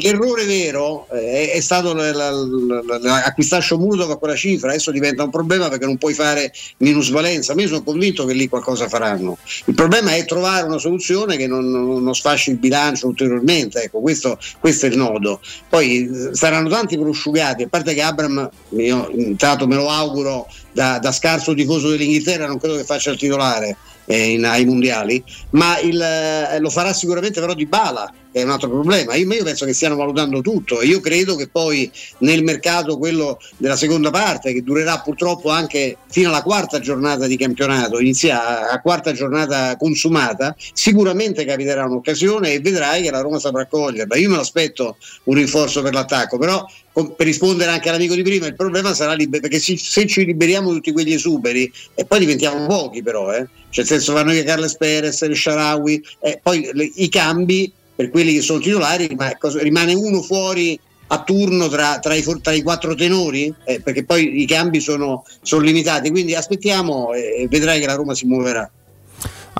L'errore 0.00 0.44
vero 0.44 1.08
eh, 1.10 1.50
è, 1.50 1.52
è 1.54 1.60
stato 1.60 1.90
acquistare 1.90 3.62
Shomurdo 3.62 4.10
a 4.10 4.16
quella 4.16 4.36
cifra, 4.36 4.70
adesso 4.70 4.92
diventa 4.92 5.24
un 5.24 5.30
problema 5.30 5.68
perché 5.68 5.86
non 5.86 5.96
puoi 5.98 6.14
fare 6.14 6.52
minusvalenza, 6.78 7.54
ma 7.54 7.62
io 7.62 7.68
sono 7.68 7.82
convinto 7.82 8.24
che 8.24 8.32
lì 8.32 8.48
qualcosa 8.48 8.88
faranno. 8.88 9.38
Il 9.64 9.74
problema 9.74 10.14
è 10.14 10.24
trovare 10.24 10.66
una 10.66 10.78
soluzione 10.78 11.36
che 11.36 11.46
non, 11.46 11.68
non- 11.68 12.02
non 12.02 12.14
sfasci 12.14 12.50
il 12.50 12.58
bilancio 12.58 13.08
ulteriormente, 13.08 13.82
ecco, 13.82 14.00
questo, 14.00 14.38
questo 14.60 14.86
è 14.86 14.88
il 14.88 14.96
nodo. 14.96 15.40
Poi 15.68 16.04
eh, 16.04 16.34
saranno 16.34 16.68
tanti 16.68 16.96
prosciugati, 16.96 17.64
a 17.64 17.68
parte 17.68 17.92
che 17.94 18.02
Abram, 18.02 18.48
io 18.70 19.10
intanto 19.12 19.66
me 19.66 19.74
lo 19.74 19.88
auguro 19.88 20.46
da, 20.72 20.98
da 21.00 21.10
scarso 21.10 21.54
tifoso 21.54 21.88
dell'Inghilterra, 21.88 22.46
non 22.46 22.58
credo 22.58 22.76
che 22.76 22.84
faccia 22.84 23.10
il 23.10 23.18
titolare 23.18 23.76
eh, 24.06 24.30
in- 24.30 24.44
ai 24.44 24.64
mondiali, 24.64 25.22
ma 25.50 25.78
il, 25.80 26.00
eh, 26.00 26.58
lo 26.60 26.70
farà 26.70 26.92
sicuramente 26.92 27.40
però 27.40 27.52
di 27.54 27.66
Bala, 27.66 28.10
è 28.32 28.42
un 28.42 28.50
altro 28.50 28.68
problema. 28.68 29.14
Io, 29.14 29.32
io 29.32 29.44
penso 29.44 29.64
che 29.64 29.72
stiano 29.72 29.96
valutando 29.96 30.40
tutto 30.40 30.82
io 30.82 31.00
credo 31.00 31.36
che 31.36 31.48
poi 31.48 31.90
nel 32.18 32.42
mercato 32.42 32.98
quello 32.98 33.38
della 33.56 33.76
seconda 33.76 34.10
parte, 34.10 34.52
che 34.52 34.62
durerà 34.62 35.00
purtroppo 35.00 35.50
anche 35.50 35.96
fino 36.08 36.28
alla 36.28 36.42
quarta 36.42 36.80
giornata 36.80 37.26
di 37.26 37.36
campionato, 37.36 37.98
inizia 37.98 38.68
a, 38.68 38.80
quarta 38.80 39.12
giornata 39.12 39.76
consumata, 39.76 40.54
sicuramente 40.72 41.44
capiterà 41.44 41.84
un'occasione 41.84 42.52
e 42.52 42.60
vedrai 42.60 43.02
che 43.02 43.10
la 43.10 43.20
Roma 43.20 43.38
saprà 43.38 43.66
coglierla. 43.66 44.16
Io 44.16 44.28
me 44.28 44.36
lo 44.36 44.40
aspetto 44.42 44.96
un 45.24 45.34
rinforzo 45.34 45.82
per 45.82 45.92
l'attacco, 45.92 46.38
però 46.38 46.66
per 46.92 47.26
rispondere 47.26 47.70
anche 47.70 47.88
all'amico 47.88 48.14
di 48.14 48.22
prima, 48.22 48.46
il 48.46 48.56
problema 48.56 48.92
sarà 48.92 49.12
liber- 49.12 49.40
perché 49.40 49.58
se 49.60 50.06
ci 50.06 50.24
liberiamo 50.24 50.72
tutti 50.72 50.90
quegli 50.90 51.12
esuberi 51.12 51.70
e 51.94 52.04
poi 52.04 52.18
diventiamo 52.18 52.66
pochi 52.66 53.02
però, 53.02 53.32
eh. 53.32 53.46
cioè 53.70 53.84
nel 53.84 53.86
senso 53.86 54.12
vanno 54.14 54.32
via 54.32 54.42
Carles 54.42 54.76
Perez, 54.76 55.20
il 55.20 55.36
Sharawi, 55.36 56.02
e 56.20 56.40
poi 56.42 56.68
le- 56.72 56.90
i 56.96 57.08
cambi 57.08 57.72
per 57.98 58.10
quelli 58.10 58.32
che 58.32 58.42
sono 58.42 58.60
titolari, 58.60 59.12
ma 59.16 59.36
rimane 59.54 59.92
uno 59.92 60.22
fuori 60.22 60.78
a 61.08 61.24
turno 61.24 61.66
tra, 61.66 61.98
tra, 61.98 62.14
i, 62.14 62.22
tra 62.40 62.52
i, 62.52 62.62
quattro 62.62 62.94
tenori? 62.94 63.52
Eh, 63.64 63.80
perché 63.80 64.04
poi 64.04 64.40
i 64.40 64.46
cambi 64.46 64.78
sono, 64.78 65.24
sono 65.42 65.62
limitati, 65.62 66.08
quindi 66.08 66.36
aspettiamo 66.36 67.12
e 67.12 67.48
vedrai 67.50 67.80
che 67.80 67.86
la 67.86 67.96
Roma 67.96 68.14
si 68.14 68.26
muoverà. 68.26 68.70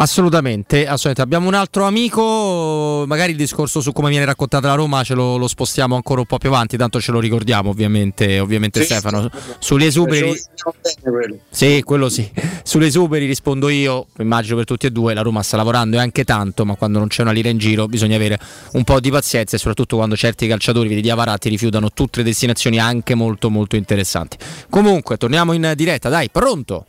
Assolutamente, 0.01 0.87
assolutamente, 0.87 1.23
Abbiamo 1.23 1.49
un 1.49 1.55
altro 1.55 1.85
amico, 1.85 3.05
magari 3.07 3.33
il 3.33 3.37
discorso 3.37 3.81
su 3.81 3.91
come 3.91 4.11
viene 4.11 4.25
raccontata 4.25 4.69
la 4.69 4.75
Roma 4.75 5.03
ce 5.03 5.15
lo, 5.15 5.37
lo 5.37 5.49
spostiamo 5.49 5.97
ancora 5.97 6.21
un 6.21 6.27
po' 6.27 6.39
più 6.39 6.51
avanti, 6.51 6.77
tanto 6.77 7.01
ce 7.01 7.11
lo 7.11 7.19
ricordiamo 7.19 7.71
ovviamente, 7.71 8.39
ovviamente 8.39 8.81
sì, 8.81 8.87
Stefano. 8.87 9.29
Sugli 9.59 9.85
esuberi... 9.85 10.33
Sì, 11.51 11.83
quello 11.83 12.09
sì. 12.09 12.31
Sugli 12.63 12.85
esuberi 12.85 13.27
rispondo 13.27 13.69
io, 13.69 14.07
immagino 14.19 14.55
per 14.55 14.67
tutti 14.67 14.87
e 14.87 14.91
due, 14.91 15.15
la 15.15 15.23
Roma 15.23 15.43
sta 15.43 15.57
lavorando 15.57 15.97
e 15.97 16.01
anche 16.01 16.23
tanto, 16.23 16.65
ma 16.65 16.77
quando 16.77 17.01
non 17.01 17.09
c'è 17.09 17.23
una 17.23 17.33
lira 17.33 17.49
in 17.49 17.59
giro 17.59 17.89
bisogna 17.89 18.15
avere 18.15 18.39
un 18.75 18.85
po' 18.85 19.01
di 19.01 19.11
pazienza 19.11 19.57
e 19.57 19.59
soprattutto 19.59 19.97
quando 19.97 20.15
certi 20.15 20.47
calciatori, 20.47 20.89
vedi 20.89 21.01
di 21.01 21.11
Avarati, 21.11 21.49
rifiutano 21.49 21.91
tutte 21.91 22.19
le 22.19 22.25
destinazioni 22.25 22.79
anche 22.79 23.17
molto 23.17 23.51
molto 23.51 23.75
interessanti. 23.75 24.37
Comunque, 24.71 25.17
torniamo 25.17 25.55
in 25.55 25.73
diretta, 25.75 26.09
dai, 26.09 26.31
pronto? 26.31 26.87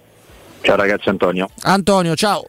Ciao 0.61 0.75
ragazzi 0.75 1.09
Antonio. 1.09 1.49
Antonio, 1.61 2.15
ciao. 2.15 2.45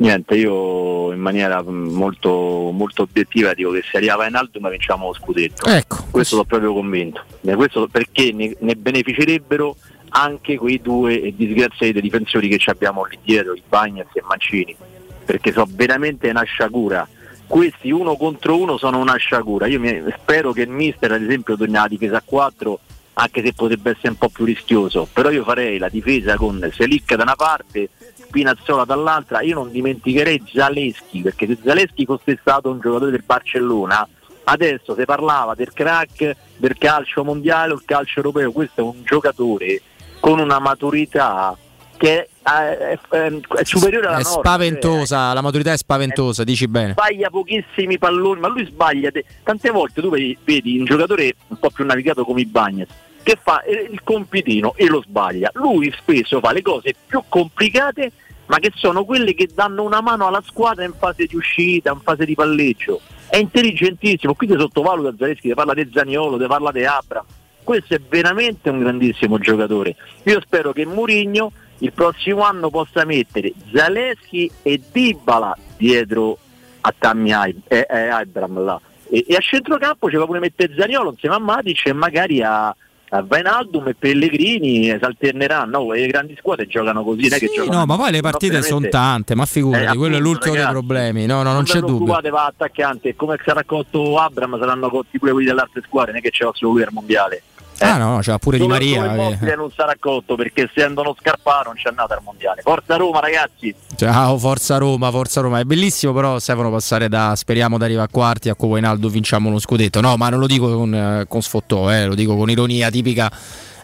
Niente, 0.00 0.34
io 0.34 1.12
in 1.12 1.20
maniera 1.20 1.62
molto, 1.62 2.70
molto 2.72 3.02
obiettiva 3.02 3.52
dico 3.52 3.70
che 3.70 3.82
se 3.82 3.98
arriva 3.98 4.26
in 4.26 4.34
alto 4.34 4.58
ma 4.58 4.70
vinciamo 4.70 5.08
lo 5.08 5.12
scudetto. 5.12 5.66
Ecco. 5.66 6.06
Questo 6.10 6.36
sono 6.36 6.44
proprio 6.44 6.72
convinto. 6.72 7.22
Questo 7.42 7.86
perché 7.86 8.32
ne, 8.32 8.56
ne, 8.60 8.76
beneficerebbero 8.76 9.76
anche 10.10 10.56
quei 10.56 10.80
due 10.80 11.34
disgraziati 11.36 12.00
difensori 12.00 12.48
che 12.48 12.70
abbiamo 12.70 13.04
lì 13.04 13.18
dietro, 13.22 13.52
i 13.52 13.62
Bagnets 13.68 14.16
e 14.16 14.22
Mancini. 14.26 14.74
Perché 15.22 15.52
sono 15.52 15.68
veramente 15.68 16.30
una 16.30 16.44
sciagura. 16.44 17.06
Questi 17.46 17.90
uno 17.90 18.16
contro 18.16 18.56
uno 18.56 18.78
sono 18.78 18.98
una 18.98 19.16
sciagura. 19.16 19.66
Io 19.66 19.78
mi, 19.80 20.02
spero 20.16 20.52
che 20.52 20.62
il 20.62 20.70
mister, 20.70 21.12
ad 21.12 21.22
esempio, 21.22 21.58
torni 21.58 21.76
alla 21.76 21.88
difesa 21.88 22.16
a 22.16 22.22
4 22.24 22.80
anche 23.20 23.42
se 23.44 23.52
potrebbe 23.52 23.90
essere 23.90 24.08
un 24.08 24.16
po' 24.16 24.30
più 24.30 24.46
rischioso, 24.46 25.06
però 25.12 25.30
io 25.30 25.44
farei 25.44 25.76
la 25.76 25.90
difesa 25.90 26.36
con 26.36 26.66
Selic 26.72 27.14
da 27.14 27.22
una 27.22 27.34
parte 27.34 27.90
Spinazzola 28.14 28.84
dall'altra, 28.84 29.42
io 29.42 29.54
non 29.54 29.70
dimenticherei 29.70 30.42
Zaleschi, 30.50 31.20
perché 31.20 31.46
se 31.46 31.58
Zaleschi 31.62 32.06
fosse 32.06 32.38
stato 32.40 32.70
un 32.70 32.80
giocatore 32.80 33.10
del 33.10 33.22
Barcellona, 33.24 34.08
adesso 34.44 34.94
si 34.96 35.04
parlava 35.04 35.54
del 35.54 35.70
crack 35.72 36.34
del 36.56 36.78
calcio 36.78 37.22
mondiale 37.22 37.72
o 37.72 37.76
il 37.76 37.82
calcio 37.84 38.20
europeo, 38.20 38.52
questo 38.52 38.80
è 38.80 38.84
un 38.84 39.02
giocatore 39.04 39.82
con 40.18 40.38
una 40.38 40.58
maturità 40.58 41.54
che 41.98 42.28
è, 42.42 42.48
è, 42.48 42.98
è 43.10 43.64
superiore 43.64 44.06
alla 44.06 44.16
è 44.16 44.22
nostra. 44.22 44.40
spaventosa, 44.40 45.24
cioè, 45.26 45.34
la 45.34 45.42
maturità 45.42 45.72
è 45.72 45.76
spaventosa, 45.76 46.40
è, 46.40 46.44
dici 46.46 46.66
bene. 46.66 46.92
Sbaglia 46.92 47.28
pochissimi 47.28 47.98
palloni, 47.98 48.40
ma 48.40 48.48
lui 48.48 48.64
sbaglia. 48.64 49.10
Tante 49.42 49.70
volte 49.70 50.00
tu 50.00 50.08
vedi, 50.08 50.38
vedi 50.42 50.78
un 50.78 50.86
giocatore 50.86 51.34
un 51.48 51.58
po' 51.58 51.68
più 51.68 51.84
navigato 51.84 52.24
come 52.24 52.40
i 52.40 52.46
Bagnes 52.46 52.88
che 53.22 53.38
fa 53.40 53.62
il 53.66 54.00
compitino 54.02 54.74
e 54.76 54.86
lo 54.86 55.02
sbaglia. 55.02 55.50
Lui 55.54 55.92
spesso 55.96 56.40
fa 56.40 56.52
le 56.52 56.62
cose 56.62 56.94
più 57.06 57.22
complicate, 57.28 58.12
ma 58.46 58.58
che 58.58 58.72
sono 58.74 59.04
quelle 59.04 59.34
che 59.34 59.48
danno 59.52 59.82
una 59.82 60.00
mano 60.00 60.26
alla 60.26 60.42
squadra 60.44 60.84
in 60.84 60.94
fase 60.96 61.26
di 61.26 61.36
uscita, 61.36 61.92
in 61.92 62.00
fase 62.00 62.24
di 62.24 62.34
palleggio. 62.34 63.00
È 63.28 63.36
intelligentissimo, 63.36 64.34
qui 64.34 64.48
ti 64.48 64.56
sottovaluta 64.58 65.14
Zaleschi, 65.16 65.48
ti 65.48 65.54
parla 65.54 65.74
di 65.74 65.88
Zaniolo, 65.92 66.38
ti 66.38 66.46
parla 66.46 66.72
di 66.72 66.84
Abra. 66.84 67.24
Questo 67.62 67.94
è 67.94 68.00
veramente 68.00 68.70
un 68.70 68.80
grandissimo 68.80 69.38
giocatore. 69.38 69.94
Io 70.24 70.40
spero 70.40 70.72
che 70.72 70.84
Murigno 70.86 71.52
il 71.78 71.92
prossimo 71.92 72.42
anno 72.42 72.70
possa 72.70 73.04
mettere 73.04 73.52
Zaleschi 73.72 74.50
e 74.62 74.80
Dybala 74.90 75.56
dietro 75.76 76.38
a 76.80 76.94
Tammy 76.96 77.32
Abraham 77.32 78.64
là. 78.64 78.80
E, 79.08 79.24
e, 79.28 79.34
a 79.34 79.40
centrocampo 79.40 80.08
ci 80.08 80.16
va 80.16 80.24
pure 80.24 80.38
mettere 80.38 80.74
Zaniolo 80.76 81.10
insieme 81.10 81.34
a 81.34 81.38
Matic 81.38 81.86
e 81.86 81.92
magari 81.92 82.42
a 82.42 82.74
Vainaldum 83.10 83.88
e 83.88 83.94
Pellegrini 83.94 84.84
si 84.84 84.98
alterneranno, 85.00 85.78
no, 85.78 85.92
le 85.92 86.06
grandi 86.06 86.36
squadre 86.38 86.68
giocano 86.68 87.02
così, 87.02 87.28
sì, 87.28 87.46
giocano 87.52 87.78
no, 87.78 87.86
ma 87.86 87.96
poi 87.96 88.12
le 88.12 88.20
partite 88.20 88.62
sono 88.62 88.88
tante, 88.88 89.34
ma 89.34 89.46
figurati, 89.46 89.94
eh, 89.94 89.98
quello 89.98 90.16
è 90.16 90.20
l'ultimo 90.20 90.54
ragazzi, 90.54 90.72
dei 90.72 90.84
problemi, 90.84 91.26
no, 91.26 91.42
no, 91.42 91.52
non, 91.52 91.64
c'è 91.64 91.80
dubbio. 91.80 92.20
va 92.30 92.46
attaccante, 92.46 93.16
come 93.16 93.36
sarà 93.44 93.60
accolto 93.60 94.16
Abram 94.16 94.56
saranno 94.60 94.86
accolti 94.86 95.18
pure 95.18 95.32
quelli 95.32 95.48
delle 95.48 95.60
altre 95.60 95.82
squadre, 95.84 96.12
non 96.12 96.20
è 96.20 96.22
che 96.22 96.30
c'è 96.30 96.48
solo 96.52 96.72
lui 96.72 96.82
al 96.82 96.90
mondiale. 96.92 97.42
Eh, 97.82 97.86
ah 97.86 97.96
no, 97.96 98.18
c'è 98.20 98.38
pure 98.38 98.58
Di 98.58 98.66
Maria. 98.66 99.36
Che... 99.38 99.56
non 99.56 99.70
sarà 99.74 99.92
accolto 99.92 100.34
perché 100.34 100.70
essendo 100.70 101.00
uno 101.00 101.16
scarparo 101.18 101.70
non 101.70 101.76
c'è 101.76 101.90
nata 101.96 102.14
al 102.14 102.20
mondiale. 102.22 102.60
Forza 102.60 102.96
Roma 102.96 103.20
ragazzi! 103.20 103.74
Ciao, 103.96 104.36
forza 104.36 104.76
Roma, 104.76 105.10
forza 105.10 105.40
Roma. 105.40 105.60
È 105.60 105.64
bellissimo 105.64 106.12
però 106.12 106.38
Stefano 106.38 106.70
passare 106.70 107.08
da 107.08 107.34
speriamo 107.34 107.78
di 107.78 107.84
arrivare 107.84 108.06
a 108.06 108.12
quarti 108.12 108.50
a 108.50 108.54
Covainaldo 108.54 109.08
vinciamo 109.08 109.48
uno 109.48 109.58
scudetto. 109.58 110.02
No, 110.02 110.16
ma 110.16 110.28
non 110.28 110.40
lo 110.40 110.46
dico 110.46 110.76
con, 110.76 110.94
eh, 110.94 111.24
con 111.26 111.40
sfottò, 111.40 111.90
eh, 111.90 112.04
lo 112.04 112.14
dico 112.14 112.36
con 112.36 112.50
ironia 112.50 112.90
tipica 112.90 113.32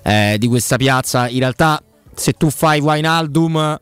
eh, 0.02 0.36
di 0.38 0.46
questa 0.46 0.76
piazza. 0.76 1.28
In 1.28 1.38
realtà 1.38 1.82
se 2.14 2.34
tu 2.34 2.50
fai 2.50 2.80
Wainaldum 2.80 3.78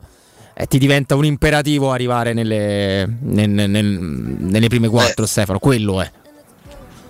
eh, 0.53 0.65
ti 0.67 0.77
diventa 0.77 1.15
un 1.15 1.25
imperativo 1.25 1.91
arrivare 1.91 2.31
nelle, 2.31 3.05
nel, 3.19 3.49
nel, 3.49 3.69
nelle 3.69 4.67
prime 4.69 4.87
quattro, 4.87 5.25
Stefano. 5.25 5.59
Quello 5.59 6.01
è. 6.01 6.09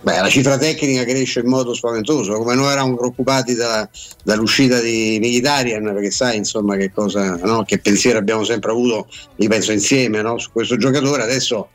Beh, 0.06 0.22
la 0.22 0.30
cifra 0.30 0.56
tecnica 0.56 1.04
cresce 1.04 1.40
in 1.40 1.48
modo 1.48 1.74
spaventoso, 1.74 2.38
come 2.38 2.54
noi 2.54 2.72
eravamo 2.72 2.96
preoccupati 2.96 3.56
da, 3.56 3.90
dall'uscita 4.24 4.80
di 4.80 5.18
Mkhitaryan, 5.20 5.84
perché 5.84 6.12
sai 6.12 6.38
insomma 6.38 6.76
che 6.76 6.92
cosa, 6.94 7.38
no? 7.38 7.64
che 7.64 7.80
pensiero 7.80 8.20
abbiamo 8.20 8.44
sempre 8.44 8.70
avuto, 8.70 9.08
io 9.38 9.50
penso 9.50 9.72
insieme 9.72 10.22
no? 10.22 10.38
su 10.38 10.52
questo 10.52 10.78
giocatore, 10.78 11.24
adesso 11.24 11.70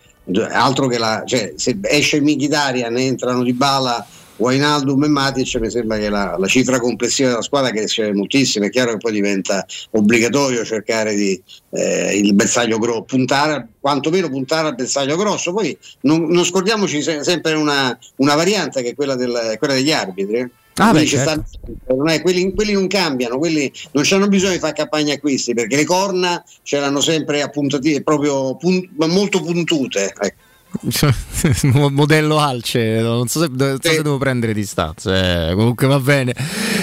altro 0.49 0.87
che 0.87 0.99
la, 0.99 1.25
cioè, 1.27 1.55
se 1.57 1.77
esce 1.83 2.21
Mkhitaryan 2.21 2.97
entrano 2.99 3.43
di 3.43 3.53
bala 3.53 4.07
Wainaldum 4.41 5.05
e 5.05 5.09
Matic 5.09 5.55
mi 5.57 5.71
sembra 5.71 5.99
che 5.99 6.09
la, 6.09 6.37
la, 6.39 6.47
cifra 6.47 6.81
complessiva 6.81 7.29
della 7.29 7.43
squadra 7.43 7.71
cresce 7.71 8.13
moltissimo, 8.13 8.65
è 8.65 8.71
chiaro 8.71 8.93
che 8.93 8.97
poi 8.97 9.13
diventa 9.13 9.65
obbligatorio 9.91 10.65
cercare 10.65 11.15
di, 11.15 11.41
eh, 11.71 12.17
il 12.17 12.33
bersaglio 12.35 12.79
grosso, 12.79 13.03
puntare, 13.03 13.69
quantomeno 13.79 14.31
puntare 14.31 14.69
al 14.69 14.75
bersaglio 14.75 15.17
grosso, 15.17 15.53
poi 15.53 15.77
non, 16.03 16.25
non 16.29 16.45
scordiamoci 16.45 17.03
se, 17.03 17.23
sempre 17.23 17.53
una, 17.53 17.97
una, 18.17 18.35
variante 18.35 18.83
che 18.83 18.91
è 18.91 18.95
quella, 18.95 19.15
del, 19.15 19.57
quella 19.59 19.75
degli 19.75 19.93
arbitri. 19.93 20.37
Eh. 20.39 20.51
Ah, 20.77 20.93
beh, 20.93 21.05
certo. 21.05 21.45
stanno, 21.85 22.21
quelli, 22.23 22.55
quelli, 22.55 22.73
non 22.73 22.87
cambiano, 22.87 23.37
quelli 23.37 23.71
non 23.91 24.05
hanno 24.11 24.29
bisogno 24.29 24.53
di 24.53 24.59
fare 24.59 24.73
campagna 24.73 25.13
acquisti 25.13 25.53
perché 25.53 25.77
le 25.77 25.85
corna 25.85 26.43
ce 26.63 26.81
l'hanno 26.81 27.03
sempre 27.03 27.43
appuntate, 27.43 28.03
proprio 28.03 28.57
punt, 28.57 28.89
molto 28.97 29.43
puntute. 29.43 30.15
Ecco. 30.19 30.49
modello 31.91 32.39
Alce 32.39 33.01
non 33.01 33.27
so 33.27 33.41
se, 33.41 33.49
non 33.51 33.79
so 33.81 33.91
se 33.91 34.03
devo 34.03 34.19
prendere 34.19 34.55
distanze 34.55 35.49
eh, 35.51 35.55
comunque 35.55 35.87
va 35.87 35.99
bene. 35.99 36.35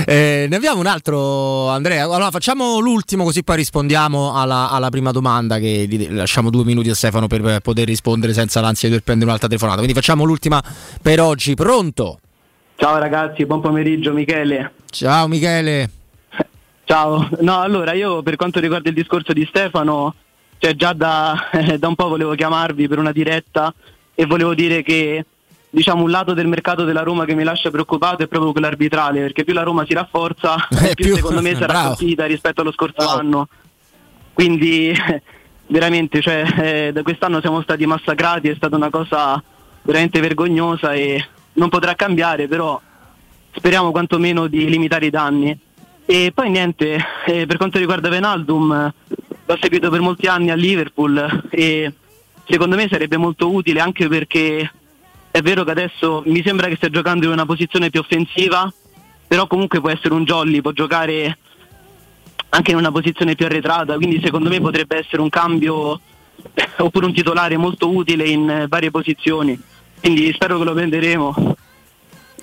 Eh, 0.06 0.48
ne 0.50 0.56
abbiamo 0.56 0.80
un 0.80 0.86
altro 0.86 1.68
Andrea. 1.70 2.04
Allora 2.04 2.32
facciamo 2.32 2.80
l'ultimo 2.80 3.24
così 3.24 3.44
poi 3.44 3.58
rispondiamo 3.58 4.36
alla, 4.36 4.70
alla, 4.70 4.90
prima 4.90 5.12
domanda 5.12 5.58
che 5.60 5.88
lasciamo 6.10 6.50
due 6.50 6.64
minuti 6.64 6.90
a 6.90 6.96
Stefano 6.96 7.28
per 7.28 7.60
poter 7.62 7.86
rispondere 7.86 8.34
senza 8.34 8.62
l'ansia 8.62 8.88
di 8.88 8.94
dover 8.94 9.04
prendere 9.04 9.30
un'altra 9.30 9.48
telefonata. 9.48 9.80
Quindi 9.80 9.96
facciamo 9.96 10.24
l'ultima 10.24 10.64
per 11.02 11.22
oggi. 11.22 11.54
Pronto? 11.56 12.20
ciao 12.80 13.00
ragazzi 13.00 13.46
buon 13.46 13.62
pomeriggio 13.62 14.14
Michele. 14.14 14.74
Ciao 14.90 15.28
Michele. 15.28 15.90
Ciao. 16.86 17.28
No 17.42 17.60
allora 17.60 17.94
io 17.94 18.22
per 18.22 18.36
quanto 18.36 18.60
riguarda 18.60 18.90
il 18.90 18.96
discorso 18.96 19.34
di 19.34 19.46
Stefano 19.50 20.14
cioè 20.58 20.76
già 20.76 20.94
da, 20.94 21.50
eh, 21.52 21.78
da 21.80 21.88
un 21.88 21.96
po' 21.96 22.08
volevo 22.08 22.36
chiamarvi 22.36 22.88
per 22.88 23.00
una 23.00 23.12
diretta 23.12 23.74
e 24.14 24.26
volevo 24.26 24.54
dire 24.54 24.82
che 24.82 25.26
diciamo 25.70 26.04
un 26.04 26.10
lato 26.10 26.34
del 26.34 26.48
mercato 26.48 26.86
della 26.86 27.04
Roma 27.04 27.26
che 27.26 27.36
mi 27.36 27.44
lascia 27.44 27.70
preoccupato 27.70 28.24
è 28.24 28.28
proprio 28.28 28.52
quello 28.52 28.68
arbitrale 28.68 29.22
perché 29.22 29.44
più 29.44 29.54
la 29.54 29.64
Roma 29.64 29.86
si 29.86 29.94
rafforza 29.94 30.56
eh, 30.82 30.96
più, 30.96 31.06
più, 31.06 31.16
secondo 31.16 31.42
me 31.42 31.54
sarà 31.56 31.84
colpita 31.84 32.26
rispetto 32.26 32.62
allo 32.62 32.72
scorso 32.72 33.06
oh. 33.06 33.18
anno. 33.18 33.48
Quindi 34.34 34.96
veramente 35.68 36.22
cioè, 36.22 36.44
eh, 36.58 36.92
da 36.94 37.02
quest'anno 37.02 37.42
siamo 37.42 37.62
stati 37.62 37.86
massacrati 37.86 38.50
è 38.50 38.56
stata 38.56 38.76
una 38.76 38.90
cosa 38.90 39.42
veramente 39.82 40.20
vergognosa 40.20 40.94
e 40.94 41.24
non 41.54 41.70
potrà 41.70 41.96
cambiare 41.96 42.48
però 42.48 42.80
speriamo 43.52 43.92
quantomeno 43.92 44.48
di 44.48 44.70
limitare 44.70 45.08
i 45.08 45.12
danni. 45.12 45.58
E 46.10 46.32
poi 46.34 46.50
niente 46.50 46.98
eh, 47.26 47.46
per 47.46 47.58
quanto 47.58 47.78
riguarda 47.78 48.08
Venaldum 48.08 48.94
l'ho 49.48 49.58
seguito 49.62 49.90
per 49.90 50.02
molti 50.02 50.28
anni 50.28 50.52
a 50.52 50.56
Liverpool 50.56 51.48
e 51.50 51.94
secondo 52.46 52.76
me 52.76 52.88
sarebbe 52.90 53.16
molto 53.16 53.52
utile 53.52 53.80
anche 53.80 54.10
perché 54.10 54.70
è 55.32 55.42
vero 55.42 55.64
che 55.64 55.72
adesso 55.72 56.22
mi 56.26 56.44
sembra 56.44 56.68
che 56.68 56.76
stia 56.76 56.90
giocando 56.90 57.26
in 57.26 57.32
una 57.32 57.46
posizione 57.46 57.90
più 57.90 58.02
offensiva, 58.02 58.72
però 59.26 59.48
comunque 59.48 59.80
può 59.80 59.90
essere 59.90 60.14
un 60.14 60.26
jolly, 60.26 60.62
può 60.62 60.72
giocare 60.72 61.38
anche 62.50 62.72
in 62.72 62.78
una 62.78 62.92
posizione 62.92 63.36
più 63.36 63.46
arretrata, 63.46 63.96
quindi 63.96 64.20
secondo 64.22 64.50
me 64.50 64.60
potrebbe 64.60 64.98
essere 64.98 65.22
un 65.22 65.30
cambio 65.30 66.00
oppure 66.78 67.06
un 67.06 67.14
titolare 67.14 67.56
molto 67.56 67.90
utile 67.90 68.28
in 68.28 68.66
varie 68.68 68.92
posizioni. 68.92 69.58
Quindi 70.00 70.32
spero 70.34 70.58
che 70.58 70.64
lo 70.66 70.74
prenderemo. 70.74 71.56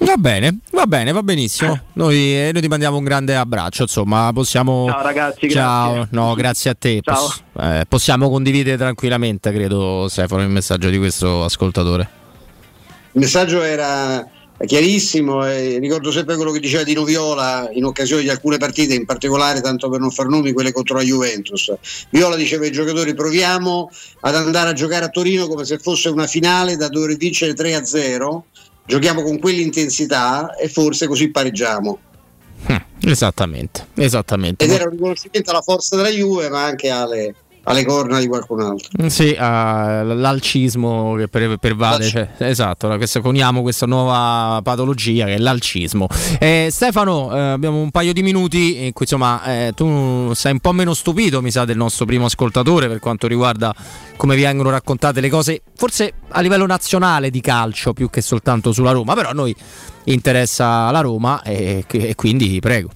Va 0.01 0.17
bene, 0.17 0.59
va 0.73 0.87
bene, 0.87 1.13
va 1.13 1.23
benissimo. 1.23 1.79
Noi, 1.95 2.17
eh, 2.17 2.51
noi, 2.53 2.61
ti 2.61 2.69
mandiamo 2.69 2.97
un 2.97 3.05
grande 3.05 3.37
abbraccio. 3.37 3.83
Insomma, 3.83 4.31
possiamo. 4.35 4.87
Ciao 4.89 5.03
ragazzi, 5.03 5.49
Ciao, 5.49 5.93
grazie. 5.93 6.09
no, 6.11 6.35
grazie 6.35 6.71
a 6.71 6.75
te. 6.75 7.01
Ciao. 7.03 7.15
Poss- 7.15 7.43
eh, 7.61 7.85
possiamo 7.89 8.29
condividere 8.29 8.77
tranquillamente, 8.77 9.53
credo, 9.53 10.07
Stefano, 10.09 10.43
il 10.43 10.49
messaggio 10.49 10.91
di 10.91 10.99
questo 10.99 11.45
ascoltatore. 11.45 12.09
Il 13.13 13.21
messaggio 13.21 13.63
era 13.63 14.29
chiarissimo. 14.67 15.47
E 15.47 15.79
ricordo 15.79 16.11
sempre 16.11 16.37
quello 16.37 16.51
che 16.51 16.61
diceva 16.61 16.83
Dino 16.83 17.05
Viola 17.05 17.69
in 17.73 17.85
occasione 17.85 18.23
di 18.23 18.29
alcune 18.29 18.59
partite, 18.59 18.95
in 18.95 19.05
particolare, 19.05 19.61
tanto 19.61 19.89
per 19.89 20.01
non 20.01 20.11
far 20.11 20.27
nomi, 20.27 20.53
quelle 20.53 20.73
contro 20.73 20.97
la 20.97 21.03
Juventus. 21.03 21.73
Viola 22.11 22.37
diceva 22.37 22.65
ai 22.65 22.73
giocatori: 22.73 23.15
proviamo 23.15 23.91
ad 24.21 24.35
andare 24.35 24.71
a 24.71 24.73
giocare 24.73 25.05
a 25.05 25.09
Torino 25.09 25.47
come 25.47 25.65
se 25.65 25.79
fosse 25.79 26.09
una 26.09 26.27
finale 26.27 26.77
da 26.77 26.89
dover 26.89 27.17
vincere 27.17 27.53
3-0. 27.53 28.43
Giochiamo 28.87 29.23
con 29.23 29.39
quell'intensità 29.39 30.55
e 30.57 30.69
forse 30.69 31.07
così 31.07 31.31
pareggiamo. 31.31 31.99
Esattamente, 33.01 33.89
esattamente. 33.95 34.65
Ed 34.65 34.71
era 34.71 34.85
un 34.85 34.91
riconoscimento 34.91 35.51
alla 35.51 35.61
forza 35.61 35.97
della 35.97 36.09
Juve, 36.09 36.49
ma 36.49 36.65
anche 36.65 36.89
alle, 36.89 37.35
alle 37.65 37.85
corna 37.85 38.19
di 38.21 38.27
qualcun 38.27 38.61
altro. 38.61 38.89
Mm, 39.03 39.07
Sì, 39.07 39.35
l'alcismo 39.35 41.15
che 41.17 41.29
per- 41.29 41.57
pervade, 41.59 42.05
cioè, 42.07 42.29
esatto, 42.39 42.89
questo, 42.97 43.21
coniamo 43.21 43.63
questa 43.63 43.87
nuova 43.87 44.61
patologia 44.63 45.27
che 45.27 45.35
è 45.35 45.39
l'alcismo. 45.39 46.07
Eh, 46.39 46.69
Stefano, 46.71 47.35
eh, 47.35 47.39
abbiamo 47.41 47.81
un 47.81 47.91
paio 47.91 48.13
di 48.13 48.23
minuti, 48.23 48.85
in 48.87 48.93
cui, 48.93 49.05
insomma, 49.07 49.43
eh, 49.45 49.73
tu 49.75 50.33
sei 50.35 50.53
un 50.53 50.61
po' 50.61 50.73
meno 50.73 50.95
stupito, 50.95 51.41
mi 51.43 51.51
sa, 51.51 51.65
del 51.65 51.77
nostro 51.77 52.05
primo 52.07 52.27
ascoltatore 52.27 52.89
per 52.89 52.99
quanto 53.01 53.27
riguarda 53.27 53.75
come 54.17 54.37
vengono 54.37 54.71
raccontate 54.71 55.21
le 55.21 55.29
cose, 55.29 55.63
forse 55.77 56.13
a 56.29 56.41
livello 56.41 56.67
nazionale 56.67 57.31
di 57.31 57.41
calcio 57.41 57.93
più 57.93 58.11
che 58.11 58.21
soltanto 58.21 58.73
sulla 58.73 58.93
Roma, 58.93 59.15
però 59.15 59.31
a 59.31 59.33
noi 59.33 59.55
interessa 60.05 60.91
la 60.91 61.01
Roma 61.01 61.43
e, 61.43 61.85
e 61.89 62.15
quindi 62.15 62.59
prego. 62.61 62.91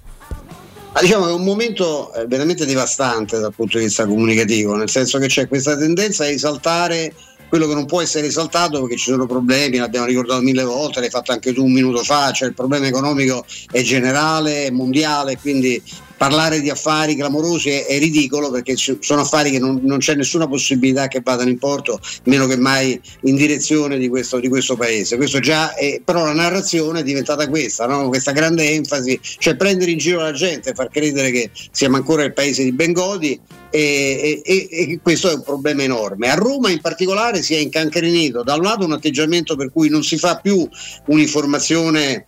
Ma 0.99 1.05
diciamo 1.05 1.27
che 1.27 1.31
è 1.31 1.35
un 1.35 1.45
momento 1.45 2.13
eh, 2.13 2.27
veramente 2.27 2.67
devastante 2.67 3.39
dal 3.39 3.55
punto 3.55 3.79
di 3.79 3.85
vista 3.85 4.05
comunicativo, 4.05 4.75
nel 4.75 4.91
senso 4.91 5.21
che 5.21 5.29
c'è 5.29 5.47
questa 5.47 5.77
tendenza 5.77 6.25
a 6.25 6.27
esaltare 6.27 7.15
quello 7.49 7.69
che 7.69 7.75
non 7.75 7.87
può 7.87 8.03
essere 8.03 8.27
esaltato 8.27 8.81
perché 8.81 8.97
ci 8.97 9.11
sono 9.13 9.25
problemi, 9.25 9.77
l'abbiamo 9.77 10.07
ricordato 10.07 10.43
mille 10.43 10.65
volte, 10.65 10.99
l'hai 10.99 11.09
fatto 11.09 11.31
anche 11.31 11.53
tu 11.53 11.65
un 11.65 11.71
minuto 11.71 12.03
fa, 12.03 12.33
cioè 12.33 12.49
il 12.49 12.55
problema 12.55 12.89
economico 12.89 13.45
è 13.71 13.81
generale, 13.83 14.65
è 14.65 14.71
mondiale, 14.71 15.39
quindi 15.39 15.81
parlare 16.19 16.61
di 16.61 16.69
affari 16.69 17.15
clamorosi 17.15 17.71
è, 17.71 17.87
è 17.87 17.99
ridicolo 17.99 18.51
perché 18.51 18.75
ci- 18.75 18.99
sono 19.01 19.23
affari 19.23 19.51
che 19.51 19.59
non, 19.59 19.81
non 19.83 19.99
c'è 19.99 20.15
nessuna 20.15 20.47
possibilità 20.47 21.09
che 21.09 21.21
vadano 21.23 21.49
in 21.49 21.59
porto, 21.59 22.01
meno 22.25 22.47
che 22.47 22.57
mai 22.57 23.01
in 23.23 23.37
direzione 23.37 23.97
di 23.97 24.09
questo, 24.09 24.41
di 24.41 24.49
questo 24.49 24.77
paese. 24.77 25.17
Questo 25.17 25.39
è, 25.39 26.01
però 26.05 26.25
la 26.25 26.35
narrazione 26.35 27.01
è 27.01 27.03
diventata 27.03 27.49
questa, 27.49 27.87
no? 27.87 28.09
questa 28.09 28.33
grande 28.33 28.69
enfasi, 28.71 29.19
cioè 29.39 29.57
prendere 29.57 29.93
in 29.93 29.99
giro 29.99 30.21
la 30.21 30.33
gente, 30.33 30.75
far 30.75 30.91
credere 30.91 31.31
che 31.31 31.51
siamo 31.71 31.97
ancora 31.97 32.25
il 32.25 32.33
paese 32.33 32.65
di 32.65 32.73
Bengodi 32.73 33.41
e- 33.71 34.43
e- 34.45 34.69
e 34.71 34.99
questo 35.03 35.31
è 35.31 35.35
un 35.35 35.43
problema 35.43 35.83
enorme. 35.85 36.31
A 36.31 36.35
Roma 36.35 36.71
in 36.71 36.81
particolare 36.81 37.43
si 37.43 37.55
è 37.55 37.59
incancrenito 37.59 38.43
da 38.43 38.55
un 38.55 38.63
lato 38.63 38.85
un 38.85 38.93
atteggiamento 38.93 39.55
per 39.57 39.71
cui 39.73 39.89
non 39.89 40.03
si 40.03 40.19
fa 40.19 40.37
più 40.37 40.69
un'informazione 41.07 42.25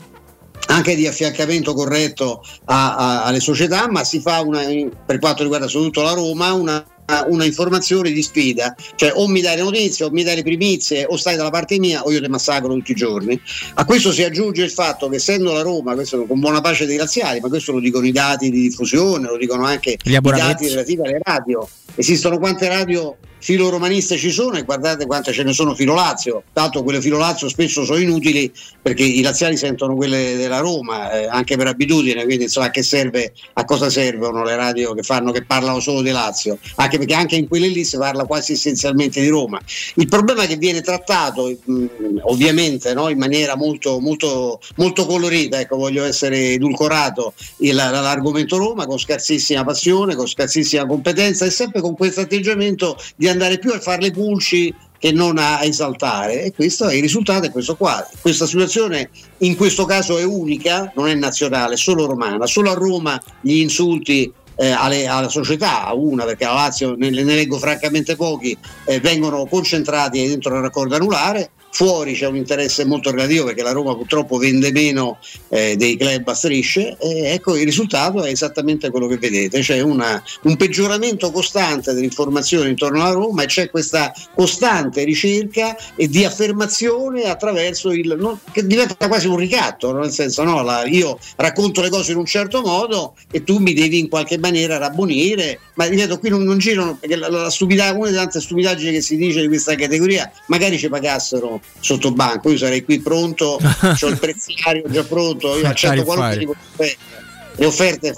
anche 0.67 0.95
di 0.95 1.07
affiancamento 1.07 1.75
corretto 1.75 2.43
a- 2.67 2.97
a- 2.97 3.25
alle 3.25 3.41
società, 3.41 3.89
ma 3.91 4.05
si 4.05 4.21
fa 4.21 4.41
una, 4.41 4.63
per 5.05 5.19
quanto 5.19 5.43
riguarda 5.43 5.67
soprattutto 5.67 6.03
la 6.03 6.13
Roma 6.13 6.53
una, 6.53 6.85
una 7.29 7.45
informazione 7.45 8.13
di 8.13 8.23
sfida, 8.23 8.73
cioè 8.95 9.13
o 9.15 9.27
mi 9.27 9.41
dai 9.41 9.57
le 9.57 9.63
notizie 9.63 10.05
o 10.05 10.11
mi 10.11 10.23
dai 10.23 10.37
le 10.37 10.43
primizie 10.45 11.07
o 11.09 11.17
stai 11.17 11.35
dalla 11.35 11.51
parte 11.51 11.77
mia 11.81 12.03
o 12.05 12.13
io 12.13 12.21
ti 12.23 12.29
massacro 12.29 12.73
tutti 12.73 12.93
i 12.93 12.95
giorni. 12.95 13.41
A 13.75 13.85
questo 13.85 14.13
si 14.13 14.23
aggiunge 14.23 14.63
il 14.63 14.71
fatto 14.71 15.09
che 15.09 15.17
essendo 15.17 15.53
la 15.53 15.63
Roma, 15.63 15.95
questo 15.95 16.25
con 16.25 16.39
buona 16.39 16.61
pace 16.61 16.87
dei 16.87 16.97
razziali, 16.97 17.41
ma 17.41 17.49
questo 17.49 17.73
lo 17.73 17.81
dicono 17.81 18.07
i 18.07 18.13
dati 18.13 18.49
di 18.49 18.61
diffusione, 18.61 19.27
lo 19.27 19.37
dicono 19.37 19.65
anche 19.65 19.97
i 20.05 20.11
dati 20.39 20.69
relativi 20.69 21.01
alle 21.03 21.19
radio, 21.21 21.69
esistono 21.97 22.39
quante 22.39 22.69
radio 22.69 23.17
filo 23.41 23.69
romaniste 23.69 24.17
ci 24.17 24.31
sono 24.31 24.57
e 24.57 24.63
guardate 24.63 25.07
quante 25.07 25.33
ce 25.33 25.43
ne 25.43 25.53
sono 25.53 25.75
filo 25.75 25.95
Lazio, 25.95 26.45
tanto 26.53 26.83
quelle 26.83 27.01
filo 27.01 27.19
Lazio 27.19 27.49
spesso 27.49 27.85
sono 27.85 27.99
inutili 27.99 28.51
perché 28.81 29.03
i 29.03 29.23
laziali 29.23 29.57
sentono 29.57 29.95
quelle 29.95 30.37
della 30.37 30.59
Roma 30.59 31.11
eh, 31.11 31.27
anche 31.27 31.57
per 31.57 31.67
abitudine, 31.67 32.25
quindi 32.25 32.45
insomma 32.45 32.71
a 32.73 32.83
serve, 32.83 33.33
a 33.55 33.65
cosa 33.65 33.91
servono 33.91 34.45
le 34.45 34.57
radio 34.57 34.95
che 34.95 35.03
fanno 35.03 35.33
che 35.33 35.45
parlano 35.45 35.81
solo 35.81 36.03
di 36.03 36.11
Lazio, 36.11 36.59
anche 36.77 36.99
perché 36.99 37.15
anche 37.15 37.37
in 37.37 37.49
quelle 37.49 37.69
lì 37.69 37.85
si 37.85 37.97
parla 37.97 38.25
quasi 38.25 38.53
essenzialmente 38.53 39.21
di 39.21 39.29
Roma. 39.29 39.61
Il 39.97 40.09
problema 40.09 40.47
che 40.47 40.57
viene 40.57 40.81
trattato 40.81 41.55
mh, 41.65 41.85
ovviamente 42.23 42.95
no, 42.95 43.09
in 43.09 43.19
maniera 43.19 43.57
molto, 43.57 43.99
molto, 44.01 44.61
molto 44.77 45.07
colorita, 45.07 45.61
ecco, 45.61 45.77
voglio 45.77 46.05
essere 46.05 46.53
edulcorato 46.53 47.35
il- 47.59 47.75
l'argomento 47.75 48.57
Roma 48.57 48.87
con 48.87 48.99
scarsissima 48.99 49.65
passione, 49.65 50.15
con 50.15 50.27
scarsissima 50.27 50.87
competenza 50.87 51.45
e 51.45 51.51
sempre 51.51 51.81
con 51.81 51.95
questo 51.95 52.21
atteggiamento 52.21 52.97
di 53.17 53.29
andare 53.31 53.59
più 53.59 53.73
a 53.73 53.81
fare 53.81 54.03
le 54.03 54.11
pulci 54.11 54.75
che 54.99 55.13
non 55.13 55.39
a 55.39 55.65
esaltare 55.65 56.43
e 56.45 56.53
questo 56.53 56.87
è 56.87 56.95
il 56.95 57.01
risultato 57.01 57.47
è 57.47 57.51
questo 57.51 57.75
qua. 57.75 58.07
Questa 58.21 58.47
situazione 58.47 59.09
in 59.39 59.57
questo 59.57 59.87
caso 59.87 60.19
è 60.19 60.25
unica, 60.25 60.93
non 60.95 61.09
è 61.09 61.15
nazionale, 61.15 61.75
è 61.75 61.79
solo 61.79 62.05
romana. 62.05 62.47
Solo 62.47 62.71
a 62.71 62.75
Roma 62.75 63.21
gli 63.41 63.61
insulti 63.61 64.31
eh, 64.57 64.71
alle- 64.73 65.07
alla 65.07 65.31
società, 65.31 65.87
a 65.87 65.95
una 65.95 66.27
perché 66.27 66.45
a 66.45 66.53
Lazio 66.53 66.95
ne, 66.95 67.09
ne 67.09 67.23
leggo 67.23 67.59
francamente 67.59 68.15
pochi, 68.15 68.55
eh, 68.85 69.01
vengono 69.01 69.47
concentrati 69.47 70.27
dentro 70.27 70.55
il 70.55 70.61
raccordo 70.61 70.95
anulare. 70.95 71.51
Fuori 71.73 72.15
c'è 72.15 72.27
un 72.27 72.37
interesse 72.37 72.85
molto 72.85 73.11
relativo 73.13 73.45
perché 73.47 73.63
la 73.63 73.71
Roma 73.71 73.95
purtroppo 73.95 74.37
vende 74.39 74.73
meno 74.73 75.19
eh, 75.49 75.77
dei 75.77 75.97
club 75.97 76.27
a 76.29 76.35
strisce 76.35 76.97
e 76.99 77.27
ecco 77.33 77.57
il 77.57 77.65
risultato 77.65 78.23
è 78.25 78.31
esattamente 78.31 78.91
quello 78.91 79.07
che 79.07 79.19
vedete, 79.19 79.61
c'è 79.61 79.81
una- 79.81 80.23
un 80.43 80.57
peggioramento 80.57 81.31
costante 81.31 81.93
dell'informazione 81.95 82.69
intorno 82.69 83.01
alla 83.03 83.13
Roma 83.13 83.45
e 83.45 83.47
c'è 83.47 83.71
questa 83.71 84.13
costante 84.35 85.05
ricerca 85.05 85.77
e 85.95 86.09
di 86.09 86.25
affermazione 86.25 87.23
attraverso 87.25 87.93
il 87.93 88.17
non- 88.19 88.39
che 88.53 88.67
diventa 88.67 89.07
quasi 89.07 89.29
un 89.29 89.37
ricatto, 89.37 89.93
no? 89.93 90.01
nel 90.01 90.11
senso 90.11 90.43
no, 90.43 90.63
la- 90.63 90.85
io 90.87 91.19
racconto 91.37 91.81
le 91.83 91.89
cose 91.89 92.13
in 92.13 92.19
un 92.19 92.27
certo 92.27 92.63
modo 92.63 93.15
e 93.31 93.45
tu 93.45 93.59
mi 93.59 93.73
devi 93.75 93.99
in 94.01 94.09
qualche 94.09 94.39
maniera 94.39 94.77
rabbonire, 94.77 95.61
ma 95.75 95.85
ripeto 95.85 96.19
qui 96.19 96.31
non, 96.31 96.43
non 96.43 96.59
girano 96.59 96.97
perché 96.97 97.15
la, 97.17 97.29
la 97.29 97.49
stupida- 97.51 97.93
una 97.93 98.07
delle 98.07 98.17
tante 98.17 98.41
stupidaggini 98.41 98.93
che 98.93 99.01
si 99.03 99.17
dice 99.17 99.41
di 99.41 99.47
questa 99.47 99.75
categoria 99.77 100.31
magari 100.47 100.77
ci 100.79 100.89
pagassero 100.89 101.60
sotto 101.81 102.13
banco, 102.13 102.51
io 102.51 102.59
sarei 102.59 102.85
qui 102.85 103.01
pronto, 103.01 103.59
ho 103.59 104.07
il 104.07 104.19
prezziario 104.21 104.85
già 104.89 105.05
pronto, 105.05 105.57
io 105.57 105.67
accetto 105.67 106.05
qualunque 106.05 106.39
tipo 106.39 106.55
di 106.55 106.65
offerta. 106.79 107.19
Le 107.57 107.67
offerte 107.67 108.13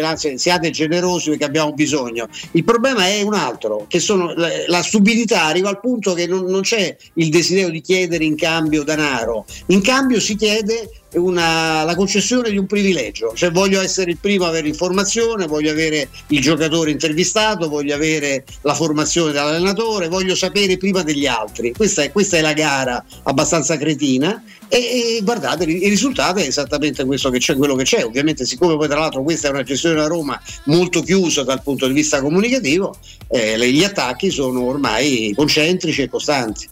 anzi 0.00 0.38
siate 0.38 0.70
generosi 0.70 1.28
perché 1.30 1.44
abbiamo 1.44 1.72
bisogno. 1.72 2.28
Il 2.52 2.64
problema 2.64 3.06
è 3.06 3.20
un 3.20 3.34
altro, 3.34 3.84
che 3.88 3.98
sono 3.98 4.32
la, 4.34 4.48
la 4.68 4.82
stupidità 4.82 5.44
arriva 5.44 5.68
al 5.68 5.80
punto 5.80 6.14
che 6.14 6.26
non, 6.26 6.44
non 6.46 6.62
c'è 6.62 6.96
il 7.14 7.28
desiderio 7.28 7.68
di 7.68 7.82
chiedere 7.82 8.24
in 8.24 8.36
cambio 8.36 8.84
denaro, 8.84 9.44
in 9.66 9.82
cambio 9.82 10.18
si 10.18 10.34
chiede 10.36 10.88
una- 11.14 11.84
la 11.84 11.94
concessione 11.94 12.50
di 12.50 12.58
un 12.58 12.66
privilegio, 12.66 13.32
cioè 13.34 13.50
voglio 13.50 13.80
essere 13.80 14.10
il 14.10 14.18
primo 14.18 14.44
a 14.44 14.48
avere 14.48 14.68
informazione, 14.68 15.46
voglio 15.46 15.70
avere 15.70 16.08
il 16.28 16.40
giocatore 16.40 16.90
intervistato, 16.90 17.68
voglio 17.68 17.94
avere 17.94 18.44
la 18.62 18.74
formazione 18.74 19.32
dall'allenatore, 19.32 20.08
voglio 20.08 20.34
sapere 20.34 20.76
prima 20.76 21.02
degli 21.02 21.26
altri. 21.26 21.72
Questa 21.72 22.02
è, 22.02 22.12
questa 22.12 22.36
è 22.36 22.40
la 22.40 22.52
gara 22.52 23.02
abbastanza 23.24 23.76
cretina 23.76 24.42
e, 24.68 25.16
e 25.16 25.20
guardate 25.22 25.64
il 25.64 25.88
risultato 25.88 26.40
è 26.40 26.46
esattamente 26.46 27.04
questo 27.04 27.30
che 27.30 27.38
c'è, 27.38 27.56
quello 27.56 27.76
che 27.76 27.84
c'è. 27.84 28.04
Ovviamente, 28.04 28.44
siccome 28.44 28.76
poi 28.76 28.88
tra 28.88 28.98
l'altro 28.98 29.22
questa 29.22 29.48
è 29.48 29.50
una 29.50 29.62
gestione 29.62 29.94
della 29.94 30.08
Roma 30.08 30.40
molto 30.64 31.02
chiusa 31.02 31.42
dal 31.44 31.62
punto 31.62 31.86
di 31.86 31.94
vista 31.94 32.20
comunicativo, 32.20 32.96
eh, 33.28 33.58
gli 33.70 33.84
attacchi 33.84 34.30
sono 34.30 34.64
ormai 34.64 35.32
concentrici 35.34 36.02
e 36.02 36.08
costanti. 36.08 36.68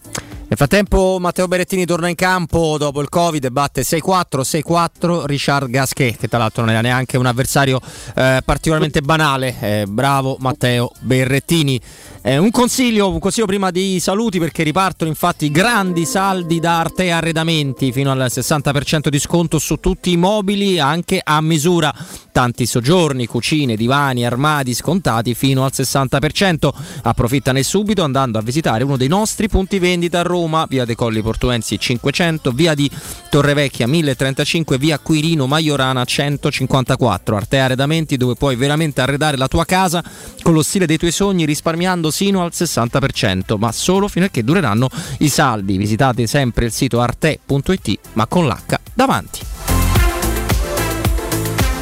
Nel 0.57 0.69
frattempo 0.69 1.17
Matteo 1.19 1.49
Berettini 1.49 1.85
torna 1.85 2.07
in 2.07 2.15
campo 2.15 2.77
dopo 2.77 3.01
il 3.01 3.09
Covid 3.09 3.49
batte 3.49 3.81
6-4, 3.81 4.39
6-4 4.39 5.25
Richard 5.25 5.69
Gasquet, 5.69 6.17
che 6.17 6.29
tra 6.29 6.37
l'altro 6.37 6.61
non 6.63 6.71
era 6.71 6.79
neanche 6.79 7.17
un 7.17 7.25
avversario 7.25 7.81
eh, 8.15 8.41
particolarmente 8.45 9.01
banale. 9.01 9.53
Eh, 9.59 9.85
bravo 9.85 10.37
Matteo 10.39 10.93
Berrettini. 11.01 11.81
Eh, 12.21 12.37
un, 12.37 12.51
consiglio, 12.51 13.11
un 13.11 13.19
consiglio 13.19 13.45
prima 13.45 13.69
dei 13.69 13.99
saluti 13.99 14.39
perché 14.39 14.63
ripartono 14.63 15.09
infatti 15.11 15.51
grandi 15.51 16.05
saldi 16.05 16.59
da 16.59 16.79
Arte 16.79 17.11
Arredamenti 17.11 17.91
fino 17.91 18.09
al 18.09 18.17
60% 18.17 19.09
di 19.09 19.19
sconto 19.19 19.59
su 19.59 19.75
tutti 19.75 20.11
i 20.11 20.17
mobili 20.17 20.79
anche 20.79 21.19
a 21.21 21.39
misura. 21.41 21.93
Tanti 22.31 22.65
soggiorni, 22.65 23.27
cucine, 23.27 23.75
divani, 23.75 24.25
armadi 24.25 24.73
scontati 24.73 25.35
fino 25.35 25.65
al 25.65 25.71
60%. 25.73 26.69
Approfittane 27.03 27.61
subito 27.61 28.03
andando 28.03 28.39
a 28.39 28.41
visitare 28.41 28.83
uno 28.83 28.97
dei 28.97 29.07
nostri 29.07 29.47
punti 29.47 29.79
vendita 29.79 30.21
a 30.21 30.23
Roma, 30.23 30.43
via 30.67 30.85
De 30.85 30.95
Colli 30.95 31.21
Portuensi 31.21 31.79
500, 31.79 32.51
via 32.51 32.73
di 32.73 32.89
Torrevecchia 33.29 33.87
1035, 33.87 34.77
via 34.77 34.99
Quirino 34.99 35.47
Maiorana 35.47 36.05
154. 36.05 37.35
Arte 37.35 37.59
Arredamenti 37.59 38.17
dove 38.17 38.35
puoi 38.35 38.55
veramente 38.55 39.01
arredare 39.01 39.37
la 39.37 39.47
tua 39.47 39.65
casa 39.65 40.03
con 40.41 40.53
lo 40.53 40.63
stile 40.63 40.85
dei 40.85 40.97
tuoi 40.97 41.11
sogni 41.11 41.45
risparmiando 41.45 42.11
sino 42.11 42.43
al 42.43 42.51
60%, 42.53 43.57
ma 43.57 43.71
solo 43.71 44.07
fino 44.07 44.25
a 44.25 44.29
che 44.29 44.43
dureranno 44.43 44.89
i 45.19 45.29
saldi. 45.29 45.77
Visitate 45.77 46.27
sempre 46.27 46.65
il 46.65 46.71
sito 46.71 47.01
arte.it, 47.01 47.99
ma 48.13 48.25
con 48.27 48.47
l'H 48.47 48.79
davanti. 48.93 49.39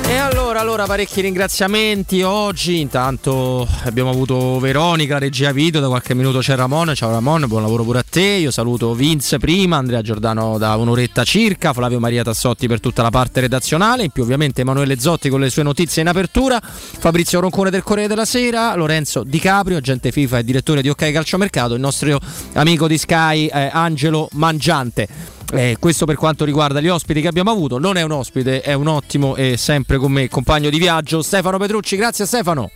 E 0.07 0.15
allora, 0.15 0.42
allora, 0.59 0.85
parecchi 0.85 1.21
ringraziamenti 1.21 2.21
oggi. 2.21 2.79
Intanto 2.79 3.67
abbiamo 3.85 4.09
avuto 4.09 4.59
Veronica, 4.59 5.17
regia 5.17 5.51
video, 5.51 5.79
da 5.79 5.87
qualche 5.87 6.13
minuto 6.13 6.39
c'è 6.39 6.55
Ramon. 6.55 6.93
Ciao 6.95 7.11
Ramon, 7.11 7.45
buon 7.47 7.61
lavoro 7.61 7.83
pure 7.83 7.99
a 7.99 8.05
te. 8.07 8.21
Io 8.21 8.51
saluto 8.51 8.93
Vince 8.93 9.37
prima, 9.37 9.77
Andrea 9.77 10.01
Giordano 10.01 10.57
da 10.57 10.75
un'oretta 10.75 11.23
circa, 11.23 11.71
Flavio 11.71 11.99
Maria 11.99 12.23
Tassotti 12.23 12.67
per 12.67 12.79
tutta 12.79 13.01
la 13.01 13.09
parte 13.09 13.39
redazionale, 13.39 14.03
in 14.03 14.09
più 14.11 14.23
ovviamente 14.23 14.61
Emanuele 14.61 14.99
Zotti 14.99 15.29
con 15.29 15.39
le 15.39 15.49
sue 15.49 15.63
notizie 15.63 16.01
in 16.01 16.09
apertura, 16.09 16.59
Fabrizio 16.61 17.39
Roncone 17.39 17.69
del 17.69 17.83
Corriere 17.83 18.09
della 18.09 18.25
Sera, 18.25 18.75
Lorenzo 18.75 19.23
Di 19.23 19.39
Caprio, 19.39 19.77
agente 19.77 20.11
FIFA 20.11 20.39
e 20.39 20.43
direttore 20.43 20.81
di 20.81 20.89
OK 20.89 21.11
Calciomercato, 21.11 21.73
il 21.73 21.79
nostro 21.79 22.19
amico 22.53 22.87
di 22.87 22.97
Sky 22.97 23.47
eh, 23.47 23.69
Angelo 23.71 24.27
Mangiante. 24.33 25.41
Eh, 25.55 25.77
questo 25.79 26.05
per 26.05 26.15
quanto 26.15 26.45
riguarda 26.45 26.81
gli 26.81 26.87
ospiti 26.87 27.21
che 27.21 27.27
abbiamo 27.27 27.51
avuto, 27.51 27.77
non 27.77 27.95
è 27.95 28.01
un 28.01 28.11
ospite, 28.11 28.61
è 28.61 28.73
un 28.73 28.87
ottimo 28.87 29.35
e 29.35 29.55
sempre 29.55 29.97
con 29.97 30.11
me 30.11 30.27
compagno 30.27 30.69
di 30.69 30.79
viaggio 30.79 31.21
Stefano 31.21 31.57
Petrucci. 31.57 31.95
Grazie 31.95 32.25
Stefano. 32.25 32.71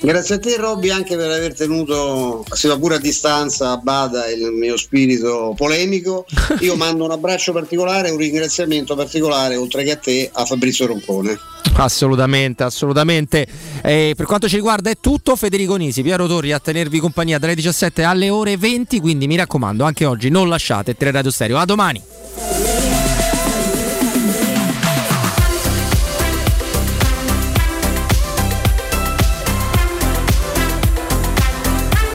Grazie 0.00 0.36
a 0.36 0.38
te 0.38 0.56
Robby 0.56 0.90
anche 0.90 1.16
per 1.16 1.30
aver 1.30 1.54
tenuto, 1.54 2.44
sia 2.52 2.78
pure 2.78 2.96
a 2.96 2.98
distanza, 2.98 3.72
a 3.72 3.76
bada 3.78 4.30
il 4.30 4.52
mio 4.52 4.76
spirito 4.76 5.54
polemico. 5.56 6.24
Io 6.60 6.76
mando 6.76 7.04
un 7.04 7.10
abbraccio 7.10 7.52
particolare 7.52 8.10
un 8.10 8.16
ringraziamento 8.16 8.94
particolare, 8.94 9.56
oltre 9.56 9.82
che 9.82 9.90
a 9.90 9.96
te, 9.96 10.30
a 10.32 10.44
Fabrizio 10.44 10.86
Roncone. 10.86 11.38
Assolutamente, 11.74 12.62
assolutamente. 12.62 13.46
Eh, 13.82 14.14
per 14.16 14.26
quanto 14.26 14.48
ci 14.48 14.56
riguarda 14.56 14.90
è 14.90 14.96
tutto. 15.00 15.36
Federico 15.36 15.76
Nisi, 15.76 16.02
Piero 16.02 16.26
Torri 16.26 16.52
a 16.52 16.58
tenervi 16.58 16.98
compagnia 17.00 17.38
dalle 17.38 17.54
17 17.54 18.02
alle 18.02 18.30
ore 18.30 18.56
20. 18.56 19.00
Quindi 19.00 19.26
mi 19.26 19.36
raccomando, 19.36 19.84
anche 19.84 20.04
oggi 20.04 20.28
non 20.28 20.48
lasciate 20.48 20.96
Tre 20.96 21.10
Radio 21.10 21.30
Stereo. 21.30 21.58
A 21.58 21.64
domani. 21.64 22.02